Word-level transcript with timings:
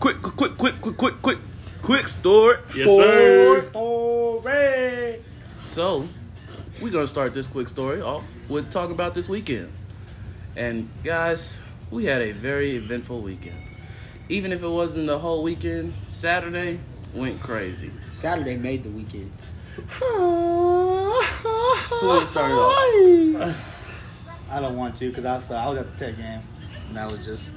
quick, 0.00 0.22
quick, 0.22 0.56
quick, 0.56 0.80
quick, 0.80 0.96
quick, 0.96 1.22
quick, 1.22 1.38
quick 1.82 2.08
story. 2.08 2.58
Yes, 2.74 2.88
sir. 2.88 3.68
Story. 3.70 5.22
So, 5.58 6.08
we're 6.80 6.92
gonna 6.92 7.06
start 7.06 7.34
this 7.34 7.46
quick 7.46 7.68
story 7.68 8.00
off 8.00 8.24
with 8.48 8.70
talking 8.70 8.94
about 8.94 9.14
this 9.14 9.28
weekend. 9.28 9.72
And 10.56 10.88
guys, 11.04 11.58
we 11.90 12.04
had 12.04 12.22
a 12.22 12.32
very 12.32 12.76
eventful 12.76 13.20
weekend. 13.20 13.60
Even 14.28 14.52
if 14.52 14.62
it 14.62 14.68
wasn't 14.68 15.06
the 15.06 15.18
whole 15.18 15.42
weekend, 15.42 15.94
Saturday 16.08 16.78
went 17.14 17.40
crazy. 17.40 17.90
Saturday 18.14 18.56
made 18.56 18.82
the 18.84 18.90
weekend. 18.90 19.32
Who 20.00 20.06
wanna 22.02 22.26
start 22.26 22.50
it 22.50 23.42
off? 23.42 23.56
I 24.50 24.60
don't 24.60 24.76
want 24.76 24.96
to 24.96 25.08
because 25.08 25.24
I 25.24 25.34
was, 25.34 25.50
I 25.50 25.68
was 25.68 25.78
at 25.78 25.96
the 25.96 26.06
tech 26.06 26.16
game. 26.16 26.40
And 26.88 26.96
that 26.96 27.10
was 27.10 27.24
just 27.24 27.52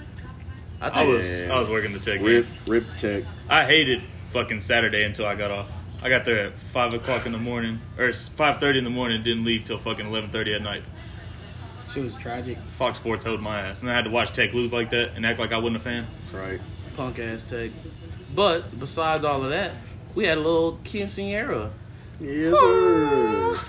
I 0.82 0.88
I 0.88 0.90
think 0.92 1.10
was 1.10 1.40
I 1.42 1.60
was 1.60 1.70
working 1.70 1.94
the 1.94 2.00
tech. 2.00 2.22
Rip, 2.22 2.46
game. 2.46 2.54
rip 2.68 2.86
tech. 2.98 3.24
I 3.50 3.66
hated 3.66 4.02
fucking 4.34 4.62
Saturday 4.62 5.04
until 5.04 5.26
I 5.26 5.36
got 5.36 5.52
off. 5.52 5.68
I 6.04 6.10
got 6.10 6.26
there 6.26 6.48
at 6.48 6.54
five 6.74 6.94
o'clock 6.96 7.26
in 7.28 7.32
the 7.32 7.38
morning, 7.38 7.80
or 7.98 8.12
five 8.12 8.60
thirty 8.60 8.80
in 8.80 8.84
the 8.84 8.90
morning. 8.90 9.22
Didn't 9.24 9.46
leave 9.46 9.66
till 9.66 9.78
fucking 9.78 10.08
eleven 10.08 10.30
thirty 10.32 10.54
at 10.56 10.62
night. 10.62 10.84
She 11.94 12.00
was 12.00 12.16
tragic. 12.16 12.58
Fox 12.78 12.98
Sports 12.98 13.26
held 13.26 13.42
my 13.42 13.62
ass, 13.62 13.82
and 13.82 13.92
I 13.92 13.94
had 13.94 14.06
to 14.06 14.10
watch 14.10 14.34
Tech 14.34 14.54
lose 14.54 14.72
like 14.74 14.90
that 14.92 15.12
and 15.16 15.26
act 15.26 15.40
like 15.40 15.52
I 15.52 15.58
wasn't 15.58 15.76
a 15.76 15.80
fan. 15.80 16.08
Right. 16.34 16.60
punk 16.96 17.20
ass 17.20 17.44
Tech. 17.44 17.70
But 18.34 18.80
besides 18.80 19.26
all 19.26 19.44
of 19.44 19.50
that, 19.50 19.74
we 20.16 20.26
had 20.26 20.38
a 20.38 20.42
little 20.42 20.80
quinceanera. 20.86 21.70
Yes, 22.20 22.58
sir. 22.58 23.60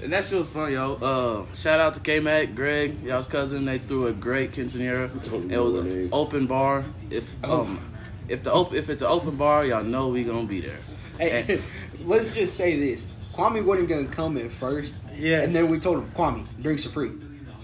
And 0.00 0.12
that 0.12 0.24
shit 0.24 0.38
was 0.38 0.48
fun, 0.48 0.72
yo. 0.72 0.94
Uh, 0.94 1.54
shout 1.54 1.80
out 1.80 1.94
to 1.94 2.00
K 2.00 2.20
Mac, 2.20 2.54
Greg, 2.54 3.02
y'all's 3.02 3.26
cousin. 3.26 3.64
They 3.64 3.78
threw 3.78 4.06
a 4.06 4.12
great 4.12 4.52
quinceanera. 4.52 5.10
It 5.50 5.58
was 5.58 5.74
an 5.86 6.08
open 6.12 6.46
bar. 6.46 6.84
If 7.10 7.32
um, 7.44 7.80
if 8.28 8.44
the 8.44 8.52
op- 8.52 8.74
if 8.74 8.88
it's 8.90 9.02
an 9.02 9.08
open 9.08 9.36
bar, 9.36 9.64
y'all 9.66 9.82
know 9.82 10.08
we 10.08 10.22
gonna 10.22 10.46
be 10.46 10.60
there. 10.60 10.78
Hey, 11.18 11.60
let's 12.04 12.32
just 12.32 12.56
say 12.56 12.78
this: 12.78 13.04
Kwame 13.32 13.64
wasn't 13.64 13.88
gonna 13.88 14.06
come 14.06 14.36
at 14.36 14.52
first. 14.52 14.96
Yes. 15.16 15.44
And 15.44 15.54
then 15.54 15.68
we 15.68 15.80
told 15.80 15.98
him, 15.98 16.10
Kwame, 16.12 16.46
drinks 16.62 16.86
are 16.86 16.90
free. 16.90 17.10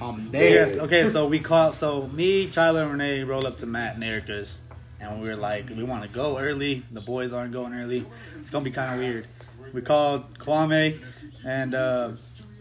I'm 0.00 0.30
there. 0.32 0.66
yes. 0.66 0.76
Okay, 0.76 1.08
so 1.08 1.28
we 1.28 1.38
called. 1.38 1.76
So 1.76 2.08
me, 2.08 2.48
Tyler, 2.48 2.82
and 2.82 2.92
Renee 2.92 3.22
roll 3.22 3.46
up 3.46 3.58
to 3.58 3.66
Matt 3.66 3.94
and 3.94 4.02
Erica's, 4.02 4.60
and 5.00 5.20
we 5.20 5.28
were 5.28 5.36
like, 5.36 5.68
we 5.68 5.84
want 5.84 6.02
to 6.02 6.08
go 6.08 6.36
early. 6.36 6.82
The 6.90 7.00
boys 7.00 7.32
aren't 7.32 7.52
going 7.52 7.74
early. 7.74 8.04
It's 8.40 8.50
gonna 8.50 8.64
be 8.64 8.72
kind 8.72 8.92
of 8.92 8.98
weird. 8.98 9.28
We 9.72 9.82
called 9.82 10.38
Kwame, 10.38 11.00
and 11.44 11.74
uh, 11.74 12.12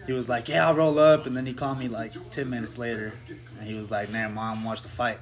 he 0.06 0.14
was 0.14 0.28
like, 0.30 0.50
"Yeah, 0.50 0.68
I'll 0.68 0.76
roll 0.76 1.00
up." 1.00 1.26
And 1.26 1.36
then 1.36 1.46
he 1.46 1.54
called 1.54 1.80
me 1.80 1.88
like 1.88 2.14
ten 2.32 2.50
minutes 2.50 2.78
later, 2.78 3.14
and 3.60 3.68
he 3.68 3.76
was 3.76 3.90
like, 3.90 4.10
"Man, 4.10 4.34
mom, 4.34 4.64
watch 4.64 4.82
the 4.82 4.90
fight." 4.90 5.20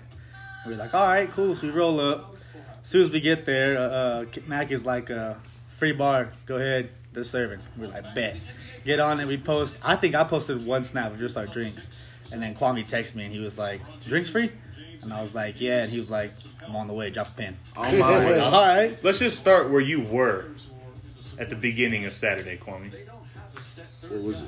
We 0.66 0.72
were 0.72 0.78
like, 0.78 0.94
"All 0.94 1.08
right, 1.08 1.31
cool." 1.31 1.56
So 1.56 1.67
we 1.67 1.73
roll 1.73 2.00
up. 2.00 2.36
As 2.82 2.88
soon 2.88 3.04
as 3.04 3.12
we 3.12 3.20
get 3.20 3.45
there, 3.45 3.78
uh, 3.78 3.82
uh, 3.82 4.26
Mac 4.48 4.72
is 4.72 4.86
like, 4.86 5.12
uh, 5.12 5.36
"Free 5.78 5.92
bar, 5.92 6.30
go 6.45 6.56
ahead." 6.56 6.89
They're 7.14 7.23
serving. 7.23 7.59
We're 7.78 7.88
like, 7.88 8.16
"Bet." 8.16 8.38
Get 8.84 9.00
on 9.00 9.20
it. 9.20 9.28
We 9.28 9.38
post. 9.38 9.78
I 9.84 9.95
think 9.95 10.16
I 10.16 10.23
posted 10.23 10.66
one 10.66 10.82
snap 10.82 11.12
of 11.12 11.20
just 11.20 11.38
our 11.38 11.45
drinks, 11.45 11.89
and 12.32 12.42
then 12.42 12.56
Kwame 12.56 12.84
texted 12.88 13.16
me 13.16 13.26
and 13.26 13.34
he 13.34 13.39
was 13.39 13.58
like, 13.58 13.80
"Drinks 14.08 14.30
free," 14.30 14.52
and 15.04 15.14
I 15.14 15.22
was 15.22 15.36
like, 15.36 15.62
"Yeah," 15.62 15.84
and 15.84 15.92
he 15.92 16.00
was 16.00 16.09
like, 16.09 16.34
"I'm 16.66 16.76
on 16.76 16.88
the 16.88 16.94
way. 16.94 17.12
Drop 17.12 17.28
a 17.28 17.32
pin." 17.32 17.58
On 17.78 18.00
my. 18.00 18.39
All 18.39 18.52
right. 18.52 18.98
Let's 19.04 19.20
just 19.20 19.38
start 19.38 19.70
where 19.70 19.82
you 19.82 20.02
were 20.02 20.45
at 21.38 21.50
the 21.52 21.56
beginning 21.56 22.06
of 22.06 22.16
Saturday, 22.16 22.58
Kwame. 22.58 22.92
Where 24.08 24.19
was 24.19 24.41
it? 24.41 24.47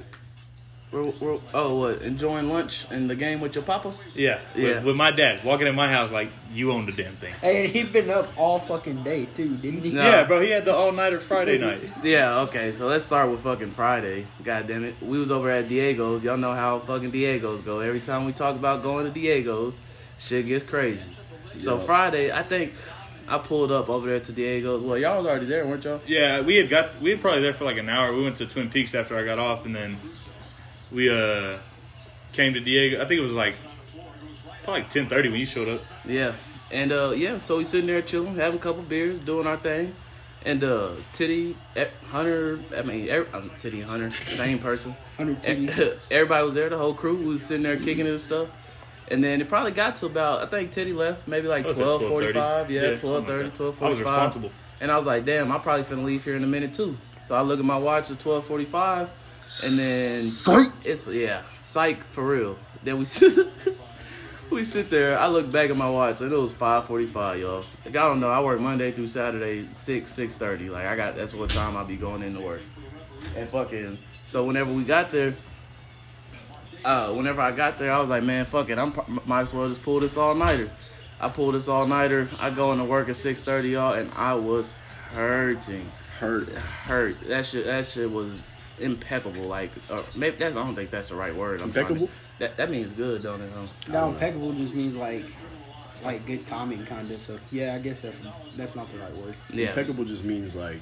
We're, 0.94 1.06
we're, 1.06 1.40
oh, 1.56 1.80
what? 1.80 2.04
Enjoying 2.04 2.50
lunch 2.50 2.86
and 2.92 3.10
the 3.10 3.16
game 3.16 3.42
with 3.42 3.56
your 3.56 3.64
papa? 3.64 3.96
Yeah, 4.14 4.40
Yeah. 4.56 4.76
With, 4.76 4.84
with 4.84 4.96
my 4.96 5.10
dad 5.10 5.44
walking 5.44 5.66
in 5.66 5.74
my 5.74 5.92
house 5.92 6.12
like 6.12 6.30
you 6.54 6.72
own 6.72 6.86
the 6.86 6.92
damn 6.92 7.16
thing. 7.16 7.34
Hey, 7.42 7.66
and 7.66 7.74
he'd 7.74 7.92
been 7.92 8.12
up 8.12 8.32
all 8.38 8.60
fucking 8.60 9.02
day 9.04 9.26
too, 9.26 9.56
didn't 9.56 9.82
he? 9.82 9.92
No. 9.92 10.04
Yeah, 10.04 10.24
bro, 10.26 10.40
he 10.42 10.52
had 10.52 10.66
the 10.66 10.76
all 10.76 10.92
nighter 10.92 11.20
Friday 11.20 11.58
night. 11.58 11.82
Yeah, 12.04 12.42
okay, 12.42 12.72
so 12.74 12.86
let's 12.88 13.06
start 13.06 13.32
with 13.32 13.42
fucking 13.42 13.72
Friday. 13.72 14.28
God 14.44 14.68
damn 14.68 14.84
it. 14.84 14.94
We 15.02 15.18
was 15.18 15.32
over 15.32 15.50
at 15.50 15.68
Diego's. 15.68 16.24
Y'all 16.24 16.38
know 16.38 16.54
how 16.54 16.78
fucking 16.78 17.10
Diego's 17.10 17.62
go. 17.62 17.80
Every 17.80 18.02
time 18.02 18.26
we 18.26 18.32
talk 18.34 18.56
about 18.56 18.84
going 18.84 19.06
to 19.06 19.12
Diego's, 19.12 19.82
shit 20.20 20.46
gets 20.46 20.64
crazy. 20.64 21.08
So 21.58 21.80
Friday, 21.80 22.32
I 22.32 22.44
think 22.44 22.74
I 23.34 23.40
pulled 23.40 23.72
up 23.72 23.90
over 23.90 24.08
there 24.08 24.20
to 24.20 24.32
Diego's. 24.32 24.84
Well, 24.84 24.96
y'all 24.96 25.18
was 25.18 25.26
already 25.26 25.48
there, 25.48 25.66
weren't 25.66 25.84
y'all? 25.84 26.02
Yeah, 26.06 26.42
we 26.42 26.58
had 26.58 26.70
got 26.70 27.02
we 27.02 27.10
had 27.10 27.20
probably 27.20 27.42
there 27.42 27.56
for 27.56 27.66
like 27.66 27.78
an 27.78 27.90
hour. 27.90 28.14
We 28.14 28.22
went 28.22 28.36
to 28.36 28.46
Twin 28.46 28.70
Peaks 28.70 28.94
after 28.94 29.18
I 29.18 29.26
got 29.26 29.40
off, 29.40 29.66
and 29.66 29.76
then 29.76 30.00
we 30.92 31.10
uh 31.10 31.58
came 32.32 32.54
to 32.54 32.60
Diego. 32.60 33.02
I 33.02 33.06
think 33.06 33.18
it 33.18 33.24
was 33.24 33.32
like 33.32 33.56
probably 34.64 34.84
like 34.84 34.92
ten 34.92 35.10
thirty 35.10 35.30
when 35.30 35.40
you 35.40 35.48
showed 35.48 35.68
up. 35.68 35.82
Yeah. 36.06 36.34
And 36.70 36.92
uh 36.92 37.14
yeah, 37.16 37.40
so 37.40 37.58
we 37.58 37.64
sitting 37.64 37.88
there 37.88 38.04
chilling, 38.04 38.36
having 38.36 38.60
a 38.60 38.62
couple 38.62 38.84
beers, 38.84 39.20
doing 39.20 39.48
our 39.48 39.58
thing. 39.58 39.96
And 40.46 40.64
uh 40.64 40.92
Titty 41.14 41.58
Hunter, 42.12 42.60
I 42.78 42.84
mean 42.84 43.10
er, 43.10 43.28
um, 43.34 43.50
Titty 43.58 43.82
Hunter, 43.82 44.12
same 44.12 44.60
person. 44.60 44.96
Hunter 45.18 45.34
Titty. 45.42 45.94
Everybody 46.12 46.46
was 46.46 46.54
there, 46.54 46.70
the 46.70 46.78
whole 46.78 46.94
crew 46.94 47.16
we 47.16 47.26
was 47.26 47.44
sitting 47.44 47.64
there 47.64 47.78
kicking 47.78 48.06
it 48.06 48.12
and 48.12 48.22
stuff. 48.22 48.50
And 49.10 49.24
then 49.24 49.42
it 49.42 49.50
probably 49.50 49.72
got 49.72 49.98
to 49.98 50.06
about 50.06 50.42
I 50.42 50.46
think 50.48 50.72
Teddy 50.72 50.94
left 50.94 51.28
maybe 51.28 51.48
like 51.48 51.66
What 51.66 51.76
was 51.76 51.84
twelve 51.84 52.02
forty 52.08 52.34
five, 52.34 52.72
yeah, 52.72 52.82
Yeah, 52.92 52.96
twelve 52.98 53.28
thirty, 53.28 53.44
like 53.46 53.54
that. 53.54 53.58
twelve 53.58 53.84
I 53.84 53.90
was 53.90 54.00
responsible. 54.00 54.52
And 54.82 54.92
I 54.92 54.98
was 54.98 55.06
like, 55.06 55.26
damn, 55.26 55.52
I 55.52 55.58
probably 55.60 55.84
finna 55.84 56.04
leave 56.04 56.24
here 56.24 56.36
in 56.36 56.44
a 56.44 56.48
minute 56.48 56.74
too. 56.74 56.98
So 57.22 57.36
I 57.36 57.42
look 57.42 57.60
at 57.60 57.66
my 57.66 57.78
watch 57.78 58.10
at 58.12 58.20
twelve 58.20 58.46
forty 58.46 58.66
five 58.66 59.10
and 59.66 59.78
then 59.78 60.24
Psych. 60.24 60.72
it's 60.84 61.08
yeah, 61.08 61.44
psych 61.60 62.04
for 62.04 62.26
real. 62.26 62.58
Then 62.84 62.98
we 62.98 63.06
sit 63.06 63.48
we 64.50 64.64
sit 64.64 64.90
there. 64.90 65.18
I 65.18 65.28
look 65.28 65.52
back 65.52 65.70
at 65.70 65.78
my 65.78 65.90
watch 65.90 66.22
and 66.22 66.32
it 66.32 66.36
was 66.38 66.54
five 66.54 66.86
forty 66.86 67.08
five, 67.08 67.40
y'all. 67.40 67.64
If 67.86 67.94
y'all 67.94 68.10
don't 68.10 68.20
know, 68.20 68.30
I 68.30 68.42
work 68.42 68.60
Monday 68.60 68.92
through 68.92 69.08
Saturday, 69.08 69.68
six 69.74 70.12
six 70.12 70.38
thirty. 70.38 70.70
Like 70.70 70.86
I 70.86 70.96
got 70.96 71.16
that's 71.16 71.34
what 71.34 71.50
time 71.50 71.76
I'll 71.78 71.86
be 71.86 71.98
going 71.98 72.24
into 72.24 72.40
work. 72.42 72.62
And 73.36 73.48
fucking 73.50 73.98
so 74.26 74.44
whenever 74.46 74.72
we 74.74 74.84
got 74.84 75.12
there, 75.12 75.36
uh, 76.86 77.12
whenever 77.14 77.42
I 77.42 77.52
got 77.52 77.80
there, 77.80 77.92
I 77.92 78.00
was 78.00 78.10
like, 78.10 78.24
man, 78.24 78.46
fuck 78.46 78.70
it, 78.70 78.78
I'm 78.78 78.94
might 79.26 79.42
as 79.42 79.54
well 79.54 79.68
just 79.68 79.84
pull 79.84 80.00
this 80.00 80.18
all 80.18 80.36
nighter. 80.36 80.70
I 81.20 81.30
pulled 81.30 81.56
this 81.56 81.68
all 81.68 81.88
nighter. 81.88 82.28
I 82.40 82.50
go 82.50 82.72
into 82.74 82.84
work 82.84 83.08
at 83.10 83.16
six 83.16 83.42
thirty, 83.42 83.70
y'all, 83.70 83.94
and 83.94 84.12
I 84.16 84.34
was 84.34 84.74
hurting 85.12 85.90
Hurt. 86.20 86.50
hurt. 86.50 87.16
That 87.28 87.46
shit. 87.46 87.66
That 87.66 87.86
shit 87.86 88.10
was 88.12 88.44
impeccable. 88.80 89.44
Like, 89.44 89.72
uh, 89.90 90.04
maybe 90.16 90.38
that's. 90.38 90.56
I 90.56 90.64
don't 90.64 90.76
think 90.76 90.90
that's 90.90 91.10
the 91.10 91.16
right 91.16 91.36
word. 91.36 91.62
I'm 91.62 91.72
trying 91.72 91.86
to- 91.88 91.92
Impeccable? 91.94 92.10
that 92.40 92.58
that 92.58 92.70
means 92.70 92.94
good, 92.94 93.24
don't 93.24 93.42
it? 93.42 93.52
Huh? 93.56 93.68
No, 93.92 94.10
impeccable 94.10 94.54
just 94.54 94.74
means 94.74 94.96
like, 94.96 95.32
like 96.04 96.26
good 96.26 96.46
timing, 96.46 96.86
kind 96.86 97.10
of. 97.10 97.22
So 97.22 97.40
yeah, 97.52 97.76
I 97.76 97.80
guess 97.80 98.02
that's 98.02 98.20
that's 98.58 98.76
not 98.76 98.92
the 98.92 99.00
right 99.00 99.16
word. 99.18 99.36
Yeah. 99.50 99.70
Impeccable 99.70 100.06
just 100.06 100.24
means 100.24 100.56
like, 100.56 100.82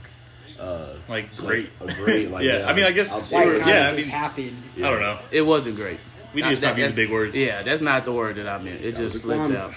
uh, 0.61 0.93
Like 1.09 1.35
great. 1.35 1.69
like 1.81 1.97
a 1.97 2.01
great. 2.03 2.29
Like 2.31 2.43
Yeah, 2.49 2.65
I 2.67 2.73
mean, 2.73 2.85
I 2.85 2.91
guess- 2.91 3.11
outside. 3.13 3.47
Like, 3.57 3.65
Yeah, 3.65 3.87
I 3.89 3.95
just 3.95 4.07
mean- 4.07 4.15
happened. 4.15 4.63
I 4.77 4.79
don't 4.81 4.99
know. 5.01 5.19
It 5.31 5.41
wasn't 5.41 5.75
great. 5.75 5.99
We 6.33 6.41
need 6.41 6.49
to 6.51 6.57
stop 6.57 6.77
using 6.77 6.95
big 6.95 7.11
words. 7.11 7.37
Yeah, 7.37 7.61
that's 7.63 7.81
not 7.81 8.05
the 8.05 8.13
word 8.13 8.37
that 8.37 8.47
I 8.47 8.57
meant. 8.57 8.81
It 8.81 8.95
just 8.95 9.19
slipped 9.19 9.47
crime. 9.47 9.55
out. 9.55 9.73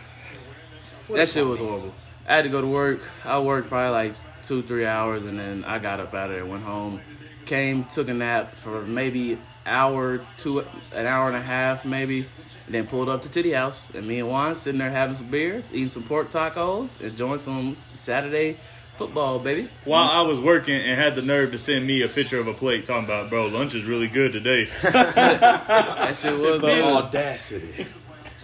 That 1.10 1.28
shit 1.28 1.44
was 1.46 1.58
horrible. 1.58 1.92
I 2.28 2.36
had 2.36 2.42
to 2.42 2.48
go 2.48 2.60
to 2.60 2.66
work. 2.66 3.00
I 3.24 3.38
worked 3.40 3.68
probably 3.68 3.90
like 3.90 4.12
two, 4.42 4.62
three 4.62 4.86
hours, 4.86 5.22
and 5.24 5.38
then 5.38 5.64
I 5.64 5.78
got 5.78 6.00
up 6.00 6.14
out 6.14 6.30
of 6.30 6.36
there, 6.36 6.46
went 6.46 6.62
home, 6.62 7.00
came, 7.44 7.84
took 7.84 8.08
a 8.08 8.14
nap 8.14 8.54
for 8.54 8.82
maybe 8.82 9.38
hour, 9.66 10.20
two, 10.36 10.60
an 10.94 11.06
hour 11.06 11.26
and 11.28 11.36
a 11.36 11.42
half, 11.42 11.84
maybe, 11.84 12.20
and 12.66 12.74
then 12.74 12.86
pulled 12.86 13.08
up 13.08 13.22
to 13.22 13.30
Titty 13.30 13.52
House, 13.52 13.90
and 13.94 14.06
me 14.06 14.20
and 14.20 14.28
Juan 14.28 14.54
sitting 14.56 14.78
there 14.78 14.90
having 14.90 15.14
some 15.14 15.28
beers, 15.28 15.70
eating 15.72 15.88
some 15.88 16.02
pork 16.04 16.30
tacos, 16.30 17.00
enjoying 17.00 17.38
some 17.38 17.76
Saturday 17.94 18.58
football, 18.96 19.38
baby. 19.38 19.68
While 19.84 20.08
I 20.08 20.20
was 20.22 20.38
working 20.40 20.74
and 20.80 20.98
had 21.00 21.16
the 21.16 21.22
nerve 21.22 21.52
to 21.52 21.58
send 21.58 21.86
me 21.86 22.02
a 22.02 22.08
picture 22.08 22.38
of 22.38 22.46
a 22.46 22.54
plate 22.54 22.86
talking 22.86 23.04
about, 23.04 23.30
bro, 23.30 23.46
lunch 23.46 23.74
is 23.74 23.84
really 23.84 24.08
good 24.08 24.32
today. 24.32 24.68
That 24.82 26.16
shit 26.16 26.32
was 26.38 26.60
The 26.62 26.82
audacity. 26.84 27.86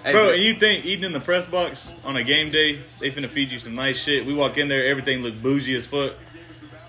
Hey, 0.02 0.12
Bro, 0.12 0.26
but- 0.28 0.34
and 0.36 0.42
you 0.42 0.54
think 0.54 0.84
eating 0.86 1.04
in 1.04 1.12
the 1.12 1.20
press 1.20 1.46
box 1.46 1.92
on 2.04 2.16
a 2.16 2.24
game 2.24 2.50
day, 2.50 2.80
they 3.00 3.10
finna 3.10 3.28
feed 3.28 3.52
you 3.52 3.58
some 3.58 3.74
nice 3.74 3.98
shit. 3.98 4.24
We 4.24 4.32
walk 4.34 4.56
in 4.56 4.68
there, 4.68 4.86
everything 4.88 5.20
look 5.22 5.40
bougie 5.42 5.76
as 5.76 5.84
fuck. 5.86 6.14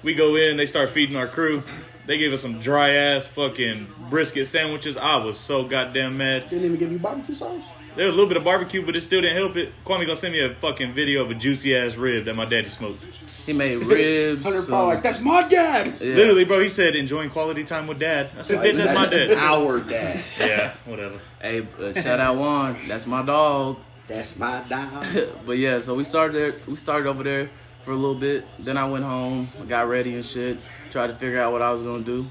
We 0.04 0.14
go 0.16 0.36
in, 0.38 0.58
they 0.58 0.66
start 0.66 0.90
feeding 0.92 1.16
our 1.16 1.28
crew. 1.28 1.62
They 2.08 2.18
gave 2.18 2.34
us 2.34 2.42
some 2.42 2.60
dry 2.60 2.92
ass 2.96 3.28
fucking 3.28 3.88
brisket 4.10 4.48
sandwiches. 4.48 4.98
I 4.98 5.18
was 5.18 5.38
so 5.38 5.64
goddamn 5.66 6.18
mad. 6.18 6.50
Didn't 6.50 6.66
even 6.66 6.78
give 6.80 6.92
you 6.92 6.98
barbecue 7.00 7.36
sauce. 7.36 7.64
There 7.96 8.06
was 8.06 8.14
a 8.14 8.18
little 8.18 8.28
bit 8.30 8.38
of 8.38 8.44
barbecue, 8.46 8.86
but 8.86 8.96
it 8.96 9.02
still 9.04 9.22
didn't 9.22 9.38
help 9.38 9.58
it. 9.58 9.74
Kwame 9.86 10.02
gonna 10.06 10.16
send 10.16 10.34
me 10.34 10.40
a 10.44 10.54
fucking 10.56 10.94
video 10.94 11.24
of 11.24 11.32
a 11.32 11.36
juicy 11.36 11.76
ass 11.76 11.96
rib 11.96 12.26
that 12.26 12.36
my 12.36 12.46
daddy 12.46 12.70
smoked. 12.70 13.04
he 13.46 13.52
made 13.54 13.78
ribs. 13.78 14.44
Hunter 14.44 14.60
some- 14.62 14.68
probably 14.70 14.96
like, 14.96 15.04
that's 15.04 15.20
my 15.20 15.48
dad. 15.48 15.96
yeah. 16.00 16.16
Literally, 16.16 16.46
bro, 16.46 16.62
he 16.62 16.70
said 16.70 16.96
enjoying 16.96 17.30
quality 17.30 17.64
time 17.66 17.88
with 17.88 18.00
dad. 18.00 18.30
I 18.38 18.42
said, 18.42 18.60
bitch, 18.60 18.78
that's 18.78 18.96
my 18.98 19.10
dad. 19.10 19.32
Our 19.34 19.80
dad. 19.82 20.24
Yeah, 20.40 20.74
whatever. 20.86 21.20
Hey, 21.42 21.68
uh, 21.80 21.94
shout 21.94 22.20
out 22.20 22.38
Juan. 22.38 22.78
That's 22.88 23.06
my 23.08 23.24
dog. 23.24 23.78
That's 24.08 24.38
my 24.38 24.64
dog. 24.70 25.06
but 25.46 25.58
yeah, 25.58 25.80
so 25.80 25.94
we 25.96 26.04
started 26.06 26.34
there. 26.36 26.56
We 26.68 26.78
started 26.78 27.10
over 27.10 27.24
there 27.24 27.50
for 27.82 27.92
a 27.92 27.96
little 27.96 28.16
bit. 28.16 28.46
Then 28.60 28.78
I 28.78 28.88
went 28.88 29.04
home, 29.04 29.48
got 29.68 29.90
ready 29.90 30.16
and 30.16 30.24
shit. 30.26 30.58
Tried 30.92 31.08
to 31.08 31.14
figure 31.14 31.42
out 31.42 31.52
what 31.52 31.62
I 31.62 31.72
was 31.72 31.82
gonna 31.82 32.04
do. 32.04 32.26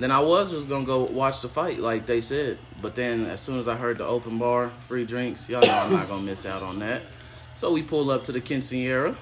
Then 0.00 0.10
I 0.10 0.18
was 0.18 0.50
just 0.50 0.68
gonna 0.68 0.86
go 0.86 1.02
watch 1.04 1.42
the 1.42 1.48
fight, 1.48 1.78
like 1.78 2.06
they 2.06 2.20
said. 2.22 2.58
But 2.80 2.94
then 2.94 3.26
as 3.26 3.40
soon 3.42 3.58
as 3.58 3.68
I 3.68 3.76
heard 3.76 3.98
the 3.98 4.06
open 4.06 4.38
bar, 4.38 4.70
free 4.88 5.04
drinks, 5.04 5.48
y'all 5.48 5.60
know 5.60 5.68
I'm 5.72 5.92
not 5.92 6.08
gonna 6.08 6.22
miss 6.22 6.46
out 6.46 6.62
on 6.62 6.78
that. 6.80 7.02
So 7.54 7.70
we 7.70 7.82
pull 7.82 8.10
up 8.10 8.24
to 8.24 8.32
the 8.32 8.40
Quinceanera, 8.40 9.14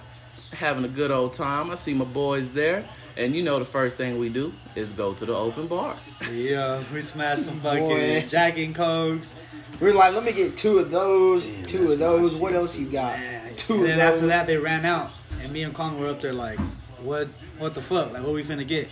having 0.53 0.85
a 0.85 0.89
good 0.89 1.11
old 1.11 1.35
time. 1.35 1.71
I 1.71 1.75
see 1.75 1.93
my 1.95 2.05
boys 2.05 2.51
there, 2.51 2.85
and 3.17 3.35
you 3.35 3.43
know 3.43 3.59
the 3.59 3.65
first 3.65 3.97
thing 3.97 4.19
we 4.21 4.29
do 4.29 4.55
is 4.77 4.93
go 4.93 5.13
to 5.15 5.27
the 5.27 5.35
open 5.35 5.67
bar. 5.67 5.97
Yeah, 6.33 6.85
we 6.95 7.01
smashed 7.03 7.43
some 7.47 7.59
fucking 7.61 7.81
Boy. 7.89 8.27
Jack 8.29 8.57
and 8.59 8.73
Cokes. 8.75 9.35
We 9.81 9.91
are 9.91 9.95
like, 9.95 10.15
let 10.15 10.23
me 10.25 10.33
get 10.33 10.57
two 10.57 10.79
of 10.79 10.91
those, 10.93 11.45
Damn, 11.45 11.65
two 11.65 11.83
of 11.93 11.99
those. 11.99 12.37
What 12.37 12.51
shit. 12.51 12.57
else 12.57 12.77
you 12.79 12.87
got? 12.87 13.19
Two 13.57 13.75
And 13.75 13.83
of 13.83 13.89
then 13.89 13.99
those. 13.99 14.15
after 14.15 14.27
that, 14.29 14.47
they 14.47 14.57
ran 14.57 14.85
out, 14.85 15.11
and 15.43 15.53
me 15.53 15.65
and 15.65 15.75
Kwame 15.75 15.99
were 15.99 16.09
up 16.09 16.21
there 16.21 16.33
like, 16.33 16.61
"What? 17.03 17.27
What 17.59 17.75
the 17.75 17.83
fuck? 17.83 18.13
Like, 18.13 18.23
what 18.23 18.33
we 18.33 18.45
finna 18.45 18.67
get?" 18.67 18.89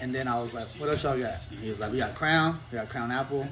And 0.00 0.14
then 0.14 0.28
I 0.28 0.38
was 0.40 0.54
like, 0.54 0.66
"What 0.78 0.88
else 0.88 1.02
y'all 1.02 1.18
got?" 1.18 1.40
He 1.60 1.68
was 1.68 1.80
like, 1.80 1.90
"We 1.92 1.98
got 1.98 2.14
Crown, 2.14 2.60
we 2.70 2.76
got 2.78 2.88
Crown 2.88 3.10
Apple." 3.10 3.48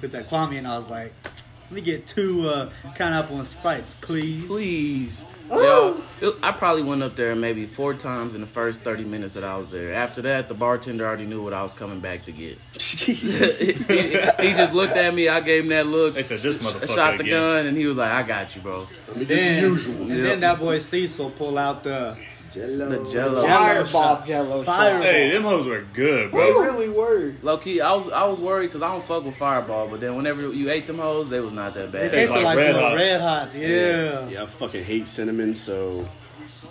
With 0.00 0.12
that 0.12 0.28
Kwame, 0.30 0.56
and 0.56 0.66
I 0.66 0.78
was 0.78 0.88
like, 0.88 1.12
"Let 1.24 1.72
me 1.72 1.80
get 1.82 2.06
two 2.06 2.48
uh, 2.48 2.70
Crown 2.96 3.12
Apple 3.12 3.36
and 3.36 3.46
Sprites, 3.46 3.94
please." 4.00 4.46
Please. 4.46 5.26
Yo, 5.50 6.00
it- 6.20 6.34
I 6.44 6.52
probably 6.52 6.82
went 6.84 7.02
up 7.02 7.16
there 7.16 7.34
maybe 7.34 7.66
four 7.66 7.92
times 7.92 8.36
in 8.36 8.40
the 8.40 8.46
first 8.46 8.82
30 8.82 9.02
minutes 9.04 9.34
that 9.34 9.42
I 9.42 9.56
was 9.56 9.68
there. 9.70 9.92
After 9.92 10.22
that, 10.22 10.48
the 10.48 10.54
bartender 10.54 11.04
already 11.04 11.26
knew 11.26 11.42
what 11.42 11.52
I 11.52 11.62
was 11.64 11.74
coming 11.74 11.98
back 11.98 12.24
to 12.26 12.32
get. 12.32 12.56
he, 12.80 13.14
he 13.14 14.52
just 14.54 14.72
looked 14.72 14.96
at 14.96 15.12
me. 15.12 15.28
I 15.28 15.40
gave 15.40 15.64
him 15.64 15.70
that 15.70 15.86
look. 15.86 16.14
They 16.14 16.22
said, 16.22 16.38
"This 16.38 16.58
motherfucker 16.58 16.94
Shot 16.94 17.18
the 17.18 17.24
again." 17.24 17.34
gun, 17.40 17.66
and 17.66 17.76
he 17.76 17.86
was 17.86 17.96
like, 17.96 18.10
"I 18.12 18.22
got 18.22 18.54
you, 18.56 18.62
bro." 18.62 18.86
Let 19.08 19.16
me 19.16 19.24
do 19.26 19.34
Then, 19.34 19.62
the 19.62 19.68
usual. 19.68 20.02
and 20.02 20.24
then 20.24 20.40
that 20.40 20.58
boy 20.58 20.78
Cecil 20.78 21.30
pull 21.30 21.58
out 21.58 21.82
the 21.82 22.16
Jello. 22.52 23.04
The 23.04 23.10
Jello. 23.12 23.42
Fireball. 23.42 24.22
Jello 24.26 24.62
Fireball. 24.62 25.02
Hey, 25.02 25.30
them 25.30 25.42
hoes 25.44 25.66
were 25.66 25.82
good, 25.92 26.30
bro. 26.30 26.40
They 26.40 26.68
really 26.70 26.88
were. 26.88 27.32
Low 27.42 27.58
key, 27.58 27.80
I 27.80 27.92
was 27.92 28.08
I 28.10 28.24
was 28.26 28.40
worried 28.40 28.66
because 28.68 28.82
I 28.82 28.90
don't 28.92 29.04
fuck 29.04 29.24
with 29.24 29.36
Fireball, 29.36 29.88
but 29.88 30.00
then 30.00 30.16
whenever 30.16 30.50
you 30.52 30.70
ate 30.70 30.86
them 30.86 30.98
hoes, 30.98 31.30
they 31.30 31.40
was 31.40 31.52
not 31.52 31.74
that 31.74 31.92
bad. 31.92 32.10
They 32.10 32.26
tasted 32.26 32.34
like 32.34 32.44
like, 32.44 32.56
Red 32.58 32.72
some 32.74 32.82
Hots. 32.82 32.96
red 32.96 33.20
hots. 33.20 33.54
Yeah. 33.54 34.28
Yeah, 34.28 34.42
I 34.42 34.46
fucking 34.46 34.84
hate 34.84 35.06
cinnamon, 35.06 35.54
so 35.54 36.08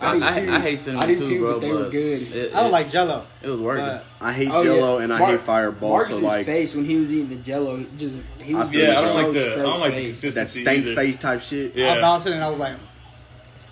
I, 0.02 0.18
do 0.18 0.24
I, 0.24 0.32
too. 0.32 0.52
I 0.52 0.60
hate 0.60 0.80
cinnamon 0.80 1.10
I 1.10 1.14
too, 1.14 1.26
too, 1.26 1.40
bro. 1.40 1.54
but 1.54 1.60
they 1.62 1.74
were 1.74 1.90
good. 1.90 2.22
It, 2.32 2.56
I 2.56 2.62
don't 2.62 2.72
like 2.72 2.90
Jello. 2.90 3.26
It 3.42 3.50
was 3.50 3.60
working. 3.60 3.86
But 3.86 4.06
I 4.22 4.32
hate 4.34 4.50
Oh, 4.52 4.64
Jello 4.64 4.98
yeah. 4.98 5.04
and 5.04 5.14
I 5.14 5.20
Mark- 5.20 5.32
hate 5.32 5.40
Fireball. 5.42 5.90
Marcus's 5.92 6.20
so 6.22 6.28
like 6.28 6.46
face 6.46 6.76
when 6.76 6.86
he 6.86 6.96
was 6.98 7.12
eating 7.12 7.30
the 7.30 7.36
Jello, 7.38 7.86
just 7.98 8.22
he 8.42 8.54
was 8.54 8.70
I 8.70 8.74
Yeah, 8.74 8.90
I 8.92 8.94
don't 9.02 9.24
like 9.24 9.34
the 9.34 9.54
I 9.54 9.56
don't 9.58 9.80
like 9.80 9.94
the 9.96 9.98
face. 10.12 10.22
that 10.22 10.28
consistency. 10.34 10.62
stank 10.62 10.86
face 10.96 11.18
type 11.18 11.42
shit. 11.42 11.76
Yeah. 11.76 11.94
I 11.94 12.02
bounced 12.02 12.28
it 12.28 12.34
and 12.34 12.44
I 12.44 12.48
was 12.50 12.58
like, 12.58 12.76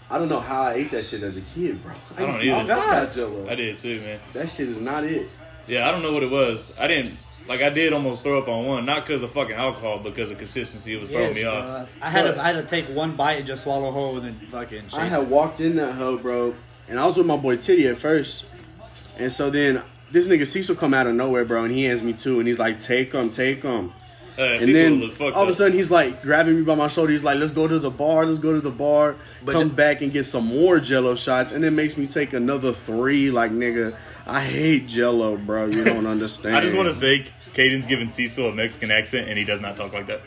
I 0.09 0.18
don't 0.18 0.30
know 0.30 0.39
how 0.39 0.62
I 0.63 0.74
ate 0.75 0.92
that 0.92 1.04
shit 1.06 1.21
as 1.24 1.38
a 1.38 1.42
kid, 1.42 1.83
bro. 1.83 1.94
I 2.15 2.19
don't 2.21 2.27
used 2.30 2.39
to 2.42 2.50
either. 2.50 2.75
fuck 2.75 2.89
that 2.89 3.12
Jello. 3.13 3.50
I 3.50 3.56
did 3.56 3.77
too, 3.77 4.00
man. 4.01 4.19
That 4.33 4.50
shit 4.50 4.69
is 4.69 4.80
not 4.80 5.04
it. 5.04 5.30
Yeah, 5.68 5.88
I 5.88 5.92
don't 5.92 6.01
know 6.01 6.13
what 6.13 6.24
it 6.24 6.31
was. 6.31 6.71
I 6.80 6.88
didn't 6.88 7.18
like. 7.48 7.62
I 7.62 7.69
did 7.69 7.92
almost 7.92 8.24
throw 8.24 8.38
up 8.42 8.48
on 8.48 8.65
one, 8.65 8.86
not 8.86 9.06
because 9.06 9.21
of 9.21 9.31
fucking 9.33 9.56
alcohol, 9.56 9.98
but 10.01 10.15
because 10.15 10.31
of 10.31 10.38
consistency. 10.38 10.94
It 10.95 11.01
was 11.01 11.09
throwing 11.09 11.27
yes, 11.27 11.36
me 11.36 11.44
bro. 11.44 11.51
off. 11.54 11.95
I 12.01 12.09
had 12.09 12.24
But- 12.24 12.33
to 12.36 12.42
I 12.42 12.54
had 12.54 12.62
to 12.62 12.63
take 12.68 12.86
one 12.95 13.15
bite 13.18 13.39
and 13.39 13.45
just 13.48 13.63
swallow 13.63 13.92
whole 13.92 14.15
and 14.18 14.25
then 14.25 14.48
fucking. 14.50 14.83
Chase 14.83 14.94
I 14.94 15.06
it. 15.07 15.09
had 15.09 15.30
walked 15.30 15.59
in 15.59 15.75
that 15.75 15.94
hoe, 15.95 16.18
bro, 16.18 16.56
and 16.88 17.00
I 17.00 17.06
was 17.06 17.18
with 17.18 17.25
my 17.27 17.36
boy 17.38 17.57
Titty 17.57 17.86
at 17.88 17.98
first, 17.98 18.45
and 19.18 19.31
so 19.31 19.50
then 19.50 19.81
this 20.10 20.30
nigga 20.30 20.48
Cecil 20.48 20.75
come 20.75 20.94
out 20.94 21.06
of 21.06 21.15
nowhere, 21.15 21.44
bro, 21.44 21.65
and 21.65 21.74
he 21.74 21.83
hands 21.83 22.01
me 22.01 22.13
two, 22.13 22.39
and 22.39 22.48
he's 22.48 22.60
like, 22.60 22.80
"Take 22.81 23.12
them, 23.12 23.30
take 23.30 23.62
them." 23.62 23.92
Uh, 24.38 24.44
And 24.62 24.75
then 24.75 25.00
looked 25.00 25.22
all 25.22 25.44
of 25.44 25.50
a 25.50 25.54
sudden 25.54 25.74
he's 25.74 25.89
like 25.89 26.22
grabbing 26.22 26.56
me 26.57 26.62
by 26.63 26.75
my 26.75 26.88
shoulder. 26.88 27.12
He's 27.12 27.24
like, 27.24 27.38
"Let's 27.39 27.51
go 27.51 27.68
to 27.68 27.80
the 27.80 27.89
bar. 27.92 28.25
Let's 28.25 28.39
go 28.39 28.54
to 28.54 28.62
the 28.62 28.72
bar. 28.72 29.16
But 29.44 29.54
Come 29.54 29.69
ju- 29.69 29.75
back 29.75 30.01
and 30.01 30.12
get 30.12 30.25
some 30.25 30.45
more 30.45 30.80
Jello 30.80 31.16
shots." 31.16 31.51
And 31.51 31.63
then 31.63 31.75
makes 31.75 31.98
me 31.98 32.07
take 32.07 32.34
another 32.34 32.74
three. 32.74 33.31
Like 33.31 33.51
nigga, 33.51 33.95
I 34.25 34.42
hate 34.42 34.88
Jello, 34.88 35.38
bro. 35.38 35.66
You 35.68 35.84
don't 35.84 36.06
understand. 36.16 36.56
I 36.56 36.62
just 36.62 36.75
want 36.75 36.89
to 36.89 36.95
say, 36.95 37.25
Caden's 37.54 37.86
giving 37.86 38.10
Cecil 38.10 38.48
a 38.50 38.54
Mexican 38.54 38.92
accent, 38.92 39.28
and 39.28 39.38
he 39.38 39.45
does 39.45 39.62
not 39.62 39.75
talk 39.75 39.94
like 39.94 40.07
that. 40.07 40.22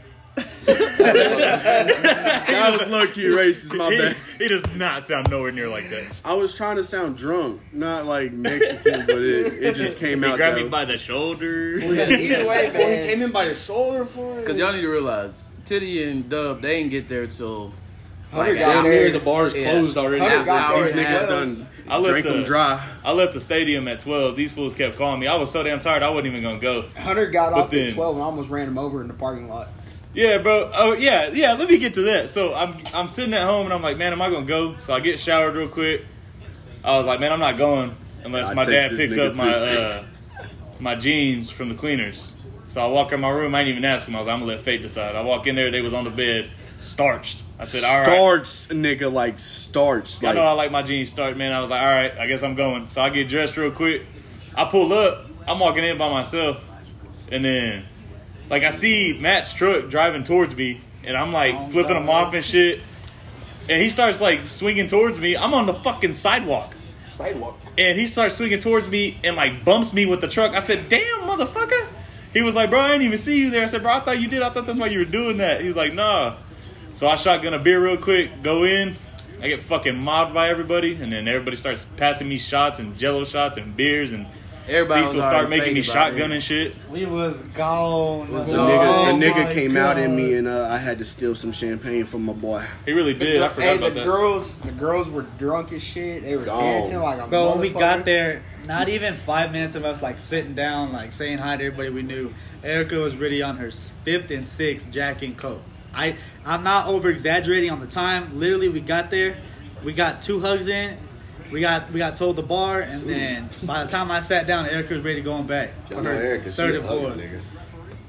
That 0.66 2.76
was 2.78 2.88
low 2.88 3.06
key 3.06 3.24
racist. 3.24 3.76
My 3.76 3.90
he, 3.90 3.98
bad. 3.98 4.16
he 4.38 4.48
does 4.48 4.62
not 4.74 5.04
sound 5.04 5.30
nowhere 5.30 5.52
near 5.52 5.68
like 5.68 5.88
that. 5.90 6.20
I 6.24 6.34
was 6.34 6.54
trying 6.56 6.76
to 6.76 6.84
sound 6.84 7.16
drunk, 7.16 7.60
not 7.72 8.06
like 8.06 8.32
Mexican, 8.32 9.06
but 9.06 9.18
it, 9.18 9.62
it 9.62 9.74
just 9.74 9.98
came 9.98 10.22
He 10.22 10.28
out. 10.28 10.36
grabbed 10.36 10.56
that 10.58 10.64
me 10.64 10.68
by 10.68 10.84
the 10.84 10.98
shoulder. 10.98 11.78
Either 11.78 12.46
way, 12.46 12.66
Before 12.70 12.80
he 12.88 12.96
came 12.96 13.22
in 13.22 13.32
by 13.32 13.46
the 13.46 13.54
shoulder 13.54 14.04
for 14.04 14.38
it. 14.38 14.42
Because 14.42 14.58
y'all 14.58 14.72
need 14.72 14.82
to 14.82 14.88
realize, 14.88 15.48
Titty 15.64 16.08
and 16.10 16.28
Dub, 16.28 16.62
they 16.62 16.78
didn't 16.78 16.90
get 16.90 17.08
there 17.08 17.26
till 17.26 17.72
Hunter 18.30 18.52
like 18.52 18.60
got 18.60 18.76
after- 18.76 18.90
there. 18.90 19.10
the 19.12 19.20
bars 19.20 19.54
Yeah. 19.54 19.70
closed 19.72 19.96
already. 19.96 20.20
Hunter 20.20 20.36
After 20.38 20.46
got 20.46 20.68
there 20.68 20.78
hours 20.78 20.92
at 20.92 20.98
and 20.98 21.06
a 21.06 21.08
half. 21.08 21.22
Niggas 21.24 21.28
done 21.28 21.66
I 21.88 21.96
left 21.98 22.22
drank 22.22 22.26
them 22.26 22.44
dry. 22.44 22.88
I 23.02 23.10
left 23.12 23.32
the 23.32 23.40
stadium 23.40 23.88
at 23.88 23.98
12. 23.98 24.36
These 24.36 24.52
fools 24.52 24.74
kept 24.74 24.96
calling 24.96 25.18
me. 25.18 25.26
I 25.26 25.34
was 25.34 25.50
so 25.50 25.64
damn 25.64 25.80
tired, 25.80 26.04
I 26.04 26.10
wasn't 26.10 26.28
even 26.28 26.42
gonna 26.42 26.60
go. 26.60 26.82
Hunter 26.96 27.26
got 27.30 27.52
But 27.52 27.58
off 27.62 27.70
then- 27.70 27.88
at 27.88 27.94
12 27.94 28.14
and 28.16 28.22
almost 28.22 28.48
ran 28.48 28.68
him 28.68 28.78
over 28.78 29.00
in 29.00 29.08
the 29.08 29.14
parking 29.14 29.48
lot. 29.48 29.68
Yeah, 30.12 30.38
bro. 30.38 30.70
Oh, 30.74 30.92
yeah, 30.92 31.30
yeah. 31.32 31.52
Let 31.52 31.68
me 31.68 31.78
get 31.78 31.94
to 31.94 32.02
that. 32.02 32.30
So 32.30 32.54
I'm 32.54 32.82
I'm 32.92 33.08
sitting 33.08 33.32
at 33.34 33.44
home 33.46 33.66
and 33.66 33.72
I'm 33.72 33.82
like, 33.82 33.96
man, 33.96 34.12
am 34.12 34.20
I 34.20 34.30
gonna 34.30 34.46
go? 34.46 34.76
So 34.78 34.92
I 34.92 35.00
get 35.00 35.20
showered 35.20 35.54
real 35.54 35.68
quick. 35.68 36.04
I 36.82 36.96
was 36.96 37.06
like, 37.06 37.20
man, 37.20 37.32
I'm 37.32 37.40
not 37.40 37.56
going 37.58 37.94
unless 38.24 38.48
I 38.48 38.54
my 38.54 38.64
dad 38.64 38.90
picked 38.96 39.18
up 39.18 39.36
my 39.36 39.54
uh, 39.54 40.04
my 40.80 40.94
jeans 40.94 41.50
from 41.50 41.68
the 41.68 41.74
cleaners. 41.74 42.30
So 42.68 42.80
I 42.80 42.86
walk 42.86 43.12
in 43.12 43.20
my 43.20 43.28
room. 43.30 43.54
I 43.54 43.60
didn't 43.60 43.72
even 43.78 43.84
ask 43.84 44.08
him. 44.08 44.16
I 44.16 44.18
was 44.18 44.26
like, 44.26 44.34
I'm 44.34 44.40
gonna 44.40 44.52
let 44.52 44.62
fate 44.62 44.82
decide. 44.82 45.14
I 45.14 45.22
walk 45.22 45.46
in 45.46 45.54
there. 45.54 45.70
They 45.70 45.80
was 45.80 45.92
on 45.92 46.04
the 46.04 46.10
bed, 46.10 46.50
starched. 46.78 47.42
I 47.58 47.64
said, 47.64 47.84
all 47.84 47.98
right. 47.98 48.06
Starts, 48.06 48.66
nigga, 48.68 49.12
like 49.12 49.38
starts. 49.38 50.22
I 50.24 50.28
Like, 50.28 50.36
know 50.36 50.42
I 50.42 50.52
like 50.52 50.70
my 50.72 50.82
jeans 50.82 51.10
starched, 51.10 51.36
man. 51.36 51.52
I 51.52 51.60
was 51.60 51.68
like, 51.70 51.82
all 51.82 51.88
right, 51.88 52.16
I 52.18 52.26
guess 52.26 52.42
I'm 52.42 52.54
going. 52.54 52.88
So 52.90 53.02
I 53.02 53.10
get 53.10 53.28
dressed 53.28 53.56
real 53.56 53.70
quick. 53.70 54.02
I 54.56 54.64
pull 54.64 54.92
up. 54.92 55.26
I'm 55.46 55.58
walking 55.58 55.84
in 55.84 55.98
by 55.98 56.10
myself, 56.10 56.64
and 57.30 57.44
then 57.44 57.84
like 58.50 58.62
I 58.64 58.70
see 58.70 59.16
Matt's 59.18 59.52
truck 59.52 59.88
driving 59.88 60.24
towards 60.24 60.54
me, 60.54 60.80
and 61.04 61.16
I'm 61.16 61.32
like 61.32 61.54
Oh, 61.54 61.68
flipping 61.68 61.96
him 61.96 62.10
off 62.10 62.34
and 62.34 62.44
shit. 62.44 62.80
And 63.68 63.80
he 63.80 63.88
starts 63.88 64.20
like 64.20 64.46
swinging 64.48 64.86
towards 64.88 65.18
me. 65.18 65.36
I'm 65.36 65.54
on 65.54 65.66
the 65.66 65.74
fucking 65.74 66.14
sidewalk, 66.14 66.74
sidewalk. 67.04 67.58
and 67.78 67.98
he 67.98 68.06
starts 68.06 68.36
swinging 68.36 68.58
towards 68.58 68.88
me 68.88 69.18
and 69.22 69.36
like 69.36 69.64
bumps 69.64 69.92
me 69.92 70.06
with 70.06 70.20
the 70.20 70.28
truck. 70.28 70.52
I 70.54 70.60
said, 70.60 70.88
"Damn, 70.88 71.20
motherfucker!" 71.20 71.86
He 72.32 72.42
was 72.42 72.54
like, 72.54 72.70
"Bro, 72.70 72.80
I 72.80 72.88
didn't 72.88 73.02
even 73.02 73.18
see 73.18 73.38
you 73.38 73.50
there." 73.50 73.62
I 73.62 73.66
said, 73.66 73.82
"Bro, 73.82 73.92
I 73.92 74.00
thought 74.00 74.20
you 74.20 74.28
did. 74.28 74.42
I 74.42 74.50
thought 74.50 74.66
that's 74.66 74.78
why 74.78 74.86
you 74.86 74.98
were 74.98 75.04
doing 75.04 75.36
that." 75.38 75.60
He 75.60 75.66
was 75.66 75.76
like, 75.76 75.94
"Nah." 75.94 76.36
So 76.92 77.06
I 77.06 77.14
shotgun 77.16 77.54
a 77.54 77.58
beer 77.58 77.80
real 77.82 77.96
quick, 77.96 78.42
go 78.42 78.64
in. 78.64 78.96
I 79.40 79.48
get 79.48 79.62
fucking 79.62 79.96
mobbed 79.96 80.34
by 80.34 80.48
everybody, 80.50 80.94
and 80.96 81.12
then 81.12 81.26
everybody 81.28 81.56
starts 81.56 81.86
passing 81.96 82.28
me 82.28 82.36
shots 82.36 82.78
and 82.80 82.98
Jello 82.98 83.24
shots 83.24 83.56
and 83.56 83.76
beers, 83.76 84.12
and 84.12 84.26
Everybody 84.70 85.00
was 85.00 85.10
Cecil 85.10 85.22
start 85.22 85.50
making 85.50 85.74
me 85.74 85.82
faded 85.82 85.88
by 85.88 85.92
shotgun 85.92 86.32
and 86.32 86.42
shit. 86.42 86.78
We 86.90 87.04
was 87.04 87.40
gone. 87.54 88.32
Was 88.32 88.46
The 88.46 88.52
Oh 88.52 88.66
nigga, 88.66 89.18
the 89.18 89.26
nigga 89.26 89.44
my 89.46 89.52
came 89.52 89.76
out 89.76 89.98
in 89.98 90.14
me, 90.14 90.34
and 90.34 90.46
uh, 90.46 90.68
I 90.70 90.78
had 90.78 90.98
to 90.98 91.04
steal 91.04 91.34
some 91.34 91.50
champagne 91.50 92.04
from 92.04 92.24
my 92.24 92.32
boy. 92.32 92.64
He 92.86 92.92
really 92.92 93.14
did. 93.14 93.42
I 93.42 93.48
forgot 93.48 93.66
hey, 93.66 93.76
about 93.78 93.94
the 93.94 94.00
that. 94.00 94.06
girls, 94.06 94.56
the 94.60 94.72
girls 94.72 95.08
were 95.08 95.22
drunk 95.38 95.72
as 95.72 95.82
shit. 95.82 96.22
They 96.22 96.36
were 96.36 96.44
Gone. 96.44 96.62
dancing 96.62 97.00
like 97.00 97.18
a 97.18 97.26
Bro, 97.26 97.50
when 97.50 97.60
we 97.60 97.70
got 97.70 98.04
there, 98.04 98.42
not 98.66 98.88
even 98.88 99.14
five 99.14 99.50
minutes 99.50 99.74
of 99.74 99.84
us 99.84 100.02
like 100.02 100.20
sitting 100.20 100.54
down, 100.54 100.92
like 100.92 101.12
saying 101.12 101.38
hi 101.38 101.56
to 101.56 101.64
everybody 101.64 101.90
we 101.90 102.02
knew. 102.02 102.32
Erica 102.62 102.96
was 102.96 103.16
really 103.16 103.42
on 103.42 103.56
her 103.56 103.72
fifth 104.04 104.30
and 104.30 104.46
sixth 104.46 104.90
Jack 104.90 105.22
and 105.22 105.36
Coke. 105.36 105.62
I 105.92 106.16
I'm 106.44 106.62
not 106.62 106.86
over 106.86 107.10
exaggerating 107.10 107.70
on 107.70 107.80
the 107.80 107.86
time. 107.88 108.38
Literally, 108.38 108.68
we 108.68 108.80
got 108.80 109.10
there, 109.10 109.36
we 109.82 109.92
got 109.92 110.22
two 110.22 110.38
hugs 110.38 110.68
in, 110.68 110.96
we 111.50 111.60
got 111.60 111.90
we 111.92 111.98
got 111.98 112.16
told 112.16 112.36
the 112.36 112.42
bar, 112.42 112.80
and 112.80 113.02
then 113.02 113.50
by 113.62 113.84
the 113.84 113.90
time 113.90 114.10
I 114.10 114.20
sat 114.20 114.46
down, 114.46 114.66
Erica 114.66 114.94
was 114.94 115.04
ready 115.04 115.20
going 115.20 115.46
back 115.46 115.72
for 115.86 115.94
Y'all 115.94 116.02
know 116.02 116.10
her 116.10 116.22
Erica, 116.22 116.50
she 116.50 116.56
third 116.56 116.76
and 116.76 116.84
hugger, 116.84 117.14
fourth. 117.14 117.42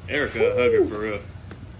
Erica, 0.10 0.46
a 0.46 0.56
hugger 0.56 0.86
for 0.88 1.00
real. 1.00 1.22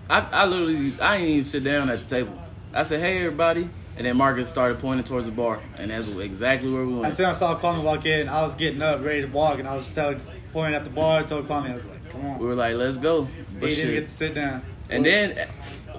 I, 0.10 0.20
I 0.20 0.46
literally, 0.46 0.94
I 1.00 1.18
didn't 1.18 1.30
even 1.30 1.44
sit 1.44 1.64
down 1.64 1.90
at 1.90 2.00
the 2.00 2.16
table. 2.16 2.38
I 2.74 2.84
said, 2.84 3.00
"Hey, 3.00 3.18
everybody," 3.20 3.70
and 3.98 4.06
then 4.06 4.18
Marcus 4.18 4.50
started 4.50 4.80
pointing 4.80 5.04
towards 5.04 5.28
the 5.28 5.32
bar, 5.32 5.60
and 5.78 5.92
that's 5.92 6.08
exactly 6.16 6.72
where 6.72 6.86
we 6.86 6.94
went. 6.94 7.06
I 7.06 7.10
said 7.12 7.26
I 7.26 7.34
saw 7.34 7.60
Kwame 7.60 7.84
walk 7.84 8.06
in, 8.06 8.28
I 8.28 8.42
was 8.44 8.56
getting 8.56 8.82
up, 8.82 9.04
ready 9.04 9.22
to 9.22 9.28
walk, 9.28 9.60
and 9.60 9.68
I 9.68 9.76
was 9.76 9.88
telling, 9.90 10.20
pointing 10.54 10.76
at 10.76 10.84
the 10.84 10.90
bar. 10.90 11.24
Told 11.24 11.48
Kwame, 11.48 11.72
I 11.72 11.76
was 11.76 11.86
like, 11.86 12.10
"Come 12.10 12.26
on." 12.26 12.40
We 12.40 12.46
were 12.46 12.56
like, 12.56 12.76
"Let's 12.76 12.98
go," 12.98 13.28
but 13.60 13.70
he 13.70 13.76
didn't 13.76 13.94
get 13.94 14.06
to 14.08 14.12
sit 14.12 14.36
down. 14.36 14.64
And 14.90 15.06
then, 15.06 15.48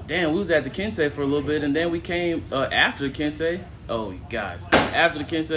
damn, 0.06 0.32
we 0.32 0.38
was 0.38 0.50
at 0.50 0.64
the 0.64 0.70
quince 0.70 0.96
for 0.96 1.22
a 1.22 1.26
little 1.26 1.42
bit, 1.42 1.62
and 1.62 1.74
then 1.74 1.90
we 1.90 2.00
came 2.00 2.44
uh, 2.52 2.64
after 2.64 3.08
the 3.08 3.14
quince. 3.14 3.40
Oh, 3.88 4.12
guys, 4.30 4.68
after 4.72 5.18
the 5.18 5.24
quince, 5.24 5.50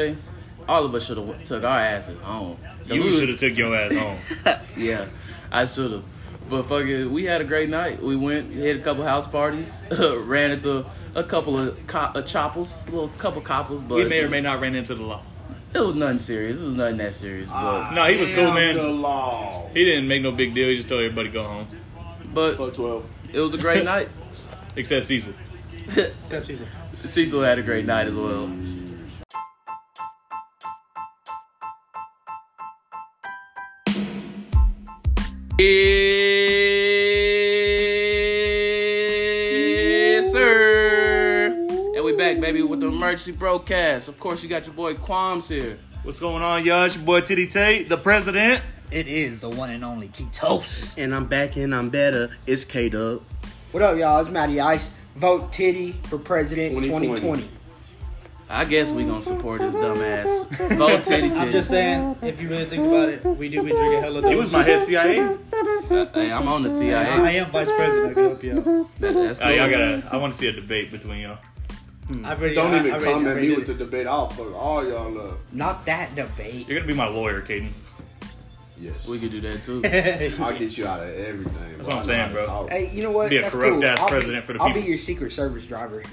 all 0.67 0.85
of 0.85 0.93
us 0.95 1.05
should 1.05 1.17
have 1.17 1.43
took 1.43 1.63
our 1.63 1.79
asses 1.79 2.19
home. 2.21 2.57
You 2.85 3.03
was- 3.03 3.19
should 3.19 3.29
have 3.29 3.39
took 3.39 3.57
your 3.57 3.75
ass 3.75 3.95
home. 3.95 4.17
yeah, 4.77 5.05
I 5.51 5.65
should 5.65 5.91
have. 5.91 6.03
But 6.49 6.63
fucking, 6.67 7.11
we 7.11 7.23
had 7.25 7.41
a 7.41 7.43
great 7.43 7.69
night. 7.69 8.01
We 8.03 8.15
went, 8.15 8.53
hit 8.53 8.75
a 8.75 8.79
couple 8.79 9.03
house 9.03 9.27
parties, 9.27 9.83
ran 9.99 10.51
into 10.51 10.85
a 11.15 11.23
couple 11.23 11.57
of 11.57 11.87
co- 11.87 11.99
uh, 12.13 12.21
choppers, 12.21 12.85
a 12.87 12.91
little 12.91 13.07
couple 13.17 13.41
couples, 13.41 13.81
but 13.81 13.97
He 13.97 14.05
may 14.05 14.23
or 14.23 14.29
may 14.29 14.41
not 14.41 14.59
ran 14.61 14.75
into 14.75 14.93
the 14.93 15.01
law. 15.03 15.21
it 15.73 15.79
was 15.79 15.95
nothing 15.95 16.19
serious. 16.19 16.61
It 16.61 16.65
was 16.65 16.75
nothing 16.75 16.97
that 16.97 17.15
serious, 17.15 17.49
but 17.49 17.91
No, 17.93 18.05
he 18.05 18.17
was 18.17 18.29
cool, 18.29 18.51
man. 18.51 18.75
The 18.75 18.83
law. 18.83 19.67
He 19.73 19.85
didn't 19.85 20.07
make 20.07 20.21
no 20.21 20.31
big 20.31 20.53
deal. 20.53 20.69
He 20.69 20.75
just 20.75 20.87
told 20.89 21.01
everybody 21.03 21.29
to 21.29 21.33
go 21.33 21.43
home, 21.43 21.67
but 22.33 22.57
Fuck 22.57 22.73
twelve. 22.75 23.07
it 23.33 23.39
was 23.39 23.53
a 23.55 23.57
great 23.57 23.83
night. 23.93 24.09
except 24.75 25.07
Cecil. 25.07 25.33
Except 25.87 26.45
Cecil. 26.45 26.67
Cecil 26.89 27.41
had 27.43 27.59
a 27.59 27.61
great 27.61 27.85
night 27.85 28.07
as 28.07 28.15
well. 28.15 28.49
Yes, 40.17 40.31
sir. 40.31 41.53
And 41.95 42.03
we 42.03 42.15
back, 42.15 42.39
baby, 42.41 42.61
with 42.61 42.81
the 42.81 42.87
emergency 42.87 43.31
broadcast. 43.31 44.07
Of 44.09 44.19
course, 44.19 44.43
you 44.43 44.49
got 44.49 44.65
your 44.65 44.75
boy 44.75 44.95
Kwams 44.95 45.47
here. 45.47 45.79
What's 46.03 46.19
going 46.19 46.43
on, 46.43 46.65
y'all? 46.65 46.83
It's 46.83 46.95
your 46.95 47.05
boy 47.05 47.21
Titty 47.21 47.47
Tait, 47.47 47.89
the 47.89 47.97
president. 47.97 48.61
It 48.91 49.07
is 49.07 49.39
the 49.39 49.49
one 49.49 49.71
and 49.71 49.83
only 49.83 50.09
Ketos. 50.09 50.93
And 50.97 51.15
I'm 51.15 51.25
back 51.25 51.55
and 51.55 51.73
I'm 51.73 51.89
better. 51.89 52.29
It's 52.45 52.63
K 52.63 52.89
Dub. 52.89 53.23
What 53.71 53.81
up, 53.81 53.97
y'all? 53.97 54.19
It's 54.19 54.29
Matty 54.29 54.59
Ice. 54.59 54.91
Vote 55.15 55.51
Titty 55.51 55.93
for 56.03 56.17
president 56.17 56.69
2020. 56.69 57.07
2020. 57.21 57.49
I 58.47 58.63
guess 58.63 58.91
we 58.91 59.03
gonna 59.05 59.21
support 59.21 59.61
his 59.61 59.73
dumb 59.73 59.99
ass. 60.01 60.43
Vote 60.77 61.03
titty 61.03 61.31
I'm 61.31 61.51
just 61.51 61.67
saying, 61.67 62.15
if 62.21 62.39
you 62.39 62.47
really 62.47 62.65
think 62.65 62.85
about 62.87 63.09
it, 63.09 63.25
we 63.25 63.49
do 63.49 63.63
be 63.63 63.71
drinking 63.71 64.01
hella 64.01 64.29
He 64.29 64.35
was 64.35 64.51
my 64.51 64.61
head 64.61 64.81
CIA. 64.81 65.19
Uh, 65.89 66.05
hey, 66.13 66.31
I'm 66.31 66.47
on 66.47 66.61
the 66.61 66.69
I, 66.93 67.27
I 67.27 67.31
am 67.31 67.49
vice 67.49 67.71
president. 67.71 68.11
I 68.11 68.13
can 68.13 68.23
help 68.23 68.43
you 68.43 68.51
out. 68.57 68.99
That- 68.99 69.13
that's 69.13 69.41
Uh, 69.41 69.45
cool. 69.47 69.55
y'all 69.55 69.69
gotta. 69.69 70.03
I 70.11 70.17
want 70.17 70.33
to 70.33 70.37
see 70.39 70.47
a 70.47 70.51
debate 70.51 70.91
between 70.91 71.21
y'all. 71.21 71.39
I've 72.23 72.39
already, 72.39 72.53
Don't 72.53 72.71
I, 72.71 72.79
even 72.79 72.91
I 72.91 72.95
already, 72.97 73.05
come 73.05 73.25
I 73.25 73.29
at 73.29 73.31
already 73.31 73.41
me 73.41 73.55
did 73.55 73.57
with 73.67 73.67
the 73.67 73.83
debate. 73.83 74.05
I'll 74.05 74.29
fuck 74.29 74.53
all 74.53 74.87
y'all 74.87 75.19
up. 75.21 75.39
Not 75.51 75.83
that 75.87 76.13
debate. 76.13 76.67
You're 76.67 76.77
gonna 76.79 76.87
be 76.87 76.93
my 76.93 77.07
lawyer, 77.07 77.41
Caden. 77.41 77.69
Yes. 78.77 79.07
We 79.07 79.19
could 79.19 79.31
do 79.31 79.41
that 79.41 79.63
too. 79.63 79.81
I'll 80.43 80.57
get 80.57 80.77
you 80.77 80.85
out 80.85 81.01
of 81.01 81.09
everything. 81.09 81.53
That's 81.77 81.87
bro. 81.87 81.95
what 81.95 81.95
I'm 81.95 82.05
saying, 82.05 82.33
bro. 82.33 82.67
Hey, 82.69 82.89
you 82.91 83.01
know 83.01 83.11
what? 83.11 83.29
Be 83.29 83.37
a 83.37 83.41
That's 83.43 83.55
corrupt 83.55 83.73
cool. 83.73 83.85
ass 83.85 83.99
I'll 83.99 84.07
president 84.09 84.43
be, 84.43 84.47
for 84.47 84.53
the 84.53 84.59
I'll 84.61 84.67
people. 84.67 84.81
be 84.81 84.87
your 84.87 84.97
Secret 84.97 85.31
Service 85.31 85.65
driver. 85.65 86.03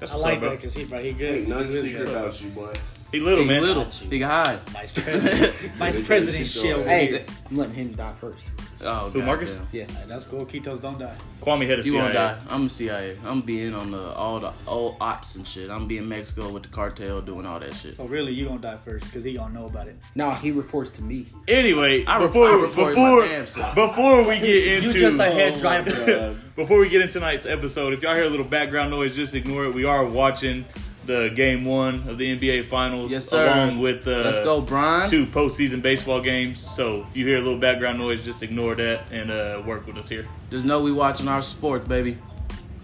That's 0.00 0.12
I 0.12 0.14
what's 0.14 0.24
like 0.24 0.34
up, 0.36 0.40
bro. 0.40 0.50
that 0.50 0.56
because 0.56 0.74
he, 0.74 0.84
bro, 0.84 1.02
he 1.02 1.12
good. 1.12 1.34
Ain't 1.40 1.48
nothing 1.48 1.68
he 1.68 1.74
really 1.74 1.88
secret 1.90 2.04
good. 2.06 2.16
about 2.16 2.40
you, 2.42 2.48
boy. 2.50 2.72
He 3.12 3.20
little 3.20 3.42
He 3.44 3.48
man. 3.48 3.62
little. 3.62 3.84
He 3.84 4.18
can 4.18 4.28
hide. 4.28 4.58
Vice 4.70 4.92
president. 4.92 5.54
Vice 5.76 6.04
president 6.04 6.46
shit 6.48 6.62
shit 6.62 6.64
go 6.74 6.80
over 6.80 6.86
ahead. 6.86 7.08
here. 7.08 7.18
Hey, 7.20 7.24
I'm 7.50 7.56
letting 7.56 7.74
him 7.74 7.92
die 7.92 8.12
first. 8.20 8.42
Oh, 8.82 9.08
Who, 9.10 9.22
Marcus? 9.22 9.52
goddamn. 9.52 9.68
Yeah. 9.72 9.84
Hey, 9.90 10.04
that's 10.06 10.24
cool. 10.26 10.44
Ketos 10.44 10.82
don't 10.82 10.98
die. 10.98 11.16
Kwame 11.40 11.66
head 11.66 11.78
of 11.78 11.86
You 11.86 11.92
CIA. 11.92 12.02
won't 12.02 12.14
die. 12.14 12.38
I'm 12.50 12.66
a 12.66 12.68
CIA. 12.68 13.16
I'm 13.24 13.40
being 13.40 13.74
on 13.74 13.90
the 13.90 14.12
all 14.12 14.38
the 14.40 14.52
old 14.66 14.96
ops 15.00 15.36
and 15.36 15.46
shit. 15.46 15.70
I'm 15.70 15.86
being 15.86 16.06
Mexico 16.08 16.50
with 16.50 16.64
the 16.64 16.68
cartel 16.68 17.22
doing 17.22 17.46
all 17.46 17.58
that 17.60 17.72
shit. 17.74 17.94
So 17.94 18.04
really, 18.06 18.32
you 18.34 18.46
gonna 18.48 18.60
die 18.60 18.76
first 18.84 19.06
because 19.06 19.24
he 19.24 19.32
gonna 19.34 19.54
know 19.54 19.66
about 19.66 19.86
it. 19.88 19.96
No, 20.14 20.30
he 20.32 20.50
reports 20.50 20.90
to 20.90 21.02
me. 21.02 21.26
Anyway, 21.48 22.04
I 22.04 22.18
re- 22.18 22.26
before 22.26 22.48
I 22.48 22.54
reported 22.60 22.98
my 22.98 23.38
before 23.40 23.46
self. 23.46 23.74
before 23.74 24.22
we 24.28 24.38
get 24.40 24.66
into 24.84 24.88
You 24.88 24.92
just 24.94 25.16
a 25.16 25.26
oh, 25.26 25.32
head 25.32 25.58
driver. 25.58 26.36
before 26.56 26.78
we 26.78 26.88
get 26.90 27.00
into 27.00 27.14
tonight's 27.14 27.46
episode, 27.46 27.94
if 27.94 28.02
y'all 28.02 28.14
hear 28.14 28.24
a 28.24 28.28
little 28.28 28.44
background 28.44 28.90
noise, 28.90 29.14
just 29.16 29.34
ignore 29.34 29.64
it. 29.64 29.74
We 29.74 29.84
are 29.84 30.04
watching 30.04 30.66
the 31.06 31.30
game 31.34 31.64
one 31.64 32.08
of 32.08 32.18
the 32.18 32.38
NBA 32.38 32.66
Finals, 32.66 33.12
Yes, 33.12 33.26
sir. 33.28 33.46
along 33.46 33.78
with 33.80 34.04
the 34.04 34.18
Let's 34.24 34.40
go, 34.40 34.60
Brian. 34.60 35.08
two 35.08 35.26
postseason 35.26 35.80
baseball 35.82 36.20
games. 36.20 36.60
So 36.60 37.06
if 37.08 37.16
you 37.16 37.26
hear 37.26 37.36
a 37.38 37.40
little 37.40 37.58
background 37.58 37.98
noise, 37.98 38.24
just 38.24 38.42
ignore 38.42 38.74
that 38.74 39.02
and 39.10 39.30
uh, 39.30 39.62
work 39.66 39.86
with 39.86 39.96
us 39.96 40.08
here. 40.08 40.26
Just 40.50 40.64
know 40.64 40.80
we 40.80 40.92
watching 40.92 41.28
our 41.28 41.42
sports, 41.42 41.86
baby. 41.86 42.16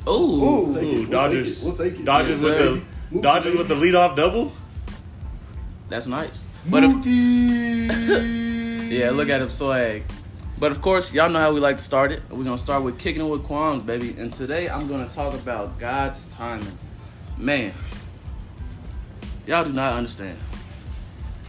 Ooh. 0.09 0.41
We'll 0.41 0.75
take 0.75 0.83
it. 0.83 0.95
We'll 0.99 1.07
Dodgers, 1.09 1.55
take 1.55 1.63
it. 1.63 1.67
We'll 1.67 1.77
take 1.77 2.01
it. 2.01 2.05
Dodgers 2.05 2.43
Yes, 2.43 2.43
with 2.43 2.59
sir. 2.59 2.83
the 3.13 3.21
Dodgers 3.21 3.55
with 3.57 3.69
the 3.69 3.75
leadoff 3.75 4.17
double. 4.17 4.53
That's 5.89 6.07
nice. 6.07 6.49
But 6.71 6.85
if, 6.85 6.93
yeah, 8.93 9.11
look 9.11 9.29
at 9.29 9.43
him 9.43 9.51
swag. 9.51 10.05
But 10.59 10.71
of 10.71 10.81
course, 10.81 11.13
y'all 11.13 11.29
know 11.29 11.41
how 11.41 11.53
we 11.53 11.61
like 11.61 11.77
to 11.77 11.83
start 11.83 12.13
it. 12.13 12.23
We're 12.31 12.45
gonna 12.45 12.57
start 12.57 12.83
with 12.85 12.99
kicking 12.99 13.21
it 13.21 13.29
with 13.29 13.43
Kwams, 13.43 13.85
baby. 13.85 14.15
And 14.19 14.33
today 14.33 14.69
I'm 14.69 14.87
gonna 14.89 15.09
talk 15.09 15.35
about 15.35 15.79
God's 15.79 16.25
timing. 16.27 16.71
Man, 17.37 17.73
y'all 19.47 19.65
do 19.65 19.73
not 19.73 19.95
understand. 19.95 20.39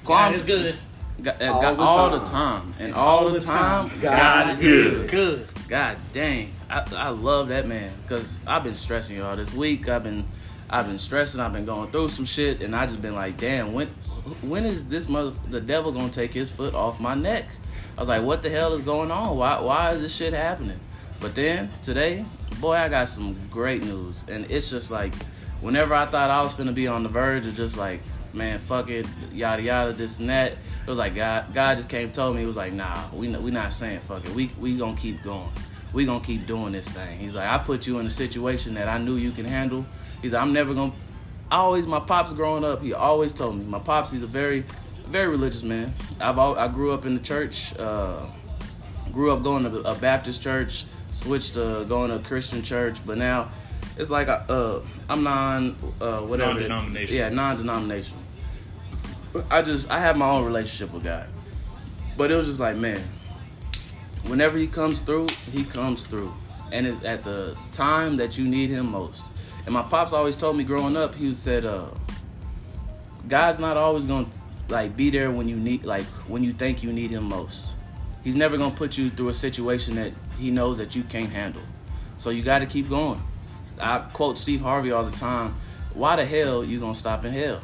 God 0.05 0.31
Kwams 0.31 0.35
is 0.35 0.41
good. 0.41 0.75
God, 1.21 1.41
uh, 1.41 1.53
All 1.53 1.61
God- 1.61 1.77
the 1.77 1.81
all 1.81 2.09
the 2.09 2.17
time. 2.19 2.27
time, 2.27 2.73
and 2.79 2.93
all, 2.95 3.29
the 3.29 3.39
time, 3.39 3.91
God 4.01 4.49
is 4.49 4.57
good. 4.57 5.09
Good. 5.11 5.47
God 5.69 5.97
dang, 6.11 6.51
I, 6.69 6.83
I 6.95 7.09
love 7.09 7.47
that 7.49 7.67
man 7.67 7.93
because 8.01 8.39
I've 8.45 8.63
been 8.63 8.75
stressing 8.75 9.15
y'all 9.17 9.35
this 9.35 9.53
week. 9.53 9.87
I've 9.87 10.03
been 10.03 10.25
I've 10.69 10.87
been 10.87 10.99
stressing. 10.99 11.39
I've 11.39 11.53
been 11.53 11.65
going 11.65 11.91
through 11.91 12.09
some 12.09 12.25
shit, 12.25 12.61
and 12.61 12.75
I 12.75 12.85
just 12.87 13.01
been 13.01 13.15
like, 13.15 13.37
damn, 13.37 13.73
when 13.73 13.87
when 14.41 14.65
is 14.65 14.87
this 14.87 15.07
mother 15.07 15.31
the 15.49 15.61
devil 15.61 15.91
gonna 15.91 16.09
take 16.09 16.33
his 16.33 16.51
foot 16.51 16.73
off 16.73 16.99
my 16.99 17.15
neck? 17.15 17.45
I 17.95 17.99
was 18.01 18.09
like, 18.09 18.23
what 18.23 18.41
the 18.41 18.49
hell 18.49 18.73
is 18.73 18.81
going 18.81 19.11
on? 19.11 19.37
Why 19.37 19.61
why 19.61 19.91
is 19.91 20.01
this 20.01 20.13
shit 20.13 20.33
happening? 20.33 20.79
But 21.19 21.35
then 21.35 21.69
today, 21.81 22.25
boy, 22.59 22.73
I 22.73 22.89
got 22.89 23.07
some 23.07 23.37
great 23.49 23.83
news, 23.83 24.25
and 24.27 24.49
it's 24.51 24.69
just 24.69 24.91
like 24.91 25.13
whenever 25.63 25.95
I 25.95 26.05
thought 26.05 26.29
I 26.29 26.41
was 26.41 26.53
gonna 26.53 26.73
be 26.73 26.87
on 26.87 27.03
the 27.03 27.09
verge 27.09 27.45
of 27.45 27.55
just 27.55 27.77
like, 27.77 28.01
man, 28.33 28.59
fuck 28.59 28.89
it, 28.89 29.07
yada 29.31 29.61
yada, 29.61 29.93
this 29.93 30.19
and 30.19 30.29
that. 30.29 30.51
It 30.51 30.89
was 30.89 30.97
like 30.97 31.15
God, 31.15 31.53
God 31.53 31.77
just 31.77 31.87
came 31.89 32.11
told 32.11 32.35
me, 32.35 32.41
he 32.41 32.47
was 32.47 32.57
like, 32.57 32.73
nah, 32.73 33.09
we 33.13 33.29
we 33.29 33.49
not 33.51 33.73
saying 33.73 34.01
fuck 34.01 34.25
it. 34.25 34.33
We 34.35 34.51
we 34.59 34.77
gonna 34.77 34.97
keep 34.97 35.23
going. 35.23 35.49
We 35.93 36.05
gonna 36.05 36.23
keep 36.23 36.45
doing 36.45 36.73
this 36.73 36.87
thing. 36.87 37.17
He's 37.17 37.33
like, 37.33 37.49
I 37.49 37.57
put 37.57 37.87
you 37.87 37.99
in 37.99 38.05
a 38.05 38.09
situation 38.09 38.73
that 38.73 38.89
I 38.89 38.97
knew 38.97 39.15
you 39.15 39.31
can 39.31 39.45
handle. 39.45 39.85
He's 40.21 40.33
like, 40.33 40.41
I'm 40.41 40.53
never 40.53 40.73
gonna. 40.73 40.93
I 41.49 41.57
always 41.57 41.87
my 41.87 41.99
pops 41.99 42.33
growing 42.33 42.65
up, 42.65 42.81
he 42.81 42.93
always 42.93 43.31
told 43.31 43.57
me. 43.57 43.63
My 43.63 43.79
pops, 43.79 44.11
he's 44.11 44.23
a 44.23 44.27
very, 44.27 44.65
very 45.07 45.29
religious 45.29 45.63
man. 45.63 45.93
I've 46.19 46.37
al- 46.37 46.57
I 46.59 46.67
grew 46.67 46.91
up 46.91 47.05
in 47.05 47.15
the 47.15 47.21
church. 47.21 47.77
Uh, 47.77 48.25
grew 49.13 49.31
up 49.31 49.43
going 49.43 49.63
to 49.63 49.77
a 49.87 49.95
Baptist 49.95 50.41
church, 50.41 50.85
switched 51.11 51.53
to 51.53 51.85
going 51.87 52.09
to 52.09 52.15
a 52.15 52.19
Christian 52.19 52.63
church, 52.63 52.97
but 53.05 53.17
now 53.17 53.49
it's 53.97 54.09
like 54.09 54.27
I, 54.27 54.35
uh, 54.49 54.81
I'm 55.09 55.23
non 55.23 55.75
uh, 56.01 56.19
whatever. 56.19 56.53
Non-denominational. 56.53 57.19
Yeah, 57.19 57.29
non-denominational. 57.29 58.21
I 59.49 59.61
just 59.61 59.89
I 59.89 59.99
have 59.99 60.15
my 60.17 60.29
own 60.29 60.45
relationship 60.45 60.93
with 60.93 61.03
God, 61.03 61.27
but 62.17 62.31
it 62.31 62.35
was 62.35 62.47
just 62.47 62.59
like 62.59 62.77
man, 62.77 63.01
whenever 64.27 64.57
He 64.57 64.67
comes 64.67 65.01
through, 65.01 65.27
He 65.51 65.63
comes 65.63 66.05
through, 66.05 66.33
and 66.71 66.87
it's 66.87 67.03
at 67.05 67.23
the 67.23 67.57
time 67.71 68.15
that 68.17 68.37
you 68.37 68.45
need 68.45 68.69
Him 68.69 68.91
most. 68.91 69.31
And 69.65 69.73
my 69.73 69.81
pops 69.81 70.13
always 70.13 70.35
told 70.35 70.57
me 70.57 70.63
growing 70.63 70.97
up, 70.97 71.15
he 71.15 71.33
said, 71.33 71.65
uh, 71.65 71.87
God's 73.27 73.59
not 73.59 73.77
always 73.77 74.05
gonna 74.05 74.27
like 74.69 74.95
be 74.95 75.09
there 75.09 75.31
when 75.31 75.47
you 75.47 75.55
need 75.55 75.85
like 75.85 76.05
when 76.27 76.43
you 76.43 76.53
think 76.53 76.83
you 76.83 76.91
need 76.91 77.11
him 77.11 77.23
most. 77.23 77.75
He's 78.23 78.35
never 78.35 78.57
gonna 78.57 78.75
put 78.75 78.97
you 78.97 79.09
through 79.09 79.29
a 79.29 79.33
situation 79.33 79.95
that 79.95 80.11
he 80.37 80.51
knows 80.51 80.77
that 80.77 80.95
you 80.95 81.03
can't 81.03 81.29
handle. 81.29 81.61
So 82.17 82.29
you 82.29 82.43
gotta 82.43 82.65
keep 82.65 82.89
going. 82.89 83.21
I 83.79 83.99
quote 84.13 84.37
Steve 84.37 84.61
Harvey 84.61 84.91
all 84.91 85.03
the 85.03 85.17
time, 85.17 85.55
why 85.93 86.15
the 86.15 86.25
hell 86.25 86.63
you 86.63 86.79
gonna 86.79 86.95
stop 86.95 87.25
in 87.25 87.33
hell? 87.33 87.61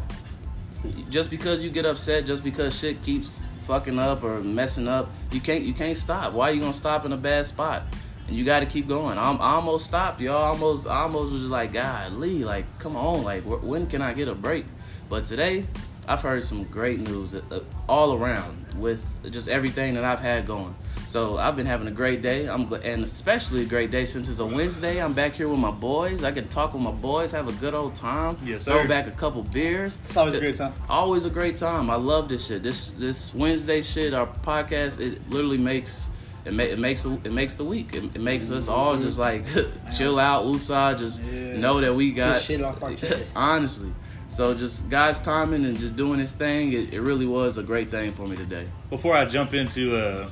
Just 1.09 1.29
because 1.29 1.59
you 1.61 1.69
get 1.69 1.85
upset, 1.85 2.25
just 2.25 2.43
because 2.43 2.77
shit 2.77 3.01
keeps 3.03 3.45
fucking 3.67 3.99
up 3.99 4.23
or 4.23 4.41
messing 4.41 4.87
up, 4.87 5.09
you 5.31 5.39
can't 5.39 5.63
you 5.63 5.73
can't 5.73 5.97
stop. 5.97 6.33
Why 6.33 6.51
you 6.51 6.59
gonna 6.59 6.73
stop 6.73 7.05
in 7.05 7.11
a 7.13 7.17
bad 7.17 7.45
spot? 7.45 7.83
And 8.27 8.37
you 8.37 8.45
got 8.45 8.59
to 8.59 8.67
keep 8.67 8.87
going. 8.87 9.17
I'm, 9.17 9.41
I 9.41 9.53
almost 9.53 9.87
stopped, 9.87 10.21
y'all. 10.21 10.43
Almost, 10.43 10.85
I 10.85 11.01
almost 11.01 11.31
was 11.31 11.41
just 11.41 11.51
like, 11.51 11.73
God, 11.73 12.13
Lee, 12.13 12.45
like, 12.45 12.65
come 12.77 12.95
on, 12.95 13.23
like, 13.23 13.41
wh- 13.41 13.63
when 13.63 13.87
can 13.87 14.03
I 14.03 14.13
get 14.13 14.27
a 14.27 14.35
break? 14.35 14.65
But 15.09 15.25
today, 15.25 15.65
I've 16.07 16.21
heard 16.21 16.43
some 16.43 16.63
great 16.65 16.99
news 16.99 17.33
uh, 17.33 17.61
all 17.87 18.13
around 18.13 18.67
with 18.77 19.03
just 19.31 19.47
everything 19.47 19.95
that 19.95 20.03
I've 20.03 20.19
had 20.19 20.45
going. 20.45 20.75
So 21.09 21.39
I've 21.39 21.55
been 21.55 21.65
having 21.65 21.87
a 21.87 21.91
great 21.91 22.21
day. 22.21 22.45
I'm 22.47 22.67
gl- 22.67 22.85
and 22.85 23.03
especially 23.03 23.63
a 23.63 23.65
great 23.65 23.89
day 23.89 24.05
since 24.05 24.29
it's 24.29 24.37
a 24.37 24.45
Wednesday. 24.45 25.01
I'm 25.01 25.13
back 25.13 25.33
here 25.33 25.47
with 25.49 25.57
my 25.57 25.71
boys. 25.71 26.23
I 26.23 26.31
can 26.31 26.47
talk 26.49 26.73
with 26.73 26.83
my 26.83 26.91
boys, 26.91 27.31
have 27.31 27.47
a 27.47 27.51
good 27.53 27.73
old 27.73 27.95
time. 27.95 28.37
Yes, 28.43 28.65
Throw 28.65 28.87
back 28.87 29.07
a 29.07 29.11
couple 29.11 29.41
beers. 29.41 29.97
It's 30.05 30.15
always 30.15 30.35
a 30.35 30.39
great 30.39 30.55
time. 30.57 30.73
Always 30.87 31.25
a 31.25 31.31
great 31.31 31.55
time. 31.57 31.89
I 31.89 31.95
love 31.95 32.29
this 32.29 32.45
shit. 32.45 32.61
This 32.61 32.91
this 32.91 33.33
Wednesday 33.33 33.81
shit, 33.81 34.13
our 34.13 34.27
podcast, 34.27 34.99
it 34.99 35.27
literally 35.31 35.57
makes 35.57 36.09
it, 36.45 36.53
ma- 36.53 36.61
it 36.61 36.77
makes 36.77 37.03
it 37.05 37.33
makes 37.33 37.55
the 37.55 37.65
week. 37.65 37.95
It, 37.95 38.03
it 38.15 38.21
makes 38.21 38.51
us 38.51 38.67
all 38.67 38.95
just 38.95 39.17
like 39.17 39.45
chill 39.97 40.19
out, 40.19 40.45
woosah, 40.45 40.95
just 40.95 41.21
Yeah. 41.23 41.57
know 41.57 41.81
that 41.81 41.91
we 41.91 42.11
got 42.11 42.33
Get 42.35 42.41
shit 42.43 42.61
off 42.61 42.83
our 42.83 42.93
chest. 42.95 43.33
honestly. 43.35 43.91
So 44.27 44.53
just 44.53 44.87
God's 44.91 45.19
timing 45.19 45.65
and 45.65 45.75
just 45.75 45.95
doing 45.95 46.19
His 46.19 46.33
thing, 46.33 46.73
it, 46.73 46.93
it 46.93 47.01
really 47.01 47.25
was 47.25 47.57
a 47.57 47.63
great 47.63 47.89
thing 47.89 48.11
for 48.13 48.27
me 48.27 48.35
today. 48.35 48.67
Before 48.91 49.15
I 49.15 49.25
jump 49.25 49.55
into 49.55 49.97
uh, 49.97 50.29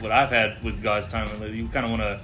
what 0.00 0.12
I've 0.12 0.30
had 0.30 0.62
with 0.62 0.82
God's 0.82 1.08
time, 1.08 1.28
you 1.54 1.68
kind 1.68 1.84
of 1.84 1.90
want 1.90 2.02
to 2.02 2.20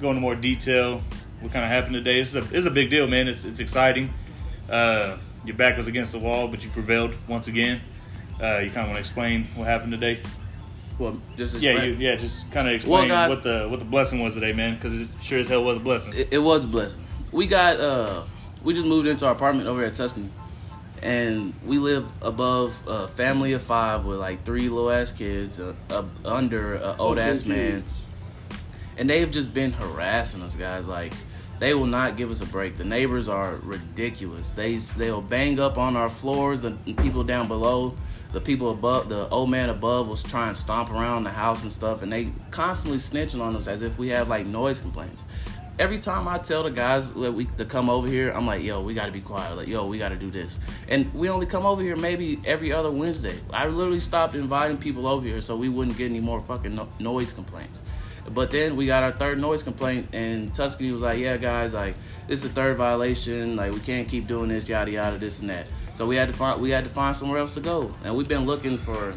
go 0.00 0.08
into 0.10 0.20
more 0.20 0.34
detail. 0.34 1.02
What 1.40 1.52
kind 1.52 1.64
of 1.64 1.70
happened 1.70 1.94
today? 1.94 2.20
It's 2.20 2.34
a 2.34 2.44
it's 2.52 2.66
a 2.66 2.70
big 2.70 2.90
deal, 2.90 3.06
man. 3.06 3.28
It's 3.28 3.44
it's 3.44 3.60
exciting. 3.60 4.12
Uh, 4.70 5.16
your 5.44 5.56
back 5.56 5.76
was 5.76 5.86
against 5.88 6.12
the 6.12 6.18
wall, 6.18 6.46
but 6.48 6.62
you 6.62 6.70
prevailed 6.70 7.16
once 7.26 7.48
again. 7.48 7.80
Uh, 8.40 8.58
you 8.58 8.70
kind 8.70 8.78
of 8.80 8.86
want 8.86 8.94
to 8.94 9.00
explain 9.00 9.44
what 9.54 9.66
happened 9.66 9.92
today? 9.92 10.20
Well, 10.98 11.20
just 11.36 11.56
Yeah, 11.56 11.82
you, 11.82 11.94
yeah. 11.94 12.16
Just 12.16 12.50
kind 12.52 12.68
of 12.68 12.74
explain 12.74 13.08
guys- 13.08 13.28
what 13.28 13.42
the 13.42 13.66
what 13.68 13.78
the 13.78 13.84
blessing 13.84 14.20
was 14.22 14.34
today, 14.34 14.52
man. 14.52 14.74
Because 14.74 14.94
it 14.94 15.08
sure 15.20 15.38
as 15.40 15.48
hell 15.48 15.64
was 15.64 15.76
a 15.76 15.80
blessing. 15.80 16.14
it, 16.14 16.28
it 16.32 16.38
was 16.38 16.64
a 16.64 16.68
blessing. 16.68 17.02
We 17.32 17.46
got 17.46 17.80
uh 17.80 18.22
we 18.62 18.74
just 18.74 18.86
moved 18.86 19.08
into 19.08 19.26
our 19.26 19.32
apartment 19.32 19.68
over 19.68 19.84
at 19.84 19.94
Tuscany. 19.94 20.28
And 21.02 21.52
we 21.66 21.78
live 21.78 22.06
above 22.22 22.80
a 22.86 23.08
family 23.08 23.54
of 23.54 23.62
five 23.62 24.04
with 24.04 24.18
like 24.18 24.44
three 24.44 24.68
little 24.68 24.90
ass 24.90 25.10
kids, 25.10 25.58
uh, 25.58 25.74
uh, 25.90 26.04
under 26.24 26.74
an 26.74 26.96
old 26.98 27.18
ass 27.18 27.44
man. 27.44 27.82
And 28.96 29.10
they've 29.10 29.30
just 29.30 29.52
been 29.52 29.72
harassing 29.72 30.42
us, 30.42 30.54
guys. 30.54 30.86
Like, 30.86 31.12
They 31.58 31.74
will 31.74 31.86
not 31.86 32.16
give 32.16 32.30
us 32.30 32.40
a 32.40 32.46
break. 32.46 32.76
The 32.76 32.84
neighbors 32.84 33.28
are 33.28 33.54
ridiculous. 33.62 34.52
They 34.52 34.76
they'll 34.76 35.20
bang 35.22 35.60
up 35.60 35.78
on 35.78 35.96
our 35.96 36.08
floors. 36.08 36.62
The 36.62 36.72
people 36.72 37.22
down 37.24 37.46
below, 37.48 37.94
the 38.32 38.40
people 38.40 38.70
above, 38.70 39.08
the 39.08 39.28
old 39.28 39.50
man 39.50 39.70
above 39.70 40.08
was 40.08 40.22
trying 40.22 40.54
to 40.54 40.60
stomp 40.60 40.90
around 40.90 41.24
the 41.24 41.30
house 41.30 41.62
and 41.62 41.70
stuff, 41.70 42.02
and 42.02 42.12
they 42.12 42.32
constantly 42.50 42.98
snitching 42.98 43.40
on 43.40 43.54
us 43.54 43.68
as 43.68 43.82
if 43.82 43.96
we 43.98 44.08
have 44.08 44.28
like 44.28 44.46
noise 44.46 44.80
complaints. 44.80 45.24
Every 45.82 45.98
time 45.98 46.28
I 46.28 46.38
tell 46.38 46.62
the 46.62 46.70
guys 46.70 47.10
that 47.14 47.32
we 47.32 47.46
to 47.58 47.64
come 47.64 47.90
over 47.90 48.06
here, 48.06 48.30
I'm 48.30 48.46
like, 48.46 48.62
yo, 48.62 48.80
we 48.80 48.94
got 48.94 49.06
to 49.06 49.10
be 49.10 49.20
quiet. 49.20 49.56
Like, 49.56 49.66
yo, 49.66 49.84
we 49.84 49.98
got 49.98 50.10
to 50.10 50.16
do 50.16 50.30
this. 50.30 50.60
And 50.86 51.12
we 51.12 51.28
only 51.28 51.44
come 51.44 51.66
over 51.66 51.82
here 51.82 51.96
maybe 51.96 52.38
every 52.44 52.72
other 52.72 52.88
Wednesday. 52.88 53.34
I 53.52 53.66
literally 53.66 53.98
stopped 53.98 54.36
inviting 54.36 54.76
people 54.76 55.08
over 55.08 55.26
here 55.26 55.40
so 55.40 55.56
we 55.56 55.68
wouldn't 55.68 55.98
get 55.98 56.08
any 56.08 56.20
more 56.20 56.40
fucking 56.40 56.76
no- 56.76 56.86
noise 57.00 57.32
complaints. 57.32 57.80
But 58.30 58.52
then 58.52 58.76
we 58.76 58.86
got 58.86 59.02
our 59.02 59.10
third 59.10 59.40
noise 59.40 59.64
complaint, 59.64 60.06
and 60.12 60.54
Tuscany 60.54 60.92
was 60.92 61.02
like, 61.02 61.18
"Yeah, 61.18 61.36
guys, 61.36 61.74
like 61.74 61.96
this 62.28 62.44
is 62.44 62.48
the 62.48 62.54
third 62.54 62.76
violation. 62.76 63.56
Like 63.56 63.72
we 63.72 63.80
can't 63.80 64.08
keep 64.08 64.28
doing 64.28 64.50
this, 64.50 64.68
yada 64.68 64.92
yada, 64.92 65.18
this 65.18 65.40
and 65.40 65.50
that." 65.50 65.66
So 65.94 66.06
we 66.06 66.14
had 66.14 66.28
to 66.28 66.32
find 66.32 66.60
we 66.60 66.70
had 66.70 66.84
to 66.84 66.90
find 66.90 67.16
somewhere 67.16 67.40
else 67.40 67.54
to 67.54 67.60
go, 67.60 67.92
and 68.04 68.14
we've 68.14 68.28
been 68.28 68.46
looking 68.46 68.78
for 68.78 69.16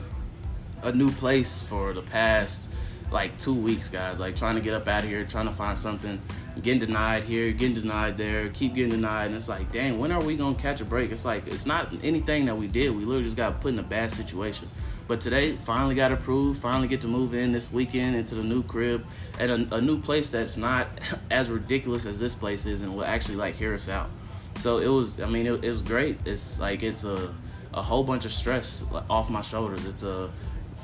a 0.81 0.91
new 0.91 1.12
place 1.12 1.62
for 1.62 1.93
the 1.93 2.01
past 2.01 2.67
like 3.12 3.38
two 3.38 3.53
weeks, 3.53 3.89
guys. 3.89 4.19
Like 4.19 4.36
trying 4.36 4.55
to 4.55 4.62
get 4.62 4.74
up 4.74 4.88
out 4.88 5.03
of 5.03 5.10
here, 5.10 5.24
trying 5.25 5.45
to 5.45 5.53
find 5.53 5.77
something, 5.77 6.19
getting 6.62 6.79
denied 6.79 7.24
here, 7.24 7.51
getting 7.51 7.75
denied 7.75 8.17
there, 8.17 8.50
keep 8.50 8.75
getting 8.75 8.91
denied, 8.91 9.27
and 9.27 9.35
it's 9.35 9.50
like, 9.50 9.71
dang, 9.71 10.00
when 10.00 10.12
are 10.12 10.24
we 10.24 10.35
gonna 10.35 10.55
catch 10.55 10.81
a 10.81 10.85
break? 10.85 11.12
It's 11.12 11.25
like 11.25 11.47
it's 11.47 11.65
not 11.65 11.93
anything 12.03 12.45
that 12.45 12.55
we 12.55 12.67
did. 12.67 12.91
We 12.91 13.05
literally 13.05 13.24
just 13.24 13.35
got 13.35 13.59
put 13.62 13.74
in 13.74 13.79
a 13.79 13.83
bad 13.83 14.12
situation. 14.12 14.69
But 15.07 15.21
today, 15.21 15.51
finally 15.51 15.93
got 15.93 16.12
approved. 16.12 16.62
Finally 16.62 16.88
get 16.88 17.01
to 17.01 17.07
move 17.07 17.35
in 17.35 17.51
this 17.51 17.71
weekend 17.71 18.15
into 18.15 18.35
the 18.35 18.43
new 18.43 18.63
crib 18.63 19.05
at 19.39 19.50
a, 19.50 19.67
a 19.75 19.81
new 19.81 20.00
place 20.01 20.29
that's 20.29 20.57
not 20.57 20.88
as 21.31 21.47
ridiculous 21.50 22.05
as 22.05 22.17
this 22.17 22.33
place 22.33 22.65
is, 22.65 22.81
and 22.81 22.93
will 22.95 23.05
actually 23.05 23.35
like 23.35 23.55
hear 23.55 23.74
us 23.74 23.89
out. 23.89 24.09
So 24.57 24.77
it 24.79 24.88
was. 24.88 25.19
I 25.19 25.27
mean, 25.27 25.45
it, 25.45 25.63
it 25.63 25.71
was 25.71 25.81
great. 25.81 26.17
It's 26.25 26.59
like 26.59 26.83
it's 26.83 27.03
a 27.03 27.33
a 27.74 27.81
whole 27.81 28.03
bunch 28.03 28.25
of 28.25 28.31
stress 28.31 28.83
off 29.09 29.29
my 29.29 29.41
shoulders. 29.41 29.85
It's 29.85 30.03
a 30.03 30.31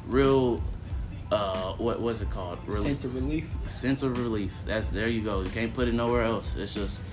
real. 0.06 0.62
Uh, 1.32 1.74
what 1.74 2.02
was 2.02 2.22
it 2.22 2.30
called? 2.30 2.60
Real, 2.68 2.82
Sense 2.84 3.04
of 3.06 3.16
relief. 3.16 3.46
sense 3.70 4.04
of 4.04 4.18
relief. 4.18 4.54
That's 4.66 4.90
there 4.90 5.08
you 5.08 5.22
go. 5.22 5.42
You 5.42 5.50
can't 5.50 5.74
put 5.74 5.88
it 5.88 5.94
nowhere 5.94 6.24
else. 6.24 6.56
It's 6.58 6.74
just, 6.74 7.04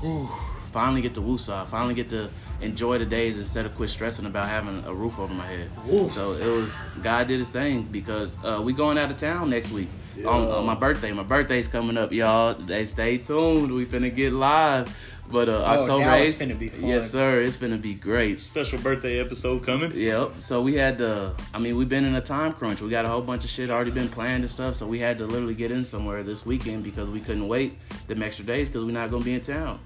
whew, 0.00 0.28
finally 0.72 1.02
get 1.02 1.12
to 1.14 1.20
woosah. 1.20 1.66
Finally 1.66 1.94
get 1.94 2.08
to 2.10 2.30
enjoy 2.62 2.96
the 2.98 3.04
days 3.04 3.36
instead 3.36 3.66
of 3.66 3.74
quit 3.74 3.90
stressing 3.90 4.24
about 4.24 4.46
having 4.46 4.82
a 4.86 4.94
roof 4.94 5.18
over 5.18 5.32
my 5.34 5.46
head. 5.46 5.68
So 6.10 6.32
it 6.32 6.62
was 6.62 6.74
God 7.02 7.28
did 7.28 7.38
His 7.38 7.50
thing 7.50 7.82
because 7.82 8.38
uh, 8.42 8.60
we 8.64 8.72
going 8.72 8.96
out 8.96 9.10
of 9.10 9.18
town 9.18 9.50
next 9.50 9.70
week 9.72 9.88
on, 10.24 10.48
on 10.48 10.64
my 10.64 10.74
birthday. 10.74 11.12
My 11.12 11.22
birthday's 11.22 11.68
coming 11.68 11.98
up, 11.98 12.12
y'all. 12.12 12.54
They 12.54 12.86
stay 12.86 13.18
tuned. 13.18 13.70
We 13.72 13.84
finna 13.84 14.14
get 14.14 14.32
live. 14.32 14.96
But 15.30 15.48
uh, 15.48 15.52
Oh, 15.58 15.64
October 15.80 16.04
now 16.04 16.14
it's 16.16 16.34
8th, 16.36 16.46
finna 16.48 16.58
be 16.58 16.68
fun. 16.68 16.86
yes 16.88 17.10
sir, 17.10 17.40
it's 17.42 17.56
gonna 17.56 17.76
be 17.76 17.94
great. 17.94 18.40
Special 18.40 18.78
birthday 18.78 19.18
episode 19.18 19.64
coming. 19.66 19.90
Yep. 19.94 20.38
So 20.38 20.62
we 20.62 20.74
had 20.74 20.98
to. 20.98 21.32
I 21.52 21.58
mean, 21.58 21.76
we've 21.76 21.88
been 21.88 22.04
in 22.04 22.14
a 22.14 22.20
time 22.20 22.52
crunch. 22.52 22.80
We 22.80 22.88
got 22.90 23.04
a 23.04 23.08
whole 23.08 23.22
bunch 23.22 23.42
of 23.44 23.50
shit 23.50 23.68
already 23.70 23.90
been 23.90 24.08
planned 24.08 24.44
and 24.44 24.50
stuff. 24.52 24.76
So 24.76 24.86
we 24.86 24.98
had 25.00 25.18
to 25.18 25.26
literally 25.26 25.54
get 25.54 25.70
in 25.72 25.84
somewhere 25.84 26.22
this 26.22 26.46
weekend 26.46 26.84
because 26.84 27.10
we 27.10 27.20
couldn't 27.20 27.48
wait 27.48 27.78
them 28.06 28.22
extra 28.22 28.44
days 28.44 28.68
because 28.68 28.84
we're 28.84 28.92
not 28.92 29.10
gonna 29.10 29.24
be 29.24 29.34
in 29.34 29.40
town. 29.40 29.80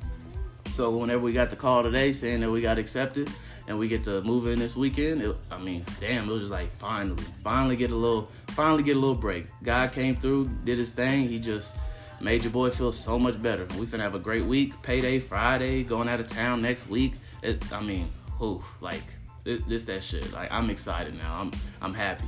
So 0.69 0.91
whenever 0.97 1.21
we 1.23 1.33
got 1.33 1.51
the 1.51 1.57
call 1.57 1.83
today 1.83 2.13
saying 2.13 2.41
that 2.41 2.51
we 2.51 2.61
got 2.61 2.79
accepted 2.79 3.29
and 3.67 3.77
we 3.79 3.89
get 3.89 4.05
to 4.05 4.21
move 4.23 4.47
in 4.47 4.59
this 4.59 4.77
weekend, 4.77 5.21
it, 5.23 5.35
I 5.51 5.59
mean, 5.59 5.85
damn, 6.01 6.29
it 6.29 6.33
was 6.33 6.43
just 6.43 6.53
like 6.53 6.77
finally, 6.77 7.23
finally 7.43 7.77
get 7.77 7.91
a 7.91 7.97
little, 7.97 8.29
finally 8.49 8.83
get 8.83 8.95
a 8.97 8.99
little 9.01 9.17
break. 9.17 9.47
God 9.65 9.91
came 9.93 10.15
through, 10.17 10.49
did 10.65 10.79
his 10.79 10.93
thing. 10.93 11.29
He 11.29 11.39
just 11.41 11.75
made 12.21 12.43
your 12.43 12.53
boy 12.53 12.71
feel 12.71 12.93
so 12.93 13.19
much 13.19 13.41
better. 13.43 13.67
We 13.79 13.87
finna 13.87 14.01
have 14.01 14.15
a 14.15 14.19
great 14.19 14.45
week. 14.45 14.81
Payday 14.83 15.21
Friday, 15.21 15.83
going 15.83 16.09
out 16.09 16.21
of 16.21 16.27
town 16.27 16.63
next 16.63 16.89
week. 16.89 17.15
It, 17.43 17.73
I 17.73 17.81
mean, 17.81 18.11
oof, 18.43 18.65
like 18.81 19.03
this, 19.45 19.63
this 19.67 19.85
that 19.85 20.03
shit. 20.03 20.33
Like 20.33 20.51
I'm 20.51 20.71
excited 20.71 21.17
now. 21.17 21.41
I'm 21.41 21.53
I'm 21.81 21.95
happy. 21.95 22.27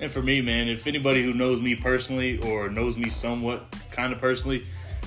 And 0.00 0.12
for 0.12 0.22
me, 0.22 0.40
man, 0.40 0.68
if 0.68 0.86
anybody 0.86 1.22
who 1.22 1.34
knows 1.34 1.60
me 1.60 1.74
personally 1.74 2.38
or 2.42 2.68
knows 2.68 2.96
me 2.96 3.10
somewhat 3.10 3.66
kind 3.90 4.12
of 4.12 4.20
personally, 4.20 4.64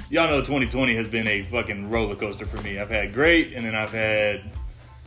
y'all 0.10 0.28
know 0.28 0.40
2020 0.40 0.96
has 0.96 1.08
been 1.08 1.28
a 1.28 1.44
fucking 1.44 1.90
roller 1.90 2.16
coaster 2.16 2.46
for 2.46 2.62
me. 2.62 2.80
I've 2.80 2.90
had 2.90 3.14
great 3.14 3.54
and 3.54 3.66
then 3.66 3.74
I've 3.74 3.94
had 3.94 4.52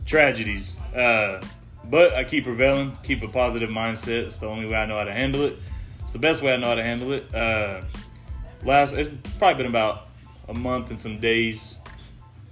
tragedies. 0.05 0.75
Uh, 0.95 1.41
but 1.89 2.13
I 2.15 2.23
keep 2.23 2.45
prevailing, 2.45 2.97
keep 3.03 3.21
a 3.21 3.27
positive 3.27 3.69
mindset. 3.69 4.25
It's 4.25 4.39
the 4.39 4.47
only 4.47 4.65
way 4.65 4.75
I 4.75 4.87
know 4.87 4.97
how 4.97 5.03
to 5.03 5.13
handle 5.13 5.43
it. 5.43 5.57
It's 6.01 6.13
the 6.13 6.19
best 6.19 6.41
way 6.41 6.53
I 6.53 6.57
know 6.57 6.69
how 6.69 6.75
to 6.75 6.83
handle 6.83 7.13
it. 7.13 7.33
Uh, 7.33 7.81
last, 8.65 8.93
it's 8.93 9.09
probably 9.37 9.63
been 9.63 9.69
about 9.69 10.07
a 10.49 10.53
month 10.53 10.89
and 10.89 10.99
some 10.99 11.19
days 11.19 11.77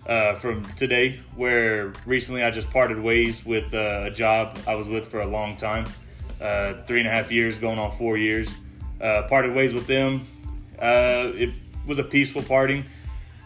uh, 0.05 0.35
from 0.35 0.63
today, 0.75 1.19
where 1.35 1.93
recently 2.05 2.43
I 2.43 2.51
just 2.51 2.69
parted 2.69 2.99
ways 2.99 3.45
with 3.45 3.73
uh, 3.73 4.03
a 4.05 4.11
job 4.11 4.59
I 4.67 4.75
was 4.75 4.87
with 4.87 5.07
for 5.09 5.21
a 5.21 5.25
long 5.25 5.57
time, 5.57 5.85
uh, 6.39 6.75
three 6.85 6.99
and 6.99 7.07
a 7.07 7.11
half 7.11 7.31
years, 7.31 7.57
going 7.57 7.79
on 7.79 7.95
four 7.97 8.17
years. 8.17 8.49
Uh, 9.01 9.23
parted 9.23 9.53
ways 9.55 9.73
with 9.73 9.87
them. 9.87 10.25
Uh, 10.79 11.31
it 11.35 11.49
was 11.85 11.99
a 11.99 12.03
peaceful 12.03 12.43
parting. 12.43 12.85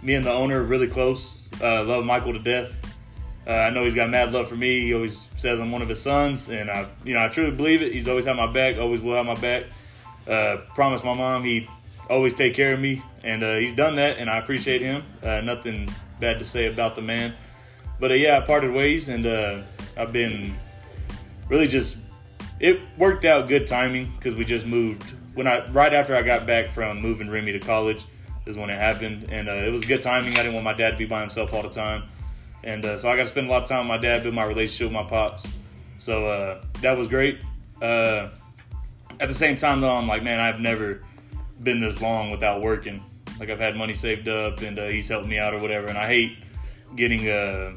Me 0.02 0.14
and 0.14 0.26
the 0.26 0.32
owner 0.32 0.62
really 0.62 0.88
close. 0.88 1.48
Uh, 1.62 1.84
love 1.84 2.06
Michael 2.06 2.34
to 2.34 2.40
death. 2.40 2.74
I 3.48 3.70
know 3.70 3.86
he's 3.86 3.94
got 3.94 4.10
mad 4.10 4.34
love 4.34 4.50
for 4.50 4.58
me. 4.58 4.82
He 4.82 4.94
always 4.94 5.26
says 5.38 5.62
I'm 5.62 5.72
one 5.72 5.82
of 5.82 5.88
his 5.88 6.02
sons, 6.02 6.50
and 6.50 6.70
I, 6.70 6.86
you 7.06 7.14
know, 7.14 7.24
I 7.24 7.30
truly 7.30 7.52
believe 7.52 7.82
it. 7.82 7.94
He's 7.94 8.06
always 8.06 8.26
had 8.26 8.36
my 8.36 8.52
back, 8.52 8.78
always 8.78 9.00
will 9.00 9.16
have 9.16 9.26
my 9.26 9.36
back. 9.36 9.64
Promised 10.76 11.06
my 11.06 11.14
mom 11.14 11.46
he'd 11.46 11.66
always 12.10 12.34
take 12.34 12.54
care 12.54 12.74
of 12.74 12.80
me, 12.80 13.02
and 13.24 13.44
uh, 13.44 13.56
he's 13.56 13.76
done 13.76 13.96
that, 13.96 14.18
and 14.18 14.30
I 14.30 14.38
appreciate 14.38 14.82
him. 14.82 15.04
Uh, 15.24 15.42
nothing 15.42 15.90
bad 16.20 16.40
to 16.40 16.46
say 16.46 16.68
about 16.68 16.96
the 16.96 17.02
man, 17.02 17.34
but 18.00 18.12
uh, 18.12 18.16
yeah, 18.16 18.38
I 18.38 18.42
parted 18.42 18.74
ways, 18.74 19.10
and 19.10 19.26
uh, 19.26 19.62
I've 19.98 20.12
been 20.12 20.56
really 21.50 21.68
just. 21.68 21.98
It 22.60 22.80
worked 22.98 23.24
out 23.24 23.48
good 23.48 23.68
timing 23.68 24.12
because 24.16 24.34
we 24.34 24.44
just 24.44 24.66
moved 24.66 25.14
when 25.36 25.46
I 25.46 25.70
right 25.70 25.94
after 25.94 26.16
I 26.16 26.24
got 26.24 26.48
back 26.48 26.70
from 26.70 27.00
moving 27.00 27.30
Remy 27.30 27.52
to 27.52 27.60
college 27.60 28.04
is 28.48 28.58
when 28.58 28.70
it 28.70 28.78
happened, 28.78 29.30
and 29.32 29.48
uh, 29.48 29.54
it 29.54 29.72
was 29.72 29.86
good 29.86 30.02
timing. 30.02 30.34
I 30.34 30.38
didn't 30.38 30.54
want 30.54 30.64
my 30.64 30.74
dad 30.74 30.92
to 30.92 30.98
be 30.98 31.06
by 31.06 31.22
himself 31.22 31.54
all 31.54 31.62
the 31.62 31.70
time, 31.70 32.04
and 32.64 32.86
uh, 32.86 32.98
so 32.98 33.10
I 33.10 33.16
got 33.16 33.24
to 33.24 33.30
spend 33.30 33.48
a 33.48 33.50
lot 33.50 33.64
of 33.64 33.70
time 33.70 33.88
with 33.88 33.90
my 33.90 33.98
dad, 33.98 34.24
build 34.24 34.34
my 34.34 34.46
relationship 34.46 34.88
with 34.88 34.94
my 34.94 35.08
pops. 35.08 35.48
So 36.00 36.62
that 36.82 36.98
was 36.98 37.08
great. 37.08 37.42
At 39.20 39.30
the 39.30 39.34
same 39.34 39.56
time, 39.58 39.82
though, 39.82 39.96
I'm 39.96 40.08
like, 40.08 40.24
man, 40.24 40.40
I've 40.40 40.60
never 40.60 41.02
been 41.64 41.80
this 41.80 42.02
long 42.02 42.32
without 42.32 42.62
working. 42.62 43.04
Like 43.40 43.50
I've 43.50 43.60
had 43.60 43.76
money 43.76 43.94
saved 43.94 44.28
up, 44.28 44.62
and 44.62 44.80
uh, 44.80 44.88
he's 44.88 45.08
helped 45.08 45.28
me 45.28 45.38
out 45.38 45.54
or 45.54 45.60
whatever. 45.60 45.88
And 45.88 45.98
I 45.98 46.08
hate 46.08 46.38
getting 46.96 47.28
a 47.28 47.74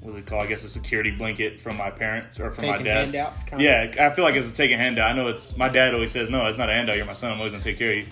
what's 0.00 0.18
it 0.18 0.26
called? 0.26 0.42
I 0.42 0.46
guess 0.46 0.64
a 0.64 0.68
security 0.68 1.10
blanket 1.10 1.60
from 1.60 1.76
my 1.76 1.90
parents 1.90 2.38
or 2.38 2.50
from 2.50 2.66
my 2.66 2.72
Taking 2.72 2.84
dad. 2.86 3.04
handouts. 3.04 3.44
Kind 3.44 3.62
Yeah, 3.62 3.94
I 4.00 4.14
feel 4.14 4.24
like 4.24 4.34
it's 4.34 4.50
a 4.50 4.54
take 4.54 4.70
a 4.70 4.76
handout. 4.76 5.10
I 5.10 5.14
know 5.14 5.28
it's 5.28 5.56
my 5.56 5.68
dad 5.68 5.94
always 5.94 6.12
says, 6.12 6.30
"No, 6.30 6.46
it's 6.46 6.58
not 6.58 6.70
a 6.70 6.72
handout. 6.72 6.96
You're 6.96 7.06
my 7.06 7.12
son. 7.12 7.32
I'm 7.32 7.38
always 7.38 7.52
gonna 7.52 7.64
take 7.64 7.78
care 7.78 7.90
of 7.92 7.96
you." 7.98 8.06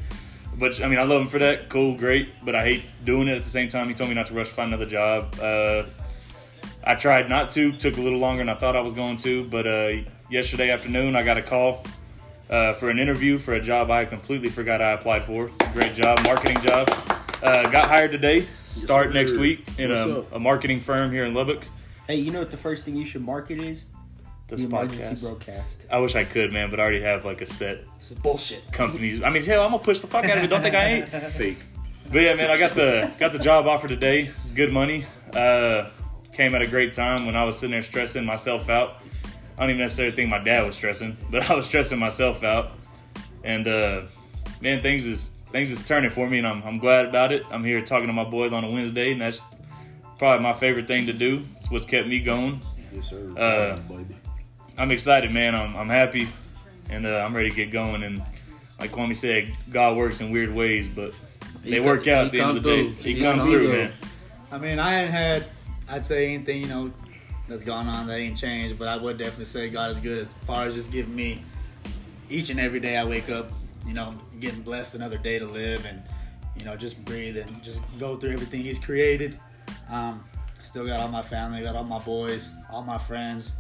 But 0.59 0.83
I 0.83 0.89
mean, 0.89 0.99
I 0.99 1.03
love 1.03 1.21
him 1.23 1.29
for 1.29 1.39
that. 1.39 1.69
Cool, 1.69 1.97
great. 1.97 2.29
But 2.45 2.55
I 2.55 2.65
hate 2.65 2.85
doing 3.05 3.29
it 3.29 3.37
at 3.37 3.45
the 3.45 3.51
same 3.51 3.69
time. 3.69 3.89
He 3.89 3.95
told 3.95 4.09
me 4.09 4.15
not 4.15 4.27
to 4.29 4.35
rush 4.35 4.49
to 4.49 4.55
find 4.55 4.73
another 4.73 4.87
job. 4.91 5.35
Uh, 5.41 5.85
I 6.85 6.95
tried 6.95 7.29
not 7.29 7.51
to. 7.53 7.73
Took 7.73 7.99
a 7.99 8.01
little 8.01 8.19
longer 8.19 8.41
than 8.41 8.49
I 8.49 8.59
thought 8.59 8.75
I 8.77 8.81
was 8.81 8.93
going 8.93 9.17
to. 9.19 9.45
But 9.45 9.67
uh, 9.67 9.93
yesterday 10.31 10.71
afternoon, 10.71 11.15
I 11.15 11.23
got 11.23 11.37
a 11.37 11.43
call 11.43 11.85
uh, 12.51 12.75
for 12.75 12.91
an 12.91 12.99
interview 12.99 13.39
for 13.39 13.55
a 13.55 13.61
job 13.61 13.91
I 13.91 14.05
completely 14.05 14.49
forgot 14.49 14.81
I 14.81 14.93
applied 14.93 15.25
for. 15.25 15.49
It's 15.49 15.65
a 15.65 15.73
great 15.73 15.95
job, 15.95 16.23
marketing 16.23 16.61
job. 16.63 16.89
Uh, 17.43 17.69
got 17.71 17.89
hired 17.89 18.13
today. 18.13 18.47
Start 18.71 19.09
sir. 19.09 19.13
next 19.15 19.33
week 19.37 19.67
in 19.79 19.91
a, 19.91 20.25
a 20.33 20.39
marketing 20.39 20.81
firm 20.81 21.11
here 21.11 21.25
in 21.25 21.35
Lubbock. 21.35 21.63
Hey, 22.07 22.17
you 22.17 22.31
know 22.31 22.39
what 22.39 22.51
the 22.51 22.57
first 22.57 22.85
thing 22.85 22.97
you 22.97 23.07
should 23.07 23.23
market 23.25 23.61
is? 23.61 23.85
This 24.49 24.61
the 24.61 24.67
emergency 24.67 25.03
podcast. 25.17 25.21
broadcast. 25.21 25.87
I 25.91 25.99
wish 25.99 26.15
I 26.15 26.23
could, 26.25 26.53
man, 26.53 26.71
but 26.71 26.79
I 26.79 26.85
already 26.85 27.03
have 27.03 27.25
like 27.25 27.41
a 27.41 27.47
set 27.47 27.85
This 27.99 28.13
is 28.13 28.19
bullshit. 28.19 28.71
companies. 28.71 29.23
I 29.23 29.31
mean, 29.31 29.45
hell, 29.45 29.65
I'm 29.65 29.73
gonna 29.73 29.83
push 29.83 29.99
the 29.99 30.07
fuck 30.07 30.25
out 30.25 30.39
of 30.39 30.45
it. 30.45 30.47
Don't 30.47 30.63
think 30.63 30.77
I 30.77 30.85
ain't. 30.85 31.09
Fake. 31.33 31.59
But 32.13 32.23
yeah, 32.23 32.35
man, 32.35 32.51
I 32.51 32.57
got 32.57 32.75
the 32.75 33.11
got 33.19 33.33
the 33.33 33.41
job 33.41 33.67
offer 33.67 33.89
today. 33.89 34.31
It's 34.43 34.53
good 34.53 34.73
money. 34.73 35.05
Uh, 35.35 35.91
came 36.33 36.55
at 36.55 36.63
a 36.63 36.67
great 36.69 36.93
time 36.93 37.27
when 37.27 37.35
I 37.35 37.43
was 37.43 37.59
sitting 37.59 37.73
there 37.73 37.83
stressing 37.83 38.25
myself 38.25 38.69
out. 38.69 38.99
I 39.57 39.61
don't 39.63 39.71
even 39.71 39.81
necessarily 39.83 40.15
think 40.15 40.29
my 40.29 40.39
dad 40.39 40.67
was 40.67 40.77
stressing, 40.77 41.17
but 41.31 41.49
I 41.51 41.55
was 41.55 41.67
stressing 41.67 41.99
myself 41.99 42.43
out. 42.43 42.73
And 43.45 43.67
uh, 43.69 44.03
man, 44.61 44.83
things 44.83 45.07
is 45.07 45.31
things 45.53 45.71
is 45.71 45.85
turning 45.85 46.11
for 46.11 46.29
me, 46.29 46.39
and 46.39 46.47
I'm 46.47 46.63
I'm 46.63 46.79
glad 46.79 47.07
about 47.09 47.33
it. 47.33 47.45
I'm 47.51 47.65
here 47.65 47.81
talking 47.81 48.07
to 48.09 48.13
my 48.13 48.25
boys 48.25 48.53
on 48.53 48.65
a 48.65 48.71
Wednesday, 48.71 49.13
and 49.13 49.21
that's 49.21 49.43
probably 50.19 50.43
my 50.43 50.53
favorite 50.53 50.87
thing 50.87 51.07
to 51.07 51.13
do. 51.13 51.45
It's 51.57 51.71
what's 51.71 51.85
kept 51.85 52.09
me 52.09 52.21
going. 52.21 52.61
Yes, 52.93 53.11
sir. 53.11 53.33
Uh, 53.37 53.77
baby. 53.89 54.15
I'm 54.79 54.91
excited, 54.91 55.31
man. 55.33 55.55
I'm, 55.55 55.75
I'm 55.77 55.89
happy, 55.89 56.29
and 56.91 57.07
uh, 57.07 57.19
I'm 57.19 57.35
ready 57.35 57.49
to 57.51 57.57
get 57.57 57.71
going. 57.71 58.03
And 58.03 58.23
like 58.81 58.91
Kwame 58.91 59.17
said, 59.17 59.57
God 59.71 59.97
works 59.97 60.21
in 60.21 60.31
weird 60.31 60.55
ways, 60.55 60.87
but 60.89 61.13
He 61.63 61.71
they 61.71 61.77
come- 61.77 61.87
work 61.87 62.07
out 62.09 62.27
at 62.27 62.33
the 62.33 62.41
end 62.41 62.57
of 62.59 62.63
the 62.63 62.71
day. 62.71 62.89
He, 62.89 63.13
He 63.15 63.21
comes 63.21 63.43
through, 63.45 63.65
through. 63.69 63.73
man. 63.73 63.93
I 64.51 64.59
mean, 64.59 64.79
I 64.79 65.03
ain't 65.03 65.11
had, 65.11 65.47
I'd 65.89 66.05
say 66.05 66.33
anything, 66.35 66.63
you 66.63 66.69
know, 66.69 66.93
that's 67.49 67.63
gone 67.63 67.89
on 67.89 68.07
that 68.07 68.19
ain't 68.19 68.37
changed, 68.37 68.79
but 68.79 68.89
I 68.89 68.97
would 68.97 69.19
definitely 69.19 69.45
say 69.45 69.69
God 69.69 69.91
is 69.91 70.01
good 70.01 70.19
as 70.23 70.29
far 70.47 70.67
as 70.67 70.75
just 70.75 70.91
giving 70.91 71.15
me 71.15 71.43
each 72.29 72.51
and 72.51 72.59
every 72.59 72.81
day 72.81 72.97
I 72.97 73.05
wake 73.05 73.31
up, 73.31 73.51
you 73.87 73.95
know, 73.95 74.15
getting 74.41 74.63
blessed 74.63 74.95
another 74.95 75.19
day 75.19 75.39
to 75.39 75.47
live 75.47 75.85
and 75.87 76.03
you 76.59 76.65
know, 76.65 76.77
just 76.77 77.03
breathe 77.05 77.37
and 77.37 77.63
just 77.63 77.81
go 77.99 78.17
through 78.17 78.31
everything 78.31 78.63
He's 78.63 78.79
created. 78.79 79.39
Um, 79.91 80.25
still 80.63 80.87
got 80.87 81.01
all 81.01 81.09
my 81.09 81.23
family, 81.23 81.63
got 81.63 81.77
all 81.77 81.85
my 81.85 81.99
boys, 81.99 82.51
all 82.71 82.83
my 82.83 82.99
friends. 82.99 83.55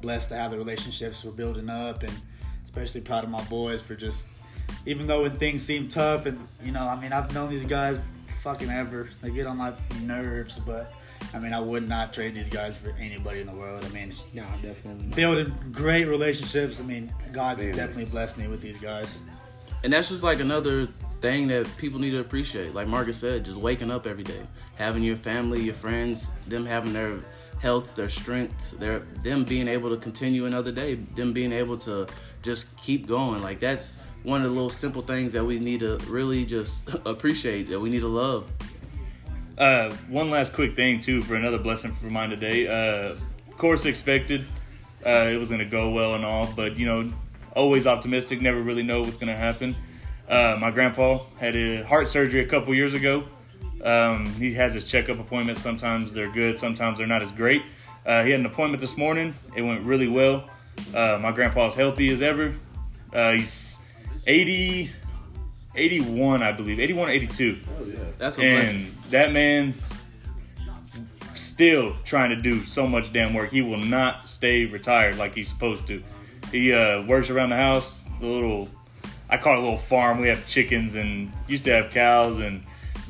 Blessed 0.00 0.28
to 0.30 0.36
have 0.36 0.50
the 0.50 0.58
relationships 0.58 1.24
we're 1.24 1.30
building 1.30 1.70
up, 1.70 2.02
and 2.02 2.12
especially 2.64 3.00
proud 3.00 3.24
of 3.24 3.30
my 3.30 3.42
boys 3.44 3.80
for 3.80 3.94
just, 3.94 4.26
even 4.84 5.06
though 5.06 5.22
when 5.22 5.34
things 5.36 5.64
seem 5.64 5.88
tough, 5.88 6.26
and 6.26 6.46
you 6.62 6.72
know, 6.72 6.82
I 6.82 7.00
mean, 7.00 7.12
I've 7.12 7.32
known 7.32 7.48
these 7.48 7.64
guys 7.64 7.98
fucking 8.42 8.68
ever. 8.68 9.08
They 9.22 9.30
get 9.30 9.46
on 9.46 9.56
my 9.56 9.72
nerves, 10.02 10.58
but 10.58 10.92
I 11.32 11.38
mean, 11.38 11.52
I 11.52 11.60
would 11.60 11.88
not 11.88 12.12
trade 12.12 12.34
these 12.34 12.48
guys 12.48 12.76
for 12.76 12.90
anybody 12.98 13.40
in 13.40 13.46
the 13.46 13.54
world. 13.54 13.84
I 13.84 13.88
mean, 13.88 14.12
No, 14.32 14.44
definitely 14.62 15.06
not. 15.06 15.16
building 15.16 15.54
great 15.72 16.04
relationships. 16.06 16.80
I 16.80 16.84
mean, 16.84 17.12
God's 17.32 17.62
Man. 17.62 17.72
definitely 17.74 18.06
blessed 18.06 18.36
me 18.38 18.46
with 18.48 18.60
these 18.60 18.78
guys. 18.78 19.18
And 19.82 19.92
that's 19.92 20.08
just 20.08 20.22
like 20.24 20.40
another 20.40 20.88
thing 21.20 21.46
that 21.48 21.68
people 21.76 21.98
need 22.00 22.10
to 22.12 22.20
appreciate. 22.20 22.74
Like 22.74 22.88
Marcus 22.88 23.16
said, 23.16 23.44
just 23.44 23.56
waking 23.58 23.90
up 23.90 24.06
every 24.06 24.24
day, 24.24 24.40
having 24.76 25.02
your 25.02 25.16
family, 25.16 25.60
your 25.60 25.74
friends, 25.74 26.28
them 26.48 26.64
having 26.64 26.92
their 26.92 27.18
health, 27.60 27.94
their 27.94 28.08
strength, 28.08 28.78
their 28.78 29.00
them 29.22 29.44
being 29.44 29.68
able 29.68 29.90
to 29.90 29.96
continue 29.96 30.46
another 30.46 30.72
day, 30.72 30.94
them 30.94 31.32
being 31.32 31.52
able 31.52 31.78
to 31.78 32.06
just 32.42 32.74
keep 32.76 33.06
going. 33.06 33.42
Like 33.42 33.60
that's 33.60 33.92
one 34.22 34.40
of 34.42 34.48
the 34.48 34.54
little 34.54 34.70
simple 34.70 35.02
things 35.02 35.32
that 35.32 35.44
we 35.44 35.58
need 35.58 35.80
to 35.80 35.98
really 36.08 36.46
just 36.46 36.82
appreciate. 37.06 37.68
That 37.68 37.80
we 37.80 37.90
need 37.90 38.00
to 38.00 38.08
love. 38.08 38.50
Uh, 39.56 39.94
one 40.08 40.30
last 40.30 40.52
quick 40.52 40.74
thing 40.74 40.98
too 40.98 41.22
for 41.22 41.36
another 41.36 41.58
blessing 41.58 41.92
for 41.94 42.06
mine 42.06 42.30
today. 42.30 42.66
Uh, 42.66 43.16
of 43.48 43.58
course, 43.58 43.86
expected 43.86 44.44
uh, 45.06 45.28
it 45.30 45.36
was 45.36 45.48
going 45.48 45.58
to 45.60 45.66
go 45.66 45.90
well 45.90 46.14
and 46.14 46.24
all, 46.24 46.50
but 46.56 46.76
you 46.78 46.86
know, 46.86 47.10
always 47.54 47.86
optimistic. 47.86 48.40
Never 48.40 48.60
really 48.60 48.82
know 48.82 49.00
what's 49.00 49.16
going 49.16 49.28
to 49.28 49.36
happen. 49.36 49.76
Uh, 50.28 50.56
my 50.58 50.70
grandpa 50.70 51.20
had 51.38 51.54
a 51.54 51.82
heart 51.84 52.08
surgery 52.08 52.42
a 52.42 52.46
couple 52.46 52.74
years 52.74 52.94
ago. 52.94 53.24
Um, 53.82 54.26
he 54.34 54.54
has 54.54 54.72
his 54.72 54.86
checkup 54.86 55.18
appointments. 55.18 55.60
Sometimes 55.60 56.12
they're 56.14 56.30
good, 56.30 56.58
sometimes 56.58 56.98
they're 56.98 57.06
not 57.06 57.22
as 57.22 57.32
great. 57.32 57.62
Uh, 58.06 58.24
he 58.24 58.30
had 58.30 58.40
an 58.40 58.46
appointment 58.46 58.80
this 58.80 58.96
morning. 58.96 59.34
It 59.56 59.62
went 59.62 59.82
really 59.82 60.08
well. 60.08 60.48
Uh, 60.94 61.18
my 61.20 61.32
grandpa's 61.32 61.74
healthy 61.74 62.08
as 62.10 62.22
ever. 62.22 62.54
Uh, 63.12 63.32
he's 63.32 63.80
80, 64.26 64.90
81, 65.74 66.42
I 66.42 66.52
believe, 66.52 66.80
81 66.80 67.08
or 67.08 67.12
82. 67.12 67.60
That's 68.18 68.38
a 68.38 68.40
blessing. 68.40 68.96
That 69.14 69.30
man 69.30 69.74
still 71.34 71.94
trying 72.02 72.30
to 72.30 72.36
do 72.36 72.66
so 72.66 72.84
much 72.84 73.12
damn 73.12 73.32
work. 73.32 73.52
He 73.52 73.62
will 73.62 73.78
not 73.78 74.28
stay 74.28 74.64
retired 74.64 75.18
like 75.18 75.36
he's 75.36 75.48
supposed 75.48 75.86
to. 75.86 76.02
He 76.50 76.72
uh, 76.72 77.02
works 77.02 77.30
around 77.30 77.50
the 77.50 77.56
house, 77.56 78.04
the 78.18 78.26
little 78.26 78.68
I 79.30 79.36
call 79.36 79.54
it 79.54 79.58
a 79.58 79.60
little 79.60 79.78
farm. 79.78 80.20
We 80.20 80.26
have 80.26 80.44
chickens 80.48 80.96
and 80.96 81.32
used 81.46 81.62
to 81.66 81.70
have 81.70 81.92
cows 81.92 82.38
and 82.38 82.64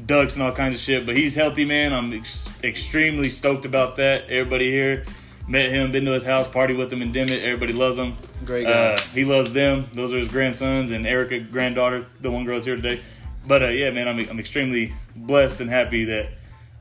ducks 0.04 0.34
and 0.34 0.42
all 0.42 0.52
kinds 0.52 0.74
of 0.74 0.82
shit. 0.82 1.06
But 1.06 1.16
he's 1.16 1.34
healthy, 1.34 1.64
man. 1.64 1.94
I'm 1.94 2.12
ex- 2.12 2.50
extremely 2.62 3.30
stoked 3.30 3.64
about 3.64 3.96
that. 3.96 4.28
Everybody 4.28 4.70
here 4.70 5.04
met 5.48 5.70
him, 5.70 5.90
been 5.90 6.04
to 6.04 6.10
his 6.10 6.24
house, 6.26 6.46
party 6.46 6.74
with 6.74 6.92
him 6.92 7.00
in 7.00 7.12
Dimmitt. 7.12 7.42
Everybody 7.42 7.72
loves 7.72 7.96
him. 7.96 8.14
Great 8.44 8.66
guy. 8.66 8.70
Uh, 8.70 9.00
he 9.14 9.24
loves 9.24 9.54
them. 9.54 9.88
Those 9.94 10.12
are 10.12 10.18
his 10.18 10.28
grandsons 10.28 10.90
and 10.90 11.06
Erica, 11.06 11.40
granddaughter, 11.40 12.04
the 12.20 12.30
one 12.30 12.44
girl 12.44 12.56
that's 12.56 12.66
here 12.66 12.76
today. 12.76 13.02
But 13.46 13.62
uh, 13.62 13.68
yeah, 13.68 13.90
man, 13.90 14.08
I'm, 14.08 14.18
I'm 14.30 14.38
extremely 14.40 14.94
blessed 15.16 15.60
and 15.60 15.68
happy 15.70 16.04
that 16.06 16.28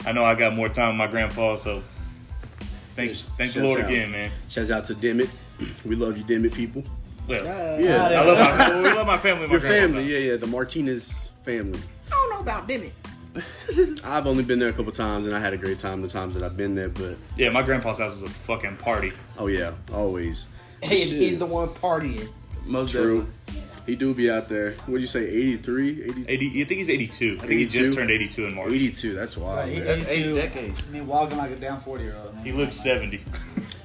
I 0.06 0.12
know 0.12 0.24
I 0.24 0.36
got 0.36 0.56
more 0.56 0.70
time 0.70 0.90
with 0.90 0.98
my 0.98 1.08
grandpa. 1.08 1.56
So 1.56 1.84
thank, 2.96 3.10
Yes, 3.10 3.24
thank 3.38 3.54
the 3.54 3.64
Lord 3.64 3.82
out. 3.82 3.90
again, 3.90 4.12
man. 4.12 4.32
Shouts 4.50 4.72
out 4.72 4.86
to 4.86 4.96
Dimmitt. 4.96 5.30
We 5.86 5.96
love 5.96 6.18
you, 6.18 6.24
Dimmitt 6.24 6.54
people. 6.54 6.84
Well, 7.28 7.42
Uh, 7.42 7.78
Yeah. 7.80 8.04
I 8.04 8.24
love 8.26 8.38
my, 8.58 8.82
we 8.82 8.90
love 8.94 9.08
my 9.08 9.18
family. 9.18 9.48
My 9.48 9.52
Your 9.54 9.62
family, 9.62 10.04
house. 10.04 10.12
yeah, 10.12 10.18
yeah, 10.18 10.36
the 10.38 10.48
Martinez 10.48 11.32
family. 11.44 11.80
I 12.08 12.12
don't 12.12 12.30
know 12.32 12.40
about 12.40 12.68
Dimmitt. 12.68 12.94
I've 14.04 14.28
only 14.28 14.44
been 14.44 14.60
there 14.60 14.70
a 14.70 14.74
couple 14.74 14.92
times 14.92 15.26
and 15.26 15.36
I 15.36 15.40
had 15.40 15.54
a 15.54 15.58
great 15.58 15.80
time 15.80 16.02
the 16.02 16.08
times 16.08 16.36
that 16.36 16.44
I've 16.44 16.56
been 16.56 16.76
there, 16.76 16.90
but 16.90 17.16
Yeah, 17.38 17.50
my 17.50 17.62
grandpa's 17.64 18.00
house 18.00 18.14
is 18.14 18.22
a 18.24 18.30
fucking 18.30 18.78
party. 18.78 19.12
oh 19.38 19.48
yeah, 19.48 19.72
always. 19.92 20.50
Hey, 20.82 21.00
he's 21.06 21.40
the 21.40 21.46
one 21.46 21.70
partying. 21.70 22.28
Most 22.66 22.92
True. 22.92 23.28
definitely. 23.48 23.64
He 23.86 23.96
do 23.96 24.14
be 24.14 24.32
out 24.32 24.48
there. 24.48 24.72
What 24.86 24.96
do 24.96 25.02
you 25.02 25.08
say, 25.08 25.28
83? 25.28 26.04
80, 26.04 26.26
80, 26.28 26.46
you 26.46 26.66
think 26.66 26.78
he's 26.78 26.90
82? 26.90 27.36
I 27.36 27.40
think 27.40 27.52
he 27.52 27.58
82? 27.64 27.80
just 27.86 27.94
turned 27.98 28.12
82 28.12 28.46
in 28.46 28.56
March. 28.56 28.72
82, 28.72 29.14
that's 29.14 29.36
wild. 29.38 29.70
He- 29.70 29.76
man. 29.78 29.86
That's 29.86 30.08
eight 30.08 30.34
decades. 30.34 30.84
I 30.88 30.92
mean, 30.94 31.06
walking 31.08 31.38
like 31.38 31.52
a 31.52 31.56
damn 31.58 31.80
forty 31.82 32.04
year 32.06 32.16
old. 32.16 32.36
He 32.44 32.52
looks 32.52 32.76
70. 32.78 33.24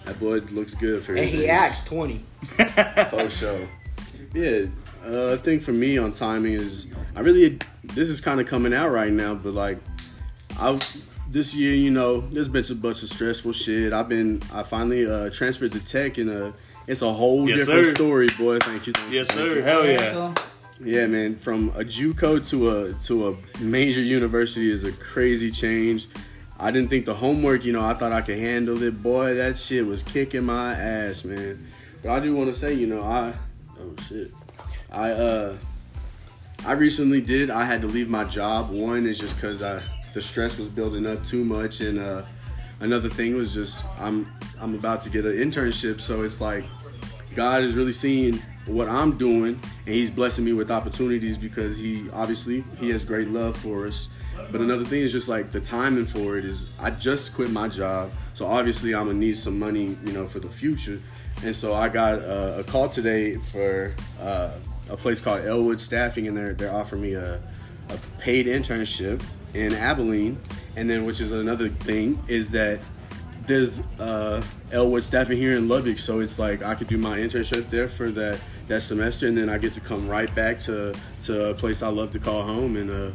That 0.05 0.19
boy 0.21 0.37
looks 0.53 0.73
good 0.75 1.03
for 1.05 1.13
his 1.15 1.21
And 1.25 1.31
his 1.31 1.41
he 1.41 1.45
age. 1.45 1.51
acts 1.51 1.85
20. 1.85 2.25
For 3.11 3.29
sure. 3.29 3.69
Yeah, 4.33 4.63
uh, 5.07 5.35
I 5.35 5.37
think 5.37 5.63
for 5.63 5.73
me 5.73 5.99
on 5.99 6.13
timing 6.13 6.55
is 6.55 6.87
I 7.15 7.21
really 7.21 7.59
this 7.85 8.09
is 8.09 8.19
kind 8.19 8.41
of 8.41 8.47
coming 8.47 8.73
out 8.73 8.89
right 8.89 9.13
now, 9.13 9.35
but 9.35 9.53
like 9.53 9.77
I 10.59 10.79
this 11.31 11.55
year, 11.55 11.75
you 11.75 11.91
know, 11.91 12.23
there's 12.23 12.49
been 12.49 12.65
a 12.71 12.75
bunch 12.75 13.03
of 13.03 13.11
stressful 13.11 13.53
shit. 13.53 13.93
I've 13.93 14.09
been 14.09 14.41
I 14.51 14.63
finally 14.63 15.05
uh, 15.07 15.29
transferred 15.29 15.73
to 15.73 15.81
tech 15.85 16.17
and 16.17 16.31
uh 16.31 16.53
it's 16.89 17.03
a 17.03 17.13
whole 17.13 17.49
Yes, 17.49 17.61
different 17.61 17.87
sir. 17.87 17.95
story, 17.95 18.27
boy. 18.37 18.59
Thank 18.59 18.87
you. 18.89 18.93
Thank 18.93 19.13
you, 19.13 19.19
Yes, 19.19 19.29
thank 19.29 19.39
sir. 19.41 19.55
you. 19.57 19.63
Hell 19.63 19.87
yeah. 19.87 20.35
Yeah, 20.85 21.07
man. 21.07 21.37
From 21.37 21.69
a 21.71 21.85
JUCO 21.85 22.49
to 22.51 22.71
a 22.71 22.93
to 23.07 23.29
a 23.29 23.61
major 23.63 24.01
university 24.01 24.71
is 24.71 24.85
a 24.85 24.93
crazy 24.93 25.51
change. 25.51 26.09
I 26.61 26.71
didn't 26.73 26.89
think 26.91 27.05
the 27.05 27.15
homework, 27.15 27.65
you 27.65 27.73
know, 27.73 27.85
I 27.85 27.95
thought 27.95 28.13
I 28.13 28.21
could 28.21 28.39
handle 28.39 28.83
it. 28.83 29.01
Boy, 29.03 29.35
that 29.35 29.57
shit 29.59 29.87
was 29.87 30.03
kicking 30.03 30.45
my 30.45 30.75
ass, 30.75 31.25
man. 31.25 31.67
But 32.03 32.11
I 32.11 32.21
do 32.21 32.35
want 32.35 32.53
to 32.53 32.59
say, 32.59 32.73
you 32.75 32.87
know, 32.87 33.03
I 33.03 33.33
oh 33.81 33.95
shit, 34.09 34.33
I 34.91 35.11
uh, 35.11 35.57
I 36.67 36.73
recently 36.73 37.21
did. 37.21 37.51
I 37.51 37.65
had 37.65 37.81
to 37.83 37.87
leave 37.89 38.09
my 38.09 38.25
job. 38.25 38.71
One 38.71 39.07
is 39.07 39.19
just 39.19 39.35
because 39.37 39.63
I 39.63 39.81
the 40.15 40.21
stress 40.23 40.59
was 40.59 40.69
building 40.69 41.07
up 41.07 41.25
too 41.25 41.45
much, 41.45 41.81
and 41.81 41.99
uh, 41.99 42.23
another 42.81 43.09
thing 43.11 43.35
was 43.37 43.53
just 43.53 43.85
I'm 43.99 44.27
I'm 44.61 44.75
about 44.75 45.01
to 45.03 45.11
get 45.11 45.25
an 45.25 45.37
internship, 45.37 46.01
so 46.01 46.23
it's 46.23 46.41
like 46.41 46.65
God 47.39 47.63
is 47.63 47.77
really 47.77 47.93
seeing 47.93 48.43
what 48.67 48.89
I'm 48.89 49.17
doing, 49.17 49.61
and 49.87 49.95
He's 49.95 50.11
blessing 50.11 50.45
me 50.45 50.55
with 50.55 50.73
opportunities 50.73 51.39
because 51.39 51.79
He 51.79 52.11
obviously 52.11 52.65
He 52.81 52.91
has 52.91 53.05
great 53.05 53.29
love 53.29 53.57
for 53.57 53.87
us. 53.87 54.09
But 54.51 54.61
another 54.61 54.85
thing 54.85 55.03
is 55.03 55.13
just 55.13 55.29
like 55.29 55.53
the 55.53 55.61
timing 55.61 56.05
for 56.05 56.37
it 56.37 56.45
is 56.45 56.67
I 56.81 56.91
just 56.91 57.37
quit 57.37 57.53
my 57.53 57.69
job, 57.69 58.11
so 58.35 58.45
obviously 58.45 58.93
I'm 58.93 59.07
gonna 59.07 59.21
need 59.21 59.39
some 59.39 59.57
money, 59.57 59.97
you 60.05 60.13
know, 60.13 60.27
for 60.27 60.41
the 60.41 60.49
future. 60.49 61.01
And 61.45 61.55
so 61.55 61.75
I 61.75 61.89
got 61.89 62.19
uh, 62.19 62.55
a 62.59 62.65
call 62.65 62.89
today 62.89 63.37
for 63.37 63.95
uh, 64.21 64.55
a 64.91 64.97
place 64.97 65.21
called 65.21 65.45
Elwood 65.45 65.81
Staffing, 65.81 66.27
and 66.27 66.37
they're 66.37 66.55
they're 66.55 66.75
offering 66.75 67.03
me 67.03 67.13
a, 67.13 67.37
a 67.37 67.99
paid 68.19 68.47
internship 68.47 69.23
in 69.55 69.75
Abilene. 69.75 70.41
And 70.75 70.91
then, 70.91 71.07
which 71.07 71.21
is 71.21 71.31
another 71.31 71.69
thing, 71.69 72.21
is 72.27 72.51
that 72.51 72.81
there's 73.49 73.81
uh, 73.99 74.43
Elwood 74.71 75.03
staffing 75.03 75.39
here 75.39 75.57
in 75.57 75.67
Lubbock, 75.67 75.99
so 75.99 76.21
it's 76.21 76.39
like 76.39 76.63
I 76.63 76.75
could 76.75 76.87
do 76.87 76.99
my 76.99 77.19
internship 77.19 77.69
there 77.71 77.89
for 77.89 78.11
that 78.13 78.39
that 78.69 78.83
semester, 78.83 79.27
and 79.27 79.37
then 79.37 79.49
I 79.49 79.59
get 79.59 79.73
to 79.73 79.81
come 79.81 80.09
right 80.09 80.33
back 80.35 80.59
to 80.61 80.95
to 81.25 81.51
a 81.51 81.55
place 81.55 81.83
I 81.83 81.89
love 81.89 82.13
to 82.13 82.19
call 82.19 82.43
home, 82.43 82.77
and 82.77 82.91
uh, 82.91 83.11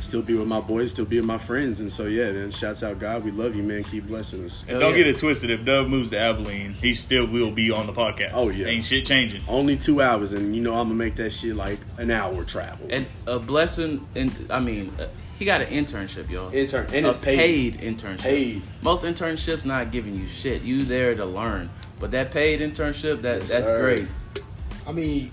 still 0.00 0.22
be 0.22 0.34
with 0.34 0.48
my 0.48 0.60
boys, 0.60 0.90
still 0.90 1.04
be 1.04 1.16
with 1.16 1.26
my 1.26 1.38
friends, 1.38 1.80
and 1.80 1.90
so 1.90 2.06
yeah, 2.06 2.30
man. 2.32 2.50
Shouts 2.50 2.82
out 2.82 2.98
God, 2.98 3.24
we 3.24 3.30
love 3.30 3.54
you, 3.54 3.62
man. 3.62 3.84
Keep 3.84 4.08
blessing 4.08 4.44
us. 4.44 4.62
And 4.62 4.70
Hell 4.72 4.80
don't 4.80 4.90
yeah. 4.90 4.98
get 4.98 5.06
it 5.06 5.18
twisted. 5.18 5.50
If 5.50 5.64
Dub 5.64 5.86
moves 5.86 6.10
to 6.10 6.18
Abilene, 6.18 6.72
he 6.72 6.94
still 6.94 7.26
will 7.26 7.52
be 7.52 7.70
on 7.70 7.86
the 7.86 7.92
podcast. 7.92 8.32
Oh, 8.34 8.50
yeah. 8.50 8.66
Ain't 8.66 8.84
shit 8.84 9.06
changing. 9.06 9.42
Only 9.48 9.76
two 9.76 10.02
hours, 10.02 10.32
and 10.32 10.54
you 10.54 10.62
know 10.62 10.72
I'm 10.72 10.88
gonna 10.88 10.94
make 10.94 11.14
that 11.16 11.30
shit 11.30 11.54
like 11.56 11.78
an 11.98 12.10
hour 12.10 12.44
travel. 12.44 12.88
And 12.90 13.06
a 13.26 13.38
blessing, 13.38 14.06
and 14.16 14.32
I 14.50 14.60
mean, 14.60 14.92
uh, 14.98 15.06
he 15.38 15.44
got 15.44 15.60
an 15.60 15.66
internship, 15.68 16.30
y'all. 16.30 16.52
Intern, 16.54 16.86
and 16.92 17.06
a 17.06 17.10
it's 17.10 17.18
paid. 17.18 17.78
internship. 17.78 18.20
Paid. 18.20 18.62
Most 18.82 19.04
internships 19.04 19.64
not 19.64 19.90
giving 19.92 20.14
you 20.18 20.26
shit. 20.28 20.62
You 20.62 20.82
there 20.84 21.14
to 21.14 21.24
learn, 21.24 21.70
but 22.00 22.10
that 22.12 22.30
paid 22.30 22.60
internship, 22.60 23.22
that 23.22 23.40
Yes, 23.42 23.50
that's 23.50 23.66
sir. 23.66 23.80
great. 23.80 24.44
I 24.86 24.92
mean, 24.92 25.30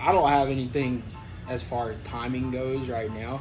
I 0.00 0.12
don't 0.12 0.28
have 0.28 0.48
anything 0.48 1.02
as 1.48 1.62
far 1.62 1.90
as 1.90 1.96
timing 2.04 2.50
goes 2.50 2.88
right 2.88 3.12
now, 3.12 3.40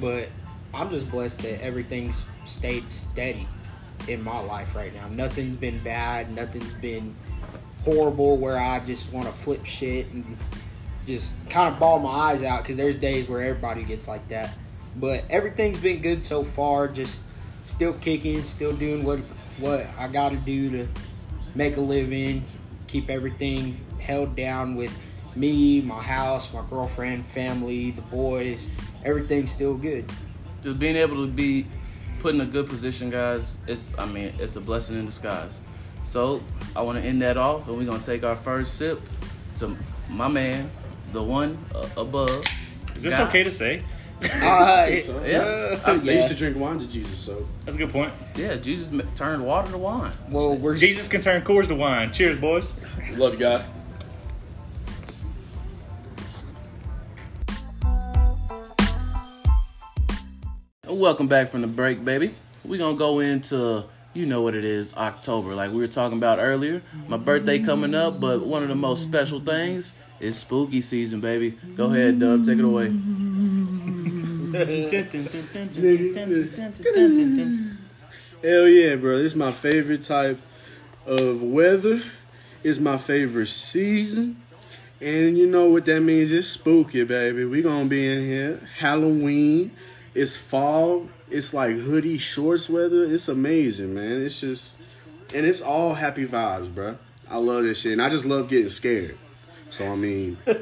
but 0.00 0.28
I'm 0.72 0.90
just 0.90 1.10
blessed 1.10 1.38
that 1.40 1.62
everything's 1.62 2.24
stayed 2.44 2.90
steady 2.90 3.46
in 4.08 4.22
my 4.22 4.38
life 4.40 4.74
right 4.74 4.94
now. 4.94 5.08
Nothing's 5.08 5.56
been 5.56 5.78
bad, 5.82 6.32
nothing's 6.34 6.72
been 6.74 7.14
horrible 7.84 8.36
where 8.38 8.58
I 8.58 8.80
just 8.80 9.12
want 9.12 9.26
to 9.26 9.32
flip 9.32 9.64
shit 9.66 10.06
and 10.12 10.36
just 11.06 11.34
kind 11.50 11.72
of 11.72 11.78
ball 11.80 11.98
my 11.98 12.08
eyes 12.10 12.42
out 12.42 12.62
because 12.62 12.76
there's 12.76 12.96
days 12.96 13.28
where 13.28 13.42
everybody 13.42 13.82
gets 13.84 14.08
like 14.08 14.26
that. 14.28 14.54
But 14.96 15.24
everything's 15.30 15.80
been 15.80 16.02
good 16.02 16.24
so 16.24 16.44
far. 16.44 16.88
Just 16.88 17.24
still 17.64 17.94
kicking, 17.94 18.42
still 18.42 18.72
doing 18.72 19.04
what 19.04 19.20
what 19.58 19.86
I 19.98 20.08
got 20.08 20.30
to 20.30 20.36
do 20.36 20.70
to 20.70 20.88
make 21.54 21.76
a 21.76 21.80
living, 21.80 22.44
keep 22.86 23.10
everything 23.10 23.80
held 23.98 24.34
down 24.34 24.74
with 24.74 24.96
me, 25.34 25.80
my 25.80 26.02
house, 26.02 26.52
my 26.52 26.62
girlfriend, 26.68 27.24
family, 27.24 27.90
the 27.92 28.02
boys. 28.02 28.68
Everything's 29.04 29.50
still 29.50 29.74
good. 29.74 30.10
Just 30.62 30.78
being 30.78 30.96
able 30.96 31.24
to 31.24 31.30
be 31.30 31.66
put 32.20 32.34
in 32.34 32.40
a 32.40 32.46
good 32.46 32.68
position, 32.68 33.10
guys. 33.10 33.56
It's 33.66 33.96
I 33.98 34.06
mean, 34.06 34.32
it's 34.38 34.56
a 34.56 34.60
blessing 34.60 34.98
in 34.98 35.06
disguise. 35.06 35.60
So 36.04 36.42
I 36.74 36.82
want 36.82 36.98
to 36.98 37.04
end 37.04 37.22
that 37.22 37.36
off, 37.36 37.68
and 37.68 37.76
we're 37.76 37.84
gonna 37.84 38.02
take 38.02 38.24
our 38.24 38.36
first 38.36 38.74
sip 38.74 39.00
to 39.58 39.76
my 40.08 40.28
man, 40.28 40.70
the 41.12 41.22
one 41.22 41.58
uh, 41.74 41.88
above. 41.96 42.44
Is 42.94 43.02
this 43.02 43.16
God. 43.16 43.28
okay 43.28 43.44
to 43.44 43.50
say? 43.50 43.82
Uh, 44.42 44.86
it- 44.88 45.04
So, 45.04 45.22
Yeah. 45.24 45.76
yeah. 45.86 45.96
They 45.98 46.16
used 46.16 46.28
to 46.28 46.34
drink 46.34 46.56
wine 46.56 46.78
to 46.78 46.88
Jesus, 46.88 47.18
so 47.18 47.46
That's 47.64 47.76
a 47.76 47.78
good 47.78 47.90
point. 47.92 48.12
Yeah, 48.36 48.56
Jesus 48.56 48.92
turned 49.14 49.44
water 49.44 49.70
to 49.72 49.78
wine. 49.78 50.12
Well, 50.30 50.56
we're 50.56 50.76
Jesus 50.76 51.08
can 51.08 51.20
turn 51.20 51.42
Coors 51.42 51.68
to 51.68 51.74
wine. 51.74 52.12
Cheers, 52.12 52.38
boys. 52.40 52.72
love 53.16 53.32
you, 53.34 53.38
guys. 53.40 53.62
Welcome 60.86 61.28
back 61.28 61.48
from 61.48 61.60
the 61.62 61.66
break, 61.66 62.04
baby. 62.04 62.34
We're 62.64 62.78
gonna 62.78 62.98
go 62.98 63.20
into 63.20 63.84
you 64.14 64.26
know 64.26 64.42
what 64.42 64.54
it 64.54 64.64
is, 64.64 64.92
October. 64.94 65.54
Like 65.54 65.70
we 65.70 65.78
were 65.78 65.86
talking 65.88 66.18
about 66.18 66.38
earlier. 66.38 66.82
My 67.08 67.16
birthday 67.16 67.58
coming 67.60 67.94
up, 67.94 68.20
but 68.20 68.44
one 68.44 68.62
of 68.62 68.68
the 68.68 68.74
most 68.74 69.02
special 69.02 69.40
things 69.40 69.92
is 70.20 70.36
spooky 70.36 70.80
season, 70.80 71.20
baby. 71.20 71.56
Go 71.76 71.86
ahead, 71.86 72.20
Dub, 72.20 72.44
take 72.44 72.58
it 72.58 72.64
away. 72.64 72.88
Hell 78.42 78.68
yeah, 78.68 78.96
bro. 78.96 79.18
This 79.18 79.32
is 79.32 79.36
my 79.36 79.52
favorite 79.52 80.02
type 80.02 80.38
of 81.06 81.42
weather. 81.42 82.02
It's 82.62 82.78
my 82.78 82.98
favorite 82.98 83.48
season. 83.48 84.42
And 85.00 85.36
you 85.36 85.46
know 85.46 85.66
what 85.66 85.84
that 85.86 86.00
means? 86.00 86.30
It's 86.30 86.46
spooky, 86.46 87.02
baby. 87.04 87.44
We 87.44 87.62
gonna 87.62 87.88
be 87.88 88.06
in 88.06 88.26
here. 88.26 88.68
Halloween. 88.78 89.72
It's 90.14 90.36
fall. 90.36 91.08
It's 91.30 91.54
like 91.54 91.76
hoodie 91.76 92.18
shorts 92.18 92.68
weather. 92.68 93.04
It's 93.04 93.28
amazing, 93.28 93.94
man. 93.94 94.22
It's 94.22 94.40
just 94.40 94.76
and 95.34 95.46
it's 95.46 95.62
all 95.62 95.94
happy 95.94 96.26
vibes, 96.26 96.72
bro. 96.72 96.98
I 97.28 97.38
love 97.38 97.64
this 97.64 97.78
shit. 97.80 97.92
And 97.92 98.02
I 98.02 98.10
just 98.10 98.24
love 98.24 98.48
getting 98.48 98.68
scared. 98.68 99.18
So 99.72 99.90
I 99.90 99.96
mean, 99.96 100.36
Yeah, 100.46 100.52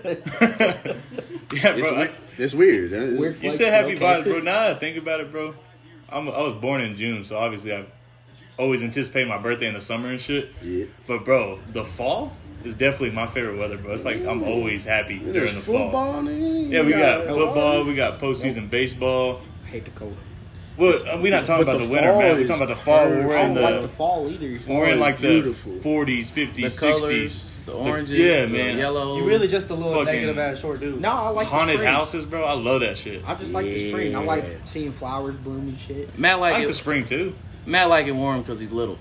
it's, 1.52 1.88
bro. 1.88 2.02
I- 2.02 2.10
it's 2.38 2.54
weird. 2.54 2.92
Weird 2.92 3.42
you 3.42 3.50
said 3.50 3.72
happy 3.72 3.94
okay. 3.96 4.04
vibes, 4.04 4.24
bro. 4.24 4.38
Now 4.38 4.68
that 4.68 4.76
I 4.76 4.78
think 4.78 4.96
about 4.96 5.20
it, 5.20 5.30
bro. 5.32 5.54
I'm, 6.08 6.28
I 6.28 6.40
was 6.42 6.52
born 6.54 6.80
in 6.80 6.96
June, 6.96 7.24
so 7.24 7.36
obviously 7.36 7.74
I 7.74 7.84
always 8.58 8.82
anticipate 8.82 9.26
my 9.26 9.36
birthday 9.38 9.66
in 9.66 9.74
the 9.74 9.80
summer 9.80 10.08
and 10.10 10.20
shit. 10.20 10.50
Yeah. 10.62 10.84
But 11.08 11.24
bro, 11.24 11.58
the 11.72 11.84
fall 11.84 12.32
is 12.64 12.76
definitely 12.76 13.10
my 13.10 13.26
favorite 13.26 13.58
weather, 13.58 13.76
bro. 13.78 13.94
It's 13.94 14.04
like 14.04 14.24
I'm 14.24 14.44
always 14.44 14.84
happy 14.84 15.18
There's 15.18 15.32
during 15.34 15.54
the 15.54 15.60
fall. 15.60 15.84
football. 15.86 16.24
Yeah, 16.30 16.82
we 16.82 16.92
got 16.92 17.24
got 17.24 17.34
football, 17.34 17.84
we 17.84 17.94
got 17.96 18.20
postseason 18.20 18.70
baseball. 18.70 19.40
I 19.64 19.66
hate 19.66 19.84
the 19.86 19.90
cold. 19.90 20.16
Well, 20.76 21.20
we're 21.20 21.30
not 21.32 21.44
talking 21.44 21.66
But 21.66 21.74
about 21.74 21.80
the 21.80 21.86
the 21.86 21.92
winter, 21.92 22.12
man. 22.16 22.36
We're 22.36 22.46
talking 22.46 22.62
about 22.62 22.76
the 22.76 22.82
fall. 22.84 23.06
perfect. 23.08 23.28
We're 23.28 23.36
I 23.36 23.42
in 23.42 23.54
don't 23.54 23.62
like 23.64 23.74
the 23.82 23.86
the 23.88 23.92
fall 23.92 24.30
either. 24.30 24.60
we're 24.72 24.86
in 24.86 24.94
is 24.94 25.00
like 25.00 25.18
the 25.18 25.42
40s, 25.42 26.26
50s, 26.26 26.54
The 26.54 26.62
60s. 26.64 27.49
Colors, 27.70 27.84
the 27.84 27.90
oranges, 27.90 28.18
yeah, 28.18 28.42
the 28.46 28.48
man. 28.52 28.78
yellow. 28.78 29.16
You 29.16 29.24
really 29.26 29.48
just 29.48 29.70
a 29.70 29.74
little 29.74 29.92
Fucking- 29.92 30.06
negative 30.06 30.38
ass 30.38 30.58
short 30.60 30.80
dude. 30.80 31.00
No, 31.00 31.10
I 31.10 31.28
like 31.30 31.48
Haunted 31.48 31.74
the 31.78 31.82
spring. 31.82 31.94
houses, 31.94 32.26
bro. 32.26 32.44
I 32.44 32.52
love 32.54 32.80
that 32.82 32.98
shit. 32.98 33.22
I 33.26 33.34
just 33.34 33.52
like 33.52 33.66
the 33.66 33.90
spring. 33.90 34.16
I 34.16 34.20
like 34.22 34.44
seeing 34.64 34.92
flowers 34.92 35.36
bloom 35.36 35.68
and 35.68 35.78
shit. 35.78 36.18
Matt 36.18 36.32
I 36.32 36.36
like, 36.36 36.52
like 36.54 36.64
it. 36.64 36.68
the 36.68 36.74
spring 36.74 37.04
too. 37.04 37.34
Matt 37.66 37.88
like 37.88 38.06
it 38.06 38.12
warm 38.12 38.40
because 38.42 38.60
he's 38.60 38.72
little. 38.72 38.98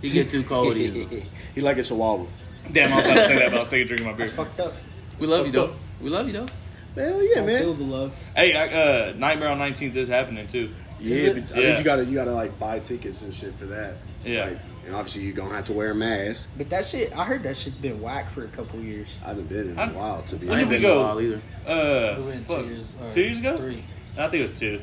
He 0.00 0.10
get 0.10 0.30
too 0.30 0.42
cold 0.44 0.76
easy. 0.76 1.24
He 1.54 1.60
like 1.60 1.76
a 1.76 1.82
chihuahua. 1.82 2.24
Damn, 2.72 2.92
I 2.92 2.96
was 2.96 3.04
about 3.04 3.14
to 3.14 3.24
say 3.24 3.38
that, 3.38 3.50
but 3.50 3.56
I 3.56 3.60
was 3.60 3.68
taking 3.68 3.84
a 3.84 3.88
drink 3.88 4.00
of 4.00 4.06
my 4.06 4.12
beer. 4.14 4.24
That's 4.26 4.36
fucked 4.36 4.60
up. 4.60 4.72
We 5.18 5.26
love 5.26 5.44
you 5.46 5.52
though. 5.52 5.74
We 6.00 6.08
love 6.08 6.26
you 6.26 6.32
though. 6.32 6.46
Hell 6.94 7.22
yeah, 7.22 7.34
Don't 7.36 7.46
man. 7.46 7.60
feel 7.62 7.74
the 7.74 7.84
love. 7.84 8.12
Hey, 8.34 8.54
I, 8.56 8.66
uh, 9.08 9.12
Nightmare 9.16 9.48
on 9.50 9.58
19th 9.58 9.96
is 9.96 10.08
happening 10.08 10.46
too. 10.46 10.70
Yeah, 11.00 11.32
but 11.32 11.36
I 11.36 11.38
Yeah. 11.40 11.66
think 11.66 11.78
you 11.78 11.84
gotta 11.84 12.04
you 12.04 12.14
gotta 12.14 12.32
like 12.32 12.58
buy 12.58 12.78
tickets 12.78 13.20
and 13.22 13.34
shit 13.34 13.54
for 13.56 13.66
that. 13.66 13.96
Yeah. 14.24 14.44
Like, 14.46 14.58
and 14.86 14.94
obviously 14.94 15.22
you're 15.22 15.34
gonna 15.34 15.54
have 15.54 15.64
to 15.66 15.72
wear 15.72 15.90
a 15.92 15.94
mask. 15.94 16.50
But 16.58 16.70
that 16.70 16.86
shit, 16.86 17.16
I 17.16 17.24
heard 17.24 17.42
that 17.44 17.56
shit's 17.56 17.76
been 17.76 18.00
whack 18.00 18.30
for 18.30 18.44
a 18.44 18.48
couple 18.48 18.80
years. 18.80 19.08
I 19.24 19.28
haven't 19.28 19.48
been 19.48 19.70
in 19.70 19.78
I- 19.78 19.90
a 19.90 19.92
while 19.92 20.22
to 20.22 20.36
be 20.36 20.48
honest. 20.48 20.50
When 20.50 20.58
I 20.58 20.60
ain't 20.62 20.70
did 20.70 20.84
honest. 20.84 21.20
we 21.20 21.28
go? 21.28 21.36
while 21.36 21.76
either. 21.76 22.16
Uh, 22.18 22.20
We 22.20 22.26
went 22.28 22.46
fuck, 22.46 22.58
two 22.60 22.66
years. 22.66 22.96
or 23.00 23.10
two 23.10 23.22
years 23.22 23.38
ago? 23.38 23.56
Three. 23.56 23.84
I 24.16 24.28
think 24.28 24.34
it 24.40 24.42
was 24.42 24.58
two. 24.58 24.80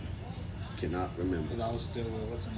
Cannot 0.77 1.09
remember. 1.17 1.47
Because 1.49 1.59
I 1.59 1.71
was 1.71 1.81
still 1.81 2.03
with 2.05 2.23
what's 2.29 2.45
her 2.45 2.51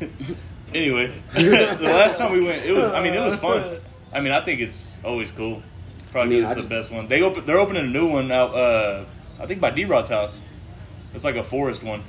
name? 0.00 0.36
Anyway, 0.74 1.12
the 1.34 1.76
last 1.82 2.16
time 2.16 2.32
we 2.32 2.40
went, 2.40 2.64
it 2.64 2.72
was. 2.72 2.84
I 2.86 3.00
mean, 3.02 3.14
it 3.14 3.20
was 3.20 3.36
fun. 3.38 3.76
I 4.12 4.20
mean, 4.20 4.32
I 4.32 4.44
think 4.44 4.60
it's 4.60 4.98
always 5.04 5.30
cool. 5.30 5.62
Probably 6.10 6.36
I 6.38 6.40
mean, 6.40 6.48
it's 6.50 6.58
I 6.58 6.62
the 6.62 6.68
best 6.68 6.90
one. 6.90 7.06
They 7.06 7.22
open. 7.22 7.44
They're 7.46 7.58
opening 7.60 7.84
a 7.84 7.88
new 7.88 8.08
one 8.08 8.32
out. 8.32 8.54
Uh, 8.54 9.04
I 9.38 9.46
think 9.46 9.60
by 9.60 9.70
D 9.70 9.84
Rod's 9.84 10.08
house. 10.08 10.40
It's 11.12 11.22
like 11.22 11.36
a 11.36 11.44
forest 11.44 11.84
one. 11.84 12.02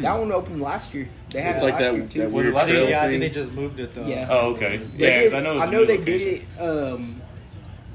That 0.00 0.18
one 0.18 0.32
opened 0.32 0.60
last 0.60 0.92
year. 0.94 1.08
They 1.30 1.40
had 1.40 1.54
It's 1.54 1.62
it 1.62 1.64
like 1.66 1.74
last 1.74 1.82
that- 1.84 1.94
year 1.94 2.06
too. 2.06 2.18
that 2.20 2.30
Was 2.32 2.44
it 2.46 2.48
weird 2.48 2.54
last 2.54 2.64
I 2.64 2.72
think, 2.72 2.90
yeah, 2.90 3.02
I 3.02 3.08
think 3.08 3.20
they 3.20 3.30
just 3.30 3.52
moved 3.52 3.80
it 3.80 3.94
though. 3.94 4.04
Yeah. 4.06 4.26
Oh, 4.30 4.54
okay. 4.54 4.78
They 4.78 5.06
Yeah, 5.06 5.22
'cause 5.22 5.30
did- 5.30 5.34
I 5.34 5.40
know. 5.40 5.50
It 5.50 5.54
was 5.54 5.62
I 5.62 5.66
a 5.66 5.70
know 5.70 5.78
new 5.80 5.86
they 5.86 5.98
location. 5.98 6.18
did 6.18 6.42
it 6.58 6.60
um, 6.60 7.20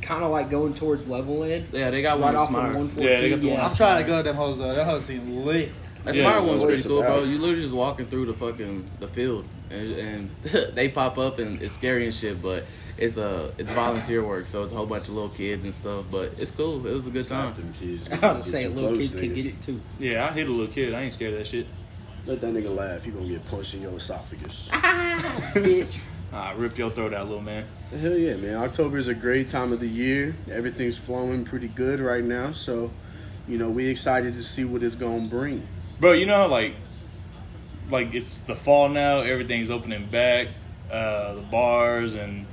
kind 0.02 0.24
of 0.24 0.32
like 0.32 0.50
going 0.50 0.74
towards 0.74 1.06
Levelland, 1.06 1.66
Yeah, 1.74 1.90
they 1.92 2.02
got 2.02 2.14
Right 2.20 2.26
one 2.26 2.36
off 2.36 2.44
of 2.44 2.50
smart. 2.50 2.66
114. 2.74 3.04
Yeah, 3.12 3.20
they 3.22 3.30
got 3.30 3.42
the 3.42 3.48
yeah. 3.48 3.54
one 3.62 3.70
I'm 3.72 3.76
trying 3.76 4.04
to 4.04 4.10
go 4.10 4.18
to 4.18 4.24
them 4.24 4.36
hoes 4.36 4.58
though. 4.60 4.74
That 4.76 4.86
hoes 4.86 5.06
seem 5.06 5.46
lit. 5.46 5.72
That 6.06 6.16
Yeah, 6.16 6.24
smart 6.24 6.44
one's 6.46 6.62
what 6.62 6.68
pretty 6.68 6.78
it's 6.78 6.88
cool, 6.88 7.02
bro. 7.02 7.18
about. 7.18 7.28
You 7.28 7.38
literally 7.38 7.62
just 7.62 7.74
walking 7.74 8.06
through 8.06 8.28
the 8.28 8.34
fucking 8.34 8.90
the 9.02 9.08
field, 9.10 9.46
and, 9.70 9.92
and 9.92 10.30
they 10.74 10.88
pop 10.88 11.18
up 11.18 11.40
and 11.40 11.62
it's 11.62 11.74
scary 11.74 12.06
and 12.06 12.14
shit. 12.14 12.42
But 12.42 12.64
it's 12.98 13.18
a 13.18 13.52
it's 13.58 13.70
volunteer 13.72 14.26
work, 14.26 14.48
so 14.48 14.64
it's 14.64 14.72
a 14.72 14.76
whole 14.76 14.86
bunch 14.86 15.10
of 15.10 15.16
little 15.16 15.30
kids 15.30 15.66
and 15.66 15.76
stuff. 15.76 16.06
But 16.10 16.32
it's 16.38 16.52
cool. 16.52 16.88
It 16.88 16.94
was 16.94 17.06
a 17.06 17.10
good 17.10 17.26
Stop 17.26 17.54
time. 17.56 17.64
them 17.66 17.74
kids. 17.78 18.08
I 18.24 18.32
was 18.32 18.46
Get 18.46 18.52
saying, 18.52 18.70
too 18.74 18.76
little 18.80 18.98
kids 18.98 19.14
can 19.16 19.34
get 19.34 19.46
it 19.48 19.62
too. 19.62 19.82
Yeah, 20.00 20.26
I 20.26 20.32
hit 20.32 20.48
a 20.48 20.52
little 20.52 20.74
kid. 20.74 20.94
I 20.94 21.02
ain't 21.02 21.14
scared 21.14 21.34
of 21.34 21.40
that 21.40 21.48
shit. 21.48 21.68
Let 22.30 22.42
that 22.42 22.54
nigga 22.54 22.76
laugh. 22.76 23.08
You 23.08 23.14
gonna 23.14 23.28
get 23.28 23.44
punched 23.48 23.74
in 23.74 23.82
your 23.82 23.98
esophagus. 23.98 24.70
Bitch. 24.72 25.98
Ah, 26.32 26.54
rip 26.56 26.78
your 26.78 26.92
throat 26.92 27.12
out, 27.12 27.28
little 27.28 27.42
man. 27.42 27.66
Hell 28.00 28.16
yeah, 28.16 28.36
man. 28.36 28.56
October 28.56 29.00
is 29.00 29.08
a 29.08 29.16
great 29.16 29.50
time 29.50 29.74
of 29.74 29.80
the 29.80 29.88
year. 29.88 30.36
Everything's 30.52 30.96
flowing 30.96 31.44
pretty 31.44 31.70
good 31.70 32.00
right 32.00 32.24
now. 32.24 32.52
So, 32.52 32.92
you 33.48 33.58
know, 33.58 33.72
we 33.72 33.88
excited 33.88 34.36
to 34.36 34.44
see 34.44 34.64
what 34.64 34.84
it's 34.84 34.96
gonna 34.96 35.28
bring. 35.28 35.68
Bro, 36.00 36.12
you 36.12 36.28
know 36.28 36.46
like 36.46 36.76
like 37.90 38.14
it's 38.14 38.42
the 38.42 38.56
fall 38.56 38.90
now, 38.90 39.22
everything's 39.22 39.72
opening 39.72 40.06
back, 40.06 40.50
uh, 40.92 41.34
the 41.34 41.42
bars 41.42 42.14
and 42.14 42.46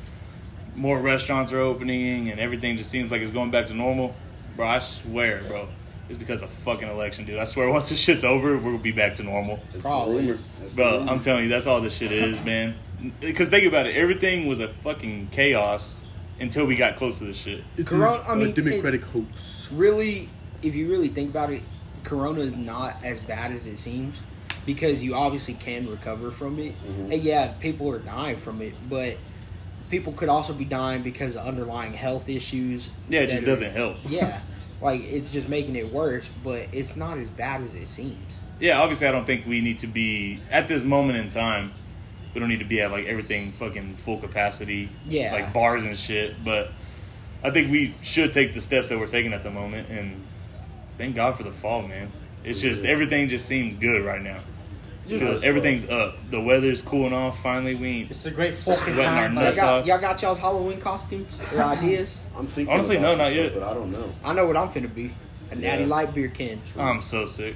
more 0.75 0.99
restaurants 0.99 1.53
are 1.53 1.61
opening 1.61 2.31
and 2.31 2.41
everything 2.41 2.79
just 2.79 2.91
seems 2.91 3.11
like 3.11 3.21
it's 3.21 3.31
going 3.31 3.51
back 3.51 3.67
to 3.67 3.75
normal. 3.75 4.17
Bro, 4.57 4.69
I 4.69 4.79
swear, 4.79 5.43
bro. 5.43 5.69
It's 6.09 6.19
because 6.19 6.43
of 6.43 6.51
fucking 6.51 6.89
election, 6.89 7.25
dude. 7.25 7.39
I 7.39 7.45
swear 7.45 7.71
once 7.73 7.89
this 7.89 7.99
shit's 7.99 8.25
over, 8.25 8.57
we'll 8.57 8.79
be 8.79 8.93
back 8.93 9.17
to 9.17 9.23
normal. 9.23 9.59
That's 9.73 9.85
Probably. 9.85 10.23
the 10.23 10.33
rumor. 10.33 10.39
That's 10.61 10.73
the 10.73 10.77
Bro, 10.77 10.99
rumor. 10.99 11.13
I'm 11.13 11.21
telling 11.21 11.45
you, 11.45 11.49
that's 11.49 11.67
all 11.67 11.81
this 11.81 11.95
shit 11.97 12.13
is, 12.13 12.43
man. 12.45 12.75
Because 13.21 13.49
think 13.49 13.67
about 13.67 13.87
it, 13.87 13.97
everything 13.97 14.47
was 14.47 14.61
a 14.61 14.69
fucking 14.83 15.29
chaos 15.33 16.01
until 16.41 16.67
we 16.67 16.77
got 16.77 16.97
close 16.97 17.19
to 17.19 17.25
this 17.25 17.37
shit. 17.37 17.63
It 17.77 17.87
Corona- 17.87 18.21
is 18.21 18.29
I 18.29 18.35
mean, 18.35 18.49
a 18.49 18.53
democratic 18.53 19.03
hoax. 19.05 19.69
really, 19.73 20.29
if 20.63 20.75
you 20.75 20.89
really 20.89 21.09
think 21.09 21.31
about 21.31 21.51
it, 21.51 21.63
Corona 22.05 22.41
is 22.41 22.55
not 22.55 22.97
as 23.05 23.19
bad 23.21 23.53
as 23.53 23.67
it 23.67 23.79
seems 23.79 24.19
because 24.65 25.03
you 25.03 25.15
obviously 25.15 25.55
can 25.55 25.89
recover 25.89 26.31
from 26.31 26.59
it. 26.59 26.75
Mhm. 26.85 27.13
And 27.13 27.23
yeah, 27.23 27.49
people 27.61 27.91
are 27.91 27.99
dying 27.99 28.37
from 28.37 28.63
it, 28.63 28.75
but 28.89 29.17
people 29.91 30.13
could 30.13 30.29
also 30.29 30.53
be 30.53 30.65
dying 30.65 31.03
because 31.03 31.37
of 31.37 31.47
underlying 31.47 31.93
health 31.93 32.29
issues. 32.29 32.91
Yeah, 33.09 33.21
it 33.21 33.29
just 33.31 33.45
doesn't 33.45 33.73
help. 33.73 33.97
Yeah, 34.09 34.41
like 34.81 35.03
it's 35.03 35.31
just 35.31 35.49
making 35.49 35.77
it 35.77 35.93
worse, 35.93 36.29
but 36.45 36.67
it's 36.73 36.97
not 36.97 37.19
as 37.19 37.29
bad 37.31 37.63
as 37.63 37.75
it 37.75 37.89
seems. 37.89 38.41
Yeah, 38.61 38.81
obviously, 38.81 39.07
I 39.07 39.13
don't 39.13 39.27
think 39.27 39.47
we 39.47 39.61
need 39.61 39.79
to 39.79 39.87
be 39.87 40.41
at 40.51 40.69
this 40.69 40.83
moment 40.83 41.19
in 41.19 41.29
time. 41.29 41.73
We 42.35 42.41
don't 42.41 42.49
need 42.49 42.59
to 42.59 42.65
be 42.67 42.81
at 42.83 42.91
like 42.91 43.07
everything 43.07 43.53
fucking 43.53 43.97
full 43.97 44.19
capacity, 44.19 44.91
Yeah. 45.09 45.33
like 45.33 45.53
bars 45.53 45.85
and 45.85 45.97
shit. 45.97 46.43
But 46.45 46.71
I 47.43 47.51
think 47.51 47.71
we 47.71 47.95
should 48.03 48.33
take 48.33 48.53
the 48.55 48.61
steps 48.61 48.89
that 48.91 48.99
we're 48.99 49.07
taking 49.07 49.33
at 49.33 49.43
the 49.43 49.51
moment, 49.51 49.89
and 49.89 50.23
thank 50.99 51.17
God 51.17 51.37
for 51.37 51.43
the 51.43 51.53
fall, 51.53 51.83
man. 51.83 52.11
It's 52.45 52.61
just 52.61 52.85
everything 52.85 53.29
just 53.29 53.47
seems 53.47 53.75
good 53.75 54.05
right 54.05 54.23
now. 54.23 54.41
Yeah, 55.09 55.19
Because 55.19 55.35
it's 55.41 55.45
everything's 55.45 55.85
up. 55.89 56.17
The 56.31 56.41
weather's 56.41 56.83
cooling 56.83 57.13
off. 57.13 57.43
Finally, 57.43 57.75
we 57.77 57.89
ain't. 57.89 58.11
It's 58.11 58.27
a 58.27 58.31
great 58.31 58.55
fucking 58.55 58.95
Sweating 58.95 59.05
our 59.05 59.29
time. 59.29 59.35
Y'all 59.35 59.45
nuts. 59.45 59.61
got, 59.61 59.69
all. 59.81 59.87
y'all 59.87 59.99
got 60.01 60.23
y'all's 60.23 60.39
Halloween 60.39 60.81
costumes 60.81 61.39
or 61.55 61.63
ideas? 61.63 62.19
I'm 62.37 62.47
thinking. 62.47 62.73
Honestly, 62.75 62.97
about 62.97 63.03
no, 63.05 63.11
some 63.13 63.19
not 63.19 63.25
stuff, 63.29 63.37
yet. 63.37 63.55
But 63.55 63.63
I 63.63 63.75
don't 63.75 63.93
know. 63.93 64.13
I 64.25 64.33
know 64.33 64.47
what 64.47 64.57
I'm 64.57 64.69
finna 64.69 64.93
be. 64.95 65.13
A 65.51 65.55
natty 65.55 65.83
Yeah. 65.85 65.89
light 65.89 66.13
beer 66.15 66.29
can. 66.29 66.61
I'm 66.79 67.03
so 67.03 67.27
sick. 67.27 67.55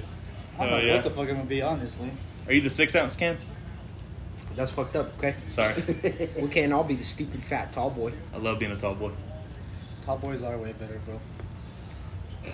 I 0.57 0.63
don't 0.63 0.69
Hell 0.69 0.77
know 0.81 0.85
yeah. 0.85 0.95
what 0.95 1.03
the 1.03 1.09
fuck 1.09 1.19
I'm 1.29 1.35
gonna 1.35 1.43
be, 1.43 1.61
honestly. 1.61 2.09
Are 2.47 2.53
you 2.53 2.61
the 2.61 2.69
six 2.69 2.95
ounce 2.95 3.15
can? 3.15 3.37
That's 4.55 4.71
fucked 4.71 4.95
up, 4.97 5.17
okay? 5.17 5.35
Sorry, 5.49 5.73
we 6.41 6.47
can't 6.49 6.73
all 6.73 6.83
be 6.83 6.95
the 6.95 7.03
stupid 7.05 7.41
fat 7.43 7.71
tall 7.71 7.89
boy. 7.89 8.11
I 8.33 8.37
love 8.37 8.59
being 8.59 8.71
a 8.71 8.75
tall 8.77 8.95
boy. 8.95 9.11
Top 10.05 10.21
boys 10.21 10.41
are 10.43 10.57
way 10.57 10.73
better, 10.73 10.99
bro. 11.05 11.19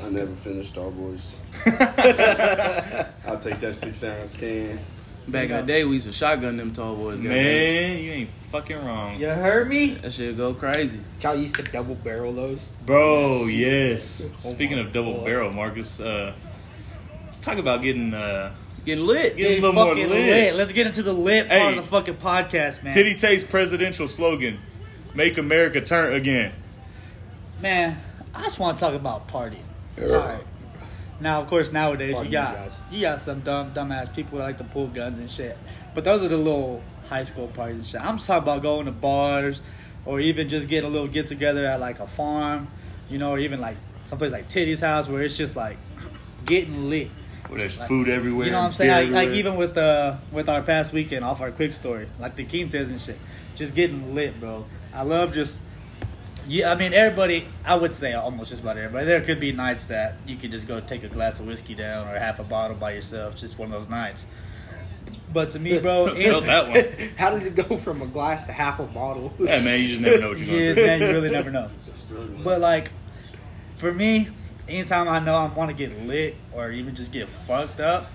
I 0.04 0.10
never 0.10 0.32
finished 0.36 0.69
Star 0.69 0.89
Wars. 0.89 1.36
I'll 1.65 3.39
take 3.39 3.60
that 3.62 3.73
six 3.73 4.04
ounce 4.04 4.36
can. 4.36 4.80
Back 5.28 5.50
in 5.50 5.58
the 5.58 5.63
day, 5.63 5.84
we 5.84 5.95
used 5.95 6.06
to 6.08 6.13
shotgun 6.13 6.56
them 6.56 6.71
tall 6.71 6.95
boys. 6.95 7.17
goddamn. 7.17 7.34
Man, 7.34 8.00
you 8.04 8.12
ain't 8.12 8.30
fucking 8.52 8.78
wrong. 8.78 9.19
You 9.19 9.28
heard 9.28 9.67
me? 9.67 9.95
that 9.95 10.13
shit 10.13 10.38
go 10.38 10.54
crazy. 10.54 11.00
Y'all 11.21 11.36
used 11.36 11.56
to 11.56 11.63
double 11.63 11.95
barrel 11.95 12.32
those. 12.32 12.65
Bro, 12.86 13.45
yes. 13.47 14.26
Oh 14.45 14.54
Speaking 14.54 14.80
of 14.80 14.93
double 14.93 15.15
God. 15.15 15.26
barrel, 15.26 15.52
Marcus, 15.52 16.00
uh, 16.00 16.34
let's 17.26 17.39
talk 17.39 17.58
about 17.58 17.82
getting 17.82 18.13
uh, 18.13 18.54
Getting 18.86 19.06
lit. 19.06 19.36
Get 19.36 19.52
a 19.52 19.56
little 19.56 19.73
more 19.73 19.88
fucking 19.95 20.10
lit. 20.10 20.56
Let's 20.56 20.71
get 20.71 20.88
into 20.88 21.04
the 21.04 21.12
lit 21.12 21.47
Hey. 21.47 21.60
part 21.60 21.78
of 21.78 21.84
the 21.84 21.91
fucking 21.91 22.15
podcast, 22.15 22.82
man. 22.84 22.93
Titty 22.93 23.15
Tait's 23.15 23.43
presidential 23.43 24.08
slogan: 24.08 24.60
"Make 25.13 25.38
America 25.38 25.82
turn 25.82 26.13
again." 26.13 26.54
Man, 27.62 28.02
I 28.34 28.43
just 28.43 28.60
want 28.60 28.78
to 28.78 28.82
talk 28.82 28.93
about 28.93 29.28
partying. 29.28 29.60
Alright. 30.00 30.44
Now, 31.20 31.42
of 31.42 31.48
course, 31.48 31.72
nowadays 31.72 32.14
Pardon 32.14 32.32
you 32.32 32.38
got 32.38 32.56
guys. 32.56 32.78
you 32.92 33.02
got 33.02 33.20
some 33.20 33.40
dumb 33.40 33.74
dumbass 33.74 34.14
people 34.14 34.38
that 34.38 34.44
like 34.44 34.58
to 34.60 34.64
pull 34.64 34.88
guns 34.88 35.18
and 35.18 35.30
shit. 35.32 35.58
But 35.96 36.04
those 36.04 36.24
are 36.24 36.28
the 36.28 36.38
little 36.38 36.84
high 37.10 37.24
school 37.24 37.48
parties 37.48 37.78
and 37.78 37.86
shit. 37.86 38.02
I'm 38.02 38.18
just 38.18 38.28
talking 38.28 38.44
about 38.44 38.62
going 38.62 38.86
to 38.86 38.92
bars 38.92 39.62
or 40.06 40.20
even 40.20 40.48
just 40.48 40.68
getting 40.68 40.90
a 40.90 40.94
little 40.94 41.08
get 41.08 41.28
together 41.28 41.66
at 41.66 41.80
like 41.80 42.00
a 42.00 42.08
farm, 42.08 42.68
you 43.10 43.18
know, 43.18 43.32
or 43.32 43.40
even 43.40 43.60
like 43.60 43.78
someplace 44.06 44.32
like 44.32 44.48
Titty's 44.48 44.80
house 44.80 45.10
where 45.10 45.24
it's 45.24 45.38
just 45.38 45.56
like 45.56 45.78
getting 46.46 46.90
lit. 46.90 47.10
Where 47.48 47.60
there's 47.60 47.76
food 47.76 48.10
everywhere. 48.10 48.46
You 48.46 48.52
know 48.52 48.60
what 48.60 48.68
I'm 48.68 48.74
saying? 48.74 49.14
Like, 49.14 49.28
like 49.28 49.36
even 49.38 49.56
with 49.56 49.78
uh 49.78 50.18
with 50.32 50.50
our 50.50 50.62
past 50.62 50.94
weekend 50.94 51.26
off 51.26 51.42
our 51.42 51.52
quick 51.52 51.74
story, 51.74 52.08
like 52.20 52.36
the 52.36 52.44
Quintes 52.44 52.90
and 52.90 53.02
shit, 53.02 53.18
just 53.56 53.74
getting 53.74 54.14
lit, 54.14 54.40
bro. 54.40 54.66
I 54.94 55.04
love 55.04 55.34
just. 55.34 55.60
Yeah, 56.48 56.72
I 56.72 56.76
mean 56.76 56.94
everybody. 56.94 57.46
I 57.66 57.76
would 57.76 57.94
say 57.94 58.14
almost 58.14 58.52
just 58.52 58.62
about 58.62 58.78
everybody. 58.78 59.06
There 59.06 59.22
could 59.22 59.40
be 59.40 59.52
nights 59.52 59.86
that 59.88 60.16
you 60.26 60.38
could 60.38 60.52
just 60.52 60.68
go 60.68 60.80
take 60.80 61.04
a 61.04 61.10
glass 61.10 61.40
of 61.40 61.46
whiskey 61.48 61.76
down 61.76 62.08
or 62.08 62.18
half 62.18 62.40
a 62.40 62.44
bottle 62.44 62.78
by 62.78 62.94
yourself. 62.94 63.36
Just 63.36 63.60
one 63.60 63.72
of 63.72 63.74
those 63.74 63.90
nights. 63.90 64.26
But 65.34 65.50
to 65.52 65.60
me, 65.60 65.78
bro, 65.80 66.16
Felt 66.24 66.46
that 66.46 66.68
one. 66.68 67.10
How 67.18 67.32
does 67.32 67.46
it 67.46 67.56
go 67.56 67.78
from 67.78 68.02
a 68.02 68.08
glass 68.08 68.46
to 68.46 68.54
half 68.54 68.80
a 68.80 68.86
bottle? 68.86 69.34
Yeah, 69.40 69.60
man, 69.60 69.82
you 69.82 69.90
just 69.90 70.02
never 70.02 70.20
know 70.20 70.30
what 70.30 70.38
you're 70.40 70.48
yeah, 70.48 70.74
gonna 70.74 70.76
do. 70.76 70.86
man, 70.88 71.02
you 71.02 71.08
really 71.08 71.30
never 71.30 71.52
know. 71.52 71.70
But 72.44 72.62
like, 72.62 72.92
for 73.76 73.92
me, 73.92 74.30
anytime 74.70 75.10
I 75.10 75.20
know 75.20 75.36
I 75.36 75.54
want 75.54 75.70
to 75.70 75.76
get 75.76 75.98
lit 76.08 76.36
or 76.54 76.72
even 76.72 76.96
just 76.96 77.12
get 77.12 77.28
fucked 77.28 77.80
up, 77.80 78.10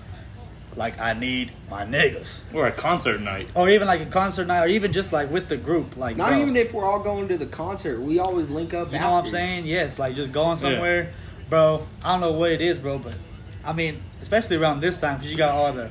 like 0.75 0.99
I 0.99 1.13
need 1.13 1.51
my 1.69 1.85
niggas. 1.85 2.41
Or 2.53 2.67
a 2.67 2.71
concert 2.71 3.21
night. 3.21 3.49
or 3.55 3.69
even 3.69 3.87
like 3.87 4.01
a 4.01 4.05
concert 4.05 4.45
night, 4.47 4.63
or 4.63 4.67
even 4.67 4.91
just 4.91 5.11
like 5.11 5.29
with 5.31 5.49
the 5.49 5.57
group, 5.57 5.97
like 5.97 6.17
Not 6.17 6.29
bro, 6.29 6.41
even 6.41 6.55
if 6.55 6.73
we're 6.73 6.85
all 6.85 6.99
going 6.99 7.27
to 7.27 7.37
the 7.37 7.45
concert. 7.45 8.01
We 8.01 8.19
always 8.19 8.49
link 8.49 8.73
up. 8.73 8.91
you 8.91 8.99
know 8.99 9.11
what 9.11 9.25
I'm 9.25 9.31
saying? 9.31 9.65
Yes, 9.65 9.99
like 9.99 10.15
just 10.15 10.31
going 10.31 10.57
somewhere, 10.57 11.13
bro. 11.49 11.87
I 12.03 12.13
don't 12.13 12.21
know 12.21 12.33
what 12.33 12.51
it 12.51 12.61
is, 12.61 12.77
bro, 12.77 12.97
but 12.99 13.15
I 13.63 13.73
mean, 13.73 14.01
especially 14.21 14.57
around 14.57 14.81
this 14.81 14.97
time, 14.97 15.17
because 15.17 15.31
you 15.31 15.37
got 15.37 15.53
all 15.53 15.71
the 15.73 15.89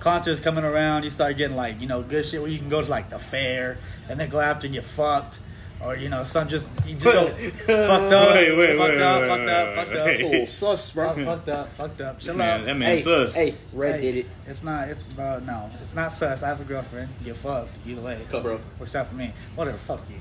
concerts 0.00 0.40
coming 0.40 0.64
around. 0.64 1.02
You 1.04 1.10
start 1.10 1.36
getting 1.36 1.56
like 1.56 1.80
you 1.80 1.86
know 1.86 2.02
good 2.02 2.24
shit 2.26 2.40
where 2.40 2.50
you 2.50 2.58
can 2.58 2.68
go 2.68 2.80
to 2.80 2.86
like 2.86 3.10
the 3.10 3.18
fair 3.18 3.78
and 4.08 4.18
then 4.18 4.28
go 4.30 4.40
after 4.40 4.66
and 4.66 4.74
get 4.74 4.84
fucked. 4.84 5.38
Or 5.82 5.96
you 5.96 6.10
know, 6.10 6.24
some 6.24 6.46
just 6.46 6.68
you 6.86 6.94
just 6.94 7.04
go 7.04 7.28
fucked 7.28 8.12
up, 8.12 8.34
Wait, 8.34 8.56
wait, 8.56 8.76
fucked 8.76 8.90
wait, 8.90 9.00
up, 9.00 9.20
wait, 9.22 9.28
fucked 9.28 9.40
wait, 9.40 9.48
up, 9.48 9.68
wait, 9.68 9.76
fucked 9.76 9.90
wait. 9.90 9.98
up, 9.98 10.06
That's 10.06 10.20
a 10.20 10.28
little 10.28 10.46
sus, 10.46 10.90
bro. 10.92 11.08
fucked, 11.08 11.20
fucked 11.20 11.48
up, 11.48 11.76
fucked 11.76 12.00
up. 12.02 12.20
Chill 12.20 12.34
Man, 12.34 12.60
out. 12.60 12.66
that 12.66 12.76
man 12.76 12.96
Hey, 12.96 13.02
sus. 13.02 13.34
hey, 13.34 13.54
Red 13.72 13.94
Hey, 14.00 14.12
did 14.12 14.16
it. 14.26 14.30
It's 14.46 14.62
not. 14.62 14.88
It's 14.88 15.00
uh, 15.18 15.40
no. 15.46 15.70
It's 15.82 15.94
not 15.94 16.12
sus. 16.12 16.42
I 16.42 16.48
have 16.48 16.60
a 16.60 16.64
girlfriend. 16.64 17.08
Get 17.24 17.36
fucked 17.38 17.78
either 17.86 18.02
way. 18.02 18.20
Cover 18.30 18.52
up. 18.54 18.60
Works 18.78 18.94
out 18.94 19.06
for 19.06 19.14
me. 19.14 19.32
Whatever. 19.54 19.78
Fuck 19.78 20.00
you, 20.10 20.16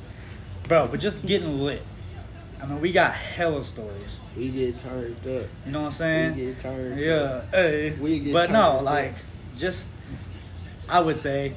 bro. 0.70 0.88
But 0.88 1.02
just 1.02 1.26
getting 1.26 1.60
lit. 1.60 1.82
I 2.62 2.66
mean, 2.66 2.80
we 2.80 2.92
got 2.94 3.14
hella 3.14 3.64
stories. 3.64 4.20
We 4.38 4.50
get 4.50 4.80
turned 4.80 5.16
up. 5.20 5.46
You 5.66 5.72
know 5.72 5.82
what 5.82 5.86
I'm 5.88 5.92
saying? 5.92 6.36
We 6.36 6.42
get 6.46 6.60
turned 6.62 7.00
yeah. 7.00 7.14
up. 7.16 7.54
Hey. 7.54 7.92
We 7.92 8.20
get 8.20 8.34
but 8.34 8.42
turned 8.48 8.54
no, 8.54 8.62
up. 8.78 8.84
like, 8.84 9.14
just 9.58 9.90
I 10.88 11.00
would 11.02 11.18
say, 11.18 11.54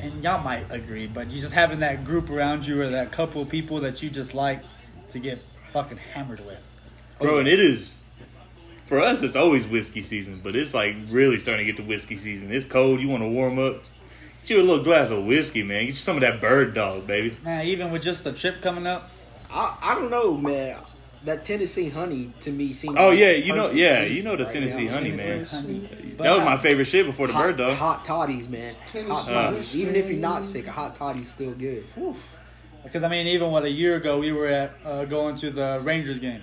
and 0.00 0.22
y'all 0.22 0.42
might 0.42 0.64
agree, 0.70 1.06
but 1.06 1.30
you 1.30 1.40
just 1.40 1.52
having 1.52 1.80
that 1.80 2.04
group 2.04 2.30
around 2.30 2.66
you 2.66 2.82
or 2.82 2.88
that 2.88 3.12
couple 3.12 3.42
of 3.42 3.48
people 3.48 3.80
that 3.80 4.02
you 4.02 4.10
just 4.10 4.34
like 4.34 4.62
to 5.10 5.18
get 5.18 5.38
fucking 5.72 5.98
hammered 5.98 6.44
with. 6.46 6.62
Bro, 7.20 7.38
and 7.38 7.48
it 7.48 7.60
is 7.60 7.98
for 8.86 9.00
us. 9.00 9.22
It's 9.22 9.36
always 9.36 9.66
whiskey 9.66 10.02
season, 10.02 10.40
but 10.42 10.54
it's 10.54 10.74
like 10.74 10.96
really 11.08 11.38
starting 11.38 11.64
to 11.64 11.72
get 11.72 11.82
to 11.82 11.86
whiskey 11.86 12.16
season. 12.16 12.52
It's 12.52 12.64
cold. 12.64 13.00
You 13.00 13.08
want 13.08 13.22
to 13.22 13.28
warm 13.28 13.58
up? 13.58 13.82
Get 14.40 14.50
you 14.50 14.60
a 14.60 14.62
little 14.62 14.84
glass 14.84 15.10
of 15.10 15.24
whiskey, 15.24 15.62
man. 15.62 15.82
Get 15.82 15.88
you 15.88 15.94
some 15.94 16.16
of 16.16 16.20
that 16.20 16.40
bird 16.40 16.74
dog, 16.74 17.06
baby. 17.06 17.36
Man, 17.42 17.66
even 17.66 17.90
with 17.90 18.02
just 18.02 18.24
the 18.24 18.32
trip 18.32 18.62
coming 18.62 18.86
up, 18.86 19.10
I, 19.50 19.76
I 19.80 19.94
don't 19.94 20.10
know, 20.10 20.36
man. 20.36 20.80
That 21.26 21.44
Tennessee 21.44 21.88
honey 21.90 22.32
to 22.40 22.50
me 22.50 22.72
seems. 22.72 22.96
Oh 22.98 23.08
like 23.08 23.18
yeah, 23.18 23.32
you 23.32 23.54
know, 23.54 23.70
yeah, 23.70 24.02
you 24.04 24.22
know 24.22 24.36
the 24.36 24.44
right 24.44 24.52
Tennessee 24.52 24.86
now. 24.86 24.92
honey, 24.94 25.10
man. 25.10 25.44
Honey. 25.44 25.88
That 26.18 26.30
was 26.30 26.40
my 26.44 26.56
favorite 26.56 26.86
shit 26.86 27.04
before 27.04 27.26
the 27.26 27.32
Hot, 27.34 27.42
bird 27.48 27.56
dog. 27.58 27.76
hot 27.76 28.04
toddies, 28.04 28.48
man. 28.48 28.74
Hot 29.08 29.26
toddies. 29.26 29.70
honey. 29.72 29.82
Even 29.82 29.96
if 29.96 30.08
you're 30.08 30.18
not 30.18 30.44
sick, 30.44 30.66
a 30.66 30.72
hot 30.72 30.94
toddy's 30.94 31.28
still 31.30 31.50
good. 31.52 31.84
Because 32.84 33.02
I 33.02 33.08
mean, 33.08 33.26
even 33.26 33.50
what 33.50 33.64
a 33.64 33.70
year 33.70 33.96
ago 33.96 34.18
we 34.18 34.32
were 34.32 34.46
at 34.46 34.72
uh, 34.84 35.04
going 35.04 35.34
to 35.36 35.50
the 35.50 35.80
Rangers 35.82 36.18
game. 36.20 36.42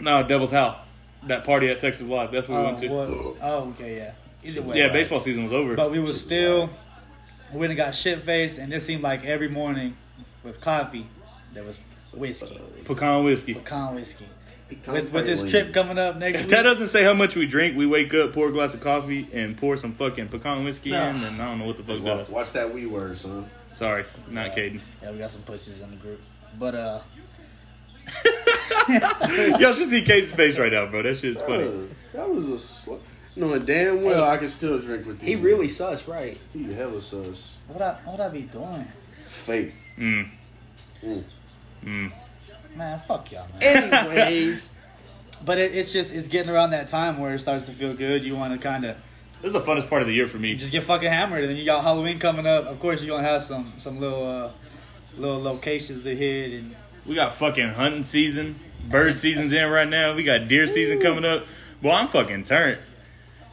No, 0.00 0.26
Devil's 0.26 0.50
Howl. 0.50 0.80
That 1.24 1.44
party 1.44 1.68
at 1.68 1.78
Texas 1.78 2.08
Live. 2.08 2.32
That's 2.32 2.48
what 2.48 2.56
we 2.58 2.62
Oh, 2.62 2.66
went 2.66 2.78
to. 2.78 2.88
what- 2.88 3.36
oh, 3.42 3.74
okay, 3.78 3.96
yeah. 3.98 4.12
Either 4.44 4.62
way, 4.62 4.78
Yeah, 4.78 4.88
baseball 4.88 5.20
season 5.20 5.44
was 5.44 5.52
over. 5.52 5.74
But 5.74 5.90
we 5.90 5.98
was 5.98 6.18
still, 6.20 6.70
we 7.52 7.58
went 7.60 7.70
and 7.70 7.76
got 7.76 7.94
shit 7.94 8.22
faced, 8.22 8.58
and 8.58 8.72
it 8.72 8.80
seemed 8.82 9.02
like 9.02 9.24
every 9.26 9.48
morning 9.48 9.96
with 10.42 10.60
coffee 10.60 11.06
there 11.52 11.64
was 11.64 11.78
whiskey, 12.16 12.60
Pecan 12.84 13.24
whiskey. 13.24 13.54
pecan 13.54 13.94
whiskey. 13.94 14.26
Pecan 14.68 14.94
With, 14.94 15.12
with 15.12 15.26
this 15.26 15.48
trip 15.48 15.72
coming 15.72 15.96
up 15.98 16.16
next 16.16 16.40
If 16.40 16.46
week, 16.46 16.50
that 16.50 16.62
doesn't 16.62 16.88
say 16.88 17.04
how 17.04 17.12
much 17.14 17.36
we 17.36 17.46
drink, 17.46 17.76
we 17.76 17.86
wake 17.86 18.12
up, 18.14 18.32
pour 18.32 18.48
a 18.48 18.52
glass 18.52 18.74
of 18.74 18.80
coffee, 18.80 19.28
and 19.32 19.56
pour 19.56 19.76
some 19.76 19.92
fucking 19.92 20.28
pecan 20.28 20.64
whiskey 20.64 20.90
Nah. 20.90 21.10
in, 21.10 21.22
and 21.22 21.40
I 21.40 21.44
don't 21.46 21.58
know 21.60 21.66
what 21.66 21.76
the 21.76 21.84
fuck 21.84 22.02
Watch, 22.02 22.18
does. 22.26 22.30
watch 22.30 22.52
that 22.52 22.74
wee 22.74 22.86
word, 22.86 23.16
son. 23.16 23.48
Sorry, 23.74 24.04
not 24.28 24.56
Caden. 24.56 24.80
yeah, 25.02 25.12
we 25.12 25.18
got 25.18 25.30
some 25.30 25.42
pussies 25.42 25.80
in 25.80 25.90
the 25.90 25.96
group. 25.96 26.20
But 26.58 26.74
uh, 26.74 27.00
Y'all 29.58 29.72
should 29.72 29.86
see 29.86 30.02
Caden's 30.02 30.32
face 30.32 30.58
right 30.58 30.72
now, 30.72 30.86
bro. 30.86 31.02
That 31.02 31.16
shit's 31.18 31.42
funny. 31.42 31.64
Bro, 31.68 31.88
that 32.12 32.28
was 32.28 32.48
a 32.48 32.58
sl- 32.58 32.94
knowing 33.36 33.64
damn 33.64 34.02
well 34.02 34.24
Hey, 34.24 34.30
I 34.32 34.36
can 34.38 34.48
still 34.48 34.78
drink 34.78 35.06
with 35.06 35.20
He 35.20 35.34
these. 35.34 35.40
really 35.40 35.68
sus, 35.68 36.06
right? 36.08 36.38
he 36.52 36.72
hella 36.72 37.00
sus. 37.02 37.56
what 37.68 37.82
I 37.82 37.94
what 38.04 38.20
I 38.20 38.28
be 38.28 38.42
doing, 38.42 38.86
Fake. 39.24 39.74
Mm. 39.98 40.28
Mm. 41.04 41.24
Mm. 41.86 42.12
man? 42.74 43.00
Fuck 43.06 43.32
y'all, 43.32 43.46
man. 43.60 43.92
Anyways, 43.94 44.70
but 45.44 45.58
it, 45.58 45.74
it's 45.74 45.92
just 45.92 46.12
it's 46.12 46.28
getting 46.28 46.50
around 46.50 46.70
that 46.70 46.88
time 46.88 47.18
where 47.18 47.34
it 47.34 47.38
starts 47.40 47.64
to 47.66 47.72
feel 47.72 47.94
good. 47.94 48.24
You 48.24 48.34
want 48.36 48.52
to 48.52 48.58
kind 48.58 48.84
of 48.84 48.96
This 49.40 49.48
is 49.48 49.52
the 49.52 49.60
funnest 49.60 49.88
part 49.88 50.02
of 50.02 50.08
the 50.08 50.14
year 50.14 50.26
for 50.28 50.38
me. 50.38 50.50
you 50.50 50.56
just 50.56 50.72
get 50.72 50.84
fucking 50.84 51.08
hammered, 51.08 51.42
and 51.44 51.50
then 51.50 51.56
you 51.56 51.64
got 51.64 51.82
Halloween 51.84 52.18
coming 52.18 52.46
up. 52.46 52.64
Of 52.66 52.80
course, 52.80 53.02
you're 53.02 53.16
gonna 53.16 53.28
have 53.28 53.42
some 53.42 53.72
some 53.78 54.00
little 54.00 54.26
uh, 54.26 54.50
little 55.16 55.40
locations 55.40 56.02
to 56.02 56.14
hit, 56.14 56.52
and 56.52 56.74
We 57.06 57.14
got 57.14 57.32
fucking 57.34 57.68
hunting 57.70 58.02
season. 58.02 58.58
Bird 58.88 59.16
season's 59.16 59.52
in 59.52 59.68
right 59.70 59.88
now. 59.88 60.14
We 60.14 60.22
got 60.24 60.48
deer 60.48 60.66
season 60.66 61.00
coming 61.00 61.24
up. 61.24 61.44
Boy, 61.82 61.90
I'm 61.90 62.08
fucking 62.08 62.44
turned. 62.44 62.78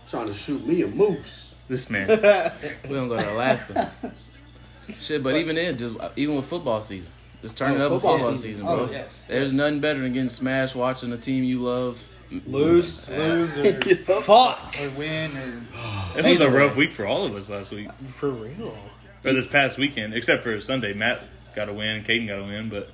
Trying 0.08 0.28
to 0.28 0.34
shoot 0.34 0.66
me 0.66 0.82
a 0.82 0.88
moose. 0.88 1.54
This 1.68 1.90
man. 1.90 2.08
We 2.88 2.96
don't 2.96 3.08
go 3.08 3.18
to 3.18 3.32
Alaska. 3.34 3.92
Shit, 5.00 5.24
but 5.24 5.36
even 5.38 5.56
then, 5.56 5.78
just 5.78 5.96
even 6.16 6.36
with 6.36 6.46
football 6.46 6.82
season, 6.82 7.10
just 7.44 7.56
turn 7.56 7.74
Oh, 7.74 7.76
it 7.76 7.82
up 7.82 7.92
with 7.92 8.02
football 8.02 8.18
football 8.18 8.32
season. 8.38 8.50
season, 8.52 8.66
Oh, 8.68 8.86
bro. 8.88 8.92
yes, 8.92 9.26
There's 9.28 9.48
yes. 9.48 9.54
nothing 9.54 9.80
better 9.82 10.00
than 10.00 10.14
getting 10.14 10.30
smashed 10.30 10.76
watching 10.76 11.12
the 11.12 11.18
team 11.18 11.44
you 11.44 11.62
love 11.62 12.02
lose. 12.48 13.08
lose 13.12 13.58
or 13.60 13.74
Fuck. 14.24 14.76
or 14.82 14.90
win 14.92 15.30
or 15.38 16.18
It 16.20 16.26
was 16.26 16.42
a 16.42 16.50
rough 16.50 16.72
way. 16.72 16.88
week 16.88 16.94
for 16.94 17.06
all 17.06 17.26
of 17.26 17.36
us 17.36 17.50
last 17.50 17.72
week. 17.72 17.90
For 18.14 18.32
real. 18.32 18.76
Or 19.26 19.34
this 19.34 19.46
past 19.46 19.78
weekend, 19.78 20.16
except 20.16 20.42
for 20.42 20.60
Sunday. 20.60 20.94
Matt 20.94 21.22
got 21.56 21.70
a 21.70 21.74
win, 21.74 22.04
Caden 22.04 22.28
got 22.28 22.40
a 22.40 22.44
win, 22.44 22.70
but 22.70 22.90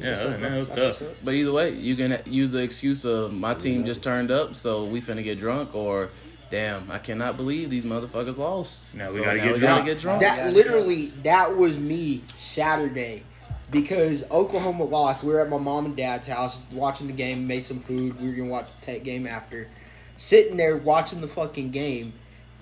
yeah, 0.00 0.12
other 0.12 0.30
than 0.30 0.42
that, 0.42 0.52
it 0.52 0.58
was 0.58 0.68
tough. 0.68 1.02
But 1.24 1.34
either 1.34 1.50
way, 1.52 1.70
you 1.70 1.96
can 1.96 2.20
use 2.26 2.50
the 2.52 2.58
excuse 2.62 3.04
of 3.04 3.32
my 3.32 3.52
team 3.54 3.84
just 3.84 4.02
turned 4.02 4.30
up, 4.30 4.54
so 4.54 4.84
we 4.84 5.00
finna 5.00 5.24
get 5.24 5.38
drunk, 5.40 5.74
or 5.74 6.10
damn, 6.50 6.90
I 6.90 6.98
cannot 6.98 7.36
believe 7.36 7.68
these 7.68 7.84
motherfuckers 7.84 8.38
lost. 8.38 8.94
Now 8.94 9.08
we 9.08 9.16
So 9.16 9.24
gotta 9.24 9.38
now 9.38 9.44
get 9.44 9.52
we 9.54 9.58
drunk. 9.58 9.78
gotta 9.80 9.84
get 9.92 9.98
drunk. 10.00 10.20
That 10.20 10.52
literally, 10.52 11.06
that 11.24 11.56
was 11.56 11.76
me 11.76 12.22
Saturday, 12.36 13.24
because 13.70 14.28
Oklahoma 14.30 14.84
lost. 14.84 15.22
We 15.22 15.32
were 15.32 15.40
at 15.40 15.48
my 15.48 15.58
mom 15.58 15.86
and 15.86 15.96
dad's 15.96 16.28
house 16.28 16.58
watching 16.72 17.06
the 17.06 17.12
game, 17.12 17.46
made 17.46 17.64
some 17.64 17.80
food. 17.80 18.20
We 18.20 18.28
were 18.28 18.34
gonna 18.34 18.48
watch 18.48 18.68
the 18.80 18.86
Tech 18.86 19.04
game 19.04 19.26
after. 19.26 19.68
Sitting 20.16 20.56
there 20.56 20.76
watching 20.76 21.20
the 21.20 21.28
fucking 21.28 21.70
game, 21.70 22.12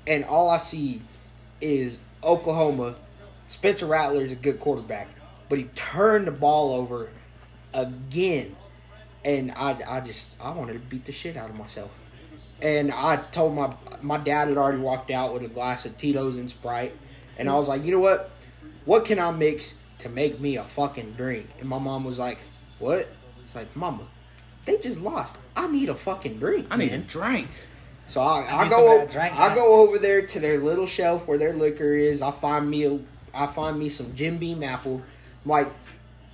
and 0.06 0.24
all 0.24 0.50
I 0.50 0.58
see 0.58 1.00
is 1.60 2.00
Oklahoma. 2.22 2.96
Spencer 3.48 3.86
Rattler 3.86 4.24
is 4.24 4.32
a 4.32 4.36
good 4.36 4.60
quarterback, 4.60 5.08
but 5.48 5.58
he 5.58 5.64
turned 5.74 6.26
the 6.26 6.32
ball 6.32 6.74
over 6.74 7.08
again, 7.72 8.56
and 9.24 9.52
I, 9.52 9.78
I 9.86 10.00
just, 10.00 10.36
I 10.42 10.50
wanted 10.50 10.74
to 10.74 10.78
beat 10.80 11.04
the 11.04 11.12
shit 11.12 11.36
out 11.36 11.48
of 11.48 11.56
myself. 11.56 11.90
And 12.60 12.90
I 12.90 13.16
told 13.16 13.54
my 13.54 13.74
my 14.02 14.18
dad 14.18 14.48
had 14.48 14.56
already 14.56 14.78
walked 14.78 15.10
out 15.10 15.32
with 15.32 15.42
a 15.42 15.48
glass 15.48 15.84
of 15.84 15.96
Tito's 15.96 16.36
and 16.36 16.50
Sprite, 16.50 16.96
and 17.38 17.48
I 17.48 17.54
was 17.54 17.68
like, 17.68 17.84
you 17.84 17.92
know 17.92 18.00
what? 18.00 18.30
What 18.84 19.04
can 19.04 19.18
I 19.18 19.30
mix 19.30 19.76
to 19.98 20.08
make 20.08 20.40
me 20.40 20.56
a 20.56 20.64
fucking 20.64 21.12
drink? 21.12 21.48
And 21.60 21.68
my 21.68 21.78
mom 21.78 22.04
was 22.04 22.18
like, 22.18 22.38
what? 22.78 23.08
It's 23.44 23.54
like, 23.54 23.74
mama, 23.76 24.06
they 24.64 24.78
just 24.78 25.00
lost. 25.00 25.38
I 25.56 25.68
need 25.68 25.88
a 25.88 25.94
fucking 25.94 26.38
drink. 26.38 26.66
I 26.70 26.76
need 26.76 26.92
a 26.92 26.98
drink. 26.98 27.48
So 28.06 28.20
I, 28.20 28.42
I 28.48 28.62
I, 28.62 28.68
go 28.68 28.76
some 28.76 28.84
of 28.84 28.90
o- 28.90 28.98
that 28.98 29.10
drink, 29.10 29.38
I 29.38 29.54
go 29.54 29.80
over 29.80 29.98
there 29.98 30.26
to 30.26 30.40
their 30.40 30.58
little 30.58 30.86
shelf 30.86 31.26
where 31.26 31.38
their 31.38 31.54
liquor 31.54 31.94
is. 31.94 32.22
I 32.22 32.30
find 32.30 32.70
me 32.70 32.84
a, 32.84 33.00
I 33.34 33.46
find 33.46 33.78
me 33.78 33.88
some 33.88 34.14
Jim 34.14 34.38
Beam 34.38 34.62
apple. 34.62 35.02
I'm 35.44 35.50
like 35.50 35.72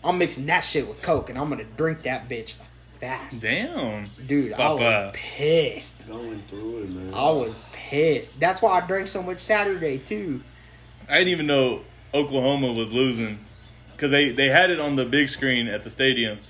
I'm 0.04 0.18
mixing 0.18 0.46
that 0.46 0.60
shit 0.60 0.86
with 0.86 1.00
Coke 1.00 1.30
and 1.30 1.38
I'm 1.38 1.48
gonna 1.48 1.64
drink 1.64 2.02
that 2.02 2.28
bitch 2.28 2.54
fast. 3.00 3.40
Damn. 3.42 4.06
Dude, 4.26 4.52
I 4.52 4.72
was 4.72 5.10
pissed. 5.14 6.06
Going 6.06 6.42
through 6.48 6.84
it, 6.84 6.90
man. 6.90 7.14
I 7.14 7.30
was 7.30 7.54
pissed. 7.72 8.38
That's 8.38 8.60
why 8.60 8.78
I 8.78 8.86
drank 8.86 9.08
so 9.08 9.22
much 9.22 9.40
Saturday 9.40 9.98
too. 9.98 10.42
I 11.08 11.18
didn't 11.18 11.28
even 11.28 11.46
know 11.46 11.82
Oklahoma 12.12 12.72
was 12.72 12.92
losing 12.92 13.44
because 14.02 14.10
they, 14.10 14.32
they 14.32 14.48
had 14.48 14.68
it 14.70 14.80
on 14.80 14.96
the 14.96 15.04
big 15.04 15.28
screen 15.28 15.68
at 15.68 15.84
the 15.84 15.90
stadium 15.90 16.40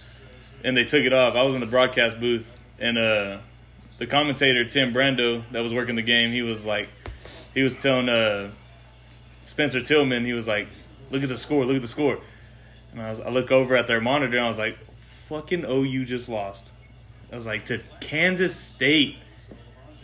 and 0.65 0.75
they 0.75 0.85
took 0.85 1.05
it 1.05 1.13
off. 1.13 1.35
I 1.35 1.43
was 1.43 1.55
in 1.55 1.61
the 1.61 1.67
broadcast 1.67 2.19
booth 2.19 2.59
and 2.79 2.97
uh, 2.97 3.41
the 3.99 4.07
commentator 4.07 4.65
Tim 4.65 4.95
Brando 4.95 5.43
that 5.53 5.61
was 5.63 5.75
working 5.75 5.95
the 5.95 6.01
game, 6.01 6.33
he 6.33 6.41
was 6.41 6.65
like, 6.65 6.89
he 7.53 7.63
was 7.63 7.77
telling 7.77 8.09
uh, 8.09 8.53
Spencer 9.45 9.83
Tillman, 9.83 10.25
he 10.25 10.33
was 10.33 10.49
like, 10.49 10.67
"Look 11.11 11.23
at 11.23 11.29
the 11.29 11.37
score, 11.37 11.67
look 11.67 11.77
at 11.77 11.83
the 11.83 11.89
score." 11.89 12.19
And 12.93 13.03
I 13.03 13.11
was, 13.11 13.21
I 13.21 13.29
look 13.29 13.51
over 13.51 13.77
at 13.77 13.87
their 13.87 14.01
monitor, 14.01 14.39
and 14.39 14.47
I 14.47 14.49
was 14.49 14.59
like, 14.59 14.79
"Fucking 15.29 15.67
OU 15.69 16.07
just 16.07 16.31
lost." 16.31 16.71
I 17.31 17.35
was 17.35 17.47
like, 17.47 17.67
to 17.67 17.83
Kansas 18.01 18.57
State, 18.57 19.17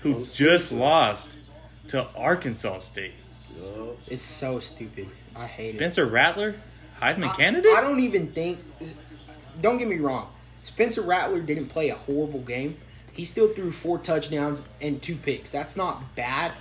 who 0.00 0.26
just 0.26 0.70
lost 0.70 1.38
to 1.86 2.06
Arkansas 2.14 2.80
State. 2.80 3.14
It's 4.06 4.20
so 4.20 4.60
stupid. 4.60 5.08
I 5.34 5.46
hate 5.46 5.74
it. 5.74 5.78
Spencer 5.78 6.04
Rattler, 6.04 6.56
Heisman 7.00 7.28
I- 7.30 7.36
candidate. 7.36 7.72
I 7.72 7.80
don't 7.80 8.00
even 8.00 8.28
think. 8.32 8.58
Don't 9.60 9.78
get 9.78 9.88
me 9.88 9.96
wrong. 9.96 10.28
Spencer 10.62 11.02
Rattler 11.02 11.40
didn't 11.40 11.66
play 11.68 11.88
a 11.88 11.94
horrible 11.94 12.40
game. 12.40 12.76
He 13.12 13.24
still 13.24 13.52
threw 13.52 13.72
four 13.72 13.98
touchdowns 13.98 14.60
and 14.80 15.02
two 15.02 15.16
picks. 15.16 15.50
That's 15.50 15.76
not 15.76 16.14
bad, 16.14 16.52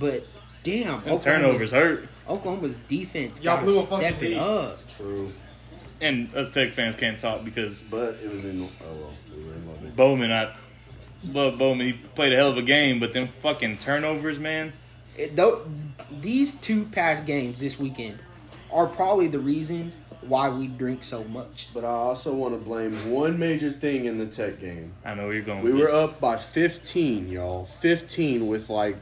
but 0.00 0.24
damn, 0.64 1.04
Them 1.04 1.18
turnovers 1.18 1.70
hurt, 1.70 2.08
Oklahoma's 2.28 2.74
defense 2.88 3.40
Y'all 3.42 3.56
got 3.56 3.64
blew 3.64 3.74
to 3.74 3.78
a 3.80 3.82
fucking 3.82 4.08
step 4.08 4.22
it 4.22 4.36
up. 4.36 4.88
True, 4.88 5.32
and 6.00 6.34
us 6.34 6.50
Tech 6.50 6.72
fans 6.72 6.96
can't 6.96 7.18
talk 7.18 7.44
because 7.44 7.82
but 7.82 8.16
it 8.22 8.30
was 8.30 8.44
in. 8.44 8.64
Oh 8.64 8.68
well, 8.94 9.10
we 9.36 9.44
were 9.44 9.52
in 9.52 9.68
Lubbock. 9.68 9.94
Bowman. 9.96 10.32
I 10.32 10.56
love 11.28 11.58
Bowman. 11.58 11.86
He 11.86 11.92
played 11.92 12.32
a 12.32 12.36
hell 12.36 12.50
of 12.50 12.58
a 12.58 12.62
game, 12.62 12.98
but 12.98 13.12
them 13.12 13.28
fucking 13.28 13.78
turnovers, 13.78 14.38
man. 14.40 14.72
It, 15.16 15.36
though, 15.36 15.66
these 16.20 16.54
two 16.56 16.84
past 16.86 17.26
games 17.26 17.60
this 17.60 17.78
weekend 17.78 18.18
are 18.72 18.86
probably 18.86 19.26
the 19.28 19.38
reasons 19.40 19.96
why 20.22 20.48
we 20.48 20.66
drink 20.68 21.02
so 21.04 21.24
much. 21.24 21.68
But 21.74 21.84
I 21.84 21.88
also 21.88 22.32
want 22.32 22.54
to 22.54 22.58
blame 22.58 23.10
one 23.10 23.38
major 23.38 23.70
thing 23.70 24.04
in 24.04 24.18
the 24.18 24.26
Tech 24.26 24.60
game. 24.60 24.92
I 25.04 25.14
know 25.14 25.24
where 25.24 25.34
you're 25.34 25.42
going. 25.42 25.62
We 25.62 25.72
with 25.72 25.80
were 25.80 25.86
this. 25.86 25.94
up 25.94 26.20
by 26.20 26.36
15, 26.36 27.28
y'all. 27.28 27.66
15 27.66 28.46
with 28.46 28.70
like 28.70 28.96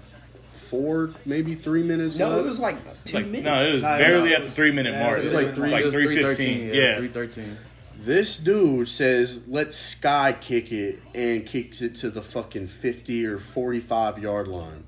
four, 0.48 1.10
maybe 1.26 1.54
three 1.54 1.82
minutes 1.82 2.16
No, 2.18 2.28
left. 2.30 2.40
it 2.40 2.48
was 2.48 2.60
like 2.60 3.04
two 3.04 3.18
Like, 3.18 3.26
minutes. 3.26 3.44
no, 3.44 3.62
it 3.66 3.74
was 3.74 3.82
barely 3.82 4.30
no, 4.30 4.36
at 4.36 4.44
the 4.44 4.50
three 4.50 4.70
minute 4.72 4.92
yeah, 4.92 5.02
mark. 5.04 5.18
it 5.18 5.24
was 5.24 5.32
like 5.32 5.54
three- 5.54 5.70
like 5.70 5.82
it 5.82 5.86
was 5.86 5.94
three 5.94 6.04
313. 6.04 6.68
Yeah, 6.68 6.74
Yeah, 6.74 6.96
313. 6.96 7.56
This 8.02 8.38
dude 8.38 8.88
says, 8.88 9.42
"Let's 9.46 9.76
Sky 9.76 10.34
kick 10.40 10.72
it 10.72 11.00
and 11.14 11.44
kicks 11.44 11.82
it 11.82 11.96
to 11.96 12.08
the 12.08 12.22
fucking 12.22 12.68
50 12.68 13.26
or 13.26 13.36
45 13.38 14.18
yard 14.18 14.48
line. 14.48 14.84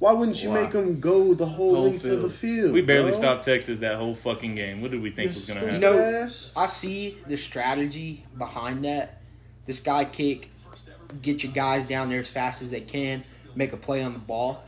Why 0.00 0.12
wouldn't 0.12 0.42
you 0.42 0.48
Wow. 0.48 0.62
make 0.62 0.72
them 0.72 0.98
go 0.98 1.34
the 1.34 1.44
whole, 1.46 1.74
Whole 1.74 1.84
length 1.84 2.04
of 2.06 2.22
the 2.22 2.30
field? 2.30 2.72
we 2.72 2.80
barely 2.80 3.10
bro? 3.10 3.18
stopped 3.18 3.44
Texas 3.44 3.80
that 3.80 3.96
whole 3.96 4.14
fucking 4.14 4.54
game. 4.54 4.80
What 4.80 4.90
did 4.90 5.02
we 5.02 5.10
think 5.10 5.34
was 5.34 5.44
gonna 5.46 5.60
happen? 5.60 5.80
You 5.80 5.86
happen? 5.86 6.00
know- 6.26 6.28
I 6.56 6.66
see 6.66 7.18
the 7.28 7.36
strategy 7.36 8.24
behind 8.36 8.84
that. 8.86 9.20
The 9.66 9.74
sky 9.74 10.06
kick, 10.06 10.48
get 11.20 11.42
your 11.44 11.52
guys 11.52 11.84
down 11.84 12.08
there 12.08 12.20
as 12.20 12.28
fast 12.30 12.62
as 12.62 12.70
they 12.70 12.80
can, 12.80 13.22
make 13.54 13.74
a 13.74 13.76
play 13.76 14.02
on 14.02 14.14
the 14.14 14.18
ball, 14.18 14.64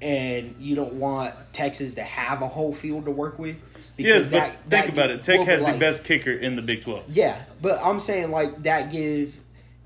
and 0.00 0.54
you 0.58 0.74
don't 0.74 0.94
want 0.94 1.34
Texas 1.52 1.92
to 1.94 2.02
have 2.02 2.40
a 2.40 2.48
whole 2.48 2.72
field 2.72 3.04
to 3.04 3.10
work 3.10 3.38
with. 3.38 3.56
yes, 3.98 4.22
but 4.24 4.30
that- 4.30 4.50
think 4.50 4.70
that 4.70 4.88
about 4.88 5.08
gi- 5.08 5.14
it. 5.16 5.22
Tech 5.22 5.36
well, 5.38 5.46
has 5.48 5.62
like- 5.62 5.74
the 5.74 5.80
best 5.80 6.02
kicker 6.04 6.32
in 6.32 6.56
the 6.56 6.62
Big 6.62 6.80
Twelve. 6.80 7.04
Yeah, 7.08 7.36
but 7.60 7.78
I'm 7.84 8.00
saying 8.00 8.30
like 8.30 8.62
that 8.62 8.90
give 8.90 9.34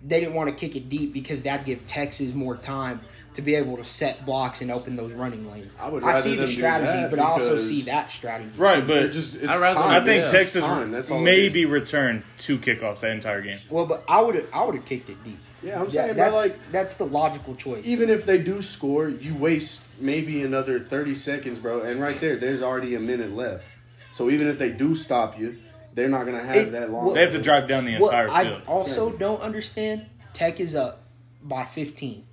they 0.07 0.21
didn't 0.21 0.35
want 0.35 0.49
to 0.49 0.55
kick 0.55 0.77
it 0.77 0.89
deep 0.89 1.13
because 1.13 1.43
that 1.43 1.65
give 1.67 1.85
Texas 1.89 2.33
more 2.33 2.57
time 2.57 3.01
to 3.37 3.43
be 3.43 3.55
able 3.55 3.77
to 3.77 3.85
set 3.85 4.25
blocks 4.27 4.63
and 4.63 4.71
open 4.71 4.97
those 4.97 5.13
running 5.13 5.51
lanes. 5.51 5.77
I 5.79 5.89
would 5.89 6.03
I 6.03 6.19
see 6.21 6.37
the 6.37 6.49
strategy, 6.49 7.09
but 7.11 7.19
I 7.21 7.25
also 7.25 7.59
see 7.61 7.83
that 7.83 8.11
strategy. 8.11 8.51
Right, 8.57 8.87
They're 8.87 9.03
but 9.05 9.13
just, 9.13 9.37
it's 9.37 9.47
I'd 9.47 9.61
rather- 9.61 9.75
time. 9.79 9.91
I 9.91 10.05
think 10.05 10.23
Yeah, 10.23 10.31
Texas 10.31 10.57
it's 10.57 10.65
time. 10.67 10.91
That's 10.91 11.11
all 11.11 11.21
maybe 11.21 11.63
is. 11.63 11.69
returned 11.69 12.23
two 12.39 12.59
kickoffs 12.59 13.01
that 13.01 13.11
entire 13.13 13.43
game. 13.43 13.59
Well, 13.71 13.85
but 13.87 14.05
I 14.09 14.21
would 14.23 14.35
have 14.37 14.47
I 14.53 14.65
would 14.65 14.75
have 14.75 14.87
kicked 14.87 15.11
it 15.11 15.23
deep. 15.23 15.39
Yeah, 15.63 15.79
I'm 15.81 15.85
That- 15.85 15.91
saying, 15.93 16.09
but 16.09 16.17
that's 16.17 16.35
like, 16.37 16.73
that's 16.73 16.95
the 16.95 17.07
logical 17.07 17.55
choice. 17.55 17.85
even 17.87 18.09
if 18.11 18.25
they 18.25 18.39
do 18.39 18.63
score, 18.63 19.09
you 19.09 19.35
waste 19.35 19.83
maybe 20.01 20.43
another 20.43 20.79
30 20.81 21.15
seconds, 21.15 21.59
bro. 21.59 21.83
And 21.83 22.01
right 22.01 22.19
there, 22.21 22.37
there's 22.37 22.63
already 22.63 22.95
a 22.95 23.01
minute 23.01 23.33
left. 23.35 23.65
So 24.13 24.31
even 24.31 24.47
if 24.49 24.59
they 24.59 24.71
do 24.71 24.95
stop 24.95 25.39
you, 25.39 25.59
they're 25.95 26.09
not 26.09 26.25
going 26.25 26.39
to 26.39 26.45
have 26.45 26.57
It- 26.57 26.73
that 26.73 26.91
long. 26.91 27.07
well- 27.07 27.15
They 27.15 27.21
have 27.23 27.33
to 27.33 27.41
drive 27.43 27.69
down 27.69 27.85
the 27.85 27.97
entire 27.97 28.31
I 28.31 28.45
field. 28.45 28.63
I 28.67 28.71
also 28.71 29.11
don't 29.11 29.43
understand, 29.43 30.07
Tech 30.33 30.59
is 30.61 30.75
up 30.75 31.03
by 31.43 31.65
15, 31.65 32.25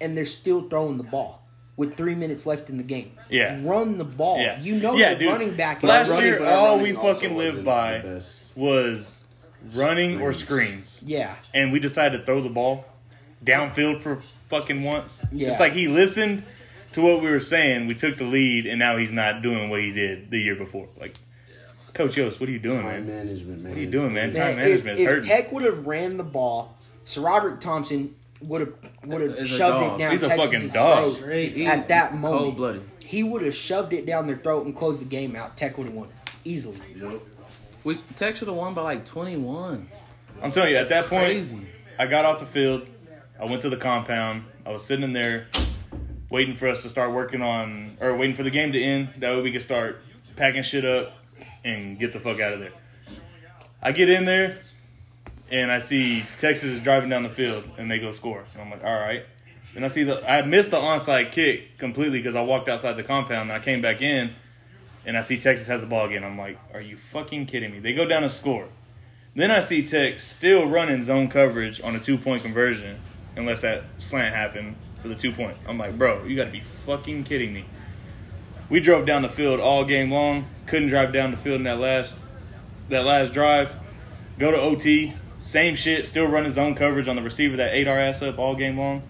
and 0.00 0.16
they're 0.16 0.26
still 0.26 0.68
throwing 0.68 0.96
the 0.96 1.02
ball 1.04 1.42
with 1.76 1.96
three 1.96 2.14
minutes 2.14 2.46
left 2.46 2.68
in 2.70 2.76
the 2.76 2.82
game. 2.82 3.12
Yeah. 3.30 3.60
run 3.62 3.98
the 3.98 4.04
ball. 4.04 4.40
Yeah. 4.40 4.60
You 4.60 4.76
know 4.76 4.96
Yeah, 4.96 5.14
the 5.14 5.20
dude. 5.20 5.28
running 5.28 5.54
back. 5.56 5.78
is 5.78 5.88
Last 5.88 6.08
running- 6.10 6.24
year, 6.26 6.44
all 6.46 6.78
we 6.80 6.92
fucking 6.92 7.36
lived 7.36 7.64
by 7.64 8.02
was 8.56 9.22
running 9.74 10.20
or 10.20 10.32
Screens. 10.32 10.88
screens. 10.88 11.02
yeah, 11.10 11.34
and 11.54 11.72
we 11.72 11.78
decided 11.80 12.18
to 12.18 12.24
throw 12.24 12.40
the 12.40 12.48
ball 12.48 12.84
downfield 13.44 13.98
for 14.00 14.20
fucking 14.48 14.82
once. 14.82 15.22
Yeah. 15.32 15.50
It's 15.50 15.60
like 15.60 15.72
he 15.72 15.88
listened 15.88 16.42
to 16.92 17.00
what 17.02 17.20
we 17.22 17.30
were 17.30 17.40
saying. 17.40 17.86
We 17.86 17.94
took 17.94 18.16
the 18.16 18.24
lead, 18.24 18.66
and 18.66 18.78
now 18.78 18.96
he's 18.96 19.12
not 19.12 19.42
doing 19.42 19.68
what 19.70 19.80
he 19.80 19.92
did 19.92 20.30
the 20.30 20.38
year 20.38 20.54
before. 20.54 20.88
Like, 20.98 21.14
Coach 21.92 22.16
Yost, 22.16 22.40
what 22.40 22.48
are 22.48 22.52
you 22.52 22.58
doing, 22.58 22.82
Time 22.82 23.06
man? 23.06 23.26
management, 23.26 23.62
man. 23.62 23.72
What 23.72 23.78
are 23.78 23.82
you 23.82 23.90
doing, 23.90 24.12
man? 24.14 24.32
Time 24.32 24.56
Man, 24.56 24.56
management 24.56 24.98
if, 24.98 25.00
is 25.00 25.00
if 25.00 25.08
hurting. 25.10 25.28
Tech 25.30 25.52
would 25.52 25.64
have 25.64 25.86
ran 25.86 26.16
the 26.16 26.24
ball, 26.24 26.76
SaRodorick 27.04 27.60
Thompson 27.60 28.14
would 28.42 28.60
have 28.60 28.72
would 29.04 29.20
have 29.36 29.48
shoved 29.48 29.58
dog. 29.58 29.94
it 29.94 29.98
down. 30.02 30.10
He's 30.12 30.22
a 30.22 30.28
Texas's 30.28 30.52
fucking 30.52 30.68
dog. 30.70 31.16
throat 31.18 31.32
He- 31.32 31.66
At 31.66 31.88
that 31.88 32.14
moment, 32.14 32.40
cold 32.42 32.56
blooded. 32.56 32.90
he 33.02 33.22
would 33.22 33.42
have 33.42 33.54
shoved 33.54 33.92
it 33.92 34.06
down 34.06 34.26
their 34.26 34.36
throat 34.36 34.66
and 34.66 34.74
closed 34.76 35.00
the 35.00 35.04
game 35.04 35.34
out. 35.36 35.56
Tech 35.56 35.76
would 35.78 35.86
have 35.86 35.94
won 35.96 36.08
easily. 36.44 36.78
Yep. 36.96 37.20
We 37.84 37.94
Tech 38.16 38.36
should 38.36 38.48
have 38.48 38.56
won 38.56 38.74
by 38.74 38.82
like 38.82 39.04
21. 39.04 39.88
I'm 40.42 40.50
telling 40.50 40.70
you, 40.70 40.76
at 40.76 40.88
that 40.88 41.06
point, 41.06 41.24
Crazy. 41.24 41.66
I 41.98 42.06
got 42.06 42.24
off 42.24 42.38
the 42.38 42.46
field. 42.46 42.86
I 43.40 43.44
went 43.44 43.60
to 43.62 43.70
the 43.70 43.76
compound. 43.76 44.44
I 44.66 44.70
was 44.72 44.84
sitting 44.84 45.04
in 45.04 45.12
there 45.12 45.46
waiting 46.30 46.54
for 46.54 46.68
us 46.68 46.82
to 46.82 46.88
start 46.88 47.12
working 47.12 47.40
on, 47.40 47.96
or 48.00 48.14
waiting 48.16 48.36
for 48.36 48.42
the 48.42 48.50
game 48.50 48.72
to 48.72 48.80
end. 48.82 49.08
That 49.18 49.34
way 49.34 49.42
we 49.42 49.52
could 49.52 49.62
start 49.62 50.00
packing 50.36 50.62
shit 50.62 50.84
up 50.84 51.12
and 51.64 51.98
get 51.98 52.12
the 52.12 52.20
fuck 52.20 52.38
out 52.40 52.52
of 52.52 52.60
there. 52.60 52.72
I 53.82 53.92
get 53.92 54.08
in 54.10 54.24
there 54.24 54.58
and 55.50 55.70
I 55.70 55.78
see 55.78 56.24
Texas 56.38 56.72
is 56.72 56.80
driving 56.80 57.08
down 57.08 57.22
the 57.22 57.28
field 57.28 57.64
and 57.78 57.90
they 57.90 57.98
go 57.98 58.10
score. 58.10 58.44
And 58.52 58.62
I'm 58.62 58.70
like, 58.70 58.84
all 58.84 58.98
right. 58.98 59.24
And 59.74 59.84
I 59.84 59.88
see 59.88 60.02
the, 60.02 60.30
I 60.30 60.42
missed 60.42 60.70
the 60.70 60.78
onside 60.78 61.32
kick 61.32 61.78
completely 61.78 62.18
because 62.18 62.36
I 62.36 62.42
walked 62.42 62.68
outside 62.68 62.94
the 62.94 63.02
compound 63.02 63.50
and 63.50 63.52
I 63.52 63.62
came 63.62 63.80
back 63.80 64.02
in 64.02 64.34
and 65.04 65.16
I 65.16 65.22
see 65.22 65.38
Texas 65.38 65.68
has 65.68 65.80
the 65.80 65.86
ball 65.86 66.06
again. 66.06 66.24
I'm 66.24 66.38
like, 66.38 66.58
are 66.74 66.80
you 66.80 66.96
fucking 66.96 67.46
kidding 67.46 67.72
me? 67.72 67.78
They 67.78 67.92
go 67.92 68.04
down 68.04 68.22
and 68.22 68.32
score. 68.32 68.68
Then 69.34 69.50
I 69.50 69.60
see 69.60 69.86
Tech 69.86 70.20
still 70.20 70.66
running 70.66 71.02
zone 71.02 71.28
coverage 71.28 71.80
on 71.80 71.94
a 71.94 72.00
two 72.00 72.18
point 72.18 72.42
conversion, 72.42 72.98
unless 73.36 73.60
that 73.60 73.84
slant 73.98 74.34
happened 74.34 74.76
for 75.00 75.08
the 75.08 75.14
two 75.14 75.32
point. 75.32 75.56
I'm 75.66 75.78
like, 75.78 75.96
bro, 75.96 76.24
you 76.24 76.34
got 76.34 76.46
to 76.46 76.50
be 76.50 76.60
fucking 76.60 77.24
kidding 77.24 77.52
me. 77.52 77.64
We 78.68 78.80
drove 78.80 79.06
down 79.06 79.22
the 79.22 79.28
field 79.28 79.60
all 79.60 79.84
game 79.84 80.10
long. 80.10 80.46
Couldn't 80.66 80.88
drive 80.88 81.12
down 81.12 81.30
the 81.30 81.36
field 81.36 81.56
in 81.56 81.64
that 81.64 81.78
last 81.78 82.16
that 82.88 83.04
last 83.04 83.32
drive. 83.32 83.70
Go 84.38 84.50
to 84.50 84.58
OT, 84.58 85.14
same 85.40 85.74
shit. 85.74 86.06
Still 86.06 86.26
running 86.26 86.50
zone 86.50 86.74
coverage 86.74 87.08
on 87.08 87.16
the 87.16 87.22
receiver 87.22 87.56
that 87.56 87.74
ate 87.74 87.88
our 87.88 87.98
ass 87.98 88.22
up 88.22 88.38
all 88.38 88.54
game 88.54 88.78
long. 88.78 89.02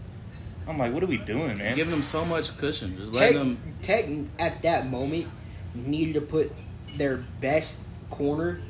I'm 0.67 0.79
like, 0.79 0.93
what 0.93 1.03
are 1.03 1.07
we 1.07 1.17
doing, 1.17 1.59
man? 1.59 1.75
Giving 1.77 1.91
them 1.91 2.03
so 2.03 2.25
much 2.25 2.57
cushion. 2.59 2.97
Just 2.99 3.15
Tech, 3.15 3.35
letting 3.35 3.39
them. 3.39 3.75
Tech 3.81 4.07
at 4.39 4.63
that 4.63 4.91
moment 4.91 5.27
needed 5.75 6.15
to 6.15 6.21
put 6.21 6.53
their 6.97 7.19
best 7.41 7.81
corner 8.11 8.61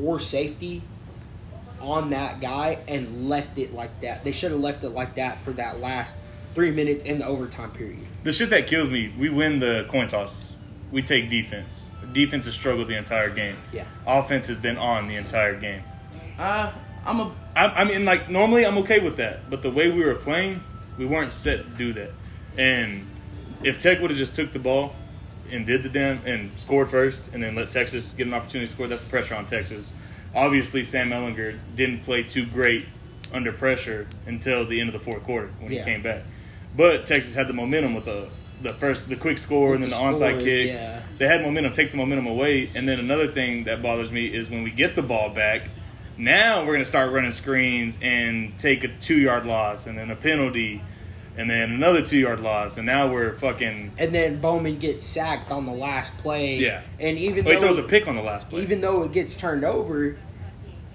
or 0.00 0.18
safety 0.18 0.82
on 1.80 2.10
that 2.10 2.40
guy 2.40 2.78
and 2.88 3.28
left 3.28 3.58
it 3.58 3.72
like 3.72 4.00
that. 4.00 4.24
They 4.24 4.32
should 4.32 4.50
have 4.50 4.60
left 4.60 4.82
it 4.82 4.90
like 4.90 5.14
that 5.16 5.38
for 5.44 5.52
that 5.52 5.80
last 5.80 6.16
three 6.54 6.70
minutes 6.70 7.04
in 7.04 7.18
the 7.18 7.26
overtime 7.26 7.70
period. 7.70 8.04
The 8.22 8.32
shit 8.32 8.50
that 8.50 8.66
kills 8.66 8.90
me, 8.90 9.12
we 9.18 9.28
win 9.28 9.60
the 9.60 9.86
coin 9.88 10.08
toss. 10.08 10.54
We 10.90 11.02
take 11.02 11.28
defense. 11.28 11.90
Defense 12.12 12.46
has 12.46 12.54
struggled 12.54 12.88
the 12.88 12.96
entire 12.96 13.30
game. 13.30 13.56
Yeah. 13.72 13.84
Offense 14.06 14.46
has 14.46 14.58
been 14.58 14.78
on 14.78 15.08
the 15.08 15.16
entire 15.16 15.58
game. 15.58 15.82
Uh, 16.38 16.72
I'm 17.06 17.20
a. 17.20 17.32
I, 17.56 17.66
I 17.66 17.84
mean, 17.84 18.04
like 18.04 18.28
normally 18.30 18.64
I'm 18.66 18.78
okay 18.78 18.98
with 19.00 19.16
that, 19.18 19.48
but 19.50 19.62
the 19.62 19.70
way 19.70 19.90
we 19.90 20.04
were 20.04 20.14
playing, 20.14 20.62
we 20.98 21.06
weren't 21.06 21.32
set 21.32 21.64
to 21.64 21.70
do 21.70 21.92
that. 21.94 22.10
And 22.58 23.06
if 23.62 23.78
Tech 23.78 24.00
would 24.00 24.10
have 24.10 24.18
just 24.18 24.34
took 24.34 24.52
the 24.52 24.58
ball 24.58 24.94
and 25.50 25.66
did 25.66 25.82
the 25.82 25.88
damn 25.88 26.24
and 26.26 26.56
scored 26.58 26.88
first, 26.90 27.22
and 27.32 27.42
then 27.42 27.54
let 27.54 27.70
Texas 27.70 28.12
get 28.14 28.26
an 28.26 28.34
opportunity 28.34 28.66
to 28.68 28.72
score, 28.74 28.86
that's 28.88 29.04
the 29.04 29.10
pressure 29.10 29.34
on 29.34 29.46
Texas. 29.46 29.94
Obviously, 30.34 30.82
Sam 30.84 31.10
Ehlinger 31.10 31.58
didn't 31.76 32.00
play 32.04 32.22
too 32.24 32.44
great 32.46 32.86
under 33.32 33.52
pressure 33.52 34.06
until 34.26 34.66
the 34.66 34.80
end 34.80 34.88
of 34.88 34.92
the 34.92 34.98
fourth 35.10 35.22
quarter 35.24 35.50
when 35.60 35.70
Yeah. 35.72 35.80
he 35.80 35.84
came 35.84 36.02
back. 36.02 36.22
But 36.76 37.04
Texas 37.06 37.34
had 37.34 37.46
the 37.48 37.52
momentum 37.52 37.94
with 37.94 38.04
the 38.04 38.28
the 38.62 38.72
first 38.74 39.08
the 39.08 39.16
quick 39.16 39.36
score 39.36 39.70
With 39.72 39.82
and 39.82 39.84
then 39.84 39.90
the 39.90 40.18
the, 40.18 40.24
onside 40.26 40.42
kick. 40.42 40.68
yeah. 40.68 41.02
They 41.18 41.26
had 41.26 41.42
momentum, 41.42 41.72
take 41.72 41.90
the 41.90 41.96
momentum 41.98 42.26
away. 42.26 42.70
And 42.74 42.88
then 42.88 42.98
another 42.98 43.30
thing 43.30 43.64
that 43.64 43.82
bothers 43.82 44.10
me 44.10 44.26
is 44.26 44.48
when 44.48 44.62
we 44.62 44.70
get 44.70 44.94
the 44.94 45.02
ball 45.02 45.28
back, 45.28 45.68
now 46.16 46.64
we're 46.64 46.72
gonna 46.74 46.84
start 46.84 47.12
running 47.12 47.32
screens 47.32 47.98
and 48.00 48.56
take 48.58 48.84
a 48.84 48.88
two 48.88 49.18
yard 49.18 49.46
loss 49.46 49.86
and 49.86 49.96
then 49.98 50.10
a 50.10 50.16
penalty 50.16 50.80
and 51.36 51.50
then 51.50 51.72
another 51.72 52.02
two 52.02 52.18
yard 52.18 52.40
loss 52.40 52.76
and 52.76 52.86
now 52.86 53.10
we're 53.12 53.36
fucking 53.38 53.92
And 53.98 54.14
then 54.14 54.40
Bowman 54.40 54.78
gets 54.78 55.04
sacked 55.06 55.50
on 55.50 55.66
the 55.66 55.72
last 55.72 56.16
play. 56.18 56.56
Yeah. 56.58 56.82
And 57.00 57.18
even 57.18 57.46
oh, 57.46 57.50
he 57.50 57.56
though 57.56 57.62
throws 57.62 57.78
a 57.78 57.82
pick 57.82 58.06
on 58.06 58.14
the 58.14 58.22
last 58.22 58.48
play. 58.48 58.62
even 58.62 58.80
though 58.80 59.02
it 59.02 59.12
gets 59.12 59.36
turned 59.36 59.64
over, 59.64 60.16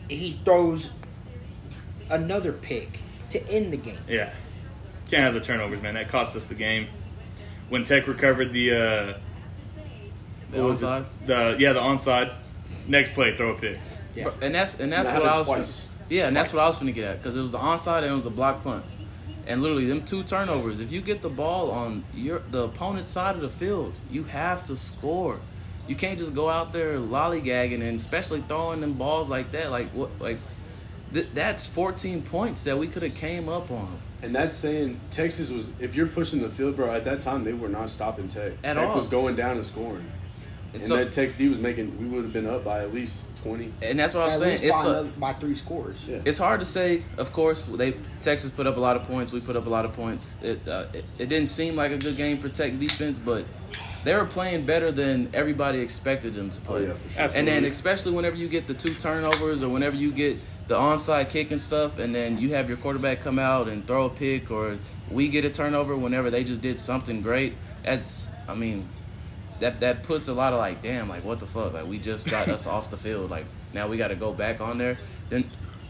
he 0.09 0.31
throws 0.31 0.91
another 2.09 2.53
pick. 2.53 2.99
to 3.31 3.47
end 3.49 3.71
the 3.73 3.77
game. 3.77 3.99
Yeah. 4.07 4.33
Can't 5.11 5.23
have 5.23 5.33
the 5.33 5.41
turnovers, 5.41 5.81
man. 5.81 5.95
That 5.95 6.07
cost 6.09 6.35
us 6.35 6.45
the 6.45 6.55
game. 6.55 6.87
When 7.69 7.83
Tech 7.83 8.07
recovered 8.07 8.53
the 8.53 8.71
uh 8.71 9.13
The 10.51 10.57
what 10.57 10.63
was 10.67 10.81
onside? 10.81 11.01
it? 11.01 11.27
The 11.27 11.55
yeah, 11.59 11.73
the 11.73 11.81
onside. 11.81 12.33
Next 12.87 13.13
play, 13.13 13.35
throw 13.35 13.51
a 13.51 13.59
pick. 13.59 13.77
Yeah. 14.15 14.31
And 14.41 14.53
that's 14.55 14.75
and 14.75 14.91
that's 14.91 15.09
That 15.09 15.21
what 15.21 15.29
I 15.29 15.37
was. 15.37 15.45
twice. 15.47 15.87
Yeah, 16.09 16.27
and 16.27 16.35
that's 16.35 16.53
what 16.53 16.61
I 16.63 16.67
was 16.67 16.79
gonna 16.79 16.91
get 16.91 17.03
at 17.05 17.17
because 17.19 17.35
it 17.35 17.41
was 17.41 17.51
the 17.51 17.59
onside 17.59 17.99
and 18.03 18.07
it 18.11 18.15
was 18.15 18.25
a 18.25 18.31
block 18.31 18.63
punt, 18.63 18.83
and 19.45 19.61
literally 19.61 19.85
them 19.85 20.03
two 20.03 20.23
turnovers. 20.23 20.79
If 20.79 20.91
you 20.91 21.01
get 21.01 21.21
the 21.21 21.29
ball 21.29 21.71
on 21.71 22.03
your 22.15 22.39
the 22.51 22.63
opponent's 22.63 23.11
side 23.11 23.35
of 23.35 23.41
the 23.41 23.49
field, 23.49 23.93
you 24.09 24.23
have 24.23 24.65
to 24.65 24.75
score. 24.75 25.39
You 25.87 25.95
can't 25.95 26.17
just 26.19 26.33
go 26.33 26.49
out 26.49 26.71
there 26.71 26.97
lollygagging 26.99 27.81
and 27.81 27.95
especially 27.97 28.41
throwing 28.47 28.81
them 28.81 28.93
balls 28.93 29.29
like 29.29 29.51
that. 29.51 29.71
Like 29.71 29.89
what? 29.91 30.09
Like 30.19 30.37
th- 31.13 31.27
that's 31.33 31.65
14 31.67 32.21
points 32.23 32.63
that 32.63 32.77
we 32.77 32.87
could 32.87 33.03
have 33.03 33.15
came 33.15 33.47
up 33.49 33.71
on. 33.71 33.99
And 34.21 34.35
that's 34.35 34.55
saying 34.55 34.99
Texas 35.11 35.49
was. 35.49 35.69
If 35.79 35.95
you're 35.95 36.07
pushing 36.07 36.41
the 36.41 36.49
field, 36.49 36.75
bro, 36.75 36.93
at 36.93 37.03
that 37.05 37.21
time 37.21 37.43
they 37.43 37.53
were 37.53 37.69
not 37.69 37.89
stopping 37.89 38.27
Tech. 38.27 38.53
At 38.63 38.73
Tech 38.73 38.89
all. 38.89 38.95
was 38.95 39.07
going 39.07 39.35
down 39.35 39.55
and 39.57 39.65
scoring. 39.65 40.05
And 40.73 40.81
So- 40.81 40.97
that 40.97 41.11
Tech 41.11 41.35
D 41.35 41.49
was 41.49 41.59
making. 41.59 41.97
We 41.99 42.05
would 42.07 42.23
have 42.23 42.33
been 42.33 42.47
up 42.47 42.63
by 42.63 42.81
at 42.81 42.93
least 42.93 43.25
twenty. 43.35 43.71
And 43.81 43.97
that's 43.99 44.13
what 44.13 44.23
I'm 44.25 44.31
At 44.33 44.37
saying. 44.39 44.51
least 44.61 44.63
It's 44.65 44.83
by, 44.83 44.83
a, 44.83 44.89
another, 44.91 45.09
by 45.17 45.33
three 45.33 45.55
scores. 45.55 45.97
Yeah. 46.07 46.19
it's 46.25 46.37
hard 46.37 46.59
to 46.59 46.65
say. 46.65 47.01
Of 47.17 47.31
course, 47.31 47.65
they 47.65 47.95
Texas 48.21 48.51
put 48.51 48.67
up 48.67 48.77
a 48.77 48.79
lot 48.79 48.95
of 48.95 49.03
points. 49.05 49.31
We 49.31 49.39
put 49.39 49.55
up 49.55 49.65
a 49.65 49.69
lot 49.69 49.85
of 49.85 49.93
points. 49.93 50.37
It 50.43 50.67
uh, 50.67 50.85
it, 50.93 51.05
it 51.17 51.29
didn't 51.29 51.47
seem 51.47 51.75
like 51.75 51.91
a 51.91 51.97
good 51.97 52.17
game 52.17 52.37
for 52.37 52.49
Tech 52.49 52.77
defense, 52.77 53.17
but 53.17 53.45
they 54.03 54.15
were 54.15 54.25
playing 54.25 54.65
better 54.65 54.91
than 54.91 55.29
everybody 55.33 55.79
expected 55.79 56.33
them 56.35 56.49
to 56.51 56.61
play. 56.61 56.83
Oh, 56.83 56.87
yeah, 56.87 56.93
for 56.93 57.09
sure. 57.09 57.29
And 57.35 57.47
then 57.47 57.65
especially 57.65 58.11
whenever 58.11 58.35
you 58.35 58.47
get 58.47 58.67
the 58.67 58.73
two 58.75 58.93
turnovers 58.93 59.63
or 59.63 59.69
whenever 59.69 59.95
you 59.95 60.11
get 60.11 60.37
the 60.67 60.75
onside 60.75 61.29
kick 61.31 61.49
and 61.49 61.59
stuff, 61.59 61.97
and 61.97 62.13
then 62.13 62.37
you 62.37 62.53
have 62.53 62.69
your 62.69 62.77
quarterback 62.77 63.21
come 63.21 63.39
out 63.39 63.67
and 63.67 63.87
throw 63.87 64.05
a 64.05 64.09
pick, 64.09 64.51
or 64.51 64.77
we 65.09 65.27
get 65.27 65.43
a 65.45 65.49
turnover 65.49 65.95
whenever 65.97 66.29
they 66.29 66.43
just 66.43 66.61
did 66.61 66.77
something 66.77 67.23
great. 67.23 67.55
That's 67.83 68.29
I 68.47 68.53
mean. 68.53 68.87
That, 69.59 69.81
that 69.81 70.03
puts 70.03 70.27
a 70.27 70.33
lot 70.33 70.53
of 70.53 70.59
like 70.59 70.81
damn 70.81 71.09
like 71.09 71.25
what 71.25 71.39
the 71.39 71.47
fuck 71.47 71.73
like 71.73 71.85
we 71.85 71.97
just 71.99 72.29
got 72.29 72.47
us 72.47 72.65
off 72.65 72.89
the 72.89 72.97
field 72.97 73.29
like 73.29 73.45
now 73.73 73.87
we 73.87 73.97
got 73.97 74.07
to 74.07 74.15
go 74.15 74.31
back 74.31 74.61
on 74.61 74.77
there 74.77 74.97
then 75.29 75.49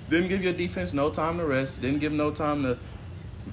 didn't 0.10 0.30
give 0.30 0.44
your 0.44 0.54
defense 0.54 0.92
no 0.94 1.10
time 1.12 1.38
to 1.38 1.46
rest 1.46 1.82
didn't 1.82 2.00
give 2.00 2.12
no 2.12 2.32
time 2.32 2.64
to 2.64 2.78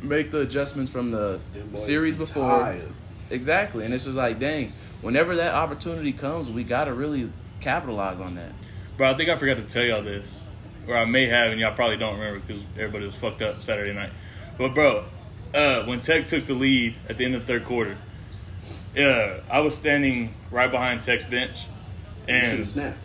make 0.03 0.31
the 0.31 0.41
adjustments 0.41 0.91
from 0.91 1.11
the 1.11 1.39
series 1.75 2.17
before 2.17 2.49
tired. 2.49 2.93
exactly 3.29 3.85
and 3.85 3.93
it's 3.93 4.05
just 4.05 4.17
like 4.17 4.39
dang 4.39 4.73
whenever 5.03 5.37
that 5.37 5.55
opportunity 5.55 6.13
comes 6.13 6.49
we 6.49 6.65
got 6.65 6.87
to 6.87 6.95
really 6.95 7.31
capitalize 7.61 8.19
on 8.19 8.35
that 8.35 8.53
Bro, 8.97 9.11
I 9.11 9.15
think 9.15 9.29
I 9.29 9.37
forgot 9.37 9.59
to 9.59 9.63
tell 9.63 9.85
y'all 9.85 10.03
this. 10.03 10.41
Or 10.89 10.97
I 10.97 11.05
may 11.05 11.29
have, 11.29 11.51
and 11.51 11.61
y'all 11.61 11.75
probably 11.75 11.99
don't 11.99 12.19
remember 12.19 12.41
because 12.41 12.63
everybody 12.79 13.05
was 13.05 13.15
fucked 13.15 13.43
up 13.43 13.63
Saturday 13.63 13.93
night. 13.93 14.11
But, 14.57 14.75
bro, 14.75 15.05
uh, 15.53 15.85
when 15.85 16.01
Tech 16.01 16.27
took 16.27 16.47
the 16.47 16.55
lead 16.55 16.95
at 17.09 17.19
the 17.19 17.25
end 17.25 17.35
of 17.35 17.43
the 17.43 17.47
third 17.47 17.67
quarter, 17.67 17.99
uh, 18.97 19.41
I 19.51 19.61
was 19.61 19.77
standing 19.77 20.35
right 20.51 20.71
behind 20.71 21.03
Tech's 21.03 21.27
bench. 21.27 21.67
And 22.29 22.59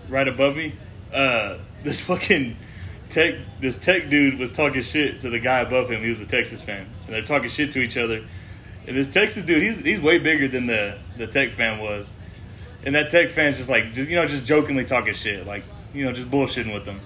right 0.10 0.28
above 0.28 0.56
me, 0.56 0.74
uh, 1.14 1.58
this 1.84 2.02
fucking 2.02 2.58
Tech, 3.10 3.36
this 3.60 3.78
Tech 3.78 4.10
dude 4.10 4.40
was 4.40 4.52
talking 4.52 4.82
shit 4.82 5.22
to 5.22 5.30
the 5.30 5.40
guy 5.40 5.60
above 5.60 5.90
him. 5.92 6.02
He 6.02 6.10
was 6.10 6.22
a 6.22 6.26
Texas 6.26 6.62
fan. 6.62 6.88
And 7.06 7.14
they're 7.14 7.22
talking 7.22 7.50
shit 7.50 7.72
to 7.72 7.80
each 7.80 7.98
other. 7.98 8.24
And 8.88 8.98
this 8.98 9.10
Texas 9.10 9.46
dude, 9.46 9.62
he's, 9.62 9.80
he's 9.80 10.02
way 10.02 10.18
bigger 10.18 10.48
than 10.48 10.66
the, 10.66 10.98
the 11.18 11.28
Tech 11.28 11.52
fan 11.52 11.80
was. 11.80 12.10
And 12.84 12.96
that 12.96 13.10
Tech 13.10 13.30
fan's 13.30 13.58
just 13.58 13.70
like, 13.70 13.94
just 13.94 14.10
you 14.10 14.16
know, 14.16 14.26
just 14.26 14.46
jokingly 14.46 14.86
talking 14.86 15.14
shit, 15.14 15.46
like 15.46 15.64
you 15.94 16.06
know, 16.06 16.12
just 16.12 16.32
bullshitting 16.32 16.74
with 16.74 16.86
them. 16.86 17.00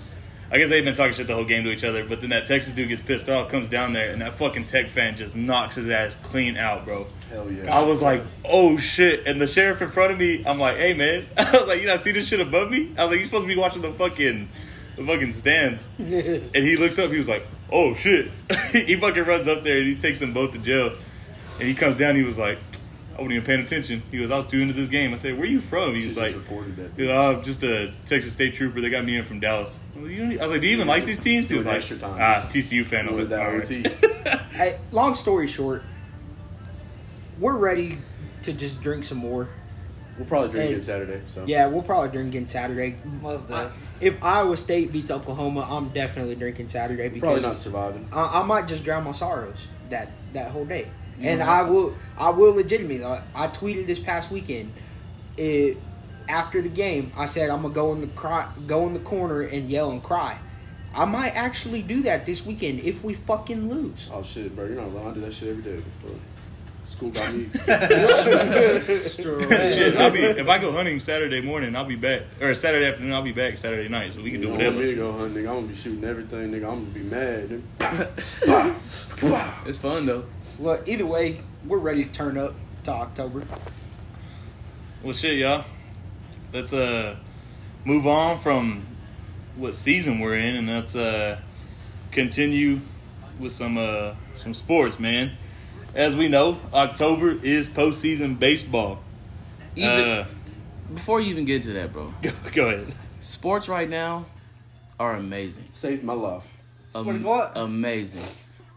I 0.55 0.57
guess 0.57 0.69
they've 0.69 0.85
been 0.85 0.93
talking 0.93 1.13
shit 1.13 1.27
the 1.27 1.35
whole 1.35 1.43
game 1.43 1.65
to 1.65 1.69
each 1.69 1.83
other, 1.83 2.05
but 2.05 2.21
then 2.21 2.29
that 2.29 2.45
Texas 2.45 2.73
dude 2.73 2.87
gets 2.87 3.01
pissed 3.01 3.27
off, 3.27 3.51
comes 3.51 3.67
down 3.67 3.91
there, 3.91 4.11
and 4.11 4.21
that 4.21 4.35
fucking 4.35 4.67
Tech 4.67 4.87
fan 4.87 5.17
just 5.17 5.35
knocks 5.35 5.75
his 5.75 5.89
ass 5.89 6.15
clean 6.23 6.55
out, 6.55 6.85
bro. 6.85 7.07
Hell 7.29 7.51
yeah. 7.51 7.77
I 7.77 7.83
was 7.83 8.01
like, 8.01 8.23
oh 8.45 8.77
shit. 8.77 9.27
And 9.27 9.41
the 9.41 9.47
sheriff 9.47 9.81
in 9.81 9.91
front 9.91 10.13
of 10.13 10.17
me, 10.17 10.45
I'm 10.45 10.57
like, 10.57 10.77
hey 10.77 10.93
man. 10.93 11.25
I 11.37 11.51
was 11.57 11.67
like, 11.67 11.81
you 11.81 11.87
not 11.87 11.99
see 11.99 12.13
this 12.13 12.29
shit 12.29 12.39
above 12.39 12.71
me? 12.71 12.93
I 12.97 13.03
was 13.03 13.11
like, 13.11 13.19
you 13.19 13.25
supposed 13.25 13.43
to 13.43 13.49
be 13.49 13.57
watching 13.57 13.81
the 13.81 13.91
fucking 13.91 14.47
the 14.95 15.05
fucking 15.05 15.33
stands. 15.33 15.89
And 15.99 16.63
he 16.63 16.77
looks 16.77 16.97
up, 16.99 17.11
he 17.11 17.17
was 17.17 17.27
like, 17.27 17.45
oh 17.69 17.93
shit. 17.93 18.31
he 18.71 18.95
fucking 18.95 19.25
runs 19.25 19.49
up 19.49 19.65
there 19.65 19.79
and 19.79 19.87
he 19.87 19.95
takes 19.95 20.21
them 20.21 20.31
both 20.31 20.53
to 20.53 20.59
jail. 20.59 20.95
And 21.59 21.67
he 21.67 21.73
comes 21.73 21.97
down, 21.97 22.15
he 22.15 22.23
was 22.23 22.37
like, 22.37 22.59
I 23.15 23.19
wasn't 23.21 23.31
even 23.33 23.45
paying 23.45 23.61
attention. 23.61 24.03
He 24.11 24.17
goes, 24.17 24.29
I 24.29 24.35
was 24.35 24.45
too 24.45 24.59
into 24.59 24.73
this 24.73 24.89
game. 24.89 25.13
I 25.13 25.15
said, 25.15 25.35
where 25.35 25.43
are 25.43 25.49
you 25.49 25.61
from? 25.61 25.93
He 25.93 26.01
She 26.01 26.07
was 26.07 26.15
just 26.15 26.35
like, 26.35 26.35
reported 26.43 26.75
that. 26.75 26.97
Dude, 26.97 27.09
I'm 27.09 27.41
just 27.43 27.63
a 27.63 27.93
Texas 28.05 28.33
State 28.33 28.53
trooper. 28.55 28.81
They 28.81 28.89
got 28.89 29.05
me 29.05 29.17
in 29.17 29.23
from 29.23 29.39
Dallas. 29.39 29.79
I 29.95 29.99
was 29.99 30.07
like, 30.09 30.17
you 30.17 30.25
know- 30.25 30.35
I 30.41 30.43
was 30.43 30.51
like, 30.51 30.61
do 30.61 30.67
you 30.67 30.73
even 30.73 30.87
like 30.87 31.05
these 31.05 31.19
teams? 31.19 31.47
He 31.47 31.55
was 31.55 31.65
like, 31.65 31.75
extra 31.77 31.97
time. 31.97 32.17
ah, 32.19 32.45
TCU 32.49 32.85
fan. 32.85 33.05
I 33.07 33.11
was 33.11 33.17
With 33.19 33.31
like, 33.31 33.39
that 33.39 33.47
all 33.47 33.59
OT. 33.59 33.83
right. 34.29 34.41
Hey, 34.55 34.79
long 34.91 35.15
story 35.15 35.47
short, 35.47 35.83
we're 37.39 37.57
ready 37.57 37.97
to 38.43 38.53
just 38.53 38.81
drink 38.81 39.03
some 39.03 39.17
more. 39.17 39.49
We'll 40.17 40.27
probably 40.27 40.49
drink 40.49 40.69
Hey. 40.69 40.75
it 40.75 40.83
Saturday. 40.83 41.21
So 41.33 41.43
Yeah, 41.45 41.67
we'll 41.67 41.83
probably 41.83 42.09
drink 42.09 42.29
again 42.29 42.47
Saturday. 42.47 42.95
Most 43.21 43.51
I- 43.51 43.69
if 44.01 44.21
Iowa 44.23 44.55
State 44.57 44.91
beats 44.91 45.11
Oklahoma, 45.11 45.67
I'm 45.69 45.89
definitely 45.89 46.35
drinking 46.35 46.67
Saturday 46.69 47.07
because 47.09 47.21
probably 47.21 47.41
not 47.41 47.57
surviving. 47.57 48.07
I, 48.13 48.39
I 48.41 48.43
might 48.43 48.67
just 48.67 48.83
drown 48.83 49.03
my 49.05 49.11
sorrows 49.11 49.67
that 49.89 50.11
that 50.33 50.51
whole 50.51 50.65
day, 50.65 50.89
and 51.21 51.41
I 51.41 51.63
will 51.63 51.95
I 52.17 52.29
will 52.29 52.53
legitimately. 52.53 53.03
I, 53.05 53.21
I 53.33 53.47
tweeted 53.47 53.87
this 53.87 53.99
past 53.99 54.29
weekend. 54.31 54.71
It, 55.37 55.77
after 56.27 56.61
the 56.61 56.69
game, 56.69 57.11
I 57.15 57.25
said 57.25 57.49
I'm 57.49 57.61
gonna 57.61 57.73
go 57.73 57.93
in 57.93 58.01
the 58.01 58.07
cry, 58.07 58.49
go 58.67 58.87
in 58.87 58.93
the 58.93 58.99
corner 58.99 59.41
and 59.41 59.69
yell 59.69 59.91
and 59.91 60.01
cry. 60.01 60.37
I 60.93 61.05
might 61.05 61.35
actually 61.35 61.81
do 61.81 62.03
that 62.03 62.25
this 62.25 62.45
weekend 62.45 62.79
if 62.79 63.03
we 63.03 63.15
fucking 63.15 63.69
lose. 63.69 64.09
Oh 64.11 64.23
shit, 64.23 64.55
bro! 64.55 64.65
You're 64.65 64.75
not 64.75 64.93
wrong. 64.95 65.11
I 65.11 65.13
do 65.13 65.21
that 65.21 65.33
shit 65.33 65.49
every 65.49 65.63
day. 65.63 65.81
Bro. 66.01 66.11
School 66.87 67.09
got 67.09 67.33
me. 67.33 67.49
Shit, 67.65 67.69
I'll 69.97 70.11
be 70.11 70.23
if 70.23 70.47
I 70.47 70.59
go 70.59 70.71
hunting 70.71 70.99
Saturday 70.99 71.41
morning, 71.41 71.75
I'll 71.75 71.83
be 71.83 71.95
back, 71.95 72.21
or 72.39 72.53
Saturday 72.53 72.85
afternoon, 72.85 73.11
I'll 73.11 73.23
be 73.23 73.31
back 73.31 73.57
Saturday 73.57 73.89
night, 73.89 74.13
so 74.13 74.21
we 74.21 74.29
can 74.31 74.39
You 74.41 74.49
do 74.49 74.53
don't 74.57 74.63
want 74.63 74.75
me 74.77 74.85
whatever. 74.85 74.91
to 74.91 74.95
go 74.95 75.11
hunting, 75.11 75.43
nigga. 75.43 75.49
I'm 75.49 75.55
gonna 75.55 75.67
be 75.67 75.75
shooting 75.75 76.03
everything, 76.03 76.51
nigga. 76.51 76.71
I'm 76.71 76.85
gonna 76.85 76.93
be 76.93 77.01
mad. 77.01 77.61
It's 79.67 79.77
fun 79.79 80.05
though 80.05 80.25
Well, 80.59 80.81
either 80.85 81.05
way, 81.05 81.41
we're 81.65 81.79
ready 81.79 82.05
to 82.05 82.11
turn 82.11 82.37
up 82.37 82.53
to 82.85 82.91
October. 82.91 83.43
Well, 85.03 85.13
shit, 85.13 85.37
y'all. 85.37 85.65
Let's 86.53 86.73
uh 86.73 87.15
move 87.83 88.07
on 88.07 88.39
from 88.39 88.85
what 89.55 89.75
season 89.75 90.19
we're 90.19 90.35
in, 90.37 90.55
and 90.55 90.69
let's 90.69 90.95
uh 90.95 91.39
continue 92.11 92.81
with 93.39 93.51
some 93.51 93.77
uh 93.77 94.13
some 94.35 94.53
sports, 94.53 94.99
man. 94.99 95.31
As 95.93 96.15
we 96.15 96.27
know, 96.27 96.59
October 96.73 97.31
is 97.43 97.69
postseason 97.69 98.37
baseball. 98.39 98.99
even 99.75 99.89
Uh, 99.89 100.25
before 100.93 101.19
you 101.19 101.31
even 101.31 101.45
get 101.45 101.63
to 101.63 101.73
that 101.73 101.91
bro 101.91 102.13
go, 102.21 102.31
go 102.53 102.69
ahead. 102.69 102.93
sports 103.19 103.67
right 103.67 103.89
now 103.89 104.25
are 104.99 105.15
amazing 105.15 105.63
Saved 105.73 106.03
my 106.03 106.13
life. 106.13 106.47
Swear 106.91 107.15
Am- 107.15 107.25
amazing. 107.55 108.21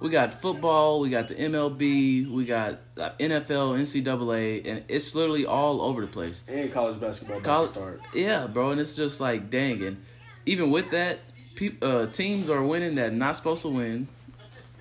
We 0.00 0.10
got 0.10 0.40
football, 0.40 1.00
we 1.00 1.10
got 1.10 1.26
the 1.26 1.34
MLB, 1.34 2.30
we 2.30 2.44
got 2.44 2.78
uh, 2.96 3.10
NFL, 3.18 3.80
NCAA, 3.80 4.64
and 4.64 4.84
it's 4.86 5.12
literally 5.14 5.44
all 5.44 5.82
over 5.82 6.02
the 6.02 6.06
place. 6.06 6.44
And 6.46 6.72
college 6.72 7.00
basketball 7.00 7.38
about 7.38 7.44
College, 7.46 7.68
to 7.70 7.74
start. 7.74 8.00
yeah, 8.14 8.46
bro, 8.46 8.70
and 8.70 8.80
it's 8.80 8.94
just 8.94 9.20
like 9.20 9.50
dang, 9.50 9.82
and 9.82 10.04
even 10.46 10.70
with 10.70 10.90
that, 10.90 11.18
peop, 11.56 11.82
uh, 11.82 12.06
teams 12.06 12.48
are 12.48 12.62
winning 12.62 12.94
that 12.94 13.12
not 13.12 13.34
supposed 13.36 13.62
to 13.62 13.68
win. 13.68 14.06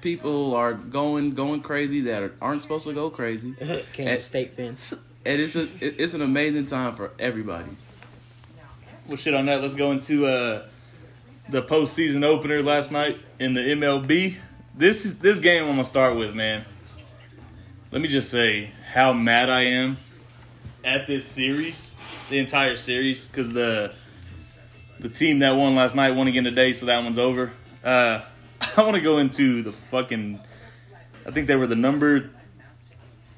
People 0.01 0.53
are 0.53 0.73
going 0.73 1.33
going 1.33 1.61
crazy 1.61 2.01
that 2.01 2.21
are, 2.21 2.33
aren't 2.39 2.61
supposed 2.61 2.83
to 2.83 2.93
go 2.93 3.09
crazy, 3.09 3.55
and 3.97 4.21
State 4.21 4.53
fans. 4.53 4.93
And 5.25 5.41
it's 5.41 5.51
just 5.51 5.81
it, 5.83 5.95
it's 5.99 6.13
an 6.13 6.21
amazing 6.21 6.67
time 6.67 6.95
for 6.95 7.11
everybody. 7.19 7.67
Well, 9.07 9.17
shit 9.17 9.33
on 9.33 9.47
that. 9.47 9.61
Let's 9.61 9.75
go 9.75 9.91
into 9.91 10.25
uh, 10.25 10.65
the 11.49 11.61
postseason 11.63 12.23
opener 12.23 12.61
last 12.63 12.93
night 12.93 13.17
in 13.37 13.53
the 13.53 13.59
MLB. 13.59 14.37
This 14.77 15.05
is 15.05 15.17
this 15.17 15.39
game 15.39 15.63
I'm 15.63 15.71
gonna 15.71 15.85
start 15.85 16.15
with, 16.15 16.35
man. 16.35 16.63
Let 17.91 17.99
me 17.99 18.07
just 18.07 18.29
say 18.29 18.69
how 18.93 19.11
mad 19.11 19.49
I 19.49 19.63
am 19.63 19.97
at 20.85 21.07
this 21.07 21.25
series, 21.25 21.95
the 22.29 22.37
entire 22.37 22.75
series, 22.75 23.25
because 23.25 23.51
the 23.51 23.95
the 24.99 25.09
team 25.09 25.39
that 25.39 25.55
won 25.55 25.75
last 25.75 25.95
night 25.95 26.11
won 26.11 26.27
again 26.27 26.43
today, 26.43 26.73
so 26.73 26.85
that 26.85 27.03
one's 27.03 27.17
over. 27.17 27.51
Uh, 27.83 28.21
I 28.77 28.83
want 28.83 28.93
to 28.93 29.01
go 29.01 29.17
into 29.17 29.63
the 29.63 29.71
fucking. 29.71 30.39
I 31.25 31.31
think 31.31 31.47
they 31.47 31.55
were 31.55 31.65
the 31.65 31.75
number. 31.75 32.29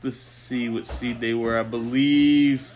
Let's 0.04 0.18
see 0.18 0.68
what 0.68 0.88
seed 0.88 1.22
they 1.22 1.34
were. 1.34 1.58
I 1.58 1.64
believe 1.64 2.70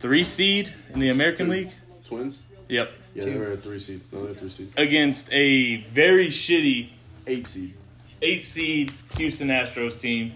three 0.00 0.24
seed 0.24 0.74
in 0.92 0.98
the 0.98 1.10
American 1.10 1.48
League. 1.48 1.70
Twins? 2.04 2.40
Yep. 2.68 2.92
Yeah, 3.14 3.24
they 3.26 3.38
were 3.38 3.52
a 3.52 3.56
three 3.56 3.78
seed. 3.78 4.00
No, 4.10 4.24
they're 4.24 4.34
three 4.34 4.48
seed. 4.48 4.72
Against 4.76 5.32
a 5.32 5.82
very 5.82 6.26
shitty 6.26 6.90
Eight 7.26 7.46
seed. 7.46 7.74
eight 8.20 8.44
seed 8.44 8.92
Houston 9.16 9.48
Astros 9.48 9.98
team. 9.98 10.32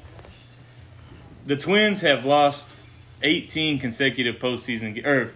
The 1.47 1.57
Twins 1.57 2.01
have 2.01 2.24
lost 2.24 2.76
18 3.22 3.78
consecutive 3.78 4.37
postseason 4.37 5.05
or 5.07 5.32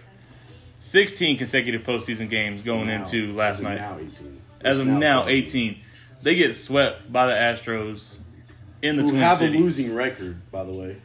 16 0.80 1.38
consecutive 1.38 1.82
postseason 1.82 2.28
games 2.28 2.62
going 2.62 2.88
Now. 2.88 2.96
into 2.98 3.32
last 3.34 3.56
As 3.56 3.62
night. 3.62 3.76
Now 3.80 3.98
18. 3.98 4.40
As 4.62 4.78
of 4.78 4.86
now, 4.86 5.22
17. 5.26 5.44
18. 5.44 5.76
they 6.22 6.34
get 6.34 6.54
swept 6.54 7.10
by 7.12 7.26
the 7.26 7.32
Astros 7.32 8.18
in 8.82 8.96
the 8.96 9.02
Who 9.02 9.10
Twin 9.10 9.20
have 9.22 9.38
City. 9.38 9.56
a 9.56 9.60
losing 9.60 9.94
record, 9.94 10.40
by 10.50 10.64
the 10.64 10.72
way. 10.72 10.96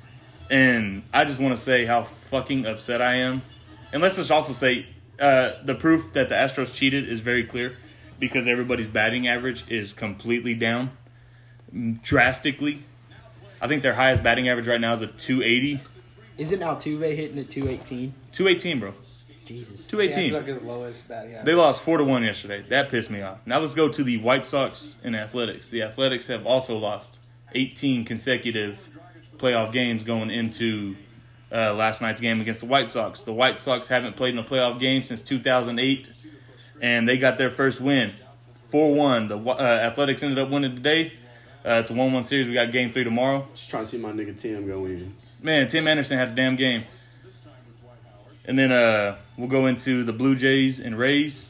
And 0.50 1.04
I 1.14 1.26
just 1.26 1.40
want 1.40 1.56
to 1.56 1.62
say 1.62 1.86
how 1.86 2.04
fucking 2.04 2.66
upset 2.66 3.02
I 3.02 3.16
am. 3.18 3.42
And 3.94 4.02
let's 4.02 4.16
just 4.18 4.32
also 4.32 4.54
say 4.54 4.86
uh, 5.20 5.54
the 5.64 5.76
proof 5.76 6.14
that 6.14 6.30
the 6.30 6.36
Astros 6.36 6.74
cheated 6.74 7.08
is 7.10 7.20
very 7.20 7.46
clear 7.46 7.78
because 8.20 8.48
everybody's 8.48 8.88
batting 8.88 9.28
average 9.28 9.70
is 9.70 9.94
completely 9.94 10.54
down 10.54 10.92
drastically. 12.04 12.84
I 13.62 13.68
think 13.68 13.84
their 13.84 13.94
highest 13.94 14.24
batting 14.24 14.50
average 14.50 14.68
right 14.68 14.80
now 14.80 14.94
is 14.94 15.02
a 15.02 15.08
280. 15.08 15.82
Isn't 16.38 16.60
Altuve 16.60 17.16
hitting 17.16 17.40
at 17.40 17.50
218? 17.50 18.14
218, 18.32 18.80
bro. 18.80 18.94
Jesus. 19.46 19.86
218. 19.86 20.20
Yeah, 20.32 20.38
it's 20.40 20.48
like 20.48 20.56
his 20.56 20.64
lowest 20.64 21.08
batting 21.08 21.32
average. 21.32 21.46
They 21.46 21.54
lost 21.54 21.82
four 21.82 21.98
to 21.98 22.04
one 22.04 22.24
yesterday. 22.24 22.66
That 22.70 22.90
pissed 22.90 23.10
me 23.10 23.22
off. 23.22 23.40
Now 23.46 23.60
let's 23.60 23.74
go 23.74 23.88
to 23.88 24.04
the 24.04 24.18
White 24.18 24.46
Sox 24.46 24.98
and 25.04 25.16
Athletics. 25.16 25.70
The 25.70 25.84
Athletics 25.84 26.28
have 26.28 26.46
also 26.46 26.78
lost 26.78 27.20
18 27.54 28.06
consecutive 28.06 28.90
playoff 29.38 29.72
games 29.72 30.04
going 30.04 30.30
into 30.32 30.96
uh, 31.52 31.74
last 31.74 32.02
night's 32.02 32.20
game 32.20 32.42
against 32.42 32.62
the 32.62 32.68
White 32.68 32.90
Sox. 32.90 33.24
The 33.24 33.34
White 33.34 33.60
Sox 33.60 33.88
haven't 33.88 34.16
played 34.16 34.34
in 34.34 34.40
a 34.40 34.44
playoff 34.44 34.80
game 34.80 35.04
since 35.04 35.22
2008, 35.22 36.10
and 36.82 37.08
they 37.08 37.18
got 37.18 37.38
their 37.38 37.50
first 37.50 37.82
win, 37.82 38.14
four 38.70 38.94
one. 38.94 39.28
The 39.28 39.38
uh, 39.38 39.60
Athletics 39.60 40.24
ended 40.24 40.40
up 40.40 40.50
winning 40.50 40.76
today. 40.76 41.14
Uh, 41.66 41.80
it's 41.80 41.90
a 41.90 41.94
one 41.94 42.14
one 42.14 42.24
series. 42.24 42.48
We 42.48 42.54
got 42.54 42.72
game 42.72 42.92
three 42.92 43.04
tomorrow. 43.04 43.48
Just 43.54 43.70
trying 43.70 43.84
to 43.84 43.90
see 43.90 43.98
my 43.98 44.12
nigga 44.12 44.38
Tim 44.38 44.68
go 44.68 44.86
in. 44.86 45.16
Man, 45.42 45.68
Tim 45.68 45.88
Anderson 45.88 46.18
had 46.18 46.30
a 46.30 46.36
damn 46.36 46.56
game. 46.56 46.84
And 48.48 48.60
then 48.60 48.72
uh, 48.72 49.18
we'll 49.38 49.48
go 49.48 49.66
into 49.66 50.04
the 50.04 50.14
Blue 50.14 50.36
Jays 50.36 50.80
and 50.80 50.98
Rays. 50.98 51.50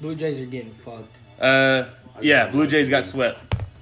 Blue 0.00 0.14
Jays 0.14 0.40
are 0.40 0.46
getting 0.46 0.74
fucked. 0.74 1.16
Uh, 1.40 1.84
yeah, 2.20 2.48
Blue 2.48 2.66
Jays 2.66 2.90
got 2.90 3.04
swept. 3.04 3.38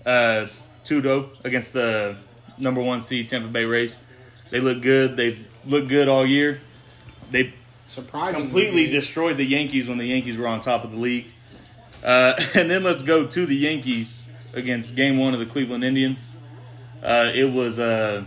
Uh, 0.06 0.46
2 0.84 1.30
against 1.44 1.72
the 1.72 2.16
number 2.56 2.80
one 2.80 3.00
seed 3.00 3.28
Tampa 3.28 3.48
Bay 3.48 3.64
Rays. 3.64 3.96
They 4.50 4.60
look 4.60 4.80
good. 4.80 5.16
They 5.16 5.44
look 5.66 5.88
good 5.88 6.08
all 6.08 6.24
year. 6.24 6.60
They 7.30 7.52
Surprisingly. 7.88 8.42
completely 8.42 8.90
destroyed 8.90 9.38
the 9.38 9.44
Yankees 9.44 9.88
when 9.88 9.98
the 9.98 10.04
Yankees 10.04 10.36
were 10.36 10.46
on 10.46 10.60
top 10.60 10.84
of 10.84 10.90
the 10.90 10.98
league. 10.98 11.26
Uh, 12.04 12.34
and 12.54 12.70
then 12.70 12.84
let's 12.84 13.02
go 13.02 13.26
to 13.26 13.46
the 13.46 13.56
Yankees 13.56 14.26
against 14.52 14.94
Game 14.94 15.18
One 15.18 15.32
of 15.32 15.40
the 15.40 15.46
Cleveland 15.46 15.84
Indians. 15.84 16.36
Uh, 17.02 17.30
it 17.34 17.50
was 17.52 17.78
uh, 17.78 18.24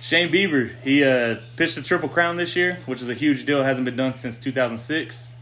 Shane 0.00 0.30
Bieber. 0.32 0.72
He 0.82 1.04
uh, 1.04 1.36
pitched 1.56 1.76
a 1.76 1.82
triple 1.82 2.08
crown 2.08 2.36
this 2.36 2.56
year, 2.56 2.78
which 2.86 3.00
is 3.00 3.08
a 3.08 3.14
huge 3.14 3.46
deal. 3.46 3.62
Hasn't 3.62 3.84
been 3.84 3.96
done 3.96 4.14
since 4.14 4.36
2006. 4.38 5.34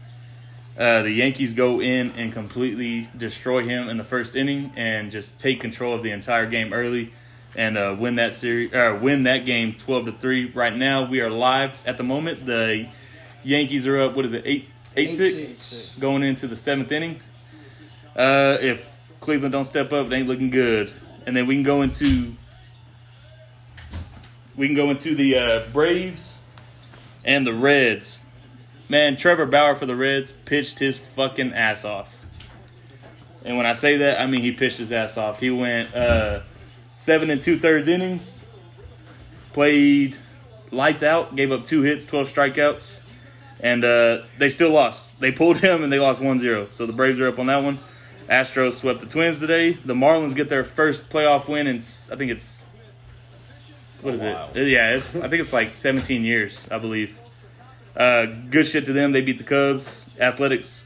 Uh, 0.77 1.01
the 1.01 1.11
Yankees 1.11 1.53
go 1.53 1.81
in 1.81 2.11
and 2.11 2.31
completely 2.31 3.09
destroy 3.17 3.63
him 3.63 3.89
in 3.89 3.97
the 3.97 4.03
first 4.03 4.35
inning 4.35 4.71
and 4.75 5.11
just 5.11 5.37
take 5.37 5.59
control 5.59 5.93
of 5.93 6.01
the 6.01 6.11
entire 6.11 6.45
game 6.45 6.73
early 6.73 7.11
and 7.55 7.77
uh, 7.77 7.95
win 7.97 8.15
that 8.15 8.33
series 8.33 8.73
or 8.73 8.95
win 8.95 9.23
that 9.23 9.39
game 9.45 9.73
12 9.77 10.05
to 10.05 10.11
3 10.13 10.51
right 10.51 10.75
now 10.75 11.07
we 11.09 11.19
are 11.21 11.29
live 11.29 11.73
at 11.85 11.97
the 11.97 12.03
moment. 12.03 12.45
The 12.45 12.87
yankees 13.43 13.87
are 13.87 13.99
up 14.01 14.15
what 14.15 14.25
is 14.25 14.33
it 14.33 14.43
8 14.45 14.67
8 14.95 15.09
Eight, 15.09 15.11
6 15.13 15.43
six. 15.43 15.99
going 15.99 16.23
into 16.23 16.47
the 16.47 16.55
seventh 16.55 16.91
inning. 16.91 17.19
Uh, 18.15 18.57
if 18.59 18.93
cleveland 19.19 19.51
don't 19.51 19.63
step 19.65 19.91
up 19.93 20.07
it 20.07 20.13
ain't 20.13 20.27
looking 20.27 20.49
good. 20.49 20.91
And 21.25 21.35
then 21.35 21.47
we 21.47 21.55
can 21.55 21.63
go 21.63 21.81
into 21.81 22.33
we 24.55 24.67
can 24.67 24.75
go 24.75 24.89
into 24.89 25.15
the 25.15 25.37
uh, 25.37 25.69
braves 25.71 26.41
and 27.23 27.45
the 27.45 27.53
reds. 27.53 28.21
Man 28.89 29.15
trevor 29.15 29.45
bauer 29.45 29.75
for 29.75 29.85
the 29.85 29.95
reds 29.95 30.31
pitched 30.31 30.79
his 30.79 30.97
fucking 30.97 31.53
ass 31.53 31.85
off. 31.85 32.17
And 33.43 33.57
when 33.57 33.65
i 33.65 33.73
say 33.73 33.97
that 33.97 34.19
i 34.21 34.25
mean 34.27 34.41
he 34.41 34.51
pitched 34.51 34.77
his 34.77 34.91
ass 34.91 35.17
off. 35.17 35.39
He 35.39 35.49
went 35.49 35.93
uh, 35.95 36.41
seven 37.01 37.31
and 37.31 37.41
two 37.41 37.57
thirds 37.57 37.87
innings. 37.87 38.45
Played 39.53 40.17
lights 40.69 41.01
out, 41.01 41.35
gave 41.35 41.51
up 41.51 41.65
two 41.65 41.81
hits, 41.81 42.05
12 42.05 42.31
strikeouts, 42.31 42.99
and 43.59 43.83
uh, 43.83 44.21
they 44.37 44.49
still 44.49 44.69
lost. 44.69 45.19
They 45.19 45.31
pulled 45.31 45.57
him 45.57 45.83
and 45.83 45.91
they 45.91 45.97
lost 45.97 46.21
1 46.21 46.37
0. 46.37 46.67
So 46.71 46.85
the 46.85 46.93
Braves 46.93 47.19
are 47.19 47.27
up 47.27 47.39
on 47.39 47.47
that 47.47 47.63
one. 47.63 47.79
Astros 48.29 48.73
swept 48.73 48.99
the 48.99 49.07
Twins 49.07 49.39
today. 49.39 49.73
The 49.73 49.95
Marlins 49.95 50.35
get 50.35 50.47
their 50.47 50.63
first 50.63 51.09
playoff 51.09 51.47
win 51.47 51.65
in, 51.65 51.77
I 51.77 52.15
think 52.15 52.31
it's, 52.31 52.65
what 54.01 54.13
is 54.13 54.21
it? 54.21 54.37
Yeah, 54.55 54.95
it's, 54.95 55.15
I 55.15 55.27
think 55.27 55.41
it's 55.41 55.51
like 55.51 55.73
17 55.73 56.23
years, 56.23 56.65
I 56.69 56.77
believe. 56.77 57.17
Uh, 57.97 58.25
good 58.25 58.67
shit 58.67 58.85
to 58.85 58.93
them. 58.93 59.11
They 59.11 59.21
beat 59.21 59.39
the 59.39 59.43
Cubs. 59.43 60.07
Athletics 60.19 60.85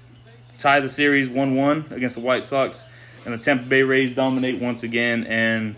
tie 0.58 0.80
the 0.80 0.90
series 0.90 1.28
1 1.28 1.56
1 1.56 1.86
against 1.92 2.16
the 2.16 2.22
White 2.22 2.46
Sox. 2.46 2.86
And 3.26 3.34
the 3.34 3.38
Tampa 3.38 3.66
Bay 3.66 3.82
Rays 3.82 4.14
dominate 4.14 4.62
once 4.62 4.84
again 4.84 5.26
and 5.26 5.76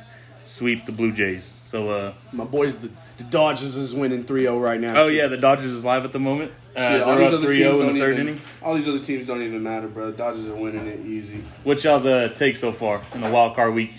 sweep 0.47 0.85
the 0.85 0.91
Blue 0.91 1.11
Jays. 1.11 1.53
So, 1.65 1.89
uh, 1.89 2.13
My 2.31 2.45
boys, 2.45 2.75
the, 2.77 2.89
the 3.17 3.23
Dodgers 3.25 3.75
is 3.75 3.93
winning 3.93 4.23
3-0 4.23 4.61
right 4.63 4.79
now. 4.79 5.01
oh 5.01 5.09
too. 5.09 5.15
yeah, 5.15 5.27
the 5.27 5.37
Dodgers 5.37 5.71
is 5.71 5.83
live 5.83 6.05
at 6.05 6.13
the 6.13 6.19
moment. 6.19 6.51
Uh, 6.75 6.87
Shit, 6.89 7.01
all 7.01 7.15
they're 7.15 7.25
these 7.25 7.27
up 7.29 7.33
other 7.39 7.45
3 7.47 7.55
teams 7.57 7.63
0 7.63 7.73
in 7.73 7.85
don't 7.87 7.93
the 7.95 7.99
third 7.99 8.13
even. 8.13 8.27
inning. 8.27 8.41
All 8.61 8.75
these 8.75 8.87
other 8.87 8.99
teams 8.99 9.27
don't 9.27 9.41
even 9.41 9.61
matter, 9.63 9.87
bro. 9.87 10.11
The 10.11 10.17
Dodgers 10.17 10.47
are 10.47 10.55
winning 10.55 10.87
it 10.87 11.05
easy. 11.05 11.43
What 11.63 11.83
y'all's 11.83 12.05
uh, 12.05 12.29
take 12.33 12.55
so 12.55 12.71
far 12.71 13.01
in 13.13 13.21
the 13.21 13.29
wild 13.29 13.55
card 13.55 13.73
week? 13.73 13.93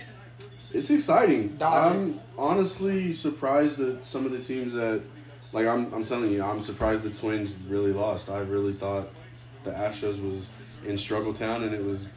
It's 0.73 0.91
exciting. 0.91 1.57
Dodgers. 1.57 1.93
I'm 2.15 2.21
honestly 2.39 3.13
surprised 3.13 3.81
at 3.81 4.07
some 4.07 4.25
of 4.27 4.33
the 4.33 4.39
teams 4.39 4.75
that, 4.75 5.03
like 5.53 5.67
I'm, 5.67 5.93
I'm 5.93 6.05
telling 6.05 6.31
you, 6.31 6.43
I'm 6.43 6.63
surprised 6.63 7.03
the 7.03 7.11
Twins 7.11 7.59
really 7.69 7.93
lost. 7.93 8.31
I 8.31 8.39
really 8.41 8.73
thought 8.73 9.09
the 9.65 9.73
Astros 9.73 10.23
was 10.25 10.51
in 10.87 10.97
struggle 10.97 11.35
town 11.35 11.65
and 11.65 11.75
it 11.75 11.85
was 11.85 12.09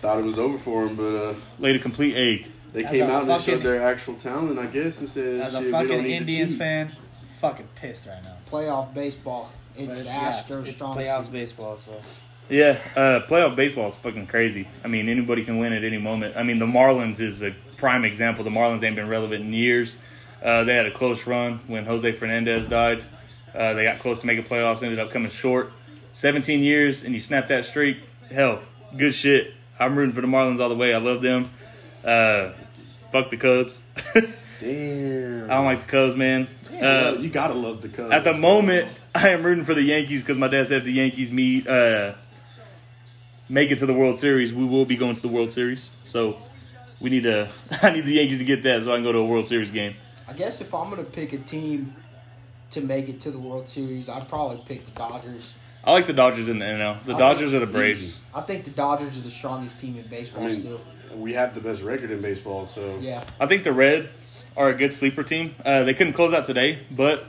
thought 0.00 0.18
it 0.18 0.24
was 0.24 0.38
over 0.38 0.56
for 0.58 0.84
them, 0.86 0.96
but 0.96 1.14
uh, 1.30 1.34
Laid 1.58 1.76
a 1.76 1.78
complete 1.78 2.14
egg. 2.16 2.49
They 2.72 2.84
As 2.84 2.90
came 2.90 3.02
a 3.08 3.12
out 3.12 3.22
and 3.22 3.28
fucking- 3.30 3.54
showed 3.54 3.62
their 3.62 3.82
actual 3.82 4.14
talent, 4.14 4.58
I 4.58 4.66
guess, 4.66 5.00
and 5.00 5.08
said, 5.08 5.40
As 5.40 5.52
"Shit, 5.52 5.62
a 5.62 5.64
we 5.66 5.70
don't 5.72 5.82
fucking 5.88 6.02
need 6.04 6.16
Indians 6.16 6.48
to 6.50 6.54
cheat." 6.54 6.58
fan, 6.58 6.92
fucking 7.40 7.68
pissed 7.74 8.06
right 8.06 8.22
now. 8.22 8.36
Playoff 8.50 8.92
baseball. 8.94 9.50
It's 9.76 9.86
But 9.88 9.96
the 9.98 10.04
yeah, 10.04 10.42
Astros 10.48 10.66
it's 10.66 10.76
strong. 10.76 10.96
playoffs 10.96 11.30
baseball, 11.30 11.76
so 11.76 11.92
Yeah, 12.48 12.78
uh, 12.96 13.20
playoff 13.28 13.54
baseball 13.56 13.88
is 13.88 13.96
fucking 13.96 14.26
crazy. 14.26 14.66
I 14.84 14.88
mean, 14.88 15.08
anybody 15.08 15.44
can 15.44 15.58
win 15.58 15.72
at 15.72 15.84
any 15.84 15.98
moment. 15.98 16.36
I 16.36 16.42
mean, 16.42 16.58
the 16.58 16.66
Marlins 16.66 17.20
is 17.20 17.42
a 17.42 17.54
prime 17.76 18.04
example. 18.04 18.42
The 18.44 18.50
Marlins 18.50 18.82
ain't 18.82 18.96
been 18.96 19.08
relevant 19.08 19.44
in 19.44 19.52
years. 19.52 19.96
Uh, 20.42 20.64
they 20.64 20.74
had 20.74 20.86
a 20.86 20.90
close 20.90 21.26
run 21.26 21.60
when 21.68 21.84
Jose 21.86 22.10
Fernandez 22.12 22.66
died. 22.68 23.04
Uh, 23.54 23.74
they 23.74 23.84
got 23.84 23.98
close 24.00 24.18
to 24.20 24.26
making 24.26 24.44
playoffs, 24.44 24.82
ended 24.82 24.98
up 24.98 25.10
coming 25.10 25.30
short. 25.30 25.70
17 26.12 26.60
years, 26.60 27.04
and 27.04 27.14
you 27.14 27.20
snap 27.20 27.46
that 27.48 27.64
streak. 27.64 27.98
Hell, 28.32 28.60
good 28.96 29.14
shit. 29.14 29.54
I'm 29.78 29.96
rooting 29.96 30.14
for 30.14 30.20
the 30.20 30.26
Marlins 30.26 30.60
all 30.60 30.68
the 30.68 30.74
way. 30.74 30.92
I 30.92 30.98
love 30.98 31.22
them. 31.22 31.50
Uh, 32.04 32.52
fuck 33.12 33.30
the 33.30 33.36
Cubs. 33.36 33.78
Damn. 34.60 35.44
I 35.50 35.54
don't 35.54 35.64
like 35.64 35.86
the 35.86 35.90
Cubs, 35.90 36.16
man. 36.16 36.48
Well, 36.72 37.16
Uh, 37.16 37.18
you 37.18 37.30
gotta 37.30 37.54
love 37.54 37.82
the 37.82 37.88
Cubs. 37.88 38.12
at 38.12 38.24
the 38.24 38.34
moment, 38.34 38.88
I 39.14 39.30
am 39.30 39.42
rooting 39.42 39.64
for 39.64 39.74
the 39.74 39.82
Yankees 39.82 40.22
because 40.22 40.38
my 40.38 40.48
dad 40.48 40.66
said 40.68 40.78
if 40.78 40.84
the 40.84 40.92
Yankees 40.92 41.30
meet, 41.32 41.66
uh, 41.66 42.14
make 43.48 43.70
it 43.70 43.76
to 43.78 43.86
the 43.86 43.94
World 43.94 44.18
Series, 44.18 44.52
we 44.52 44.64
will 44.64 44.84
be 44.84 44.96
going 44.96 45.14
to 45.16 45.22
the 45.22 45.28
World 45.28 45.52
Series. 45.52 45.90
So 46.04 46.36
we 47.00 47.10
need 47.10 47.24
to. 47.24 47.48
I 47.82 47.90
need 47.90 48.04
the 48.04 48.14
Yankees 48.14 48.38
to 48.38 48.44
get 48.44 48.62
that 48.64 48.82
so 48.82 48.92
I 48.92 48.96
can 48.96 49.04
go 49.04 49.12
to 49.12 49.18
a 49.18 49.26
World 49.26 49.48
Series 49.48 49.70
game. 49.70 49.94
I 50.28 50.32
guess 50.32 50.60
if 50.60 50.72
I'm 50.74 50.90
gonna 50.90 51.02
pick 51.04 51.32
a 51.32 51.38
team 51.38 51.94
to 52.70 52.80
make 52.80 53.08
it 53.08 53.20
to 53.22 53.30
the 53.30 53.38
World 53.38 53.68
Series, 53.68 54.08
I'd 54.08 54.28
probably 54.28 54.62
pick 54.66 54.84
the 54.84 54.92
Dodgers. 54.92 55.54
I 55.82 55.92
like 55.92 56.06
the 56.06 56.12
Dodgers 56.12 56.48
in 56.48 56.58
the 56.58 56.66
NL. 56.66 57.02
The 57.04 57.14
I 57.14 57.18
Dodgers 57.18 57.50
think 57.50 57.62
are 57.62 57.66
the 57.66 57.72
Braves. 57.72 57.98
easy. 58.00 58.20
I 58.34 58.42
think 58.42 58.64
the 58.64 58.70
Dodgers 58.70 59.16
are 59.16 59.22
the 59.22 59.30
strongest 59.30 59.80
team 59.80 59.96
in 59.96 60.06
baseball 60.06 60.44
I 60.44 60.48
mean, 60.48 60.60
still. 60.60 60.80
We 61.14 61.32
have 61.34 61.54
the 61.54 61.60
best 61.60 61.82
record 61.82 62.10
in 62.10 62.20
baseball, 62.20 62.64
so 62.66 62.98
Yeah. 63.00 63.24
I 63.40 63.46
think 63.46 63.64
the 63.64 63.72
Reds 63.72 64.46
are 64.56 64.68
a 64.68 64.74
good 64.74 64.92
sleeper 64.92 65.22
team. 65.22 65.54
Uh, 65.64 65.84
they 65.84 65.94
couldn't 65.94 66.12
close 66.14 66.32
out 66.32 66.44
today, 66.44 66.80
but 66.90 67.24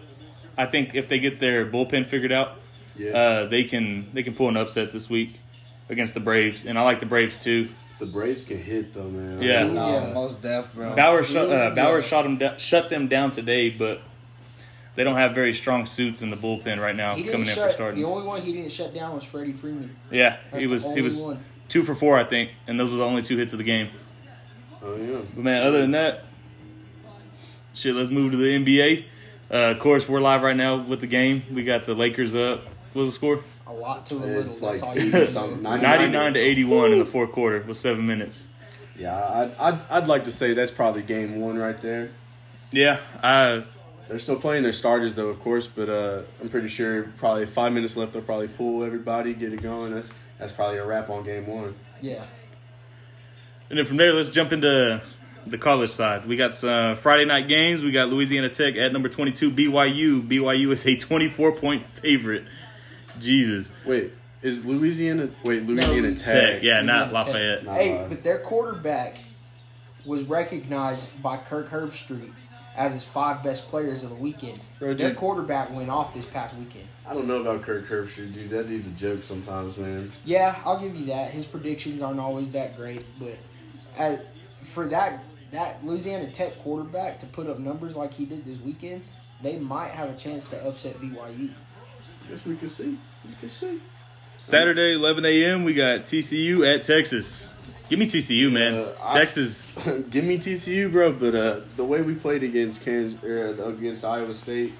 I 0.57 0.65
think 0.65 0.95
if 0.95 1.07
they 1.07 1.19
get 1.19 1.39
their 1.39 1.65
bullpen 1.65 2.05
figured 2.05 2.31
out, 2.31 2.57
yeah. 2.97 3.11
uh, 3.11 3.45
they 3.47 3.63
can 3.63 4.07
they 4.13 4.23
can 4.23 4.33
pull 4.33 4.49
an 4.49 4.57
upset 4.57 4.91
this 4.91 5.09
week 5.09 5.39
against 5.89 6.13
the 6.13 6.19
Braves. 6.19 6.65
And 6.65 6.77
I 6.77 6.81
like 6.83 6.99
the 6.99 7.05
Braves 7.05 7.39
too. 7.39 7.69
the 7.99 8.05
Braves 8.07 8.43
can 8.43 8.57
hit 8.57 8.93
though, 8.93 9.09
man. 9.09 9.41
Yeah. 9.41 9.61
I 9.61 9.63
mean, 9.63 9.73
no, 9.75 9.89
Yeah. 10.07 10.13
most 10.13 10.41
deaf, 10.41 10.73
bro. 10.73 10.95
Bauer 10.95 11.23
shut 11.23 11.49
uh, 11.49 11.53
Yeah. 11.53 11.69
Bauer 11.71 12.01
shot 12.01 12.23
them 12.23 12.37
down, 12.37 12.57
shut 12.57 12.89
them 12.89 13.07
down 13.07 13.31
today, 13.31 13.69
but 13.69 14.01
they 14.95 15.03
don't 15.05 15.15
have 15.15 15.33
very 15.33 15.53
strong 15.53 15.85
suits 15.85 16.21
in 16.21 16.29
the 16.31 16.35
bullpen 16.35 16.79
right 16.79 16.95
now 16.95 17.11
coming 17.13 17.25
didn't 17.25 17.47
in 17.49 17.55
for 17.55 17.69
starting. 17.71 18.01
The 18.01 18.07
only 18.07 18.27
one 18.27 18.41
he 18.41 18.53
didn't 18.53 18.71
shut 18.71 18.93
down 18.93 19.15
was 19.15 19.23
Freddie 19.23 19.53
Freeman. 19.53 19.95
yeah, 20.11 20.37
That's 20.51 20.61
he 20.63 20.67
the 20.67 20.73
was 20.73 20.91
he 20.93 21.01
was 21.01 21.21
one. 21.21 21.43
Two 21.71 21.83
for 21.83 21.95
four, 21.95 22.19
I 22.19 22.23
think, 22.25 22.51
and 22.67 22.79
those 22.79 22.91
were 22.91 22.97
the 22.97 23.05
only 23.05 23.21
two 23.21 23.37
hits 23.37 23.53
of 23.53 23.57
the 23.57 23.63
game. 23.63 23.89
Oh 24.83 24.95
yeah. 24.97 25.21
But 25.33 25.43
man, 25.43 25.65
other 25.65 25.81
than 25.81 25.91
that, 25.91 26.25
shit. 27.73 27.95
Let's 27.95 28.09
move 28.11 28.33
to 28.33 28.37
the 28.37 28.63
NBA. 28.63 29.05
Uh, 29.49 29.71
of 29.71 29.79
course, 29.79 30.07
we're 30.07 30.21
live 30.21 30.43
right 30.43 30.55
now 30.55 30.81
with 30.81 31.01
the 31.01 31.07
game. 31.07 31.43
We 31.51 31.63
got 31.63 31.85
the 31.85 31.93
Lakers 31.93 32.35
up. 32.35 32.63
What 32.93 33.03
was 33.03 33.09
the 33.09 33.15
score? 33.15 33.43
A 33.67 33.73
lot 33.73 34.05
to 34.07 34.15
a 34.15 34.17
little. 34.17 34.41
It's 34.43 34.59
That's 34.59 34.81
like 34.81 34.97
all 34.97 34.97
you 35.01 35.15
80 35.15 35.27
something, 35.27 35.57
do. 35.57 35.63
99 35.63 35.81
Ninety-nine 35.81 36.33
to 36.33 36.39
eighty-one 36.39 36.91
in 36.91 36.99
the 36.99 37.05
fourth 37.05 37.31
quarter 37.31 37.61
with 37.61 37.77
seven 37.77 38.05
minutes. 38.05 38.47
Yeah, 38.97 39.17
I'd, 39.17 39.55
I'd, 39.57 39.79
I'd 39.89 40.07
like 40.07 40.25
to 40.25 40.31
say 40.31 40.53
that's 40.53 40.71
probably 40.71 41.01
game 41.01 41.39
one 41.39 41.57
right 41.57 41.79
there. 41.81 42.11
Yeah, 42.71 42.99
I 43.23 43.63
They're 44.07 44.19
still 44.19 44.35
playing 44.35 44.63
their 44.63 44.73
starters 44.73 45.13
though, 45.13 45.27
of 45.27 45.39
course, 45.39 45.67
but 45.67 45.89
uh, 45.89 46.21
I'm 46.41 46.49
pretty 46.49 46.67
sure 46.67 47.03
probably 47.17 47.45
five 47.45 47.73
minutes 47.73 47.95
left. 47.97 48.13
They'll 48.13 48.21
probably 48.21 48.47
pull 48.49 48.83
everybody, 48.83 49.33
get 49.33 49.53
it 49.53 49.61
going. 49.61 49.93
That's 49.93 50.11
that's 50.41 50.51
probably 50.51 50.79
a 50.79 50.85
wrap 50.85 51.09
on 51.11 51.23
game 51.23 51.45
one. 51.45 51.75
Yeah. 52.01 52.23
And 53.69 53.77
then 53.77 53.85
from 53.85 53.97
there, 53.97 54.11
let's 54.11 54.29
jump 54.29 54.51
into 54.51 55.01
the 55.45 55.57
college 55.57 55.91
side. 55.91 56.27
We 56.27 56.35
got 56.35 56.55
some 56.55 56.95
Friday 56.95 57.25
night 57.25 57.47
games. 57.47 57.83
We 57.83 57.91
got 57.91 58.09
Louisiana 58.09 58.49
Tech 58.49 58.75
at 58.75 58.91
number 58.91 59.07
22, 59.07 59.51
BYU. 59.51 60.27
BYU 60.27 60.73
is 60.73 60.85
a 60.85 60.97
24 60.97 61.53
point 61.53 61.87
favorite. 61.87 62.43
Jesus. 63.19 63.69
Wait, 63.85 64.13
is 64.41 64.65
Louisiana? 64.65 65.29
Wait, 65.45 65.61
Louisiana 65.61 66.09
No, 66.09 66.15
Tech. 66.15 66.25
Tech, 66.25 66.63
yeah, 66.63 66.81
not 66.81 67.13
Louisiana 67.13 67.13
Tech. 67.13 67.13
Lafayette. 67.13 67.65
Nah. 67.65 67.73
Hey, 67.75 68.05
but 68.09 68.23
their 68.23 68.39
quarterback 68.39 69.17
was 70.05 70.23
recognized 70.23 71.21
by 71.21 71.37
Kirk 71.37 71.69
Herbstreit 71.69 72.33
as 72.75 72.93
his 72.93 73.03
five 73.03 73.43
best 73.43 73.67
players 73.67 74.03
of 74.03 74.09
the 74.09 74.15
weekend. 74.15 74.59
Bro, 74.79 74.95
Their 74.95 75.09
dude. 75.09 75.17
quarterback 75.17 75.71
went 75.71 75.91
off 75.91 76.15
this 76.15 76.25
past 76.25 76.55
weekend. 76.55 76.87
I 77.07 77.13
don't 77.13 77.27
know 77.27 77.41
about 77.41 77.63
Kirk 77.63 77.87
Herbstreit, 77.87 78.33
dude. 78.33 78.49
That 78.51 78.67
dude's 78.67 78.87
a 78.87 78.91
joke 78.91 79.23
sometimes, 79.23 79.75
man. 79.77 80.11
Yeah, 80.23 80.55
I'll 80.63 80.79
give 80.79 80.95
you 80.95 81.05
that. 81.07 81.31
His 81.31 81.45
predictions 81.45 82.01
aren't 82.01 82.19
always 82.19 82.51
that 82.51 82.77
great, 82.77 83.03
but 83.19 83.37
as, 83.97 84.19
for 84.63 84.87
that 84.87 85.23
that 85.51 85.83
Louisiana 85.85 86.31
Tech 86.31 86.57
quarterback 86.59 87.19
to 87.19 87.25
put 87.25 87.47
up 87.47 87.59
numbers 87.59 87.95
like 87.95 88.13
he 88.13 88.25
did 88.25 88.45
this 88.45 88.59
weekend, 88.59 89.03
they 89.41 89.57
might 89.57 89.89
have 89.91 90.09
a 90.09 90.15
chance 90.15 90.47
to 90.49 90.65
upset 90.65 90.99
BYU. 91.01 91.51
Guess 92.29 92.45
we 92.45 92.55
can 92.55 92.69
see. 92.69 92.97
We 93.27 93.35
can 93.39 93.49
see. 93.49 93.81
Saturday, 94.37 94.93
11 94.95 95.25
a.m., 95.25 95.63
we 95.65 95.73
got 95.73 96.05
TCU 96.05 96.65
at 96.73 96.83
Texas. 96.83 97.49
Give 97.89 97.99
me 97.99 98.07
TCU, 98.07 98.51
man. 98.51 98.75
Uh, 98.75 98.93
I- 99.03 99.13
Texas. 99.13 99.75
Give 100.09 100.23
me 100.23 100.37
TCU, 100.37 100.91
bro. 100.91 101.11
But 101.11 101.35
uh, 101.35 101.59
the 101.75 101.83
way 101.83 102.01
we 102.01 102.15
played 102.15 102.41
against 102.43 102.83
Kansas, 102.85 103.21
uh, 103.21 103.67
against 103.67 104.05
Iowa 104.05 104.33
State, 104.33 104.73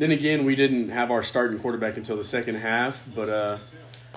then 0.00 0.10
again, 0.12 0.44
we 0.46 0.56
didn't 0.56 0.88
have 0.88 1.10
our 1.10 1.22
starting 1.22 1.58
quarterback 1.58 1.96
until 1.98 2.16
the 2.16 2.24
second 2.24 2.54
half. 2.56 3.04
But 3.14 3.28
uh, 3.28 3.58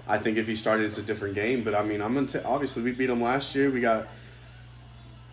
I 0.08 0.18
think 0.18 0.38
if 0.38 0.48
he 0.48 0.56
started, 0.56 0.86
it's 0.86 0.98
a 0.98 1.02
different 1.04 1.36
game. 1.36 1.64
But 1.64 1.76
I 1.76 1.84
mean, 1.84 2.02
I'm 2.02 2.14
gonna 2.14 2.26
t- 2.28 2.40
obviously 2.40 2.84
we 2.84 2.92
beat 2.94 3.08
them 3.08 3.22
last 3.22 3.54
year. 3.54 3.70
We 3.70 3.82
got, 3.82 4.08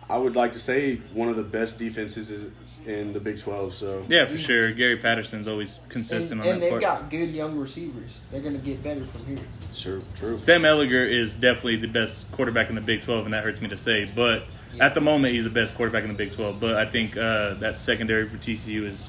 I 0.09 0.17
would 0.17 0.35
like 0.35 0.51
to 0.53 0.59
say, 0.59 0.97
one 1.13 1.29
of 1.29 1.37
the 1.37 1.43
best 1.43 1.79
defenses 1.79 2.29
is 2.31 2.51
in 2.85 3.13
the 3.13 3.19
Big 3.19 3.39
Twelve. 3.39 3.73
So 3.73 4.05
Yeah, 4.09 4.25
for 4.27 4.37
sure. 4.37 4.73
Gary 4.73 4.97
Patterson's 4.97 5.47
always 5.47 5.79
consistent 5.87 6.41
And, 6.41 6.49
and 6.49 6.49
on 6.49 6.55
that 6.55 6.61
they've 6.61 6.69
court. 6.71 6.81
got 6.81 7.09
good 7.09 7.31
young 7.31 7.57
receivers. 7.57 8.19
They're 8.29 8.41
going 8.41 8.59
to 8.59 8.65
get 8.65 8.83
better 8.83 9.05
from 9.05 9.25
here. 9.25 9.39
sure, 9.73 10.01
true. 10.15 10.37
Sam 10.37 10.63
Ehlinger 10.63 11.09
is 11.09 11.37
definitely 11.37 11.77
the 11.77 11.87
best 11.87 12.29
quarterback 12.33 12.67
in 12.69 12.75
the 12.75 12.81
Big 12.81 13.03
12, 13.03 13.23
and 13.25 13.33
that 13.33 13.43
hurts 13.43 13.61
me 13.61 13.69
to 13.69 13.77
say. 13.77 14.03
But 14.13 14.43
Yeah. 14.73 14.85
at 14.85 14.95
the 14.95 15.01
moment, 15.01 15.33
he's 15.33 15.43
the 15.45 15.49
best 15.49 15.75
quarterback 15.75 16.03
in 16.03 16.09
the 16.09 16.15
Big 16.17 16.33
12. 16.33 16.59
But 16.59 16.75
I 16.75 16.85
think 16.85 17.15
uh, 17.15 17.53
that 17.55 17.79
secondary 17.79 18.27
for 18.27 18.37
TCU 18.37 18.85
is 18.85 19.07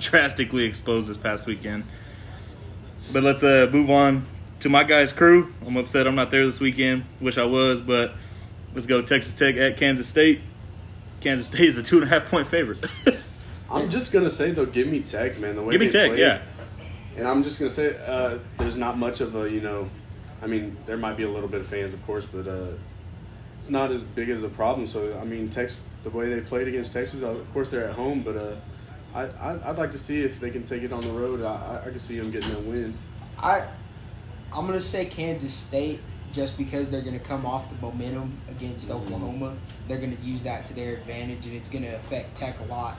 drastically 0.00 0.64
exposed 0.64 1.08
this 1.08 1.16
past 1.18 1.46
weekend. 1.46 1.84
But 3.12 3.22
let's 3.22 3.42
uh, 3.42 3.68
move 3.72 3.90
on 3.90 4.26
to 4.60 4.68
my 4.68 4.84
guys' 4.84 5.12
crew. 5.12 5.52
I'm 5.66 5.76
upset 5.76 6.06
I'm 6.06 6.14
not 6.14 6.30
there 6.30 6.44
this 6.44 6.60
weekend. 6.60 7.04
Wish 7.20 7.38
I 7.38 7.44
was, 7.44 7.80
but 7.80 8.12
let's 8.74 8.86
go 8.86 9.02
Texas 9.02 9.34
Tech 9.34 9.56
at 9.56 9.76
Kansas 9.76 10.06
State. 10.08 10.40
Kansas 11.20 11.46
State 11.48 11.68
is 11.68 11.76
a 11.76 11.82
two 11.82 11.96
and 11.96 12.04
a 12.04 12.08
half 12.08 12.30
point 12.30 12.48
favorite. 12.48 12.84
I'm 13.70 13.88
just 13.88 14.12
gonna 14.12 14.30
say 14.30 14.50
though, 14.50 14.66
give 14.66 14.88
me 14.88 15.00
Tech, 15.00 15.38
man. 15.38 15.54
The 15.56 15.62
way 15.62 15.72
Give 15.72 15.80
me 15.80 15.88
Tech, 15.88 16.08
played. 16.10 16.20
yeah. 16.20 16.42
And 17.16 17.26
I'm 17.26 17.42
just 17.42 17.58
gonna 17.58 17.70
say, 17.70 17.96
uh, 18.06 18.38
there's 18.58 18.76
not 18.76 18.98
much 18.98 19.20
of 19.20 19.34
a, 19.36 19.48
you 19.50 19.60
know, 19.60 19.88
I 20.42 20.46
mean, 20.46 20.76
there 20.86 20.96
might 20.96 21.16
be 21.16 21.22
a 21.24 21.28
little 21.30 21.48
bit 21.48 21.60
of 21.60 21.66
fans, 21.66 21.92
of 21.94 22.04
course, 22.06 22.24
but 22.26 22.48
uh, 22.48 22.68
it's 23.58 23.70
not 23.70 23.90
as 23.92 24.02
big 24.02 24.30
as 24.30 24.42
a 24.42 24.48
problem. 24.48 24.86
So 24.86 25.18
I 25.20 25.24
mean, 25.24 25.50
Tex, 25.50 25.80
the 26.02 26.10
way 26.10 26.32
they 26.32 26.40
played 26.40 26.66
against 26.68 26.92
Texas, 26.92 27.22
of 27.22 27.52
course 27.52 27.68
they're 27.68 27.88
at 27.88 27.94
home, 27.94 28.22
but 28.22 28.36
uh, 28.36 28.56
I, 29.14 29.22
I 29.24 29.70
I'd 29.70 29.78
like 29.78 29.90
to 29.92 29.98
see 29.98 30.22
if 30.22 30.40
they 30.40 30.50
can 30.50 30.62
take 30.62 30.82
it 30.82 30.92
on 30.92 31.00
the 31.00 31.12
road. 31.12 31.42
I 31.42 31.54
I, 31.54 31.86
I 31.86 31.90
can 31.90 31.98
see 31.98 32.18
them 32.18 32.30
getting 32.30 32.52
a 32.52 32.58
win. 32.60 32.96
I 33.38 33.66
I'm 34.52 34.66
gonna 34.66 34.80
say 34.80 35.06
Kansas 35.06 35.52
State 35.52 36.00
just 36.32 36.56
because 36.56 36.90
they're 36.90 37.02
gonna 37.02 37.18
come 37.18 37.44
off 37.44 37.68
the 37.70 37.76
momentum 37.80 38.36
against 38.48 38.88
Mm-hmm. 38.88 39.04
Oklahoma. 39.14 39.56
They're 39.88 39.98
gonna 39.98 40.16
use 40.22 40.42
that 40.44 40.66
to 40.66 40.74
their 40.74 40.94
advantage, 40.94 41.46
and 41.46 41.54
it's 41.56 41.68
gonna 41.70 41.94
affect 41.94 42.36
Tech 42.36 42.56
a 42.60 42.64
lot 42.64 42.96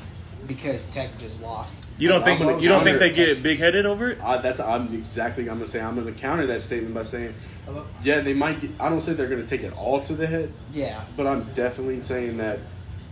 because 0.47 0.85
Tech 0.87 1.17
just 1.17 1.41
lost. 1.41 1.75
You 1.97 2.09
don't 2.09 2.23
think 2.23 2.39
you 2.61 2.67
don't 2.67 2.83
think 2.83 2.99
they 2.99 3.11
get 3.11 3.41
big 3.43 3.59
headed 3.59 3.85
over 3.85 4.11
it? 4.11 4.21
I, 4.21 4.37
that's 4.37 4.59
I'm 4.59 4.93
exactly 4.93 5.43
I'm 5.49 5.55
gonna 5.55 5.67
say 5.67 5.79
I'm 5.81 5.95
gonna 5.95 6.11
counter 6.11 6.45
that 6.47 6.61
statement 6.61 6.93
by 6.93 7.03
saying, 7.03 7.33
yeah, 8.03 8.19
they 8.21 8.33
might. 8.33 8.59
Get, 8.59 8.71
I 8.79 8.89
don't 8.89 9.01
say 9.01 9.13
they're 9.13 9.29
gonna 9.29 9.45
take 9.45 9.63
it 9.63 9.71
all 9.77 10.01
to 10.01 10.13
the 10.13 10.27
head, 10.27 10.51
Yeah, 10.73 11.03
but 11.15 11.27
I'm 11.27 11.43
definitely 11.53 12.01
saying 12.01 12.37
that. 12.37 12.59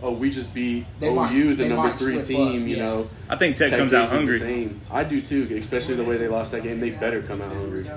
Oh, 0.01 0.11
we 0.11 0.29
just 0.29 0.53
beat 0.53 0.85
They 0.99 1.09
OU, 1.09 1.13
might- 1.15 1.57
the 1.57 1.67
number 1.67 1.89
three 1.91 2.21
team. 2.23 2.47
up, 2.47 2.53
You 2.53 2.75
yeah. 2.77 2.83
know, 2.85 3.09
I 3.29 3.35
think 3.35 3.57
Tech, 3.57 3.69
Tech 3.69 3.79
comes 3.79 3.93
out 3.93 4.09
the 4.09 4.15
hungry. 4.15 4.39
same. 4.39 4.79
I 4.89 5.03
do 5.03 5.21
too, 5.21 5.53
especially 5.57 5.95
the 5.95 6.05
way 6.05 6.15
they 6.17 6.29
lost 6.29 6.51
that 6.53 6.63
game. 6.63 6.79
They 6.79 6.91
better 6.91 7.21
come 7.21 7.41
out 7.41 7.51
hungry. 7.51 7.89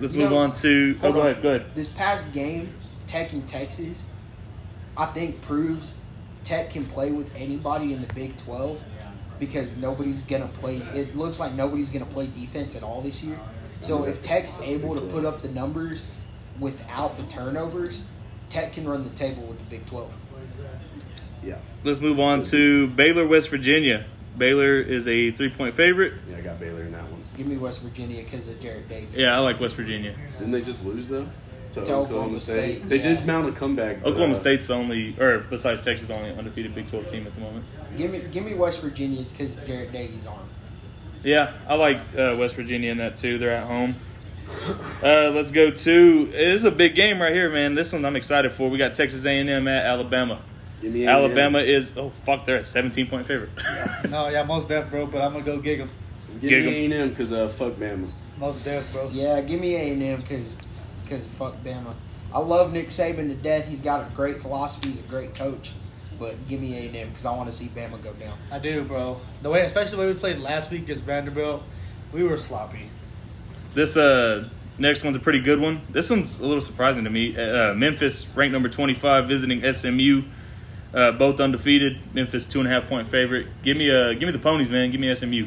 Let's 0.00 0.12
You 0.12 0.20
move 0.20 0.30
know- 0.30 0.38
on 0.38 0.52
to. 0.56 0.96
Oh, 0.98 1.02
Hold 1.02 1.14
go 1.14 1.20
on. 1.22 1.26
ahead. 1.28 1.42
Go 1.42 1.48
ahead. 1.56 1.66
this 1.74 1.88
past 1.88 2.30
game, 2.32 2.72
Tech 3.08 3.32
and 3.32 3.46
Texas, 3.48 4.04
I 4.96 5.06
think 5.06 5.40
proves 5.42 5.94
Tech 6.44 6.70
can 6.70 6.84
play 6.84 7.10
with 7.10 7.28
anybody 7.36 7.92
in 7.92 8.00
the 8.06 8.12
Big 8.14 8.36
Twelve 8.36 8.80
because 9.40 9.76
nobody's 9.76 10.22
gonna 10.22 10.46
play. 10.60 10.76
It 10.94 11.16
looks 11.16 11.40
like 11.40 11.54
nobody's 11.54 11.90
gonna 11.90 12.04
play 12.06 12.28
defense 12.28 12.76
at 12.76 12.82
all 12.84 13.00
this 13.02 13.22
year. 13.22 13.38
So 13.80 14.04
if 14.04 14.22
Tech's 14.22 14.52
able 14.62 14.94
to 14.94 15.02
put 15.06 15.24
up 15.24 15.42
the 15.42 15.48
numbers 15.48 16.02
without 16.60 17.16
the 17.16 17.24
turnovers, 17.24 18.00
Tech 18.48 18.72
can 18.74 18.86
run 18.86 19.02
the 19.02 19.10
table 19.10 19.42
with 19.44 19.58
the 19.58 19.64
Big 19.64 19.84
Twelve. 19.86 20.12
Yeah, 21.42 21.56
Let's 21.84 22.00
move 22.00 22.20
on 22.20 22.42
to 22.42 22.86
Baylor, 22.88 23.26
West 23.26 23.48
Virginia. 23.50 24.06
Baylor 24.38 24.80
is 24.80 25.06
a 25.08 25.30
three 25.32 25.50
point 25.50 25.74
favorite. 25.74 26.20
yeah, 26.30 26.36
I 26.36 26.40
got 26.40 26.60
Baylor 26.60 26.82
in 26.82 26.92
that 26.92 27.02
one. 27.10 27.22
Give 27.36 27.46
me 27.46 27.56
West 27.56 27.82
Virginia 27.82 28.22
because 28.22 28.48
of 28.48 28.60
Jared 28.60 28.88
Davis. 28.88 29.14
Yeah, 29.14 29.34
I 29.34 29.38
like 29.40 29.60
West 29.60 29.74
Virginia. 29.74 30.14
Didn't 30.38 30.52
they 30.52 30.62
just 30.62 30.84
lose 30.84 31.08
though? 31.08 31.26
To, 31.72 31.80
Oklahoma 31.80 32.04
Oklahoma 32.04 32.38
State. 32.38 32.76
State, 32.78 32.88
They 32.88 32.96
yeah. 32.98 33.14
did 33.14 33.26
mount 33.26 33.48
a 33.48 33.52
comeback. 33.52 34.02
but, 34.02 34.10
Oklahoma 34.10 34.34
uh, 34.34 34.36
State's 34.36 34.66
the 34.66 34.74
only, 34.74 35.18
or 35.18 35.38
besides 35.38 35.80
Texas, 35.80 36.06
the 36.06 36.14
only 36.14 36.30
undefeated 36.30 36.74
Big 36.74 36.88
12 36.88 37.06
team 37.06 37.26
at 37.26 37.32
the 37.32 37.40
moment. 37.40 37.64
Give 37.96 38.10
me 38.10 38.22
give 38.30 38.44
me 38.44 38.54
West 38.54 38.80
Virginia 38.82 39.24
because 39.24 39.56
of 39.56 39.66
Jared 39.66 39.90
Davies' 39.92 40.26
arm. 40.26 40.48
Yeah, 41.24 41.54
I 41.66 41.74
like 41.74 41.98
uh, 42.16 42.36
West 42.38 42.54
Virginia 42.56 42.90
in 42.90 42.98
that 42.98 43.16
too. 43.16 43.38
They're 43.38 43.50
at 43.50 43.66
home. 43.66 43.94
Uh, 45.02 45.30
let's 45.30 45.50
go 45.50 45.70
to. 45.70 46.30
It 46.34 46.48
is 46.48 46.64
a 46.64 46.70
big 46.70 46.94
game 46.94 47.20
right 47.22 47.32
here, 47.32 47.48
man. 47.48 47.74
This 47.74 47.92
one 47.92 48.04
I'm 48.04 48.16
excited 48.16 48.52
for. 48.52 48.68
We 48.68 48.76
got 48.76 48.94
Texas 48.94 49.24
A&M 49.24 49.68
at 49.68 49.86
Alabama. 49.86 50.42
Give 50.82 50.92
me 50.92 51.06
Alabama 51.06 51.60
is 51.60 51.96
oh 51.96 52.10
fuck, 52.10 52.44
they're 52.44 52.56
a 52.56 52.64
17 52.64 53.06
point 53.08 53.26
favorite. 53.26 53.50
No, 54.10 54.28
yeah, 54.28 54.42
most 54.42 54.68
def, 54.68 54.90
bro. 54.90 55.06
But 55.06 55.22
I'm 55.22 55.32
gonna 55.32 55.44
go 55.44 55.58
gig 55.58 55.80
'em. 55.80 55.88
Give 56.40 56.50
Gig 56.50 56.66
'em. 56.66 56.70
me 56.90 56.92
A&M 56.92 57.08
because 57.10 57.32
uh, 57.32 57.48
fuck 57.48 57.74
Bama. 57.74 58.10
Most 58.36 58.64
def, 58.64 58.90
bro. 58.92 59.08
Yeah, 59.10 59.40
give 59.40 59.60
me 59.60 59.76
A 59.76 59.92
and 59.92 60.02
M 60.02 60.20
because 60.20 60.54
because 61.04 61.24
fuck 61.24 61.54
Bama. 61.64 61.94
I 62.34 62.40
love 62.40 62.72
Nick 62.72 62.88
Saban 62.88 63.28
to 63.28 63.34
death. 63.34 63.66
He's 63.66 63.80
got 63.80 64.10
a 64.10 64.14
great 64.14 64.40
philosophy. 64.40 64.90
He's 64.90 65.00
a 65.00 65.04
great 65.04 65.34
coach. 65.34 65.72
But 66.18 66.46
give 66.48 66.60
me 66.60 66.76
A 66.76 66.86
and 66.88 66.96
M 66.96 67.08
because 67.08 67.24
I 67.24 67.34
want 67.36 67.48
to 67.50 67.54
see 67.56 67.68
Bama 67.68 68.02
go 68.02 68.12
down. 68.14 68.36
I 68.50 68.58
do, 68.58 68.82
bro. 68.84 69.20
The 69.42 69.50
way, 69.50 69.64
especially 69.64 69.92
the 69.92 69.98
way 69.98 70.06
we 70.08 70.14
played 70.18 70.38
last 70.40 70.70
week 70.70 70.82
against 70.82 71.04
Vanderbilt, 71.04 71.62
we 72.12 72.22
were 72.24 72.36
sloppy. 72.36 72.90
This 73.74 73.96
uh 73.96 74.48
next 74.78 75.04
one's 75.04 75.16
a 75.16 75.20
pretty 75.20 75.40
good 75.40 75.60
one. 75.60 75.80
This 75.90 76.10
one's 76.10 76.40
a 76.40 76.46
little 76.46 76.60
surprising 76.60 77.04
to 77.04 77.10
me. 77.10 77.36
Uh, 77.36 77.72
Memphis 77.74 78.26
ranked 78.34 78.52
number 78.52 78.68
25, 78.68 79.28
visiting 79.28 79.72
SMU. 79.72 80.22
Uh, 80.94 81.10
both 81.12 81.40
undefeated. 81.40 81.98
Memphis 82.14 82.46
two 82.46 82.58
and 82.60 82.68
a 82.68 82.70
half 82.70 82.88
point 82.88 83.08
favorite. 83.08 83.46
Give 83.62 83.76
me 83.76 83.88
a 83.90 84.14
give 84.14 84.26
me 84.26 84.32
the 84.32 84.38
ponies, 84.38 84.68
man. 84.68 84.90
Give 84.90 85.00
me 85.00 85.14
SMU. 85.14 85.46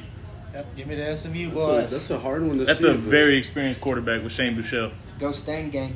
Yep, 0.54 0.76
give 0.76 0.88
me 0.88 0.96
the 0.96 1.16
SMU 1.16 1.52
That's 1.52 1.68
a, 1.68 1.96
that's 1.96 2.10
a 2.12 2.20
hard 2.20 2.41
one 2.48 2.58
to 2.60 2.66
That's 2.66 2.80
see. 2.80 2.88
a 2.89 2.93
but 2.93 3.02
very 3.02 3.38
experienced 3.38 3.82
quarterback 3.82 4.24
with 4.24 4.32
Shane 4.32 4.56
Buechele. 4.56 4.91
Go 5.20 5.32
Stang 5.34 5.70
gang. 5.70 5.96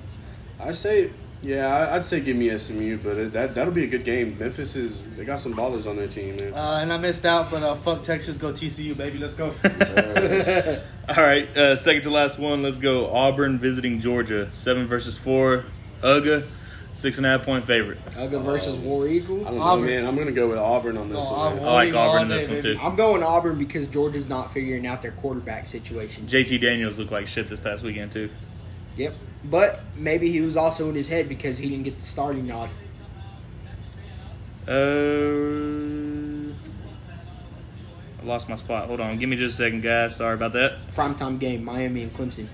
I 0.60 0.74
say, 0.74 1.12
yeah, 1.42 1.68
I- 1.74 1.96
I'd 1.96 2.04
say 2.04 2.20
give 2.20 2.36
me 2.36 2.56
SMU, 2.58 2.98
but 3.02 3.16
it, 3.18 3.32
that 3.34 3.56
that'll 3.56 3.74
be 3.74 3.86
a 3.86 3.88
good 3.88 4.04
game. 4.04 4.38
Memphis 4.38 4.76
is 4.76 5.02
they 5.16 5.24
got 5.24 5.40
some 5.40 5.54
ballers 5.56 5.88
on 5.90 5.96
their 5.96 6.08
team, 6.10 6.36
man. 6.36 6.54
uh, 6.54 6.80
and 6.82 6.92
I 6.92 6.98
missed 6.98 7.26
out, 7.26 7.50
but 7.50 7.64
uh, 7.64 7.76
fuck 7.76 8.04
Texas, 8.04 8.38
go 8.38 8.52
TCU, 8.52 8.96
baby. 8.98 9.18
Let's 9.18 9.34
go. 9.34 9.46
All 11.10 11.24
right, 11.24 11.48
uh, 11.58 11.76
second 11.76 12.04
to 12.04 12.10
last 12.12 12.38
one. 12.38 12.62
Let's 12.62 12.78
go. 12.78 13.10
Auburn 13.12 13.58
visiting 13.60 14.00
Georgia. 14.00 14.50
Seven 14.52 14.88
versus 14.88 15.18
four. 15.18 15.64
UGA, 16.04 16.46
six 16.94 17.18
and 17.18 17.26
a 17.26 17.30
half 17.30 17.44
point 17.44 17.66
favorite. 17.66 17.98
Uga 18.12 18.44
versus 18.44 18.76
War 18.76 19.08
Eagle. 19.08 19.38
I 19.38 19.40
Eagle. 19.42 19.44
don't 19.52 19.58
know, 19.60 19.64
Auburn. 19.64 19.86
man. 19.88 20.06
I'm 20.08 20.16
gonna 20.18 20.32
go 20.32 20.48
with 20.50 20.58
Auburn 20.58 20.98
on 20.98 21.10
this 21.10 21.26
Oh, 21.28 21.34
one. 21.34 21.54
Auburn. 21.54 21.64
I 21.66 21.72
like 21.72 21.94
Auburn 21.94 22.22
in 22.24 22.28
this 22.30 22.48
one 22.48 22.60
too. 22.62 22.78
I'm 22.82 22.96
going 22.96 23.24
Auburn 23.24 23.58
because 23.58 23.88
Georgia's 23.88 24.28
not 24.30 24.52
figuring 24.54 24.86
out 24.88 25.02
their 25.02 25.12
quarterback 25.12 25.68
situation. 25.68 26.28
JT 26.28 26.60
Daniels 26.62 26.98
looked 27.00 27.12
like 27.12 27.28
shit 27.28 27.48
this 27.48 27.60
past 27.60 27.84
weekend 27.84 28.12
too. 28.12 28.30
Yep. 28.98 29.14
But 29.46 29.80
maybe 29.96 30.30
he 30.32 30.42
was 30.42 30.58
also 30.58 30.90
in 30.90 30.96
his 30.96 31.08
head 31.08 31.30
because 31.30 31.58
he 31.58 31.70
didn't 31.70 31.84
get 31.86 31.98
the 31.98 32.06
starting 32.06 32.46
nod. 32.48 32.70
Uh, 34.68 36.54
I 38.22 38.26
lost 38.26 38.50
my 38.50 38.56
spot. 38.58 38.88
Hold 38.88 39.00
on, 39.00 39.18
give 39.18 39.30
me 39.30 39.36
just 39.38 39.54
a 39.60 39.64
second, 39.64 39.82
guys. 39.82 40.18
Sorry 40.18 40.34
about 40.34 40.54
that. 40.54 40.78
Primetime 40.96 41.40
game, 41.40 41.64
Miami 41.64 42.04
and 42.04 42.14
Clemson. 42.14 42.48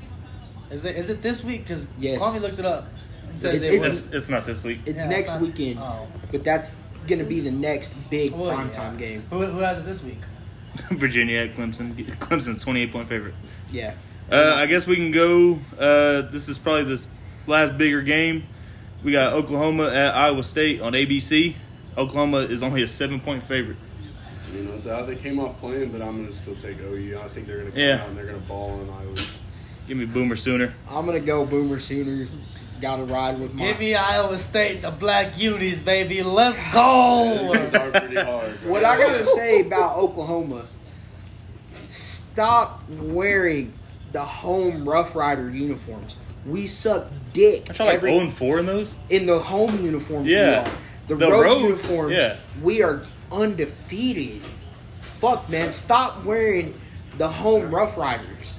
Is 0.70 0.86
it 0.86 0.96
is 0.96 1.10
it 1.10 1.22
this 1.22 1.44
week? 1.44 1.64
Because 1.64 1.88
Yes. 2.00 2.20
Kwame 2.22 2.40
looked 2.42 2.60
it 2.60 2.66
up. 2.66 2.88
And 3.36 3.42
said 3.42 3.54
It's- 3.56 3.72
it's- 3.74 4.06
It's, 4.06 4.14
it's 4.14 4.30
not 4.30 4.46
this 4.46 4.64
week. 4.64 4.80
It's 4.86 4.98
Yeah, 4.98 5.10
next 5.10 5.32
not- 5.32 5.42
weekend, 5.42 5.80
Oh. 5.80 6.08
but 6.32 6.44
that's 6.46 6.78
gonna 7.06 7.24
be 7.26 7.42
the 7.42 7.52
next 7.52 7.94
big 8.10 8.32
Well, 8.32 8.46
yeah. 8.48 8.56
primetime 8.70 8.98
game. 8.98 9.24
Who, 9.30 9.46
who 9.46 9.60
has 9.60 9.80
it 9.80 9.86
this 9.86 10.02
week? 10.04 10.20
Virginia 10.92 11.40
at 11.42 11.52
Clemson. 11.52 11.94
Clemson's 12.18 12.64
28 12.64 12.92
point 12.94 13.10
favorite. 13.10 13.34
Yeah. 13.72 13.94
Uh, 14.32 14.54
I 14.56 14.66
guess 14.68 14.88
we 14.88 14.96
can 14.96 15.12
go. 15.12 15.60
Uh, 15.78 16.22
this 16.32 16.48
is 16.50 16.58
probably 16.58 16.86
this 16.86 17.08
last 17.46 17.78
bigger 17.78 18.02
game. 18.02 18.46
We 19.04 19.12
got 19.12 19.34
Oklahoma 19.34 19.90
at 19.90 20.16
Iowa 20.16 20.42
State 20.42 20.80
on 20.82 20.94
ABC. 20.94 21.56
Oklahoma 21.98 22.40
is 22.40 22.64
only 22.64 22.82
a 22.84 22.88
seven 22.88 23.20
point 23.20 23.44
favorite. 23.44 23.78
You 24.56 24.64
know, 24.64 24.78
they- 24.78 25.14
they 25.16 25.22
came 25.22 25.40
off 25.40 25.60
playing, 25.60 25.90
but 25.92 26.02
I'm 26.02 26.22
gonna 26.22 26.32
still 26.32 26.56
take 26.56 26.78
OU. 26.82 27.20
I 27.24 27.28
think 27.28 27.48
they're 27.48 27.58
gonna 27.58 27.72
come 27.72 27.80
Yeah. 27.80 28.02
out 28.02 28.08
and 28.08 28.18
they're 28.18 28.26
gonna 28.26 28.38
ball 28.40 28.80
in 28.82 28.90
Iowa. 28.90 29.14
Give 29.88 29.98
me 29.98 30.06
Boomer 30.06 30.36
Sooner. 30.38 30.74
I'm 30.90 31.06
gonna 31.06 31.20
go 31.20 31.46
Boomer 31.46 31.80
Sooners. 31.80 32.30
Got 32.82 32.98
to 32.98 33.04
ride 33.06 33.40
with 33.40 33.54
my. 33.54 33.68
Give 33.68 33.80
me 33.80 33.96
Iowa 33.96 34.38
State, 34.38 34.82
the 34.82 34.92
Black 34.92 35.38
Unis, 35.40 35.80
baby. 35.82 36.22
Let's 36.24 36.60
go. 36.74 37.52
These 37.54 37.74
are 37.74 37.90
pretty 37.92 38.16
hard. 38.18 38.52
What 38.68 38.84
I 38.84 38.98
gotta 38.98 39.26
say 39.26 39.62
about 39.62 39.98
Oklahoma, 39.98 40.66
stop 41.88 42.84
wearing 42.90 43.74
the 44.12 44.22
home 44.22 44.88
Rough 44.88 45.16
Rider 45.16 45.50
uniforms. 45.50 46.16
We 46.46 46.68
suck 46.68 47.08
dick 47.34 47.68
I 47.70 47.74
try 47.74 47.86
like 47.88 47.96
every, 47.96 48.12
0 48.12 48.22
and 48.26 48.34
4 48.34 48.60
in 48.60 48.66
those. 48.66 48.98
in 49.10 49.26
the 49.26 49.40
home 49.40 49.84
uniforms. 49.84 50.28
Yeah. 50.28 50.64
we 50.64 50.70
are. 50.70 50.78
The, 51.08 51.16
The 51.16 51.32
road, 51.32 51.42
road, 51.44 51.62
uniforms. 51.64 52.14
yeah. 52.14 52.36
we 52.62 52.82
are 52.84 53.04
undefeated. 53.32 54.42
Fuck 55.20 55.50
man, 55.50 55.72
stop 55.72 56.24
wearing 56.24 56.80
the 57.18 57.28
home 57.28 57.74
Rough 57.74 57.98
Riders. 57.98 58.54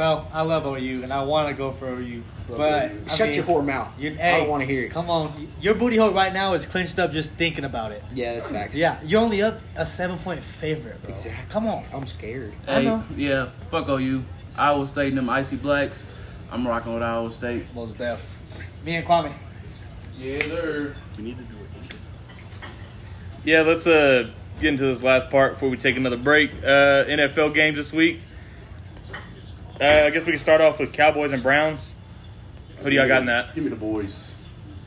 Well, 0.00 0.26
I 0.32 0.40
love 0.40 0.64
OU 0.64 1.02
and 1.02 1.12
I 1.12 1.22
want 1.24 1.50
to 1.50 1.54
go 1.54 1.72
for 1.72 1.86
OU, 1.90 2.22
but 2.48 2.90
I 2.90 3.14
Shut 3.14 3.28
mean, 3.28 3.36
your 3.36 3.44
whore 3.44 3.62
mouth. 3.62 3.88
you- 3.98 4.16
I 4.18 4.38
don't 4.38 4.48
want 4.48 4.62
to 4.62 4.66
hear 4.66 4.84
it. 4.84 4.88
Come 4.92 5.10
on, 5.10 5.46
your 5.60 5.74
booty 5.74 5.98
hole 5.98 6.10
right 6.10 6.32
now 6.32 6.54
is 6.54 6.64
clenched 6.64 6.98
up 6.98 7.12
just 7.12 7.32
thinking 7.32 7.66
about 7.66 7.92
it. 7.92 8.02
Yeah, 8.14 8.32
that's 8.32 8.46
facts. 8.46 8.74
Yeah, 8.74 8.98
you're 9.04 9.20
only 9.20 9.42
up 9.42 9.60
a 9.76 9.84
seven 9.84 10.16
point 10.16 10.42
favorite, 10.42 11.02
bro. 11.02 11.12
Exactly. 11.12 11.44
Come 11.50 11.66
on. 11.66 11.84
I'm 11.92 12.06
scared. 12.06 12.54
I 12.66 12.80
know. 12.80 13.04
yeah, 13.14 13.50
fuck 13.70 13.90
OU. 13.90 14.24
Iowa 14.56 14.86
State 14.88 15.08
and 15.08 15.18
them 15.18 15.28
icy 15.28 15.56
blacks. 15.56 16.06
I'm 16.50 16.66
rocking 16.66 16.94
with 16.94 17.02
Iowa 17.02 17.30
State. 17.30 17.66
Most 17.74 17.98
deaf. 17.98 18.26
Me 18.82 18.96
and 18.96 19.06
Kwame. 19.06 19.34
Yeah, 20.18 20.38
sir. 20.40 20.94
We 21.18 21.24
need 21.24 21.36
to 21.36 21.44
do 21.44 21.56
it. 21.56 21.96
Yeah, 23.44 23.60
let's 23.60 23.86
uh 23.86 24.30
get 24.62 24.68
into 24.70 24.84
this 24.86 25.02
last 25.02 25.28
part 25.28 25.52
before 25.54 25.68
we 25.68 25.76
take 25.76 25.98
another 25.98 26.16
break. 26.16 26.52
Uh, 26.64 27.04
NFL 27.04 27.52
games 27.54 27.76
this 27.76 27.92
week. 27.92 28.20
Uh, 29.80 29.84
I 30.06 30.10
guess 30.10 30.24
we 30.26 30.32
can 30.32 30.40
start 30.40 30.60
off 30.60 30.78
with 30.78 30.92
Cowboys 30.92 31.32
and 31.32 31.42
Browns. 31.42 31.92
Who 32.80 32.90
do 32.90 32.96
y'all 32.96 33.08
got 33.08 33.20
in 33.20 33.26
that? 33.26 33.54
Give 33.54 33.64
me 33.64 33.70
the 33.70 33.76
boys. 33.76 34.34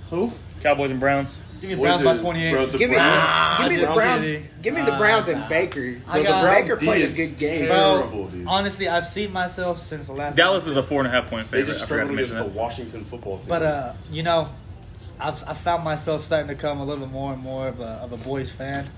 Who? 0.10 0.32
Cowboys 0.62 0.92
and 0.92 1.00
Browns. 1.00 1.40
Give 1.62 1.70
me 1.72 1.76
What 1.78 2.02
Browns 2.02 2.04
by 2.04 2.18
28. 2.18 2.52
bro? 2.52 2.66
The 2.68 2.78
Give 2.78 2.90
me, 2.90 2.96
Browns- 2.98 3.60
give 3.62 3.70
me 3.70 3.76
the 3.78 3.82
just 3.84 3.96
Browns. 3.96 4.22
kidding. 4.22 4.50
Give 4.62 4.74
me 4.74 4.82
the 4.82 4.92
Browns 4.92 5.28
and 5.30 5.50
Baker. 5.50 6.02
I 6.08 6.22
got- 6.22 6.42
the 6.44 6.50
Baker 6.62 6.76
D 6.80 6.86
played 6.86 7.06
a 7.06 7.14
good 7.14 7.38
game. 7.38 7.68
Terrible, 7.68 8.28
dude. 8.28 8.46
honestly, 8.48 8.88
I've 8.88 9.06
seen 9.06 9.32
myself 9.32 9.80
since 9.80 10.08
the 10.08 10.14
last. 10.14 10.36
Dallas 10.36 10.68
is 10.68 10.76
a 10.76 10.84
four 10.84 11.00
and 11.00 11.08
a 11.08 11.12
half 11.12 11.30
point 11.30 11.48
favorite. 11.48 11.66
They 11.66 11.72
just 11.72 11.84
I 11.84 11.86
forgot 11.88 11.96
to 11.96 12.08
struggled 12.14 12.20
against 12.20 12.54
the. 12.54 12.60
Washington 12.60 13.06
football 13.06 13.38
team. 13.40 13.48
But 13.50 13.64
uh, 13.64 13.94
you 14.12 14.24
know, 14.24 14.50
I've 15.20 15.42
I 15.48 15.54
found 15.54 15.84
myself 15.84 16.24
starting 16.24 16.50
to 16.50 16.56
come 16.56 16.80
a 16.80 16.86
little 16.86 17.06
bit 17.06 17.14
more 17.14 17.32
and 17.34 17.42
more 17.42 17.68
of 17.70 17.80
a 17.80 17.84
of 18.04 18.12
a 18.12 18.18
boys 18.18 18.52
fan. 18.52 18.90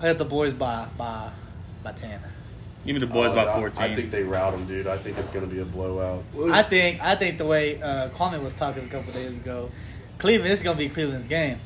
I 0.00 0.04
got 0.04 0.18
the 0.18 0.24
boys 0.24 0.54
by 0.54 0.86
by 0.96 1.30
by 1.82 1.92
ten. 1.92 2.20
Give 2.86 2.94
me 2.94 3.00
the 3.00 3.06
boys 3.06 3.32
Oh, 3.32 3.34
by 3.34 3.52
14. 3.52 3.82
I 3.82 3.94
think 3.94 4.10
they 4.10 4.22
route 4.22 4.52
them, 4.52 4.64
dude. 4.66 4.86
I 4.86 4.96
think 4.96 5.18
it's 5.18 5.30
gonna 5.30 5.46
be 5.46 5.58
a 5.58 5.64
blowout. 5.64 6.22
I 6.50 6.62
think 6.62 7.02
I 7.02 7.16
think 7.16 7.36
the 7.38 7.44
way 7.46 7.82
uh, 7.82 8.08
Kwame 8.10 8.42
was 8.42 8.54
talking 8.54 8.84
a 8.84 8.88
couple 8.88 9.12
days 9.12 9.36
ago, 9.36 9.70
Cleveland 10.18 10.50
this 10.52 10.60
is 10.60 10.64
gonna 10.64 10.78
be 10.78 10.88
Cleveland's 10.88 11.24
game. 11.26 11.58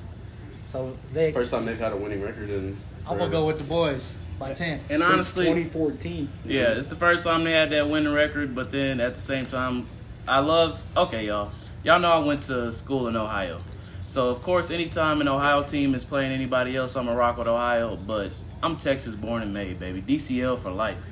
So 0.64 0.97
they, 1.12 1.33
First 1.33 1.51
time 1.51 1.66
they've 1.66 1.79
had 1.79 1.93
a 1.93 1.97
winning 1.97 2.23
record 2.23 2.49
in. 2.49 2.77
I'm 3.07 3.18
gonna 3.18 3.31
go 3.31 3.47
with 3.47 3.59
the 3.59 3.64
boys 3.64 4.14
by 4.39 4.55
ten. 4.55 4.81
And 4.89 5.03
Since 5.03 5.05
honestly, 5.05 5.47
2014. 5.47 6.29
Yeah, 6.47 6.73
it's 6.73 6.89
the 6.89 6.97
first 6.97 7.25
time 7.25 7.45
they 7.45 7.53
had 7.53 7.71
that 7.71 7.89
winning 7.89 8.12
record, 8.14 8.55
but 8.55 8.71
then 8.71 9.01
at 9.01 9.14
the 9.16 9.23
same 9.23 9.47
time, 9.47 9.87
I 10.27 10.39
love. 10.39 10.83
Okay, 10.97 11.27
y'all. 11.27 11.53
Y'all 11.83 11.99
know 11.99 12.11
I 12.12 12.18
went 12.18 12.43
to 12.45 12.73
school 12.73 13.09
in 13.09 13.16
Ohio. 13.16 13.59
So, 14.07 14.29
of 14.29 14.43
course, 14.43 14.71
anytime 14.71 15.21
an 15.21 15.29
Ohio 15.29 15.62
team 15.62 15.95
is 15.95 16.05
playing 16.05 16.33
anybody 16.33 16.77
else, 16.77 16.97
I'm 16.97 17.09
a 17.09 17.14
rock 17.14 17.39
with 17.39 17.47
Ohio, 17.47 17.97
but 17.97 18.33
I'm 18.62 18.76
Texas 18.76 19.14
born 19.14 19.42
and 19.42 19.52
made, 19.54 19.78
baby. 19.78 20.02
DCL 20.02 20.58
for 20.58 20.70
life. 20.70 21.02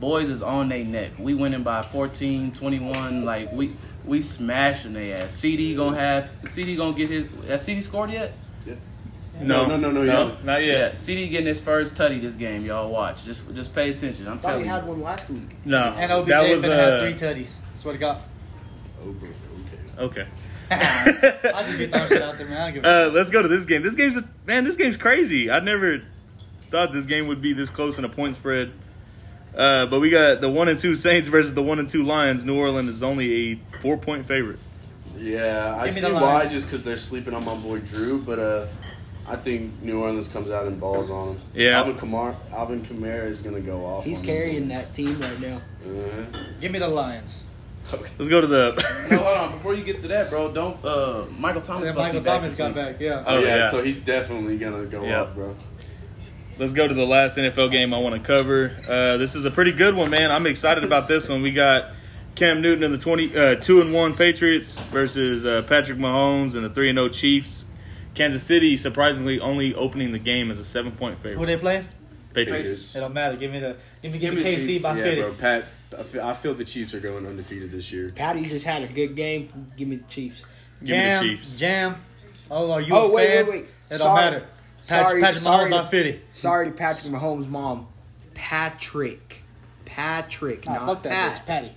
Boys 0.00 0.28
is 0.28 0.42
on 0.42 0.68
their 0.68 0.84
neck. 0.84 1.12
We 1.18 1.34
winning 1.34 1.62
by 1.62 1.82
14, 1.82 2.52
21. 2.52 3.24
Like, 3.24 3.52
we 3.52 3.76
we 4.04 4.20
smashing 4.20 4.92
their 4.94 5.18
ass. 5.22 5.34
CD 5.34 5.74
gonna 5.76 5.96
have. 5.96 6.30
CD 6.46 6.76
gonna 6.76 6.96
get 6.96 7.08
his. 7.10 7.28
Has 7.46 7.64
CD 7.64 7.80
scored 7.80 8.10
yet? 8.10 8.32
no, 9.40 9.66
No, 9.66 9.76
no, 9.76 9.76
no, 9.76 9.90
no, 9.92 10.02
he 10.02 10.08
hasn't. 10.08 10.44
not 10.44 10.60
Yeah, 10.62 10.72
yet. 10.72 10.96
CD 10.96 11.28
getting 11.28 11.46
his 11.46 11.60
first 11.60 11.94
tutty 11.96 12.20
this 12.20 12.34
game, 12.34 12.64
y'all. 12.64 12.90
Watch. 12.90 13.24
Just 13.24 13.52
just 13.54 13.74
pay 13.74 13.90
attention. 13.90 14.26
I'm 14.26 14.34
I 14.34 14.36
thought 14.40 14.48
telling 14.48 14.64
he 14.64 14.68
you. 14.68 14.74
had 14.74 14.86
one 14.86 15.02
last 15.02 15.30
week. 15.30 15.56
No, 15.64 15.78
And 15.96 16.10
OBJ 16.12 16.28
that 16.28 16.50
was 16.50 16.62
gonna 16.62 16.74
have 16.74 16.92
uh, 16.94 17.00
three 17.00 17.14
tutties. 17.14 17.56
Swear 17.76 17.94
to 17.94 17.98
God. 18.00 18.22
Bro, 19.02 19.14
okay. 19.98 20.24
okay. 20.24 20.26
I 20.72 21.64
just 21.66 21.78
get 21.78 21.90
that 21.92 22.08
shit 22.08 22.22
out 22.22 22.38
there, 22.38 22.46
man. 22.46 22.60
I 22.60 22.70
give 22.70 22.84
Uh, 22.84 23.10
let's 23.12 23.30
go 23.30 23.42
to 23.42 23.48
this 23.48 23.66
game. 23.66 23.82
This 23.82 23.94
game's 23.94 24.16
a, 24.16 24.24
man. 24.46 24.64
This 24.64 24.76
game's 24.76 24.96
crazy. 24.96 25.50
I 25.50 25.60
never 25.60 26.02
thought 26.72 26.90
this 26.90 27.04
game 27.04 27.28
would 27.28 27.42
be 27.42 27.52
this 27.52 27.70
close 27.70 27.98
in 27.98 28.04
a 28.04 28.08
point 28.08 28.34
spread. 28.34 28.72
Uh, 29.54 29.84
but 29.86 30.00
we 30.00 30.08
got 30.08 30.40
the 30.40 30.48
one 30.48 30.68
and 30.68 30.78
two 30.78 30.96
Saints 30.96 31.28
versus 31.28 31.52
the 31.52 31.62
one 31.62 31.78
and 31.78 31.88
two 31.88 32.02
Lions. 32.02 32.44
New 32.44 32.58
Orleans 32.58 32.88
is 32.88 33.02
only 33.02 33.52
a 33.52 33.58
four 33.82 33.98
point 33.98 34.26
favorite. 34.26 34.58
Yeah, 35.18 35.76
I 35.78 35.90
see 35.90 36.10
why 36.10 36.48
just 36.48 36.66
because 36.66 36.82
they're 36.82 36.96
sleeping 36.96 37.34
on 37.34 37.44
my 37.44 37.54
boy 37.54 37.80
Drew, 37.80 38.22
but 38.22 38.38
uh, 38.38 38.66
I 39.28 39.36
think 39.36 39.82
New 39.82 40.00
Orleans 40.00 40.26
comes 40.28 40.50
out 40.50 40.66
and 40.66 40.80
balls 40.80 41.10
on 41.10 41.34
them. 41.34 41.40
Yeah. 41.54 41.76
Alvin 41.76 41.96
Kamara, 41.96 42.34
Alvin 42.50 42.82
Kamara 42.82 43.26
is 43.28 43.42
gonna 43.42 43.60
go 43.60 43.84
off. 43.84 44.06
He's 44.06 44.18
on 44.20 44.24
carrying 44.24 44.62
him. 44.62 44.68
that 44.68 44.94
team 44.94 45.20
right 45.20 45.40
now. 45.40 45.56
Uh-huh. 45.84 46.38
Give 46.62 46.72
me 46.72 46.78
the 46.78 46.88
Lions. 46.88 47.42
Okay. 47.92 48.10
Let's 48.16 48.30
go 48.30 48.40
to 48.40 48.46
the. 48.46 49.06
No, 49.10 49.18
hold 49.18 49.36
on. 49.36 49.52
Before 49.52 49.74
you 49.74 49.84
get 49.84 49.98
to 49.98 50.08
that, 50.08 50.30
bro, 50.30 50.50
don't. 50.52 50.82
Uh, 50.82 51.24
Michael 51.36 51.60
Thomas. 51.60 51.88
And 51.88 51.96
supposed 51.96 51.96
to 51.96 51.98
Michael 51.98 52.20
back 52.20 52.40
Thomas 52.40 52.56
got 52.56 52.66
week. 52.68 52.74
back. 52.76 53.00
Yeah. 53.00 53.24
Oh, 53.26 53.38
yeah, 53.40 53.56
yeah. 53.56 53.70
so 53.70 53.82
he's 53.82 53.98
definitely 53.98 54.56
gonna 54.56 54.86
go 54.86 55.04
Yeah. 55.04 55.22
off, 55.22 55.34
bro. 55.34 55.54
Let's 56.58 56.72
go 56.72 56.86
to 56.86 56.94
the 56.94 57.06
last 57.06 57.36
NFL 57.36 57.70
game 57.72 57.92
I 57.94 57.98
want 57.98 58.14
to 58.14 58.20
cover. 58.26 58.72
Uh, 58.86 59.16
this 59.16 59.34
is 59.34 59.44
a 59.44 59.50
pretty 59.50 59.72
good 59.72 59.94
one, 59.94 60.10
man. 60.10 60.30
I'm 60.30 60.46
excited 60.46 60.84
about 60.84 61.08
this 61.08 61.28
one. 61.28 61.42
We 61.42 61.50
got 61.50 61.90
Cam 62.34 62.60
Newton 62.60 62.84
and 62.84 62.92
the 62.94 62.98
20, 62.98 63.36
uh, 63.36 63.54
two 63.56 63.80
and 63.80 63.92
one 63.92 64.14
Patriots 64.14 64.78
versus 64.84 65.44
uh, 65.46 65.62
Patrick 65.68 65.98
Mahomes 65.98 66.54
and 66.54 66.64
the 66.64 66.68
three 66.70 66.88
and 66.90 66.96
zero 66.98 67.08
Chiefs. 67.08 67.64
Kansas 68.14 68.42
City 68.42 68.76
surprisingly 68.76 69.40
only 69.40 69.74
opening 69.74 70.12
the 70.12 70.18
game 70.18 70.50
as 70.50 70.58
a 70.58 70.64
seven 70.64 70.92
point 70.92 71.18
favorite. 71.18 71.38
Who 71.38 71.46
favorite. 71.46 71.56
they 71.56 71.60
play? 71.60 71.86
Patriots. 72.34 72.94
It 72.94 73.00
don't 73.00 73.14
matter. 73.14 73.36
Give 73.36 73.50
me 73.50 73.58
the 73.60 73.76
give 74.02 74.12
me 74.12 74.18
give, 74.18 74.34
Give 74.34 74.44
me 74.44 74.44
me 74.44 74.50
the 74.56 74.62
KC 74.62 74.66
Chiefs. 74.66 74.82
by 74.82 74.96
yeah, 74.98 75.04
fifty. 75.04 75.20
bro. 75.22 75.32
Pat, 75.34 75.64
I 75.98 76.02
feel, 76.02 76.22
I 76.22 76.34
feel 76.34 76.54
the 76.54 76.64
Chiefs 76.64 76.92
are 76.94 77.00
going 77.00 77.26
undefeated 77.26 77.70
this 77.70 77.90
year. 77.90 78.12
Patty 78.14 78.42
just 78.42 78.66
had 78.66 78.82
a 78.82 78.86
good 78.88 79.16
game. 79.16 79.70
Give 79.76 79.88
me 79.88 79.96
the 79.96 80.04
Chiefs. 80.08 80.44
Give 80.84 80.96
me 80.96 81.02
the 81.14 81.20
Chiefs. 81.36 81.56
Jam. 81.56 81.96
Oh, 82.50 82.70
are 82.72 82.80
you 82.82 82.94
Oh, 82.94 83.08
a 83.08 83.12
wait, 83.12 83.26
fan? 83.28 83.46
wait, 83.46 83.52
wait. 83.62 83.66
It 83.90 83.98
don't 83.98 84.14
matter. 84.14 84.46
Patrick, 84.86 85.08
Sorry, 85.08 85.20
Patrick 85.20 85.42
sorry 85.42 85.64
Mahomes 85.70 85.76
to- 85.76 85.82
by 85.84 85.88
fifty. 85.90 86.20
Sorry 86.32 86.66
to 86.66 86.72
Patrick 86.72 87.12
Mahomes' 87.12 87.48
mom. 87.48 87.86
Patrick. 88.34 89.42
Patrick, 89.84 90.64
Nah, 90.66 90.72
not 90.74 90.86
fuck 90.86 91.02
that 91.04 91.10
Pat. 91.10 91.46
Patty. 91.46 91.72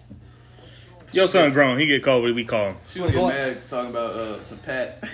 Your 1.11 1.27
son 1.27 1.51
grown. 1.53 1.77
He 1.79 1.85
get 1.85 2.01
called 2.03 2.23
what 2.23 2.33
we 2.33 2.45
call 2.45 2.69
him. 2.69 2.75
She 2.87 2.99
was 3.01 3.11
Go 3.11 3.29
getting 3.29 3.53
mad 3.55 3.69
talking 3.69 3.89
about 3.91 4.11
uh, 4.11 4.41
some 4.41 4.57
Pat. 4.59 5.03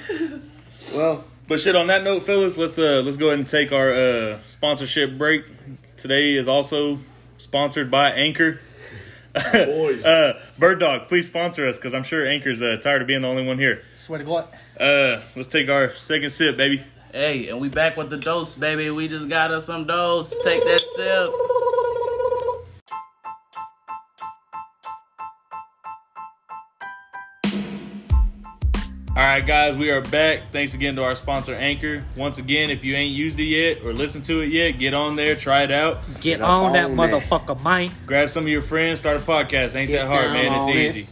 Well, 0.96 1.24
But 1.48 1.60
shit. 1.62 1.76
On 1.76 1.86
that 1.88 2.04
note, 2.04 2.24
fellas, 2.24 2.58
let's 2.58 2.80
uh 2.80 3.02
let's 3.06 3.18
go 3.18 3.28
ahead 3.28 3.38
and 3.38 3.48
take 3.48 3.72
our 3.72 3.92
uh 3.94 4.40
sponsorship 4.48 5.16
break. 5.18 5.46
Today 5.96 6.34
is 6.34 6.48
also 6.48 6.98
sponsored 7.38 7.92
by 7.92 8.10
Anchor. 8.12 8.60
Boys. 9.54 10.04
uh, 10.08 10.40
Bird 10.58 10.80
Dog, 10.80 11.08
please 11.08 11.28
sponsor 11.28 11.68
us 11.68 11.78
because 11.78 11.94
I'm 11.94 12.02
sure 12.04 12.28
Anchor's 12.28 12.62
uh, 12.64 12.78
tired 12.82 13.02
of 13.04 13.08
being 13.08 13.22
the 13.22 13.28
only 13.28 13.46
one 13.46 13.60
here. 13.60 13.84
Swear 13.96 14.18
to 14.20 14.26
God. 14.26 14.48
Uh, 14.80 15.22
let's 15.36 15.48
take 15.48 15.70
our 15.70 15.94
second 15.96 16.32
sip, 16.32 16.58
baby. 16.58 16.84
Hey, 17.14 17.50
and 17.50 17.60
we 17.60 17.70
back 17.70 17.98
with 17.98 18.10
the 18.10 18.18
dose, 18.18 18.56
baby. 18.56 18.90
We 18.90 19.08
just 19.08 19.28
got 19.30 19.52
us 19.52 19.66
some 19.66 19.86
dose. 19.86 20.30
Take 20.44 20.64
that 20.64 20.82
sip. 20.96 21.30
All 29.12 29.18
right, 29.28 29.46
guys, 29.46 29.76
we 29.76 29.92
are 29.92 30.00
back. 30.00 30.52
Thanks 30.54 30.74
again 30.74 30.96
to 30.96 31.04
our 31.04 31.16
sponsor, 31.16 31.54
Anchor. 31.54 32.04
Once 32.16 32.38
again, 32.38 32.70
if 32.70 32.84
you 32.86 32.96
ain't 32.96 33.14
used 33.14 33.38
it 33.40 33.44
yet 33.44 33.84
or 33.84 33.94
listened 33.94 34.24
to 34.26 34.40
it 34.40 34.48
yet, 34.48 34.80
get 34.80 34.94
on 34.94 35.18
there, 35.18 35.36
try 35.36 35.64
it 35.64 35.72
out. 35.72 36.00
Get 36.22 36.40
up 36.40 36.48
on 36.50 36.74
that 36.74 36.86
on 36.86 36.96
that. 36.96 37.12
motherfucker, 37.12 37.62
man. 37.62 37.92
Grab 38.06 38.30
some 38.30 38.44
of 38.44 38.50
your 38.50 38.62
friends, 38.62 39.00
start 39.00 39.18
a 39.18 39.20
podcast. 39.20 39.76
Ain't 39.76 39.90
Get 39.90 39.98
that 39.98 40.08
hard, 40.08 40.32
man. 40.32 40.62
It's 40.62 40.70
easy. 40.70 41.02
it. 41.02 41.08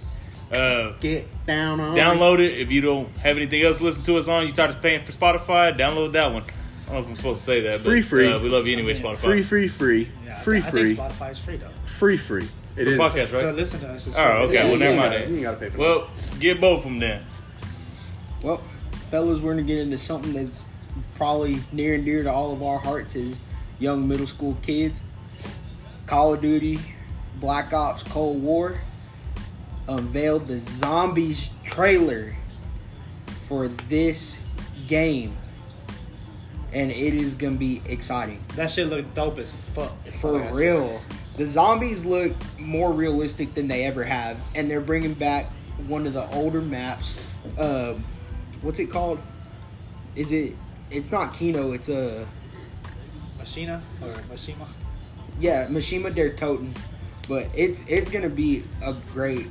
Easy. 0.51 0.61
Uh, 0.61 0.91
get 0.99 1.45
down 1.45 1.79
on 1.79 1.95
download 1.95 2.39
it. 2.39 2.59
If 2.59 2.71
you 2.71 2.81
don't 2.81 3.09
have 3.17 3.37
anything 3.37 3.61
else 3.61 3.77
to 3.79 3.83
listen 3.85 4.03
to 4.05 4.17
us 4.17 4.27
on, 4.27 4.47
you 4.47 4.53
tired 4.53 4.71
of 4.71 4.81
paying 4.81 5.03
for 5.05 5.11
Spotify, 5.11 5.77
download 5.77 6.13
that 6.13 6.31
one. 6.33 6.43
I 6.87 6.93
don't 6.93 6.93
know 6.93 6.99
if 7.01 7.07
I'm 7.07 7.15
supposed 7.15 7.39
to 7.41 7.45
say 7.45 7.61
that, 7.61 7.77
but 7.79 7.85
Free, 7.85 8.01
free. 8.01 8.31
Uh, 8.31 8.39
we 8.39 8.49
love 8.49 8.65
you 8.65 8.73
anyway, 8.73 8.97
Spotify. 8.97 9.17
Free, 9.17 9.41
free, 9.43 9.67
free. 9.67 10.09
free, 10.41 10.57
I 10.57 10.61
free. 10.61 10.95
think 10.95 10.99
Spotify 10.99 11.31
is 11.31 11.39
free 11.39 11.57
though. 11.57 11.69
Free, 11.85 12.17
free. 12.17 12.47
It 12.77 12.85
For 12.85 12.91
is. 12.93 12.97
podcast, 12.99 13.31
right? 13.33 13.41
To 13.41 13.51
listen 13.51 13.79
to 13.81 13.87
us. 13.89 14.07
Is 14.07 14.15
Oh, 14.17 14.21
okay. 14.21 14.53
Yeah, 14.53 14.69
well, 14.69 14.77
never 14.77 14.95
mind. 14.97 15.13
You 15.13 15.19
then. 15.19 15.33
ain't 15.33 15.41
gotta 15.43 15.57
pay 15.57 15.65
for 15.69 15.71
that. 15.77 15.79
Well, 15.79 16.09
get 16.39 16.59
both 16.61 16.79
of 16.79 16.83
them 16.85 16.99
then. 16.99 17.23
Well, 18.41 18.61
fellas, 19.05 19.39
we're 19.39 19.51
gonna 19.51 19.63
get 19.63 19.79
into 19.79 19.97
something 19.97 20.33
that's 20.33 20.63
probably 21.15 21.59
near 21.71 21.93
and 21.95 22.05
dear 22.05 22.23
to 22.23 22.31
all 22.31 22.53
of 22.53 22.63
our 22.63 22.79
hearts 22.79 23.15
as 23.15 23.37
young 23.79 24.07
middle 24.07 24.27
school 24.27 24.57
kids. 24.61 25.01
Call 26.05 26.33
of 26.33 26.41
Duty, 26.41 26.79
Black 27.39 27.71
Ops 27.73 28.01
Cold 28.03 28.41
War 28.41 28.79
unveiled 29.89 30.47
the 30.47 30.59
Zombies 30.59 31.49
trailer 31.65 32.35
for 33.47 33.67
this 33.67 34.39
game, 34.87 35.35
and 36.73 36.91
it 36.91 37.13
is 37.15 37.33
gonna 37.33 37.55
be 37.55 37.81
exciting 37.85 38.41
That 38.55 38.71
shit 38.71 38.87
look 38.87 39.11
dope 39.13 39.39
as 39.39 39.51
fuck. 39.73 39.91
for 40.19 40.39
real. 40.53 41.01
The 41.37 41.45
zombies 41.45 42.03
look 42.05 42.33
more 42.59 42.91
realistic 42.91 43.53
than 43.53 43.67
they 43.69 43.85
ever 43.85 44.03
have, 44.03 44.37
and 44.55 44.69
they're 44.69 44.81
bringing 44.81 45.13
back 45.13 45.45
one 45.87 46.05
of 46.05 46.13
the 46.13 46.29
older 46.31 46.59
maps. 46.61 47.25
Um, 47.57 48.03
what's 48.61 48.77
it 48.79 48.87
called? 48.91 49.19
Is 50.15 50.31
it? 50.33 50.53
It's 50.91 51.11
not 51.11 51.33
Kino. 51.33 51.71
It's 51.71 51.87
a 51.87 52.27
Machina 53.37 53.81
or 54.01 54.11
Mashima. 54.31 54.67
yeah, 55.39 55.67
Mishima 55.67 56.13
der 56.13 56.31
Toten. 56.35 56.75
But 57.29 57.47
it's 57.55 57.85
it's 57.87 58.09
gonna 58.09 58.27
be 58.29 58.63
a 58.83 58.93
great 59.13 59.47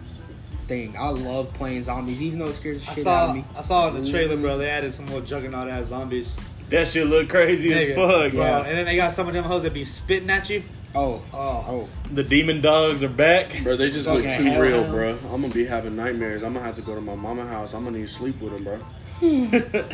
thing. 0.69 0.95
I 0.99 1.09
love 1.09 1.53
playing 1.55 1.83
zombies, 1.83 2.21
even 2.23 2.39
though 2.39 2.47
it 2.49 2.55
scares 2.55 2.85
the 2.85 2.91
I 2.93 2.95
shit 2.95 3.07
out 3.07 3.31
of 3.31 3.37
me. 3.37 3.45
I 3.57 3.62
saw 3.62 3.89
in 3.89 4.05
the 4.05 4.09
trailer, 4.11 4.37
bro. 4.37 4.59
They 4.59 4.69
added 4.69 4.95
some 4.95 5.07
little 5.07 5.23
juggernaut 5.23 5.69
ass 5.69 5.87
zombies. 5.87 6.35
That 6.71 6.87
shit 6.87 7.07
look 7.07 7.29
crazy 7.31 7.73
as 7.73 7.89
Nigga. 7.89 7.95
fuck. 7.95 8.33
Bro, 8.33 8.41
Yeah. 8.43 8.59
and 8.64 8.77
then 8.79 8.85
they 8.85 8.97
got 8.97 9.12
some 9.14 9.27
of 9.27 9.33
them 9.35 9.45
hoes 9.45 9.62
that 9.62 9.73
be 9.75 9.85
spitting 9.85 10.29
at 10.31 10.49
you. 10.51 10.62
Oh, 10.95 11.23
Oh, 11.33 11.39
oh, 11.39 11.89
The 12.12 12.23
demon 12.23 12.61
dogs 12.61 13.03
are 13.03 13.09
back. 13.09 13.62
Bro, 13.62 13.77
they 13.77 13.91
just 13.91 14.07
look 14.07 14.23
too 14.23 14.29
hell, 14.29 14.61
real, 14.61 14.83
hell. 14.85 14.93
bro. 14.93 15.19
I'm 15.33 15.41
gonna 15.43 15.49
be 15.53 15.64
having 15.64 15.97
nightmares. 15.97 16.43
I'm 16.43 16.53
gonna 16.55 16.64
have 16.64 16.77
to 16.77 16.83
go 16.83 16.95
to 16.95 17.01
my 17.01 17.14
mama 17.14 17.47
house. 17.47 17.75
I'm 17.75 17.85
gonna 17.85 17.99
need 17.99 18.07
to 18.07 18.12
sleep 18.12 18.41
with 18.41 18.53
them, 18.53 18.64
bro. 18.64 18.79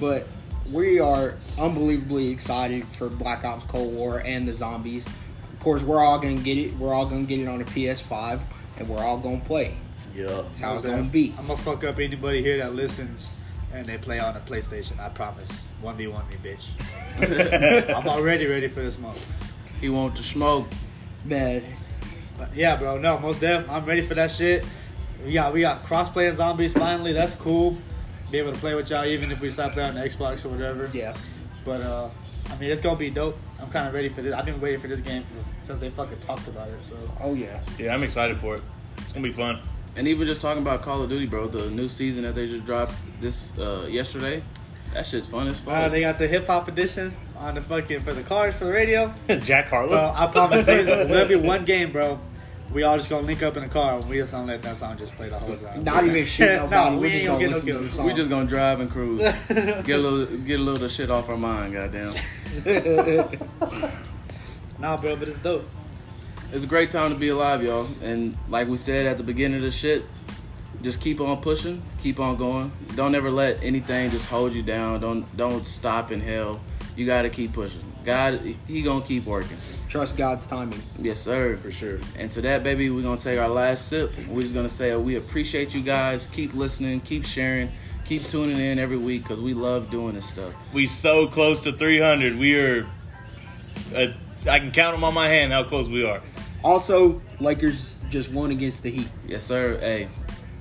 but 0.00 0.26
we 0.70 1.00
are 1.00 1.34
unbelievably 1.58 2.28
excited 2.28 2.86
for 2.96 3.08
Black 3.08 3.44
Ops 3.44 3.64
Cold 3.66 3.92
War 3.94 4.22
and 4.24 4.46
the 4.46 4.52
zombies. 4.52 5.06
Of 5.06 5.60
course, 5.60 5.82
we're 5.82 6.02
all 6.02 6.18
gonna 6.18 6.34
get 6.36 6.56
it. 6.58 6.76
We're 6.76 6.92
all 6.94 7.06
gonna 7.06 7.22
get 7.24 7.40
it 7.40 7.48
on 7.48 7.60
a 7.60 7.64
PS5, 7.64 8.40
and 8.80 8.88
we're 8.88 9.04
all 9.04 9.18
gonna 9.18 9.40
play. 9.40 9.76
Yeah. 10.14 10.26
That's 10.26 10.60
how 10.60 10.72
it's 10.72 10.82
gonna 10.82 11.04
be. 11.04 11.32
I'm 11.38 11.46
gonna 11.46 11.62
fuck 11.62 11.84
up 11.84 12.00
anybody 12.00 12.42
here 12.42 12.56
that 12.58 12.74
listens 12.74 13.30
and 13.72 13.86
they 13.86 13.98
play 13.98 14.18
on 14.18 14.36
a 14.36 14.40
PlayStation. 14.40 14.98
I 14.98 15.10
promise. 15.10 15.48
One 15.80 15.96
v 15.96 16.08
one 16.08 16.24
me, 16.28 16.36
bitch. 16.42 17.90
I'm 17.96 18.08
already 18.08 18.46
ready 18.46 18.66
for 18.66 18.80
this 18.80 18.98
month. 18.98 19.32
He 19.80 19.88
want 19.88 20.16
to 20.16 20.22
smoke. 20.22 20.66
Man, 21.24 21.62
But 22.36 22.54
yeah, 22.56 22.76
bro. 22.76 22.98
No, 22.98 23.18
most 23.18 23.40
def. 23.40 23.68
I'm 23.70 23.84
ready 23.84 24.00
for 24.00 24.14
that 24.14 24.30
shit. 24.30 24.66
We 25.24 25.34
got 25.34 25.52
we 25.52 25.60
got 25.60 25.84
cross 25.84 26.08
playing 26.08 26.34
zombies 26.34 26.72
finally. 26.72 27.12
That's 27.12 27.34
cool. 27.34 27.76
Be 28.30 28.38
able 28.38 28.52
to 28.52 28.58
play 28.58 28.74
with 28.74 28.88
y'all 28.90 29.04
even 29.04 29.30
if 29.30 29.40
we 29.40 29.50
stop 29.50 29.74
there 29.74 29.84
on 29.84 29.94
the 29.94 30.00
Xbox 30.00 30.44
or 30.44 30.48
whatever. 30.48 30.90
yeah. 30.94 31.14
But 31.64 31.82
uh, 31.82 32.08
I 32.48 32.56
mean, 32.56 32.70
it's 32.70 32.80
gonna 32.80 32.98
be 32.98 33.10
dope. 33.10 33.38
I'm 33.60 33.70
kind 33.70 33.86
of 33.88 33.94
ready 33.94 34.08
for 34.08 34.22
this. 34.22 34.34
I've 34.34 34.44
been 34.46 34.60
waiting 34.60 34.80
for 34.80 34.88
this 34.88 35.00
game 35.00 35.22
for, 35.24 35.66
since 35.66 35.78
they 35.78 35.90
fucking 35.90 36.18
talked 36.20 36.48
about 36.48 36.68
it. 36.68 36.78
So 36.88 36.96
Oh 37.20 37.34
yeah. 37.34 37.60
Yeah, 37.78 37.94
I'm 37.94 38.02
excited 38.02 38.38
for 38.38 38.56
it. 38.56 38.62
It's 38.98 39.12
gonna 39.12 39.26
be 39.26 39.32
fun. 39.32 39.60
And 39.96 40.06
even 40.06 40.26
just 40.26 40.40
talking 40.40 40.62
about 40.62 40.82
Call 40.82 41.02
of 41.02 41.08
Duty, 41.08 41.26
bro, 41.26 41.48
the 41.48 41.68
new 41.70 41.88
season 41.88 42.22
that 42.22 42.34
they 42.34 42.48
just 42.48 42.64
dropped 42.64 42.94
this 43.20 43.52
uh, 43.58 43.86
yesterday, 43.90 44.42
that 44.94 45.04
shit's 45.06 45.28
fun 45.28 45.48
as 45.48 45.58
fuck. 45.58 45.74
uh, 45.74 45.88
they 45.88 46.00
got 46.00 46.18
the 46.18 46.28
hip 46.28 46.46
hop 46.46 46.68
edition 46.68 47.14
on 47.36 47.54
the 47.54 47.60
fucking 47.60 48.00
for 48.00 48.12
the 48.14 48.22
cars 48.22 48.54
for 48.54 48.66
the 48.66 48.72
radio. 48.72 49.12
Jack 49.40 49.68
Harlow. 49.68 49.90
Well, 49.90 50.14
I 50.16 50.26
promise 50.28 50.66
you, 50.66 50.84
there'll 50.84 51.28
be 51.28 51.34
one 51.36 51.64
game, 51.64 51.90
bro. 51.90 52.20
We 52.72 52.84
all 52.84 52.96
just 52.96 53.10
gonna 53.10 53.26
link 53.26 53.42
up 53.42 53.56
in 53.56 53.64
the 53.64 53.68
car 53.68 53.96
and 53.98 54.08
we 54.08 54.18
just 54.18 54.30
gonna 54.32 54.46
let 54.46 54.62
that 54.62 54.76
song 54.76 54.96
just 54.96 55.12
play 55.16 55.28
the 55.28 55.36
whole 55.38 55.56
time. 55.56 55.82
Not 55.82 56.04
even 56.04 56.24
shoot 56.36 56.44
No, 56.46 56.66
nobody. 56.68 56.96
we 56.96 57.00
We're 57.00 57.06
ain't 57.08 57.14
just 57.14 57.26
gonna 57.26 57.38
gonna 57.38 57.40
get 57.40 57.50
no 57.50 57.54
listen 57.56 57.66
to 57.66 57.72
kills. 57.72 57.84
the 57.86 57.92
song. 57.92 58.06
we 58.06 58.14
just 58.14 58.30
gonna 58.30 58.46
drive 58.48 58.80
and 58.80 58.90
cruise, 58.90 59.20
get 59.48 59.88
a 59.90 59.98
little, 59.98 60.26
get 60.38 60.60
a 60.60 60.62
little 60.62 60.74
of 60.74 60.80
the 60.80 60.88
shit 60.88 61.10
off 61.10 61.28
our 61.28 61.36
mind. 61.36 61.72
Goddamn, 61.72 62.14
Nah, 64.78 64.96
bro, 64.96 65.16
but 65.16 65.28
it's 65.28 65.38
dope. 65.38 65.68
it's 66.52 66.64
a 66.64 66.66
great 66.66 66.90
time 66.90 67.10
to 67.10 67.16
be 67.16 67.28
alive, 67.28 67.62
y'all. 67.62 67.86
And 68.02 68.36
like 68.48 68.68
we 68.68 68.76
said 68.76 69.06
at 69.06 69.16
the 69.18 69.22
beginning 69.24 69.58
of 69.58 69.62
the 69.64 69.70
shit, 69.72 70.04
just 70.82 71.00
keep 71.00 71.20
on 71.20 71.40
pushing, 71.42 71.82
keep 72.00 72.18
on 72.20 72.36
going. 72.36 72.72
Don't 72.94 73.14
ever 73.14 73.30
let 73.30 73.62
anything 73.62 74.10
just 74.10 74.26
hold 74.26 74.54
you 74.54 74.62
down. 74.62 75.00
Don't 75.00 75.36
don't 75.36 75.66
stop 75.66 76.10
in 76.12 76.20
hell. 76.20 76.60
You 76.96 77.04
got 77.04 77.22
to 77.22 77.30
keep 77.30 77.52
pushing. 77.52 77.80
God, 78.04 78.40
he 78.66 78.82
gonna 78.82 79.04
keep 79.04 79.26
working. 79.26 79.56
Trust 79.88 80.16
God's 80.16 80.46
timing. 80.46 80.82
Yes, 80.98 81.20
sir. 81.20 81.56
For 81.56 81.70
sure. 81.70 81.98
And 82.16 82.30
to 82.32 82.40
that, 82.42 82.62
baby, 82.62 82.90
we're 82.90 83.02
gonna 83.02 83.20
take 83.20 83.38
our 83.38 83.48
last 83.48 83.88
sip. 83.88 84.12
We're 84.28 84.42
just 84.42 84.54
gonna 84.54 84.68
say 84.68 84.94
we 84.96 85.16
appreciate 85.16 85.74
you 85.74 85.82
guys. 85.82 86.26
Keep 86.28 86.54
listening, 86.54 87.00
keep 87.00 87.24
sharing, 87.24 87.70
keep 88.04 88.22
tuning 88.24 88.58
in 88.58 88.78
every 88.78 88.96
week 88.98 89.22
because 89.22 89.40
we 89.40 89.54
love 89.54 89.90
doing 89.90 90.14
this 90.14 90.26
stuff. 90.26 90.54
we 90.72 90.86
so 90.86 91.26
close 91.26 91.60
to 91.62 91.72
300. 91.72 92.38
We 92.38 92.58
are. 92.58 92.86
Uh, 93.94 94.08
I 94.48 94.58
can 94.58 94.72
count 94.72 94.94
them 94.94 95.04
on 95.04 95.14
my 95.14 95.28
hand 95.28 95.52
how 95.52 95.64
close 95.64 95.88
we 95.88 96.04
are. 96.04 96.22
Also, 96.62 97.20
Lakers 97.40 97.94
just 98.08 98.30
won 98.30 98.50
against 98.50 98.82
the 98.82 98.90
Heat. 98.90 99.08
Yes, 99.26 99.44
sir. 99.44 99.78
Hey, 99.78 100.08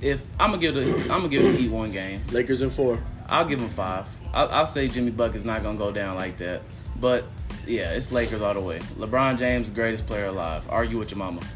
if 0.01 0.25
I'm 0.39 0.51
gonna 0.51 0.61
give 0.61 0.75
the 0.75 0.83
I'm 1.03 1.21
gonna 1.21 1.29
give 1.29 1.43
the 1.43 1.51
Heat 1.53 1.69
one 1.69 1.91
game, 1.91 2.21
Lakers 2.31 2.61
in 2.61 2.69
four. 2.69 3.01
I'll 3.27 3.45
give 3.45 3.59
them 3.59 3.69
five. 3.69 4.07
I'll, 4.33 4.49
I'll 4.49 4.65
say 4.65 4.87
Jimmy 4.87 5.11
Buck 5.11 5.35
is 5.35 5.45
not 5.45 5.61
gonna 5.63 5.77
go 5.77 5.91
down 5.91 6.15
like 6.15 6.37
that. 6.37 6.61
But 6.99 7.25
yeah, 7.65 7.91
it's 7.91 8.11
Lakers 8.11 8.41
all 8.41 8.53
the 8.53 8.59
way. 8.59 8.79
LeBron 8.97 9.37
James, 9.37 9.69
greatest 9.69 10.05
player 10.07 10.25
alive. 10.27 10.65
Argue 10.69 10.99
with 10.99 11.11
your 11.11 11.17
mama. 11.17 11.41
See 11.41 11.49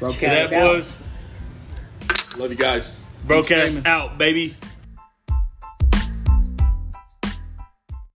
Brocast 0.00 0.20
that, 0.20 0.52
out. 0.52 0.72
boys? 0.72 0.96
Love 2.36 2.50
you 2.50 2.56
guys. 2.56 3.00
Brocast 3.26 3.84
out, 3.86 4.18
baby. 4.18 4.56